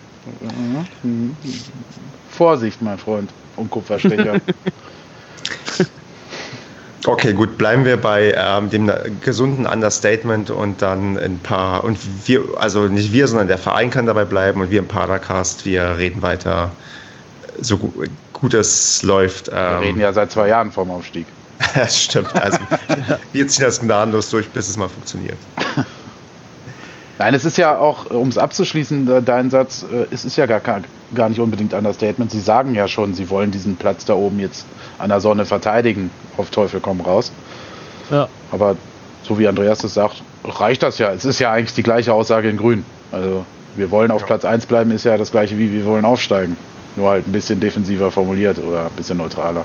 Vorsicht, 2.31 2.81
mein 2.83 2.99
Freund, 2.99 3.31
und 3.57 3.71
Kupferstecher. 3.71 4.41
Okay, 7.05 7.33
gut, 7.33 7.59
bleiben 7.59 7.85
wir 7.85 7.97
bei 7.97 8.33
ähm, 8.37 8.71
dem 8.71 8.91
gesunden 9.23 9.67
Understatement 9.67 10.51
und 10.51 10.83
dann 10.83 11.19
ein 11.19 11.41
paar, 11.41 11.83
und 11.83 11.99
wir, 12.29 12.43
also 12.57 12.87
nicht 12.87 13.13
wir, 13.13 13.27
sondern 13.27 13.49
der 13.49 13.59
Verein 13.59 13.91
kann 13.91 14.07
dabei 14.07 14.25
bleiben 14.25 14.61
und 14.61 14.71
wir 14.71 14.79
im 14.79 14.87
Padercast, 14.87 15.67
wir 15.67 15.99
reden 15.99 16.23
weiter, 16.23 16.71
so 17.61 17.79
gut, 17.79 18.09
gut 18.33 18.55
es 18.55 19.03
läuft. 19.03 19.49
Ähm, 19.49 19.55
wir 19.55 19.81
reden 19.81 20.01
ja 20.01 20.13
seit 20.13 20.31
zwei 20.31 20.47
Jahren 20.49 20.71
vom 20.71 20.93
Aufstieg. 20.93 21.27
das 21.75 22.05
stimmt, 22.05 22.35
also 22.37 22.59
wir 23.33 23.49
ziehen 23.49 23.65
das 23.65 23.81
gnadenlos 23.81 24.31
durch, 24.31 24.49
bis 24.51 24.69
es 24.69 24.77
mal 24.77 24.89
funktioniert. 24.89 25.39
Nein, 27.19 27.35
es 27.35 27.45
ist 27.45 27.59
ja 27.59 27.77
auch, 27.77 28.07
um 28.07 28.29
es 28.29 28.39
abzuschließen, 28.39 29.25
dein 29.25 29.51
Satz, 29.51 29.85
äh, 29.85 30.07
es 30.11 30.25
ist 30.25 30.37
ja 30.37 30.47
gar, 30.47 30.61
gar 30.61 31.29
nicht 31.29 31.41
unbedingt 31.41 31.75
Understatement. 31.75 32.31
Sie 32.31 32.41
sagen 32.41 32.75
ja 32.75 32.89
schon, 32.89 33.15
sie 33.15 33.29
wollen 33.31 33.51
diesen 33.51 33.77
Platz 33.77 34.05
da 34.05 34.15
oben 34.15 34.41
jetzt 34.41 34.67
an 34.99 35.11
der 35.11 35.21
Sonne 35.21 35.45
verteidigen. 35.45 36.11
Auf 36.37 36.51
Teufel 36.51 36.81
komm 36.81 37.01
raus. 37.01 37.33
Ja. 38.11 38.29
Aber 38.51 38.77
so 39.23 39.39
wie 39.39 39.47
Andreas 39.47 39.85
es 39.85 39.95
sagt, 39.95 40.23
reicht 40.45 40.83
das 40.83 40.99
ja. 40.99 41.13
Es 41.13 41.25
ist 41.25 41.39
ja 41.39 41.53
eigentlich 41.53 41.75
die 41.75 41.83
gleiche 41.83 42.13
Aussage 42.13 42.49
in 42.49 42.57
Grün. 42.57 42.85
Also 43.13 43.45
wir 43.77 43.91
wollen 43.91 44.11
auf 44.11 44.23
ja. 44.23 44.27
Platz 44.27 44.45
1 44.45 44.67
bleiben, 44.67 44.91
ist 44.91 45.05
ja 45.05 45.17
das 45.17 45.31
gleiche 45.31 45.59
wie 45.59 45.73
wir 45.73 45.85
wollen 45.85 46.05
aufsteigen. 46.05 46.57
Nur 46.97 47.11
halt 47.11 47.27
ein 47.27 47.33
bisschen 47.33 47.61
defensiver 47.61 48.11
formuliert 48.11 48.59
oder 48.59 48.87
ein 48.87 48.97
bisschen 48.97 49.19
neutraler. 49.19 49.65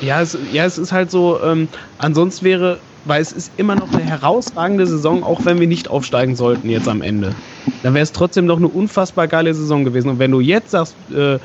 Ja, 0.00 0.22
es, 0.22 0.36
ja, 0.52 0.64
es 0.64 0.78
ist 0.78 0.92
halt 0.92 1.10
so, 1.10 1.42
ähm, 1.42 1.68
ansonsten 1.98 2.46
wäre, 2.46 2.78
weil 3.04 3.20
es 3.20 3.32
ist 3.32 3.52
immer 3.56 3.76
noch 3.76 3.92
eine 3.92 4.02
herausragende 4.02 4.86
Saison, 4.86 5.22
auch 5.22 5.44
wenn 5.44 5.60
wir 5.60 5.66
nicht 5.66 5.88
aufsteigen 5.88 6.34
sollten 6.34 6.68
jetzt 6.68 6.88
am 6.88 7.02
Ende. 7.02 7.36
Dann 7.82 7.94
wäre 7.94 8.02
es 8.02 8.12
trotzdem 8.12 8.46
noch 8.46 8.58
eine 8.58 8.68
unfassbar 8.68 9.26
geile 9.28 9.54
Saison 9.54 9.84
gewesen. 9.84 10.10
Und 10.10 10.18
wenn 10.18 10.30
du 10.30 10.40
jetzt 10.40 10.70
sagst, 10.70 10.98
äh, 11.10 11.38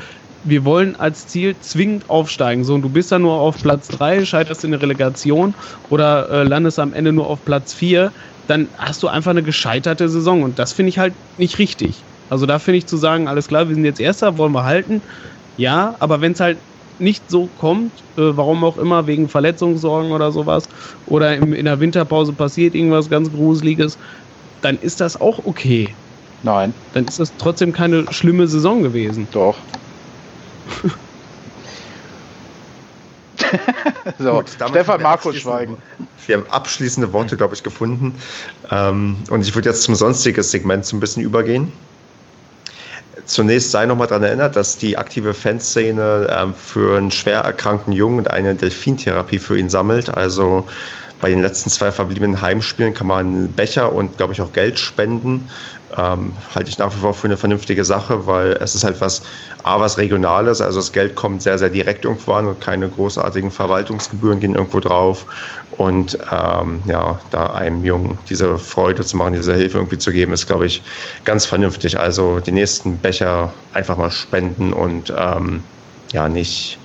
wir 0.44 0.64
wollen 0.64 0.96
als 0.96 1.28
Ziel 1.28 1.60
zwingend 1.60 2.10
aufsteigen. 2.10 2.64
So, 2.64 2.76
und 2.76 2.84
du 2.84 2.90
bist 2.90 3.12
dann 3.12 3.24
nur 3.24 3.40
auf 3.40 3.62
Platz 3.62 3.88
3, 3.88 4.26
scheiterst 4.26 4.64
in 4.64 4.72
der 4.72 4.82
Relegation 4.82 5.56
oder 5.90 6.30
äh, 6.30 6.44
landest 6.44 6.78
am 6.78 6.94
Ende 6.94 7.14
nur 7.14 7.28
auf 7.28 7.44
Platz 7.46 7.74
4, 7.74 8.14
dann 8.46 8.70
hast 8.78 9.02
du 9.02 9.08
einfach 9.08 9.32
eine 9.32 9.42
gescheiterte 9.44 10.08
Saison. 10.08 10.44
Und 10.44 10.60
das 10.60 10.74
finde 10.74 10.90
ich 10.90 11.00
halt 11.00 11.16
nicht 11.38 11.58
richtig. 11.58 12.06
Also 12.30 12.46
da 12.46 12.60
finde 12.60 12.78
ich 12.78 12.88
zu 12.88 12.98
sagen, 12.98 13.28
alles 13.28 13.48
klar, 13.48 13.68
wir 13.68 13.76
sind 13.76 13.86
jetzt 13.86 14.00
Erster, 14.00 14.38
wollen 14.38 14.52
wir 14.54 14.66
halten. 14.66 15.02
Ja, 15.56 15.96
aber 16.00 16.22
wenn 16.22 16.34
es 16.34 16.40
halt 16.40 16.62
nicht 17.00 17.30
so 17.30 17.48
kommt, 17.48 17.92
äh, 18.18 18.22
warum 18.36 18.64
auch 18.64 18.78
immer, 18.78 19.08
wegen 19.08 19.30
Verletzungssorgen 19.30 20.12
oder 20.12 20.32
sowas, 20.32 20.68
oder 21.06 21.36
im, 21.36 21.54
in 21.54 21.66
der 21.66 21.80
Winterpause 21.80 22.34
passiert 22.34 22.76
irgendwas 22.76 23.10
ganz 23.10 23.32
Gruseliges, 23.32 23.98
dann 24.62 24.78
ist 24.78 25.02
das 25.02 25.20
auch 25.20 25.40
okay. 25.46 25.94
Nein. 26.44 26.74
Dann 26.94 27.06
ist 27.06 27.20
das 27.20 27.34
trotzdem 27.38 27.72
keine 27.74 28.12
schlimme 28.14 28.48
Saison 28.48 28.84
gewesen. 28.84 29.28
Doch. 29.32 29.56
so, 34.20 34.32
Gut, 34.32 34.50
Stefan 34.50 35.02
Markus 35.02 35.36
schweigen. 35.38 35.78
Wir 36.26 36.38
haben 36.38 36.46
abschließende 36.50 37.12
Worte, 37.14 37.38
glaube 37.38 37.56
ich, 37.56 37.64
gefunden. 37.64 38.16
Ähm, 38.72 39.18
und 39.30 39.42
ich 39.42 39.54
würde 39.56 39.70
jetzt 39.70 39.84
zum 39.84 39.96
sonstigen 39.96 40.44
Segment 40.44 40.86
so 40.86 40.96
ein 40.96 41.00
bisschen 41.00 41.24
übergehen. 41.24 41.72
Zunächst 43.26 43.72
sei 43.72 43.88
nochmal 43.88 44.08
daran 44.08 44.24
erinnert, 44.24 44.56
dass 44.56 44.78
die 44.78 44.98
aktive 44.98 45.34
Fanszene 45.34 46.28
ähm, 46.30 46.54
für 46.54 46.98
einen 46.98 47.12
schwer 47.12 47.40
erkrankten 47.40 47.92
Jungen 47.92 48.28
eine 48.28 48.54
Delfintherapie 48.54 49.40
für 49.40 49.58
ihn 49.58 49.70
sammelt. 49.70 50.16
Also 50.16 50.68
bei 51.22 51.30
den 51.30 51.42
letzten 51.42 51.72
zwei 51.72 51.92
verbliebenen 51.92 52.42
Heimspielen 52.42 52.94
kann 52.94 53.08
man 53.08 53.52
Becher 53.54 53.94
und, 53.94 54.18
glaube 54.18 54.34
ich, 54.34 54.42
auch 54.42 54.54
Geld 54.54 54.78
spenden 54.78 55.50
ähm, 55.98 56.34
halte 56.54 56.70
ich 56.70 56.78
nach 56.78 56.94
wie 56.94 57.00
vor 57.00 57.14
für 57.14 57.28
eine 57.28 57.38
vernünftige 57.38 57.86
Sache, 57.86 58.28
weil 58.28 58.54
es 58.54 58.76
ist 58.76 58.84
halt 58.84 59.00
was, 59.02 59.22
A, 59.64 59.80
was 59.80 59.98
Regionales, 59.98 60.62
also 60.62 60.80
das 60.80 60.92
Geld 60.92 61.16
kommt 61.16 61.42
sehr, 61.42 61.58
sehr 61.58 61.70
direkt 61.70 62.06
irgendwo 62.06 62.34
an 62.34 62.48
und 62.48 62.62
keine 62.62 62.90
großartigen 62.90 63.52
Verwaltungsgebühren 63.52 64.40
gehen 64.40 64.56
irgendwo 64.56 64.80
drauf. 64.80 65.26
Und 65.78 66.18
ähm, 66.32 66.82
ja, 66.86 67.20
da 67.32 67.48
einem 67.48 67.84
Jungen 67.84 68.18
diese 68.30 68.58
Freude 68.58 69.04
zu 69.04 69.18
machen, 69.18 69.34
diese 69.34 69.54
Hilfe 69.54 69.78
irgendwie 69.78 69.98
zu 69.98 70.12
geben, 70.12 70.34
ist, 70.34 70.48
glaube 70.48 70.66
ich, 70.66 70.82
ganz 71.26 71.46
vernünftig. 71.46 72.00
Also 72.00 72.40
die 72.40 72.52
nächsten 72.52 72.98
Becher 72.98 73.54
einfach 73.74 73.98
mal 73.98 74.12
spenden 74.12 74.72
und 74.74 75.14
ähm, 75.18 75.64
ja, 76.14 76.30
nicht, 76.30 76.78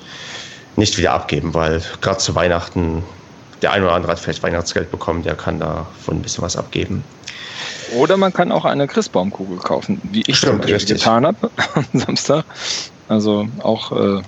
nicht 0.76 0.98
wieder 0.98 1.12
abgeben, 1.12 1.54
weil 1.54 1.82
gerade 2.00 2.18
zu 2.18 2.34
Weihnachten 2.34 3.02
der 3.62 3.72
ein 3.72 3.82
oder 3.82 3.92
andere 3.92 4.12
hat 4.12 4.18
vielleicht 4.18 4.42
Weihnachtsgeld 4.42 4.90
bekommen, 4.90 5.22
der 5.22 5.34
kann 5.34 5.60
davon 5.60 6.16
ein 6.16 6.22
bisschen 6.22 6.42
was 6.42 6.56
abgeben. 6.56 7.04
Oder 7.96 8.16
man 8.16 8.32
kann 8.32 8.52
auch 8.52 8.64
eine 8.64 8.86
Christbaumkugel 8.86 9.58
kaufen, 9.58 10.00
wie 10.04 10.22
ich 10.26 10.38
Stimmt, 10.38 10.62
zum 10.62 10.72
Beispiel 10.72 10.96
getan 10.96 11.26
habe 11.26 11.50
am 11.74 11.86
Samstag. 11.92 12.44
Also 13.08 13.48
auch 13.62 13.92
äh, 13.92 14.22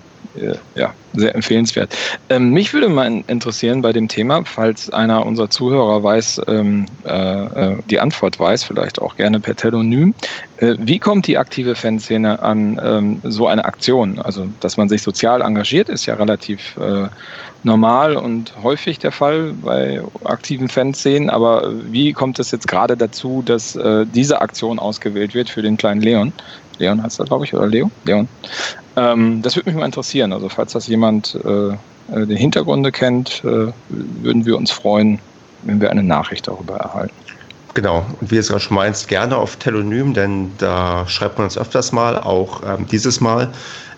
ja, 0.75 0.95
sehr 1.13 1.35
empfehlenswert. 1.35 1.95
Ähm, 2.29 2.51
mich 2.51 2.73
würde 2.73 2.89
mal 2.89 3.23
interessieren 3.27 3.83
bei 3.83 3.93
dem 3.93 4.09
Thema, 4.09 4.45
falls 4.45 4.91
einer 4.91 5.27
unserer 5.27 5.51
Zuhörer 5.51 6.03
weiß, 6.03 6.43
ähm, 6.49 6.87
äh, 7.05 7.11
äh 7.11 7.77
die 7.91 8.01
Antwort 8.01 8.39
weiß, 8.39 8.65
vielleicht 8.65 9.01
auch 9.01 9.17
gerne 9.17 9.41
per 9.41 9.55
Telonym. 9.55 10.15
Äh, 10.57 10.77
wie 10.79 10.99
kommt 10.99 11.27
die 11.27 11.39
aktive 11.39 11.75
Fanszene 11.75 12.41
an 12.41 12.81
ähm, 12.83 13.21
so 13.25 13.47
eine 13.47 13.65
Aktion? 13.65 14.19
Also, 14.21 14.49
dass 14.61 14.77
man 14.77 14.89
sich 14.89 15.03
sozial 15.03 15.43
engagiert, 15.43 15.89
ist 15.89 16.07
ja 16.07 16.15
relativ 16.15 16.77
äh, 16.79 17.09
normal 17.65 18.17
und 18.17 18.53
häufig 18.63 18.99
der 18.99 19.13
Fall 19.13 19.53
bei 19.53 20.03
aktiven 20.25 20.69
Fanszenen. 20.69 21.31
Aber 21.31 21.73
wie 21.91 22.13
kommt 22.13 22.39
es 22.39 22.51
jetzt 22.51 22.69
gerade 22.69 22.97
dazu, 22.97 23.43
dass 23.45 23.77
äh, 23.77 24.07
diese 24.07 24.41
Aktion 24.41 24.79
ausgewählt 24.79 25.35
wird 25.35 25.49
für 25.49 25.63
den 25.63 25.77
kleinen 25.77 26.01
Leon? 26.01 26.33
Leon 26.79 27.03
heißt 27.03 27.21
er, 27.21 27.27
glaube 27.27 27.45
ich, 27.45 27.55
oder 27.55 27.67
Leo? 27.67 27.91
Leon. 28.05 28.29
Ähm, 28.97 29.43
das 29.43 29.57
würde 29.57 29.71
mich 29.71 29.79
mal 29.79 29.87
interessieren. 29.87 30.33
Also, 30.33 30.49
falls 30.49 30.73
das 30.73 30.87
jemand 30.87 31.39
äh, 31.45 31.69
äh 31.69 32.27
den 32.27 32.37
Hintergründe 32.37 32.93
kennt, 32.93 33.43
äh, 33.45 33.73
würden 33.89 34.45
wir 34.45 34.57
uns 34.57 34.71
freuen, 34.71 35.19
wenn 35.63 35.81
wir 35.81 35.91
eine 35.91 36.03
Nachricht 36.03 36.49
darüber 36.49 36.77
erhalten. 36.77 37.15
Genau, 37.75 38.05
und 38.21 38.31
wie 38.31 38.37
es 38.37 38.51
auch 38.51 38.59
schon 38.59 38.75
meinst, 38.75 39.09
gerne 39.09 39.37
auf 39.37 39.57
Telonym, 39.57 40.13
denn 40.13 40.53
da 40.59 41.09
schreibt 41.09 41.39
man 41.39 41.47
uns 41.47 41.57
öfters 41.57 41.91
mal, 41.91 42.19
auch 42.19 42.63
ähm, 42.67 42.87
dieses 42.87 43.21
Mal. 43.23 43.51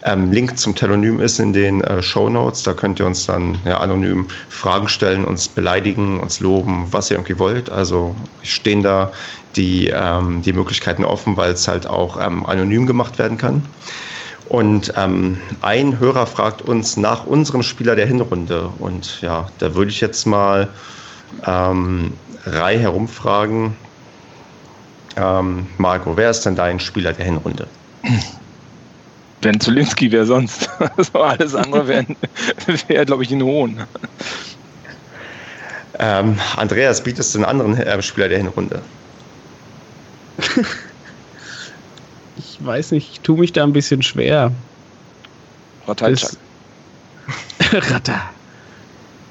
Ähm, 0.07 0.31
Link 0.33 0.59
zum 0.59 0.75
Telonym 0.75 1.19
ist 1.19 1.39
in 1.41 1.55
den 1.55 1.81
äh, 1.83 2.03
Show 2.03 2.29
Notes. 2.29 2.63
Da 2.63 2.75
könnt 2.75 3.01
ihr 3.01 3.07
uns 3.07 3.25
dann 3.25 3.59
ja, 3.65 3.79
anonym 3.79 4.29
Fragen 4.51 4.89
stellen, 4.89 5.25
uns 5.25 5.49
beleidigen, 5.49 6.21
uns 6.21 6.41
loben, 6.41 6.87
was 6.91 7.11
ihr 7.11 7.17
irgendwie 7.17 7.39
wollt. 7.39 7.71
Also 7.71 8.15
stehen 8.43 8.83
da 8.83 9.13
die, 9.57 9.89
ähm, 9.89 10.43
die 10.43 10.53
Möglichkeiten 10.53 11.05
offen, 11.05 11.39
weil 11.39 11.53
es 11.53 11.67
halt 11.67 11.87
auch 11.87 12.21
ähm, 12.21 12.45
anonym 12.45 12.87
gemacht 12.87 13.19
werden 13.19 13.39
kann. 13.39 13.63
Und 14.51 14.93
ähm, 14.95 15.39
ein 15.63 15.99
Hörer 15.99 16.27
fragt 16.27 16.61
uns 16.61 16.99
nach 16.99 17.25
unserem 17.25 17.63
Spieler 17.63 17.97
der 17.97 18.07
Hinrunde. 18.07 18.69
Und 18.79 19.23
ja, 19.23 19.47
da 19.59 19.75
würde 19.75 19.91
ich 19.91 20.03
jetzt 20.03 20.27
mal 20.27 20.69
ähm, 21.47 22.13
Reihe 22.45 22.79
herumfragen. 22.79 23.75
Ähm, 25.17 25.67
Marco, 25.79 26.15
wer 26.19 26.29
ist 26.29 26.43
denn 26.43 26.57
dein 26.57 26.79
Spieler 26.79 27.15
der 27.15 27.25
Hinrunde? 27.25 27.67
Ben 29.45 29.61
Zulinski, 29.61 30.11
wer 30.11 30.25
sonst? 30.25 30.71
so 31.13 31.21
alles 31.21 31.55
andere 31.55 31.87
wäre, 31.87 32.07
wär, 32.89 33.05
glaube 33.05 33.25
ich, 33.25 33.31
in 33.31 33.43
Hohn. 33.43 33.85
Ähm, 35.99 36.39
Andreas, 36.57 37.03
bietest 37.03 37.35
du 37.35 37.41
einen 37.41 37.45
anderen 37.45 37.77
äh, 37.77 38.01
Spieler 38.01 38.31
der 38.31 38.39
Hinrunde? 38.39 38.81
ich 42.39 42.57
weiß 42.59 42.93
nicht, 42.93 43.11
ich 43.13 43.21
tue 43.21 43.39
mich 43.39 43.53
da 43.53 43.65
ein 43.65 43.75
bisschen 43.75 44.03
schwer. 44.03 44.51
Ratajczak. 45.87 46.39
Ratter. 47.71 48.23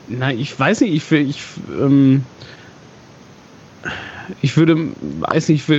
Nein, 0.07 0.37
ich 0.37 0.59
weiß 0.59 0.81
nicht, 0.81 0.93
ich, 0.93 1.11
ich, 1.11 1.43
ähm, 1.71 2.23
ich 4.43 4.57
würde, 4.57 4.77
weiß 5.21 5.49
nicht, 5.49 5.67
ich 5.67 5.75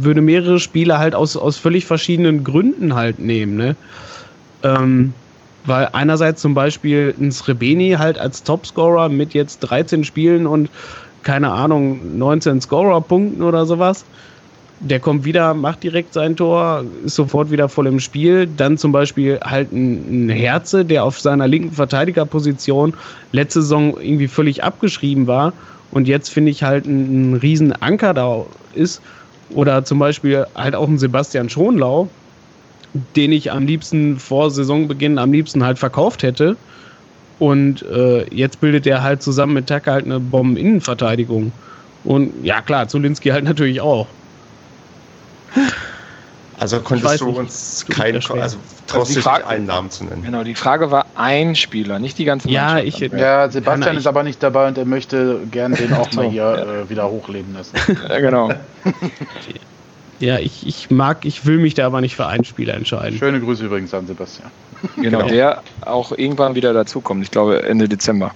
würde 0.00 0.20
mehrere 0.20 0.58
Spiele 0.58 0.98
halt 0.98 1.14
aus, 1.14 1.36
aus 1.36 1.56
völlig 1.56 1.86
verschiedenen 1.86 2.44
Gründen 2.44 2.94
halt 2.94 3.18
nehmen, 3.18 3.56
ne? 3.56 3.76
Ähm, 4.62 5.12
weil 5.64 5.88
einerseits 5.92 6.40
zum 6.40 6.54
Beispiel 6.54 7.14
ein 7.20 7.30
Srebeni 7.30 7.92
halt 7.98 8.18
als 8.18 8.42
Topscorer 8.42 9.08
mit 9.08 9.34
jetzt 9.34 9.60
13 9.60 10.04
Spielen 10.04 10.46
und 10.46 10.70
keine 11.22 11.52
Ahnung, 11.52 12.18
19 12.18 12.60
Scorer-Punkten 12.60 13.42
oder 13.42 13.64
sowas. 13.64 14.04
Der 14.80 14.98
kommt 14.98 15.24
wieder, 15.24 15.54
macht 15.54 15.84
direkt 15.84 16.12
sein 16.12 16.34
Tor, 16.34 16.84
ist 17.04 17.14
sofort 17.14 17.52
wieder 17.52 17.68
voll 17.68 17.86
im 17.86 18.00
Spiel. 18.00 18.48
Dann 18.56 18.76
zum 18.76 18.90
Beispiel 18.90 19.38
halt 19.40 19.70
ein, 19.70 20.26
ein 20.26 20.28
Herze, 20.30 20.84
der 20.84 21.04
auf 21.04 21.20
seiner 21.20 21.46
linken 21.46 21.70
Verteidigerposition 21.70 22.94
letzte 23.30 23.62
Saison 23.62 23.96
irgendwie 24.00 24.26
völlig 24.26 24.64
abgeschrieben 24.64 25.28
war 25.28 25.52
und 25.92 26.08
jetzt 26.08 26.30
finde 26.30 26.50
ich 26.50 26.62
halt 26.64 26.86
ein, 26.86 27.32
ein 27.32 27.34
riesen 27.34 27.72
Anker 27.80 28.14
da 28.14 28.44
ist. 28.74 29.00
Oder 29.54 29.84
zum 29.84 29.98
Beispiel 29.98 30.46
halt 30.54 30.74
auch 30.74 30.88
ein 30.88 30.98
Sebastian 30.98 31.48
Schonlau, 31.48 32.08
den 33.16 33.32
ich 33.32 33.50
am 33.50 33.66
liebsten 33.66 34.18
vor 34.18 34.50
Saisonbeginn 34.50 35.18
am 35.18 35.32
liebsten 35.32 35.64
halt 35.64 35.78
verkauft 35.78 36.22
hätte. 36.22 36.56
Und 37.38 37.82
äh, 37.82 38.24
jetzt 38.34 38.60
bildet 38.60 38.86
er 38.86 39.02
halt 39.02 39.22
zusammen 39.22 39.54
mit 39.54 39.68
Tucker 39.68 39.92
halt 39.92 40.04
eine 40.04 40.20
Bombeninnenverteidigung. 40.20 41.52
Und 42.04 42.32
ja, 42.44 42.60
klar, 42.60 42.88
Zulinski 42.88 43.30
halt 43.30 43.44
natürlich 43.44 43.80
auch. 43.80 44.06
Also 46.62 46.78
konntest 46.78 47.20
du 47.20 47.30
uns 47.30 47.84
keinen, 47.90 48.22
also 48.22 48.56
traust 48.86 49.10
also 49.10 49.20
Frage, 49.20 49.48
einen 49.48 49.66
Namen 49.66 49.90
zu 49.90 50.04
nennen. 50.04 50.22
Genau, 50.22 50.44
die 50.44 50.54
Frage 50.54 50.92
war 50.92 51.06
ein 51.16 51.56
Spieler, 51.56 51.98
nicht 51.98 52.18
die 52.18 52.24
ganze 52.24 52.48
ja, 52.48 52.78
Ich, 52.78 53.00
ja, 53.00 53.50
Sebastian 53.50 53.96
ist 53.96 54.06
aber 54.06 54.22
nicht 54.22 54.40
dabei 54.40 54.68
und 54.68 54.78
er 54.78 54.84
möchte 54.84 55.40
gerne 55.50 55.74
den 55.74 55.92
auch 55.92 56.12
mal 56.12 56.30
hier 56.30 56.84
äh, 56.84 56.88
wieder 56.88 57.10
hochleben 57.10 57.52
lassen. 57.52 57.74
Ja, 58.08 58.20
genau. 58.20 58.52
ja, 60.20 60.38
ich, 60.38 60.64
ich 60.64 60.88
mag, 60.88 61.24
ich 61.24 61.46
will 61.46 61.58
mich 61.58 61.74
da 61.74 61.84
aber 61.84 62.00
nicht 62.00 62.14
für 62.14 62.28
einen 62.28 62.44
Spieler 62.44 62.74
entscheiden. 62.74 63.18
Schöne 63.18 63.40
Grüße 63.40 63.64
übrigens 63.64 63.92
an 63.92 64.06
Sebastian. 64.06 64.48
Genau, 64.98 65.18
genau. 65.18 65.30
der 65.30 65.62
auch 65.80 66.12
irgendwann 66.12 66.54
wieder 66.54 66.72
dazukommt. 66.72 67.24
Ich 67.24 67.32
glaube 67.32 67.64
Ende 67.64 67.88
Dezember. 67.88 68.30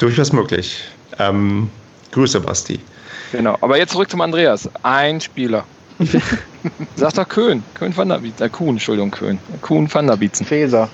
Durchaus 0.00 0.32
möglich. 0.32 0.82
Ähm, 1.20 1.70
Grüße, 2.10 2.40
Basti. 2.40 2.80
Genau, 3.30 3.56
aber 3.60 3.78
jetzt 3.78 3.92
zurück 3.92 4.10
zum 4.10 4.20
Andreas. 4.20 4.68
Ein 4.82 5.20
Spieler. 5.20 5.64
Sag 6.96 7.14
doch 7.14 7.28
Köhn. 7.28 7.62
Köhn 7.74 7.96
van 7.96 8.08
der 8.08 8.18
Bietzen. 8.18 8.46
Äh, 8.46 8.48
Kuhn, 8.48 8.70
Entschuldigung, 8.70 9.10
Köhn. 9.10 9.38
Kuhn 9.60 9.92
van 9.92 10.06
der 10.06 10.16
Bietzen. 10.16 10.46
Feser. 10.46 10.88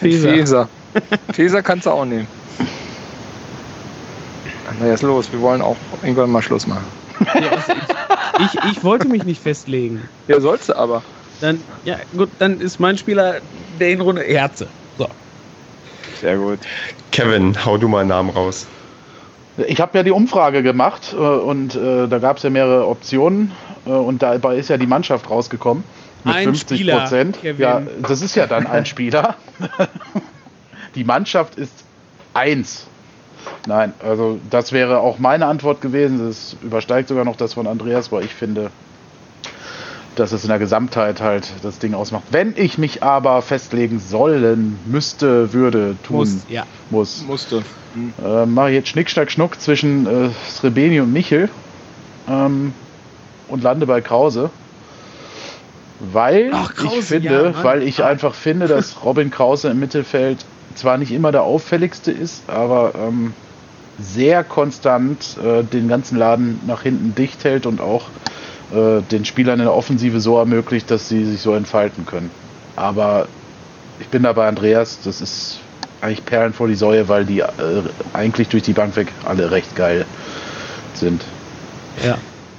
Feser. 0.00 0.30
Feser. 0.30 0.68
Feser 1.32 1.62
kannst 1.62 1.86
du 1.86 1.90
auch 1.90 2.04
nehmen. 2.04 2.26
Na, 4.80 4.86
jetzt 4.86 5.02
los. 5.02 5.30
Wir 5.32 5.40
wollen 5.40 5.62
auch 5.62 5.76
irgendwann 6.02 6.30
mal 6.30 6.42
Schluss 6.42 6.66
machen. 6.66 6.84
Ja, 7.34 7.50
also 7.50 7.72
ich, 8.38 8.54
ich, 8.54 8.72
ich, 8.72 8.84
wollte 8.84 9.08
mich 9.08 9.24
nicht 9.24 9.42
festlegen. 9.42 10.08
Ja, 10.28 10.40
sollst 10.40 10.68
du 10.68 10.76
aber. 10.76 11.02
Dann, 11.40 11.60
ja, 11.84 11.96
gut, 12.16 12.30
dann 12.38 12.60
ist 12.60 12.80
mein 12.80 12.98
Spieler 12.98 13.40
der 13.78 13.88
Hinrunde 13.88 14.22
Herze. 14.22 14.66
So. 14.98 15.08
Sehr 16.20 16.36
gut. 16.36 16.58
Kevin, 17.10 17.56
hau 17.64 17.76
du 17.78 17.88
mal 17.88 18.00
einen 18.00 18.08
Namen 18.08 18.30
raus. 18.30 18.66
Ich 19.56 19.80
habe 19.80 19.98
ja 19.98 20.02
die 20.02 20.10
Umfrage 20.10 20.62
gemacht 20.62 21.12
äh, 21.12 21.16
und 21.16 21.74
äh, 21.74 22.08
da 22.08 22.18
gab 22.18 22.38
es 22.38 22.42
ja 22.42 22.50
mehrere 22.50 22.86
Optionen 22.86 23.52
äh, 23.86 23.90
und 23.90 24.22
dabei 24.22 24.56
ist 24.56 24.68
ja 24.68 24.78
die 24.78 24.86
Mannschaft 24.86 25.28
rausgekommen 25.28 25.84
mit 26.24 26.34
ein 26.34 26.44
50 26.44 26.88
Prozent. 26.88 27.38
Ja, 27.42 27.82
das 28.06 28.22
ist 28.22 28.34
ja 28.34 28.46
dann 28.46 28.66
ein 28.66 28.86
Spieler. 28.86 29.34
die 30.94 31.04
Mannschaft 31.04 31.56
ist 31.56 31.84
eins. 32.32 32.86
Nein, 33.66 33.92
also 34.02 34.38
das 34.50 34.72
wäre 34.72 35.00
auch 35.00 35.18
meine 35.18 35.46
Antwort 35.46 35.80
gewesen. 35.80 36.26
Das 36.26 36.56
übersteigt 36.62 37.08
sogar 37.08 37.24
noch 37.24 37.36
das 37.36 37.54
von 37.54 37.66
Andreas, 37.66 38.10
weil 38.12 38.24
ich 38.24 38.34
finde, 38.34 38.70
dass 40.16 40.32
es 40.32 40.44
in 40.44 40.48
der 40.48 40.58
Gesamtheit 40.58 41.20
halt 41.20 41.52
das 41.62 41.78
Ding 41.78 41.94
ausmacht. 41.94 42.24
Wenn 42.30 42.54
ich 42.56 42.78
mich 42.78 43.02
aber 43.02 43.42
festlegen 43.42 43.98
sollen, 43.98 44.78
müsste, 44.86 45.52
würde, 45.52 45.96
tun, 46.02 46.16
muss, 46.16 46.36
ja. 46.48 46.64
muss. 46.90 47.24
Musste. 47.26 47.62
Mhm. 47.94 48.12
Äh, 48.24 48.46
mache 48.46 48.70
ich 48.70 48.74
jetzt 48.76 48.88
Schnick, 48.88 49.10
Schnack, 49.10 49.30
Schnuck 49.30 49.60
zwischen 49.60 50.06
äh, 50.06 50.30
Srebeni 50.48 51.00
und 51.00 51.12
Michel 51.12 51.48
ähm, 52.28 52.72
und 53.48 53.62
lande 53.62 53.86
bei 53.86 54.00
Krause. 54.00 54.50
Weil 56.12 56.50
Ach, 56.52 56.74
Krause, 56.74 56.98
ich 56.98 57.04
finde, 57.04 57.52
ja, 57.54 57.64
weil 57.64 57.82
ich 57.82 58.02
einfach 58.02 58.34
finde, 58.34 58.66
dass 58.66 59.04
Robin 59.04 59.30
Krause 59.30 59.68
im 59.68 59.78
Mittelfeld 59.78 60.44
zwar 60.74 60.98
nicht 60.98 61.12
immer 61.12 61.32
der 61.32 61.42
auffälligste 61.42 62.10
ist, 62.10 62.42
aber 62.48 62.92
ähm, 62.96 63.34
sehr 64.00 64.42
konstant 64.42 65.36
äh, 65.44 65.62
den 65.62 65.88
ganzen 65.88 66.18
Laden 66.18 66.60
nach 66.66 66.82
hinten 66.82 67.14
dicht 67.14 67.44
hält 67.44 67.66
und 67.66 67.80
auch 67.80 68.06
äh, 68.72 69.02
den 69.02 69.24
Spielern 69.24 69.58
in 69.58 69.66
der 69.66 69.74
Offensive 69.74 70.20
so 70.20 70.38
ermöglicht, 70.38 70.90
dass 70.90 71.08
sie 71.08 71.24
sich 71.24 71.40
so 71.40 71.54
entfalten 71.54 72.06
können. 72.06 72.30
Aber 72.76 73.28
ich 74.00 74.08
bin 74.08 74.22
da 74.22 74.32
bei 74.32 74.46
Andreas, 74.48 75.00
das 75.04 75.20
ist 75.20 75.60
eigentlich 76.00 76.24
Perlen 76.24 76.52
vor 76.52 76.68
die 76.68 76.74
Säue, 76.74 77.08
weil 77.08 77.24
die 77.24 77.40
äh, 77.40 77.46
eigentlich 78.12 78.48
durch 78.48 78.62
die 78.62 78.72
Bank 78.72 78.96
weg 78.96 79.08
alle 79.24 79.50
recht 79.50 79.76
geil 79.76 80.04
sind. 80.94 81.22
Ja. 82.04 82.18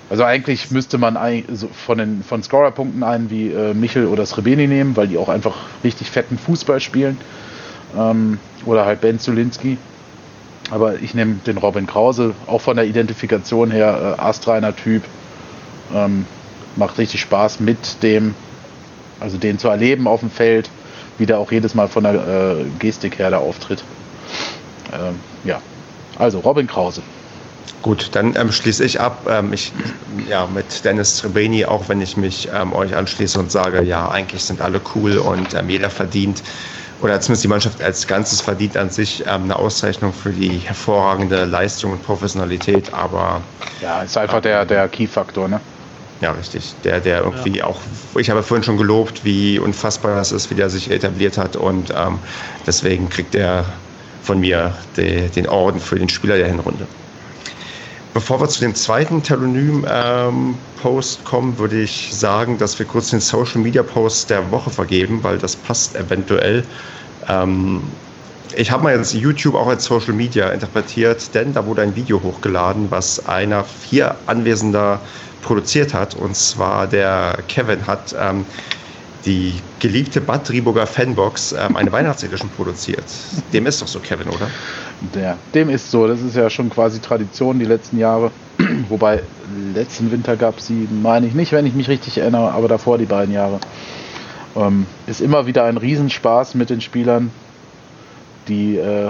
Also 0.10 0.24
eigentlich 0.24 0.70
müsste 0.70 0.98
man 0.98 1.18
von 1.74 1.98
den 1.98 2.24
von 2.24 2.44
Scorerpunkten 2.44 3.04
einen 3.04 3.30
wie 3.30 3.50
äh, 3.50 3.74
Michel 3.74 4.06
oder 4.06 4.26
Srebeni 4.26 4.68
nehmen, 4.68 4.96
weil 4.96 5.08
die 5.08 5.18
auch 5.18 5.30
einfach 5.30 5.56
richtig 5.84 6.12
fetten 6.12 6.38
Fußball 6.38 6.80
spielen. 6.80 7.18
Ähm, 7.98 8.38
oder 8.66 8.86
halt 8.86 9.02
Ben 9.02 9.20
Zulinski. 9.20 9.78
Aber 10.72 11.02
ich 11.02 11.14
nehme 11.14 11.36
den 11.46 11.58
Robin 11.58 11.88
Krause, 11.88 12.34
auch 12.48 12.62
von 12.62 12.76
der 12.78 12.86
Identifikation 12.86 13.72
her, 13.72 14.18
äh, 14.18 14.22
astreiner 14.22 14.76
Typ. 14.76 15.04
Ähm, 15.94 16.26
macht 16.76 16.98
richtig 16.98 17.22
Spaß 17.22 17.60
mit 17.60 18.02
dem, 18.04 18.36
also 19.20 19.38
den 19.38 19.60
zu 19.60 19.68
erleben 19.68 20.08
auf 20.08 20.22
dem 20.22 20.32
Feld 20.32 20.70
wie 21.18 21.26
der 21.26 21.40
auch 21.40 21.52
jedes 21.52 21.76
Mal 21.76 21.88
von 21.88 22.04
der 22.04 22.14
äh, 22.14 22.66
Gestik 22.80 23.20
her 23.20 23.30
da 23.30 23.38
auftritt. 23.38 23.84
Ähm, 24.92 25.20
ja, 25.44 25.62
also 26.18 26.40
Robin 26.40 26.68
Krause. 26.68 27.02
Gut, 27.82 28.10
dann 28.14 28.36
ähm, 28.36 28.52
schließe 28.52 28.84
ich 28.84 29.00
ab. 29.00 29.28
Ähm, 29.30 29.54
ich, 29.54 29.74
ja, 30.30 30.48
mit 30.48 30.86
Dennis 30.86 31.18
Trebeni, 31.18 31.66
auch 31.66 31.90
wenn 31.90 32.02
ich 32.02 32.18
mich 32.18 32.50
ähm, 32.54 32.74
euch 32.74 32.96
anschließe 32.96 33.40
und 33.40 33.52
sage, 33.52 33.84
ja, 33.84 34.10
eigentlich 34.10 34.44
sind 34.44 34.62
alle 34.62 34.80
cool 34.96 35.18
und 35.18 35.54
ähm, 35.54 35.70
jeder 35.70 35.90
verdient 35.90 36.42
oder 37.02 37.20
zumindest 37.20 37.44
die 37.44 37.50
Mannschaft 37.50 37.82
als 37.82 38.08
Ganzes 38.08 38.40
verdient 38.40 38.78
an 38.78 38.90
sich 38.90 39.26
ähm, 39.28 39.44
eine 39.44 39.58
Auszeichnung 39.58 40.14
für 40.14 40.30
die 40.30 40.60
hervorragende 40.60 41.44
Leistung 41.44 41.92
und 41.92 42.04
Professionalität, 42.04 42.94
aber. 42.94 43.42
Ja, 43.82 44.04
ist 44.04 44.18
einfach 44.18 44.40
der, 44.40 44.66
der 44.66 44.88
Key-Faktor, 44.88 45.50
ne? 45.50 45.60
Ja, 46.24 46.32
richtig. 46.32 46.74
Der, 46.86 47.02
der 47.02 47.22
irgendwie 47.22 47.58
ja. 47.58 47.66
auch, 47.66 47.82
ich 48.18 48.30
habe 48.30 48.42
vorhin 48.44 48.64
schon 48.64 48.78
gelobt, 48.78 49.26
wie 49.26 49.60
unfassbar 49.60 50.16
das 50.16 50.32
ist, 50.32 50.50
wie 50.50 50.56
der 50.56 50.70
sich 50.70 50.90
etabliert 50.90 51.38
hat 51.38 51.58
und 51.58 51.94
ähm, 51.94 52.18
deswegen 52.66 53.10
kriegt 53.10 53.36
er 53.36 53.66
von 54.22 54.40
mir 54.40 54.74
de, 54.96 55.28
den 55.28 55.50
Orden 55.50 55.82
für 55.82 56.00
den 56.00 56.08
Spieler 56.08 56.38
der 56.38 56.48
Hinrunde. 56.48 56.88
Bevor 58.14 58.40
wir 58.40 58.48
zu 58.48 58.62
dem 58.62 58.74
zweiten 58.74 59.22
Telonym-Post 59.22 61.20
ähm, 61.20 61.26
kommen, 61.26 61.58
würde 61.58 61.82
ich 61.82 62.16
sagen, 62.16 62.58
dass 62.58 62.80
wir 62.80 62.86
kurz 62.86 63.10
den 63.10 63.20
Social 63.20 63.60
Media 63.60 63.84
Post 63.84 64.30
der 64.30 64.50
Woche 64.50 64.70
vergeben, 64.70 65.22
weil 65.24 65.38
das 65.38 65.58
passt 65.58 65.94
eventuell. 65.98 66.64
Ähm, 67.28 67.82
ich 68.56 68.72
habe 68.72 68.84
mal 68.84 68.96
jetzt 68.96 69.14
YouTube 69.14 69.56
auch 69.56 69.68
als 69.68 69.84
Social 69.84 70.14
Media 70.14 70.52
interpretiert, 70.52 71.36
denn 71.36 71.54
da 71.54 71.66
wurde 71.66 71.82
ein 71.82 71.98
Video 71.98 72.24
hochgeladen, 72.24 72.90
was 72.92 73.26
einer 73.26 73.66
vier 73.66 74.16
Anwesender 74.26 75.02
produziert 75.44 75.94
hat. 75.94 76.16
Und 76.16 76.36
zwar 76.36 76.88
der 76.88 77.38
Kevin 77.48 77.86
hat 77.86 78.16
ähm, 78.20 78.46
die 79.26 79.54
geliebte 79.80 80.20
Bad 80.22 80.50
Driburger 80.50 80.88
Fanbox 80.88 81.54
ähm, 81.54 81.76
eine 81.76 81.92
Weihnachtsedition 81.92 82.50
produziert. 82.50 83.04
Dem 83.54 83.66
ist 83.68 83.82
doch 83.82 83.88
so, 83.88 84.00
Kevin, 84.00 84.28
oder? 84.28 84.50
Der, 85.14 85.38
dem 85.54 85.70
ist 85.70 85.92
so. 85.92 86.08
Das 86.08 86.22
ist 86.22 86.36
ja 86.36 86.50
schon 86.50 86.70
quasi 86.70 87.00
Tradition 87.00 87.60
die 87.60 87.66
letzten 87.66 87.98
Jahre. 87.98 88.32
Wobei, 88.90 89.24
letzten 89.74 90.12
Winter 90.12 90.36
gab 90.36 90.58
es 90.58 90.68
sie, 90.68 90.88
meine 91.02 91.28
ich 91.28 91.34
nicht, 91.34 91.52
wenn 91.52 91.66
ich 91.66 91.74
mich 91.74 91.88
richtig 91.88 92.18
erinnere, 92.18 92.52
aber 92.52 92.68
davor 92.68 92.98
die 92.98 93.06
beiden 93.06 93.34
Jahre. 93.34 93.60
Ähm, 94.56 94.86
ist 95.08 95.22
immer 95.22 95.46
wieder 95.48 95.64
ein 95.66 95.78
Riesenspaß 95.78 96.56
mit 96.56 96.70
den 96.70 96.82
Spielern, 96.82 97.32
die 98.48 98.78
äh, 98.78 99.10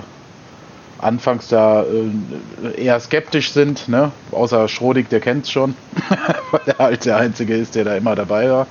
anfangs 1.03 1.47
da 1.47 1.83
äh, 1.83 2.81
eher 2.81 2.99
skeptisch 2.99 3.51
sind, 3.51 3.87
ne? 3.87 4.11
außer 4.31 4.67
Schrodig, 4.67 5.09
der 5.09 5.19
kennt 5.19 5.45
es 5.45 5.51
schon, 5.51 5.75
weil 6.51 6.61
er 6.65 6.77
halt 6.77 7.05
der 7.05 7.17
Einzige 7.17 7.55
ist, 7.55 7.75
der 7.75 7.85
da 7.85 7.95
immer 7.95 8.15
dabei 8.15 8.49
war. 8.49 8.67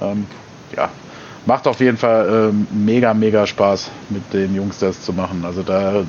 Ähm, 0.00 0.26
ja, 0.76 0.90
macht 1.46 1.66
auf 1.66 1.80
jeden 1.80 1.96
Fall 1.96 2.50
ähm, 2.50 2.66
mega, 2.70 3.14
mega 3.14 3.46
Spaß, 3.46 3.90
mit 4.10 4.32
den 4.32 4.54
Jungs 4.54 4.78
das 4.78 5.02
zu 5.02 5.12
machen. 5.12 5.44
Also 5.44 5.62
da 5.62 6.04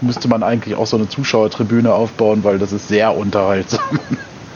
müsste 0.00 0.28
man 0.28 0.42
eigentlich 0.42 0.74
auch 0.74 0.86
so 0.86 0.96
eine 0.96 1.08
Zuschauertribüne 1.08 1.92
aufbauen, 1.92 2.44
weil 2.44 2.58
das 2.58 2.72
ist 2.72 2.88
sehr 2.88 3.16
unterhaltsam. 3.16 4.00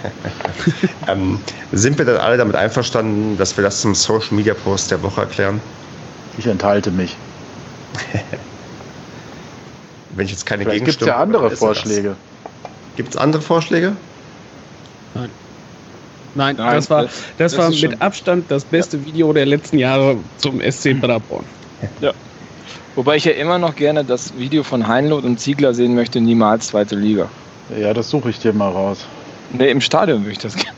ähm, 1.09 1.39
sind 1.73 1.99
wir 1.99 2.05
dann 2.05 2.17
alle 2.17 2.37
damit 2.37 2.57
einverstanden, 2.57 3.37
dass 3.39 3.57
wir 3.57 3.65
das 3.65 3.81
zum 3.81 3.95
Social 3.95 4.35
Media 4.35 4.55
Post 4.55 4.91
der 4.91 5.03
Woche 5.03 5.23
erklären? 5.23 5.61
Ich 6.39 6.47
enthalte 6.47 6.91
mich. 6.91 7.17
Wenn 10.15 10.27
ich 10.27 10.33
jetzt 10.33 10.47
keine 10.47 10.65
Vielleicht 10.65 10.85
gibt 10.85 11.01
es 11.01 11.07
ja 11.07 11.17
andere 11.17 11.51
Vorschläge. 11.51 12.17
Gibt 12.97 13.11
es 13.11 13.17
andere 13.17 13.43
Vorschläge? 13.43 13.97
Nein. 15.15 15.31
Nein, 16.35 16.57
Nein 16.57 16.75
das 16.77 16.91
war, 16.91 17.03
das, 17.05 17.13
das 17.39 17.59
war 17.59 17.71
mit 17.71 18.01
Abstand 18.01 18.51
das 18.51 18.65
beste 18.65 18.97
ja. 18.97 19.07
Video 19.07 19.33
der 19.33 19.47
letzten 19.47 19.79
Jahre 19.79 20.17
zum 20.39 20.61
SC 20.61 21.01
Paderborn. 21.01 21.45
Ja. 22.01 22.13
Wobei 22.95 23.17
ich 23.17 23.25
ja 23.25 23.33
immer 23.33 23.59
noch 23.59 23.77
gerne 23.77 24.05
das 24.05 24.37
Video 24.37 24.63
von 24.63 24.87
Heinloth 24.87 25.25
und 25.25 25.41
Ziegler 25.41 25.75
sehen 25.75 25.95
möchte, 25.95 26.21
niemals 26.21 26.69
zweite 26.69 26.97
Liga. 26.97 27.29
Ja, 27.79 27.95
das 27.95 28.11
suche 28.11 28.31
ich 28.31 28.39
dir 28.39 28.53
mal 28.53 28.71
raus. 28.71 29.07
Ne, 29.53 29.69
im 29.69 29.81
Stadion 29.81 30.21
würde 30.21 30.33
ich 30.33 30.39
das 30.39 30.55
gerne. 30.55 30.77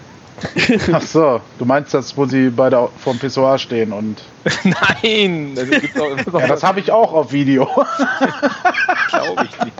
Ach 0.93 1.02
so, 1.02 1.40
du 1.59 1.64
meinst 1.64 1.94
das, 1.94 2.16
wo 2.16 2.27
sie 2.27 2.51
beide 2.51 2.89
vorm 2.98 3.19
Pissoir 3.19 3.59
stehen 3.59 3.93
und. 3.93 4.23
Nein! 4.64 5.55
Das, 5.55 5.69
ja, 5.69 6.47
das 6.47 6.62
habe 6.62 6.81
ich 6.81 6.90
auch 6.90 7.12
auf 7.12 7.32
Video. 7.32 7.64
Glaube 9.09 9.48
ich 9.51 9.64
nicht. 9.64 9.77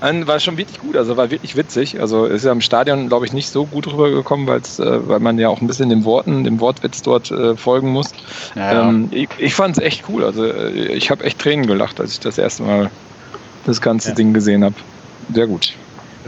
War 0.00 0.38
schon 0.38 0.56
wirklich 0.56 0.78
gut, 0.78 0.96
also 0.96 1.16
war 1.16 1.30
wirklich 1.30 1.56
witzig. 1.56 2.00
Also 2.00 2.26
ist 2.26 2.44
ja 2.44 2.52
im 2.52 2.60
Stadion, 2.60 3.08
glaube 3.08 3.26
ich, 3.26 3.32
nicht 3.32 3.48
so 3.50 3.66
gut 3.66 3.88
rübergekommen, 3.88 4.48
äh, 4.48 4.60
weil 4.78 5.18
man 5.18 5.38
ja 5.38 5.48
auch 5.48 5.60
ein 5.60 5.66
bisschen 5.66 5.88
den 5.88 6.04
Worten, 6.04 6.44
dem 6.44 6.60
Wortwitz 6.60 7.02
dort 7.02 7.32
äh, 7.32 7.56
folgen 7.56 7.90
muss. 7.90 8.12
Ja. 8.54 8.88
Ähm, 8.88 9.08
ich 9.10 9.28
ich 9.38 9.54
fand 9.54 9.76
es 9.76 9.82
echt 9.82 10.04
cool. 10.08 10.24
Also 10.24 10.44
äh, 10.44 10.70
ich 10.70 11.10
habe 11.10 11.24
echt 11.24 11.40
Tränen 11.40 11.66
gelacht, 11.66 12.00
als 12.00 12.12
ich 12.12 12.20
das 12.20 12.38
erste 12.38 12.62
Mal 12.62 12.90
das 13.66 13.80
ganze 13.80 14.10
ja. 14.10 14.14
Ding 14.14 14.32
gesehen 14.32 14.62
habe. 14.62 14.76
Sehr 15.34 15.48
gut. 15.48 15.74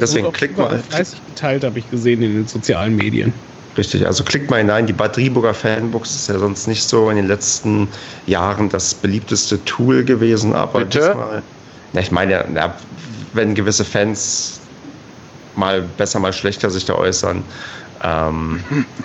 Deswegen 0.01 0.33
klickt 0.33 0.59
mal. 0.59 0.83
30 0.91 1.27
geteilt 1.27 1.65
habe 1.65 1.79
ich 1.79 1.89
gesehen 1.91 2.23
in 2.23 2.35
den 2.35 2.47
sozialen 2.47 2.97
Medien. 2.97 3.33
Richtig, 3.77 4.07
also 4.07 4.25
klickt 4.25 4.51
mal 4.51 4.59
hinein. 4.59 4.87
Die 4.87 4.93
Bad 4.93 5.17
Driburger 5.17 5.55
Fanbox 5.55 6.15
ist 6.15 6.29
ja 6.29 6.39
sonst 6.39 6.67
nicht 6.67 6.83
so 6.83 7.09
in 7.09 7.17
den 7.17 7.27
letzten 7.27 7.89
Jahren 8.27 8.69
das 8.69 8.95
beliebteste 8.95 9.65
Tool 9.65 10.05
gewesen, 10.05 10.55
aber 10.55 10.81
Bitte? 10.81 10.99
diesmal. 10.99 11.43
Na, 11.93 12.01
ich 12.01 12.11
meine, 12.11 12.45
na, 12.49 12.77
wenn 13.33 13.55
gewisse 13.55 13.85
Fans 13.85 14.61
mal 15.55 15.83
besser, 15.83 16.19
mal 16.19 16.33
schlechter 16.33 16.71
sich 16.71 16.85
da 16.85 16.95
äußern. 16.95 17.45
Ähm, 18.03 18.65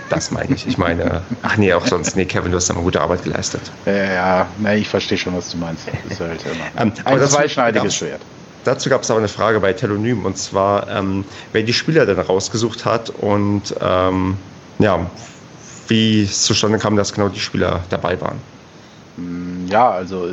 das 0.10 0.32
meine 0.32 0.56
ich. 0.56 0.66
Ich 0.68 0.78
meine, 0.78 1.22
ach 1.42 1.58
nee, 1.58 1.74
auch 1.74 1.86
sonst, 1.86 2.16
nee, 2.16 2.26
Kevin, 2.26 2.52
du 2.52 2.58
hast 2.58 2.70
da 2.70 2.74
mal 2.74 2.84
gute 2.84 3.02
Arbeit 3.02 3.24
geleistet. 3.24 3.62
Ja, 3.86 3.94
ja, 3.94 4.50
nee, 4.58 4.78
ich 4.78 4.88
verstehe 4.88 5.18
schon, 5.18 5.36
was 5.36 5.50
du 5.50 5.58
meinst. 5.58 5.88
Das 5.88 6.12
ist 6.12 6.20
halt 6.20 6.46
immer 6.46 6.82
ähm, 6.82 6.94
ein 7.04 7.28
zweischneidiges 7.28 7.96
Schwert. 7.96 8.22
Dazu 8.66 8.90
gab 8.90 9.04
es 9.04 9.12
aber 9.12 9.20
eine 9.20 9.28
Frage 9.28 9.60
bei 9.60 9.74
Telonym 9.74 10.26
und 10.26 10.38
zwar, 10.40 10.90
ähm, 10.90 11.24
wer 11.54 11.62
die 11.62 11.72
Spieler 11.72 12.08
denn 12.08 12.18
rausgesucht 12.18 12.84
hat 12.84 13.12
und 13.12 13.76
ähm, 13.80 14.38
ja, 14.80 15.06
wie 15.88 16.24
es 16.24 16.42
zustande 16.44 16.80
kam, 16.80 16.96
dass 16.96 17.14
genau 17.14 17.30
die 17.30 17.40
Spieler 17.40 17.84
dabei 17.92 18.20
waren. 18.20 18.40
Mm, 19.18 19.68
ja, 19.68 19.92
also 19.92 20.30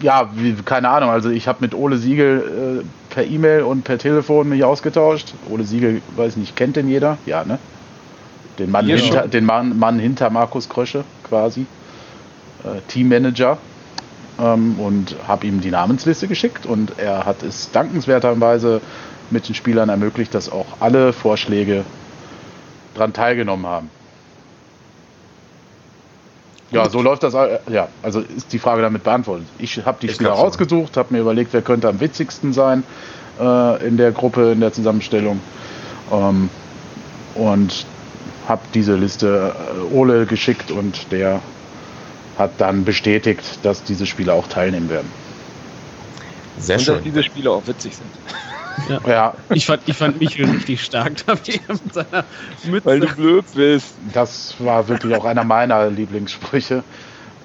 ja, 0.00 0.28
wie, 0.34 0.54
keine 0.64 0.88
Ahnung. 0.88 1.10
Also 1.10 1.30
ich 1.30 1.46
habe 1.46 1.58
mit 1.60 1.72
Ole 1.72 1.98
Siegel 1.98 2.82
äh, 2.82 3.14
per 3.14 3.24
E-Mail 3.24 3.62
und 3.62 3.84
per 3.84 3.96
Telefon 3.96 4.48
mich 4.48 4.64
ausgetauscht. 4.64 5.34
Ole 5.48 5.62
Siegel, 5.62 6.02
weiß 6.16 6.32
ich 6.32 6.36
nicht, 6.36 6.56
kennt 6.56 6.74
den 6.74 6.88
jeder? 6.88 7.16
Ja, 7.26 7.44
ne? 7.44 7.60
Den 8.58 8.72
Mann, 8.72 8.86
hinter, 8.86 9.28
den 9.28 9.44
Mann, 9.44 9.78
Mann 9.78 10.00
hinter 10.00 10.30
Markus 10.30 10.68
Krösche 10.68 11.04
quasi. 11.22 11.66
Äh, 12.64 12.80
Teammanager 12.88 13.58
ähm, 14.40 14.78
und 14.78 15.16
habe 15.26 15.46
ihm 15.46 15.60
die 15.60 15.70
Namensliste 15.70 16.28
geschickt 16.28 16.66
und 16.66 16.98
er 16.98 17.24
hat 17.24 17.42
es 17.42 17.70
dankenswerterweise 17.72 18.80
mit 19.30 19.48
den 19.48 19.54
Spielern 19.54 19.88
ermöglicht, 19.88 20.34
dass 20.34 20.50
auch 20.50 20.66
alle 20.80 21.12
Vorschläge 21.12 21.84
daran 22.94 23.12
teilgenommen 23.12 23.66
haben. 23.66 23.90
Ja, 26.70 26.88
so 26.88 27.02
läuft 27.02 27.22
das. 27.22 27.34
Ja, 27.34 27.88
also 28.02 28.20
ist 28.20 28.52
die 28.52 28.58
Frage 28.58 28.82
damit 28.82 29.04
beantwortet. 29.04 29.46
Ich 29.58 29.84
habe 29.84 29.98
die 30.00 30.06
ich 30.06 30.14
Spieler 30.14 30.32
rausgesucht, 30.32 30.96
habe 30.96 31.14
mir 31.14 31.20
überlegt, 31.20 31.52
wer 31.52 31.62
könnte 31.62 31.88
am 31.88 32.00
witzigsten 32.00 32.52
sein 32.52 32.82
äh, 33.40 33.86
in 33.86 33.96
der 33.96 34.10
Gruppe, 34.10 34.52
in 34.52 34.60
der 34.60 34.72
Zusammenstellung. 34.72 35.40
Ähm, 36.10 36.50
und 37.36 37.86
habe 38.48 38.62
diese 38.74 38.96
Liste 38.96 39.54
äh, 39.54 39.94
Ole 39.94 40.26
geschickt 40.26 40.70
und 40.70 41.12
der 41.12 41.40
hat 42.38 42.52
dann 42.58 42.84
bestätigt, 42.84 43.58
dass 43.62 43.84
diese 43.84 44.06
Spieler 44.06 44.34
auch 44.34 44.48
teilnehmen 44.48 44.88
werden. 44.88 45.10
Sehr 46.58 46.76
und 46.76 46.82
schön. 46.82 46.94
dass 46.94 47.04
diese 47.04 47.22
Spieler 47.22 47.52
auch 47.52 47.66
witzig 47.66 47.96
sind. 47.96 48.10
Ja. 48.88 49.00
ja. 49.06 49.34
Ich, 49.50 49.66
fand, 49.66 49.82
ich 49.86 49.96
fand 49.96 50.20
Michael 50.20 50.50
richtig 50.50 50.82
stark 50.82 51.12
mit 51.26 51.94
seiner 51.94 52.24
Mütze. 52.64 52.84
Weil 52.84 53.00
du 53.00 53.06
blöd 53.06 53.44
bist. 53.54 53.94
Das 54.12 54.54
war 54.58 54.88
wirklich 54.88 55.14
auch 55.14 55.24
einer 55.24 55.44
meiner 55.44 55.90
Lieblingssprüche. 55.90 56.82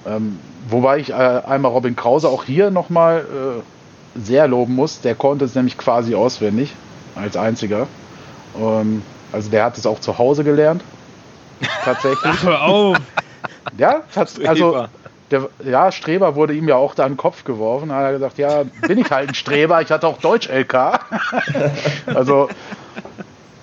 Ähm, 0.06 0.38
wobei 0.68 0.98
ich 0.98 1.10
äh, 1.10 1.12
einmal 1.12 1.70
Robin 1.72 1.94
Krause 1.94 2.28
auch 2.28 2.44
hier 2.44 2.70
nochmal 2.70 3.20
äh, 3.20 4.18
sehr 4.18 4.48
loben 4.48 4.74
muss. 4.74 5.00
Der 5.00 5.14
konnte 5.14 5.44
es 5.44 5.54
nämlich 5.54 5.78
quasi 5.78 6.14
auswendig, 6.14 6.74
als 7.14 7.36
einziger. 7.36 7.86
Ähm, 8.58 9.02
also 9.32 9.50
der 9.50 9.64
hat 9.64 9.78
es 9.78 9.86
auch 9.86 10.00
zu 10.00 10.18
Hause 10.18 10.44
gelernt. 10.44 10.82
Tatsächlich. 11.84 12.24
Ach, 12.24 12.42
hör 12.42 12.62
auf! 12.62 12.96
Ja, 13.76 14.02
also 14.46 14.86
der, 15.30 15.48
ja, 15.64 15.92
Streber 15.92 16.34
wurde 16.34 16.54
ihm 16.54 16.68
ja 16.68 16.76
auch 16.76 16.94
da 16.94 17.06
in 17.06 17.12
den 17.12 17.16
Kopf 17.16 17.44
geworfen. 17.44 17.90
Da 17.90 17.96
hat 17.96 18.04
er 18.04 18.12
gesagt, 18.12 18.38
ja, 18.38 18.64
bin 18.86 18.98
ich 18.98 19.10
halt 19.10 19.28
ein 19.28 19.34
Streber, 19.34 19.80
ich 19.80 19.90
hatte 19.90 20.06
auch 20.06 20.18
Deutsch-LK. 20.18 20.74
also, 22.06 22.48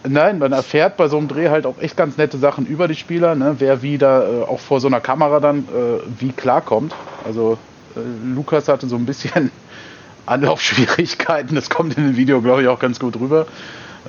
nein, 0.08 0.40
man 0.40 0.54
erfährt 0.54 0.98
bei 0.98 1.08
so 1.08 1.18
einem 1.18 1.28
Dreh 1.28 1.50
halt 1.50 1.66
auch 1.66 1.80
echt 1.80 1.98
ganz 1.98 2.18
nette 2.18 2.38
Sachen 2.38 2.66
über 2.66 2.88
die 2.88 2.96
Spieler, 2.96 3.36
ne? 3.36 3.56
wer 3.60 3.82
wie 3.82 3.98
da 3.98 4.24
äh, 4.24 4.44
auch 4.44 4.60
vor 4.60 4.80
so 4.80 4.88
einer 4.88 5.02
Kamera 5.02 5.40
dann 5.40 5.60
äh, 5.60 6.00
wie 6.20 6.32
klarkommt. 6.32 6.96
Also, 7.26 7.58
äh, 7.96 8.00
Lukas 8.34 8.70
hatte 8.70 8.88
so 8.88 8.96
ein 8.96 9.06
bisschen 9.06 9.52
Anlaufschwierigkeiten, 10.26 11.56
das 11.56 11.70
kommt 11.70 11.98
in 11.98 12.06
dem 12.06 12.18
Video, 12.18 12.42
glaube 12.42 12.62
ich, 12.62 12.68
auch 12.70 12.80
ganz 12.80 13.00
gut 13.00 13.20
rüber. 13.20 13.46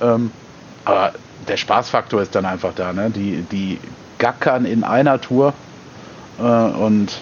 Ähm, 0.00 0.30
aber 0.84 1.12
der 1.48 1.56
Spaßfaktor 1.56 2.22
ist 2.22 2.34
dann 2.34 2.44
einfach 2.44 2.72
da, 2.74 2.92
ne? 2.92 3.10
Die, 3.10 3.44
die 3.50 3.78
gackern 4.18 4.64
in 4.64 4.84
einer 4.84 5.20
Tour 5.20 5.54
und 6.38 7.20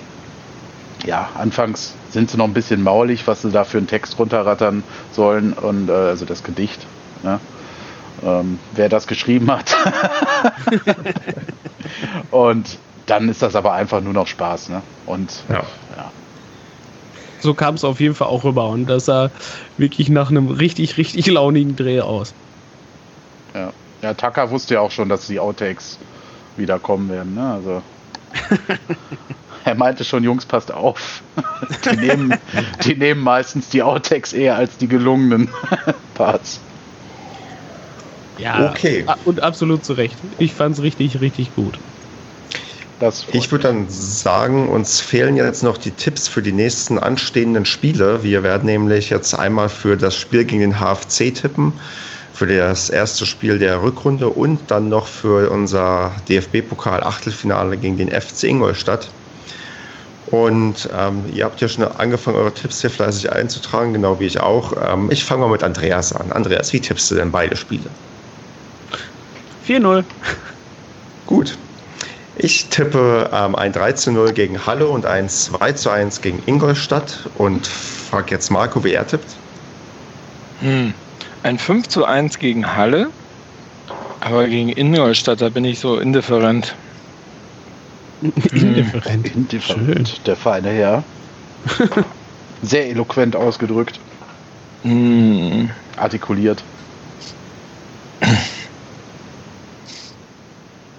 ja, 1.05 1.31
anfangs 1.35 1.95
sind 2.11 2.31
sie 2.31 2.37
noch 2.37 2.45
ein 2.45 2.55
bisschen 2.55 2.83
maulig, 2.83 3.27
was 3.27 3.43
sie 3.43 3.51
da 3.51 3.65
für 3.65 3.79
einen 3.79 3.87
Text 3.87 4.19
runterrattern 4.19 4.83
sollen 5.13 5.53
und 5.53 5.89
äh, 5.89 5.93
also 5.93 6.25
das 6.25 6.43
Gedicht. 6.43 6.87
Ne? 7.23 7.41
Ähm, 8.25 8.59
wer 8.75 8.89
das 8.89 9.07
geschrieben 9.07 9.51
hat. 9.51 9.77
und 12.31 12.79
dann 13.07 13.29
ist 13.29 13.43
das 13.43 13.55
aber 13.55 13.73
einfach 13.73 14.01
nur 14.01 14.13
noch 14.13 14.27
Spaß. 14.27 14.71
Ne? 14.71 14.83
Und 15.07 15.33
ja. 15.49 15.63
ja. 15.97 16.11
So 17.41 17.55
kam 17.55 17.75
es 17.75 17.85
auf 17.85 18.01
jeden 18.01 18.15
Fall 18.15 18.29
auch 18.29 18.45
rüber 18.45 18.69
und 18.69 18.87
das 18.87 19.05
sah 19.05 19.31
wirklich 19.77 20.09
nach 20.09 20.31
einem 20.31 20.49
richtig, 20.49 20.97
richtig 20.97 21.27
launigen 21.27 21.77
Dreh 21.77 22.01
aus. 22.01 22.35
Ja, 23.55 23.73
ja 24.03 24.15
Tucker 24.15 24.51
wusste 24.51 24.75
ja 24.75 24.81
auch 24.81 24.91
schon, 24.91 25.09
dass 25.09 25.27
die 25.27 25.39
Outtakes 25.39 25.99
wieder 26.57 26.79
kommen 26.79 27.09
werden. 27.11 27.35
Ne? 27.35 27.53
Also 27.53 27.83
er 29.65 29.75
meinte 29.75 30.05
schon, 30.05 30.25
Jungs, 30.25 30.47
passt 30.47 30.73
auf. 30.73 31.23
Die 31.91 31.97
nehmen, 31.97 32.35
die 32.85 32.97
nehmen 32.97 33.21
meistens 33.23 33.69
die 33.69 33.83
Outtakes 33.83 34.33
eher 34.33 34.57
als 34.57 34.77
die 34.77 34.89
gelungenen 34.89 35.49
Parts. 36.15 36.61
Ja, 38.39 38.71
okay. 38.71 39.05
Und 39.25 39.43
absolut 39.43 39.85
zu 39.85 39.95
Recht. 39.95 40.17
Ich 40.39 40.53
fand 40.53 40.77
es 40.77 40.83
richtig, 40.83 41.21
richtig 41.21 41.55
gut. 41.55 41.79
ich 43.33 43.51
würde 43.51 43.65
dann 43.65 43.87
sagen, 43.89 44.69
uns 44.69 45.01
fehlen 45.01 45.37
jetzt 45.37 45.63
noch 45.63 45.79
die 45.79 45.91
Tipps 45.91 46.29
für 46.29 46.43
die 46.43 46.53
nächsten 46.53 46.99
anstehenden 46.99 47.65
Spiele. 47.65 48.23
Wir 48.23 48.43
werden 48.43 48.67
nämlich 48.67 49.11
jetzt 49.11 49.35
einmal 49.35 49.69
für 49.69 49.97
das 49.97 50.17
Spiel 50.17 50.45
gegen 50.45 50.61
den 50.61 50.81
HFC 50.81 51.35
tippen, 51.35 51.73
für 52.37 52.47
das 52.47 52.91
erste 52.91 53.25
Spiel 53.25 53.59
der 53.59 53.83
Rückrunde 53.83 54.29
und 54.29 54.61
dann 54.71 54.91
noch 54.91 55.07
für 55.07 55.51
unser 55.51 56.13
DFB-Pokal-Achtelfinale 56.29 57.79
gegen 57.79 57.97
den 57.97 58.11
FC 58.11 58.45
Ingolstadt. 58.45 59.09
Und 60.27 60.89
ähm, 60.95 61.25
ihr 61.33 61.45
habt 61.45 61.61
ja 61.63 61.69
schon 61.69 61.85
angefangen, 61.85 62.37
eure 62.37 62.53
Tipps 62.53 62.83
hier 62.83 62.91
fleißig 62.91 63.33
einzutragen, 63.33 63.95
genau 63.95 64.21
wie 64.21 64.27
ich 64.27 64.39
auch. 64.39 64.75
Ähm, 64.87 65.11
ich 65.11 65.25
fange 65.25 65.43
mal 65.43 65.51
mit 65.51 65.63
Andreas 65.63 66.13
an. 66.13 66.31
Andreas, 66.33 66.73
wie 66.75 66.81
tippst 66.81 67.11
du 67.11 67.15
denn 67.15 67.31
beide 67.31 67.57
Spiele? 67.57 67.89
4-0. 69.67 70.05
Gut. 71.27 71.57
Ich 72.37 72.67
tippe 72.69 73.31
ähm, 73.33 73.55
ein 73.55 73.73
3 73.73 73.95
0 74.11 74.33
gegen 74.33 74.67
Halle 74.67 74.89
und 74.89 75.07
ein 75.07 75.31
2 75.31 75.91
1 75.91 76.21
gegen 76.21 76.43
Ingolstadt 76.45 77.31
und 77.39 77.67
frage 77.67 78.33
jetzt 78.33 78.51
Marco, 78.51 78.85
wie 78.85 78.93
er 78.93 79.07
tippt. 79.07 79.37
Hm. 80.61 80.93
Ein 81.47 81.61
5 81.61 81.87
zu 81.87 82.05
1 82.05 82.41
gegen 82.41 82.75
Halle, 82.75 83.09
aber 84.21 84.49
gegen 84.49 84.69
Ingolstadt, 84.69 85.41
da 85.41 85.49
bin 85.49 85.65
ich 85.65 85.79
so 85.79 85.97
indifferent. 85.97 86.75
Indifferent. 88.51 89.33
Indifferent, 89.33 90.09
Schön. 90.09 90.25
der 90.27 90.35
feine 90.35 90.71
Herr. 90.71 91.05
Sehr 92.63 92.89
eloquent 92.89 93.37
ausgedrückt. 93.37 94.01
Mm. 94.83 95.67
Artikuliert. 95.97 96.65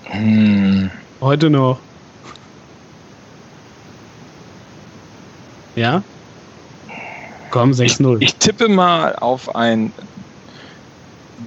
Hm. 0.06 0.90
Heute 1.20 1.50
noch. 1.50 1.80
Ja? 5.76 6.04
Komm, 7.52 7.72
6-0. 7.72 8.18
Ich, 8.20 8.30
ich, 8.30 8.36
tippe 8.36 8.70
mal 8.70 9.14
auf 9.18 9.54
ein 9.54 9.92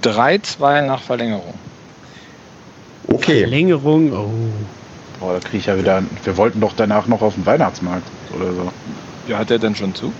3-2 0.03 0.81
nach 0.81 1.01
Verlängerung. 1.01 1.53
Okay. 3.07 3.41
Verlängerung, 3.41 4.13
oh. 4.13 4.29
Boah, 5.19 5.33
da 5.33 5.39
kriege 5.39 5.57
ich 5.57 5.65
ja 5.67 5.77
wieder. 5.77 6.03
Wir 6.23 6.37
wollten 6.37 6.59
doch 6.61 6.73
danach 6.75 7.07
noch 7.07 7.21
auf 7.21 7.35
den 7.35 7.45
Weihnachtsmarkt 7.45 8.07
oder 8.35 8.53
so. 8.53 8.71
Ja, 9.27 9.37
hat 9.37 9.49
der 9.49 9.59
denn 9.59 9.75
schon 9.75 9.93
zu? 9.93 10.11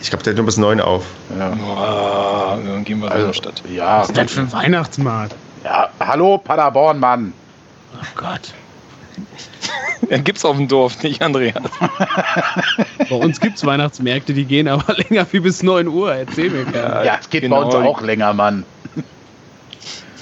Ich 0.00 0.10
glaube, 0.10 0.22
der 0.22 0.32
hat 0.32 0.36
nur 0.36 0.46
bis 0.46 0.56
9 0.56 0.80
auf. 0.80 1.04
Ja. 1.38 1.52
Oh, 1.52 2.58
dann 2.66 2.84
gehen 2.84 3.00
wir 3.00 3.10
also, 3.10 3.26
in 3.26 3.32
die 3.32 3.38
Stadt. 3.38 3.62
Ja. 3.70 4.00
Was 4.00 4.08
ist 4.08 4.16
denn 4.16 4.28
für 4.28 4.40
ein 4.40 4.52
Weihnachtsmarkt? 4.52 5.34
Ja, 5.64 5.88
hallo 5.98 6.38
Paderborn, 6.38 6.98
Mann. 6.98 7.32
Oh 7.94 8.04
Gott. 8.14 8.52
Ja, 10.10 10.18
gibt's 10.24 10.44
auf 10.44 10.56
dem 10.56 10.68
Dorf, 10.68 11.02
nicht 11.02 11.22
Andreas. 11.22 11.62
bei 12.98 13.16
uns 13.16 13.40
gibt 13.40 13.56
es 13.56 13.64
Weihnachtsmärkte, 13.64 14.34
die 14.34 14.44
gehen 14.44 14.68
aber 14.68 14.94
länger 15.08 15.26
wie 15.32 15.40
bis 15.40 15.62
9 15.62 15.88
Uhr. 15.88 16.14
Erzähl 16.14 16.50
mir 16.50 16.64
gerne. 16.64 17.06
Ja, 17.06 17.18
es 17.20 17.30
geht 17.30 17.42
genau. 17.42 17.60
bei 17.60 17.66
uns 17.66 17.74
auch 17.74 18.02
länger, 18.02 18.34
Mann. 18.34 18.64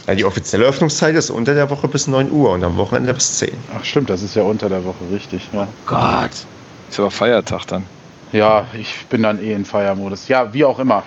Ja, 0.06 0.14
die 0.14 0.24
offizielle 0.24 0.64
Öffnungszeit 0.64 1.14
ist 1.14 1.30
unter 1.30 1.54
der 1.54 1.70
Woche 1.70 1.86
bis 1.86 2.08
9 2.08 2.30
Uhr 2.30 2.50
und 2.50 2.64
am 2.64 2.76
Wochenende 2.76 3.14
bis 3.14 3.38
10. 3.38 3.50
Ach 3.78 3.84
stimmt, 3.84 4.10
das 4.10 4.22
ist 4.22 4.34
ja 4.34 4.42
unter 4.42 4.68
der 4.68 4.84
Woche, 4.84 4.96
richtig. 5.12 5.48
Ja. 5.52 5.62
Oh 5.62 5.66
Gott. 5.86 6.30
Ist 6.90 6.98
aber 6.98 7.10
Feiertag 7.10 7.66
dann. 7.66 7.84
Ja, 8.32 8.66
ich 8.78 9.06
bin 9.06 9.22
dann 9.22 9.42
eh 9.42 9.52
in 9.52 9.64
Feiermodus. 9.64 10.28
Ja, 10.28 10.52
wie 10.52 10.64
auch 10.64 10.78
immer. 10.78 11.04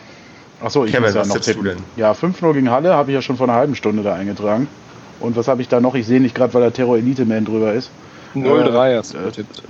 Achso, 0.62 0.86
ich 0.86 0.92
Kevin, 0.92 1.06
muss 1.06 1.14
ja 1.14 1.26
noch 1.26 1.40
tippen. 1.40 1.78
Ja, 1.98 2.14
5-0 2.14 2.54
gegen 2.54 2.72
Halle 2.72 2.94
habe 2.94 3.12
ich 3.12 3.16
ja 3.16 3.22
schon 3.22 3.36
vor 3.36 3.50
einer 3.50 3.58
halben 3.58 3.76
Stunde 3.76 4.04
da 4.04 4.14
eingetragen. 4.14 4.68
Und 5.20 5.36
was 5.36 5.48
habe 5.48 5.62
ich 5.62 5.68
da 5.68 5.82
noch? 5.82 5.96
Ich 5.96 6.06
sehe 6.06 6.22
nicht 6.22 6.36
gerade, 6.36 6.54
weil 6.54 6.62
der 6.62 6.74
Terror 6.74 6.98
Elite 6.98 7.26
Man 7.26 7.46
drüber 7.46 7.74
ist. 7.74 7.90
0-3 8.36 8.92
äh, 8.92 8.98
hast 8.98 9.14
du 9.14 9.20
getippt. 9.20 9.64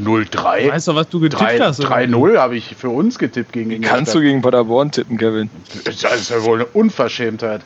0-3? 0.00 0.72
Weißt 0.72 0.88
du, 0.88 0.94
was 0.94 1.08
du 1.08 1.20
getippt 1.20 1.42
3, 1.42 1.58
hast? 1.58 1.80
3-0 1.80 2.38
habe 2.38 2.56
ich 2.56 2.76
für 2.76 2.90
uns 2.90 3.18
getippt 3.18 3.52
gegen 3.52 3.70
Ingolstadt. 3.70 3.96
Kannst 3.96 4.14
du 4.14 4.20
gegen 4.20 4.40
Paderborn 4.42 4.90
tippen, 4.90 5.18
Kevin? 5.18 5.50
Das 5.84 5.94
ist 5.94 6.30
ja 6.30 6.42
wohl 6.44 6.58
eine 6.58 6.66
Unverschämtheit. 6.66 7.62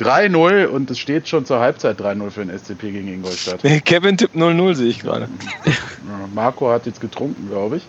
3-0 0.00 0.66
und 0.66 0.90
es 0.90 0.98
steht 0.98 1.28
schon 1.28 1.44
zur 1.44 1.60
Halbzeit 1.60 2.00
3-0 2.00 2.30
für 2.30 2.44
den 2.44 2.58
SCP 2.58 2.90
gegen 2.90 3.08
Ingolstadt. 3.08 3.60
Kevin 3.84 4.16
tippt 4.16 4.34
0-0, 4.34 4.74
sehe 4.74 4.88
ich 4.88 5.00
gerade. 5.00 5.28
Marco 6.34 6.70
hat 6.70 6.86
jetzt 6.86 7.00
getrunken, 7.00 7.48
glaube 7.48 7.76
ich. 7.76 7.82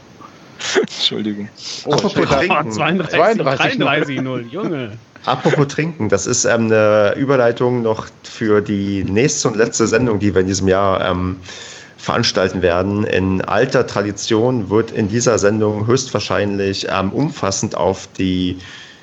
Entschuldigung. 0.80 1.50
Oh, 1.86 1.94
Apropos 1.94 2.28
trinken. 2.28 2.72
32, 2.72 3.16
32 3.18 3.78
33 3.78 4.22
0, 4.22 4.46
Junge. 4.52 4.92
Apropos 5.26 5.68
trinken, 5.68 6.10
das 6.10 6.26
ist 6.26 6.46
ähm, 6.46 6.66
eine 6.66 7.14
Überleitung 7.16 7.84
noch 7.84 8.08
für 8.24 8.62
die 8.62 9.04
nächste 9.04 9.48
und 9.48 9.56
letzte 9.56 9.88
Sendung, 9.88 10.20
die 10.20 10.34
wir 10.34 10.42
in 10.42 10.48
diesem 10.48 10.68
Jahr 10.68 11.10
ähm, 11.10 11.38
veranstalten 11.98 12.64
werden. 12.64 13.04
In 13.04 13.42
alter 13.42 13.86
Tradition 13.86 14.70
wird 14.72 14.92
in 14.92 15.08
dieser 15.08 15.38
Sendung 15.38 15.86
höchstwahrscheinlich 15.86 16.88
ähm, 16.90 17.12
umfassend 17.12 17.78
auf 17.78 18.08
die 18.18 18.58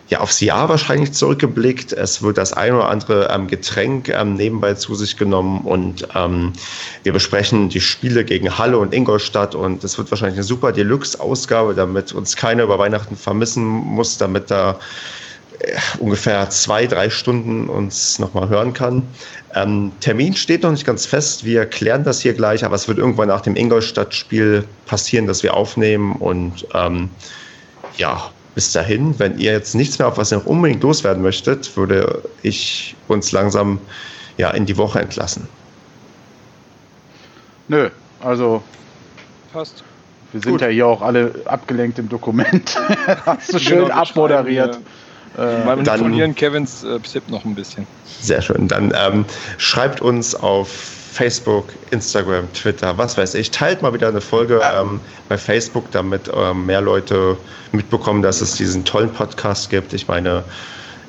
ja, 0.09 0.20
aufs 0.20 0.40
Jahr 0.40 0.68
wahrscheinlich 0.68 1.12
zurückgeblickt. 1.12 1.93
Es 1.93 2.22
wird 2.22 2.39
das 2.39 2.52
ein 2.55 2.74
oder 2.74 2.89
andere 2.89 3.28
ähm, 3.30 3.47
Getränk 3.47 4.09
ähm, 4.09 4.35
nebenbei 4.35 4.74
zu 4.74 4.94
sich 4.94 5.16
genommen 5.16 5.60
und 5.62 6.09
ähm, 6.14 6.52
wir 7.02 7.12
besprechen 7.12 7.68
die 7.68 7.80
Spiele 7.80 8.24
gegen 8.24 8.56
Halle 8.56 8.78
und 8.78 8.94
Ingolstadt 8.94 9.55
und 9.55 9.85
es 9.85 9.98
wird 9.98 10.10
wahrscheinlich 10.10 10.39
eine 10.39 10.44
super 10.44 10.72
Deluxe-Ausgabe, 10.72 11.74
damit 11.74 12.12
uns 12.12 12.36
keiner 12.36 12.62
über 12.62 12.78
Weihnachten 12.78 13.16
vermissen 13.16 13.64
muss, 13.64 14.16
damit 14.16 14.51
da 14.51 14.78
äh, 15.59 15.76
ungefähr 15.98 16.48
zwei, 16.48 16.86
drei 16.86 17.10
Stunden 17.10 17.68
uns 17.68 18.18
nochmal 18.18 18.48
hören 18.48 18.72
kann. 18.72 19.02
Ähm, 19.55 19.93
Termin 20.01 20.35
steht 20.35 20.62
noch 20.62 20.70
nicht 20.70 20.86
ganz 20.86 21.05
fest. 21.05 21.44
Wir 21.44 21.66
klären 21.66 22.05
das 22.05 22.20
hier 22.22 22.32
gleich, 22.32 22.64
aber 22.64 22.76
es 22.76 22.89
wird 22.89 22.97
irgendwann 22.97 23.28
nach 23.28 23.43
dem 23.43 23.56
Ingolstadt-Spiel 23.56 24.64
passieren, 24.86 25.26
dass 25.26 25.43
wir 25.43 25.52
aufnehmen 25.52 26.16
und 26.16 26.66
ähm, 26.72 27.10
ja, 27.98 28.30
bis 28.59 28.72
dahin, 28.72 29.16
wenn 29.20 29.39
ihr 29.39 29.52
jetzt 29.52 29.76
nichts 29.76 30.01
mehr 30.01 30.09
auf 30.09 30.18
was 30.18 30.32
ihr 30.32 30.39
noch 30.39 30.47
unbedingt 30.47 30.82
loswerden 30.82 31.22
möchtet, 31.22 31.76
würde 31.76 32.24
ich 32.43 32.97
uns 33.06 33.30
langsam 33.30 33.78
ja, 34.36 34.51
in 34.51 34.66
die 34.66 34.76
Woche 34.76 34.98
entlassen. 34.98 35.47
Nö, 37.68 37.89
also 38.18 38.60
passt. 39.52 39.85
Wir 40.32 40.40
sind 40.40 40.51
Gut. 40.51 40.60
ja 40.62 40.66
hier 40.66 40.89
auch 40.89 41.02
alle 41.02 41.36
abgelenkt 41.44 42.01
im 42.01 42.09
Dokument. 42.09 42.76
Hast 43.26 43.55
du 43.55 43.60
schön 43.60 43.85
genau, 43.85 43.94
abmoderiert. 43.94 44.80
Äh, 45.39 45.64
Mal 45.64 45.76
manipulieren 45.76 46.35
Kevins 46.35 46.82
äh, 46.82 46.98
Psip 46.98 47.28
noch 47.30 47.44
ein 47.44 47.55
bisschen. 47.55 47.86
Sehr 48.20 48.43
schön. 48.43 48.66
Dann 48.66 48.93
ähm, 48.93 49.24
schreibt 49.59 50.01
uns 50.01 50.35
auf 50.35 50.98
Facebook, 51.10 51.66
Instagram, 51.90 52.52
Twitter, 52.52 52.97
was 52.97 53.16
weiß 53.16 53.35
ich. 53.35 53.51
Teilt 53.51 53.82
mal 53.82 53.93
wieder 53.93 54.09
eine 54.09 54.20
Folge 54.20 54.60
ähm, 54.62 55.01
bei 55.28 55.39
Facebook, 55.39 55.90
damit 55.90 56.30
ähm, 56.32 56.66
mehr 56.66 56.80
Leute 56.80 57.36
mitbekommen, 57.72 58.22
dass 58.22 58.40
es 58.40 58.55
diesen 58.55 58.85
tollen 58.85 59.10
Podcast 59.10 59.70
gibt. 59.70 59.93
Ich 59.93 60.06
meine, 60.06 60.44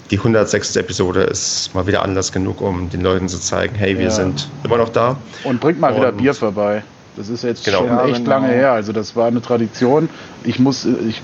die 0.09 0.17
106. 0.17 0.75
Episode 0.77 1.21
ist 1.21 1.73
mal 1.75 1.85
wieder 1.85 2.03
Anlass 2.03 2.31
genug, 2.31 2.61
um 2.61 2.89
den 2.89 3.01
Leuten 3.01 3.27
zu 3.27 3.39
zeigen, 3.39 3.75
hey, 3.75 3.97
wir 3.97 4.05
ja. 4.05 4.11
sind 4.11 4.49
immer 4.63 4.77
noch 4.77 4.89
da. 4.89 5.17
Und 5.43 5.59
bringt 5.59 5.79
mal 5.79 5.91
Und 5.91 5.99
wieder 5.99 6.11
Bier 6.11 6.33
vorbei. 6.33 6.83
Das 7.15 7.29
ist 7.29 7.43
jetzt 7.43 7.65
genau. 7.65 7.79
schon 7.79 7.99
echt 8.09 8.17
genau. 8.19 8.29
lange 8.29 8.47
her. 8.47 8.71
Also 8.71 8.93
das 8.93 9.15
war 9.15 9.27
eine 9.27 9.41
Tradition. 9.41 10.09
Ich 10.43 10.57
muss, 10.57 10.85
ich 10.85 11.21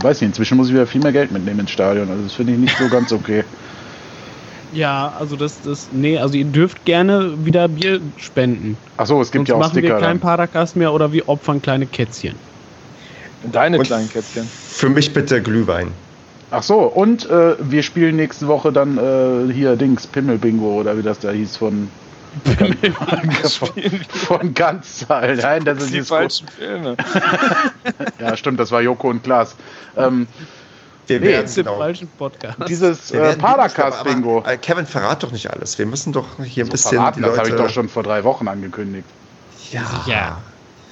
weiß 0.00 0.20
nicht, 0.20 0.30
inzwischen 0.30 0.56
muss 0.56 0.68
ich 0.68 0.74
wieder 0.74 0.86
viel 0.86 1.00
mehr 1.00 1.12
Geld 1.12 1.30
mitnehmen 1.30 1.60
ins 1.60 1.70
Stadion. 1.70 2.10
Also 2.10 2.24
das 2.24 2.32
finde 2.32 2.54
ich 2.54 2.58
nicht 2.58 2.76
so 2.76 2.88
ganz 2.88 3.12
okay. 3.12 3.44
Ja, 4.72 5.14
also 5.18 5.36
das, 5.36 5.60
das, 5.62 5.88
nee, 5.92 6.18
also 6.18 6.34
ihr 6.34 6.44
dürft 6.44 6.84
gerne 6.84 7.44
wieder 7.44 7.68
Bier 7.68 8.00
spenden. 8.18 8.76
Achso, 8.96 9.20
es 9.20 9.30
gibt 9.30 9.48
Sonst 9.48 9.48
ja 9.48 9.54
auch 9.54 9.58
machen 9.60 9.72
Sticker. 9.72 9.94
machen 9.94 10.02
wir 10.02 10.06
keinen 10.08 10.20
Paracast 10.20 10.76
mehr 10.76 10.92
oder 10.92 11.12
wir 11.12 11.28
opfern 11.28 11.62
kleine 11.62 11.86
Kätzchen. 11.86 12.34
Deine 13.52 13.78
und 13.78 13.84
kleinen 13.84 14.10
Kätzchen. 14.10 14.46
Für 14.46 14.88
mich 14.88 15.12
bitte 15.14 15.42
Glühwein. 15.42 15.92
Ach 16.50 16.62
so, 16.62 16.80
und 16.80 17.28
äh, 17.28 17.56
wir 17.58 17.82
spielen 17.82 18.16
nächste 18.16 18.46
Woche 18.46 18.72
dann 18.72 18.96
äh, 18.98 19.52
hier 19.52 19.76
Dings, 19.76 20.06
Pimmel-Bingo 20.06 20.80
oder 20.80 20.96
wie 20.96 21.02
das 21.02 21.18
da 21.18 21.30
hieß 21.30 21.56
von. 21.56 21.90
von, 23.48 23.70
von 24.08 24.54
Ganzzahl. 24.54 25.36
Nein, 25.36 25.64
das, 25.64 25.78
das 25.78 25.88
sind 25.88 25.94
die 25.96 26.02
falschen 26.02 26.46
Filme. 26.48 26.96
ja, 28.20 28.36
stimmt, 28.36 28.60
das 28.60 28.70
war 28.70 28.80
Joko 28.80 29.10
und 29.10 29.24
Klaas. 29.24 29.56
Ähm, 29.96 30.26
wir 31.08 31.20
nee, 31.20 31.26
werden 31.28 31.54
genau. 31.54 31.78
falschen 31.78 32.08
Podcast. 32.18 32.58
Dieses 32.68 33.10
äh, 33.10 33.36
Paracast-Bingo. 33.36 34.44
Kevin, 34.60 34.86
verrat 34.86 35.22
doch 35.22 35.32
nicht 35.32 35.50
alles. 35.50 35.78
Wir 35.78 35.86
müssen 35.86 36.12
doch 36.12 36.26
hier 36.44 36.64
ein 36.64 36.70
bisschen. 36.70 36.98
Verraten, 36.98 37.22
das 37.22 37.38
habe 37.38 37.48
ich 37.48 37.54
doch 37.54 37.70
schon 37.70 37.88
vor 37.88 38.02
drei 38.02 38.22
Wochen 38.24 38.48
angekündigt. 38.48 39.06
Ja. 39.72 40.04
ja. 40.06 40.38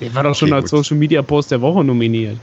Der 0.01 0.15
war 0.15 0.23
doch 0.23 0.35
schon 0.35 0.49
okay, 0.49 0.63
als 0.63 0.71
gut. 0.71 0.85
Social 0.85 0.97
Media 0.97 1.23
Post 1.23 1.51
der 1.51 1.61
Woche 1.61 1.83
nominiert. 1.85 2.39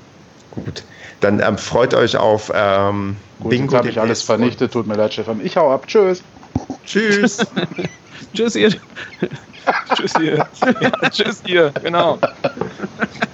Gut. 0.52 0.84
Dann 1.22 1.40
ähm, 1.40 1.58
freut 1.58 1.94
euch 1.94 2.18
auf 2.18 2.52
ähm, 2.54 3.16
gut, 3.40 3.50
Bingo. 3.52 3.74
Jetzt 3.74 3.78
habe 3.78 3.90
ich 3.90 4.00
alles 4.00 4.22
vernichtet. 4.22 4.74
Tut 4.74 4.88
mir 4.88 4.96
leid, 4.96 5.14
Stefan. 5.14 5.44
Ich 5.44 5.56
hau 5.56 5.72
ab. 5.72 5.88
Tschüss. 5.88 6.22
Tschüss. 6.86 7.46
tschüss, 8.34 8.56
ihr. 8.56 8.70
tschüss, 9.96 10.14
ihr. 10.20 10.36
Ja, 10.36 11.10
tschüss, 11.10 11.42
ihr. 11.46 11.72
Genau. 11.82 12.20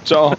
Ciao. 0.05 0.35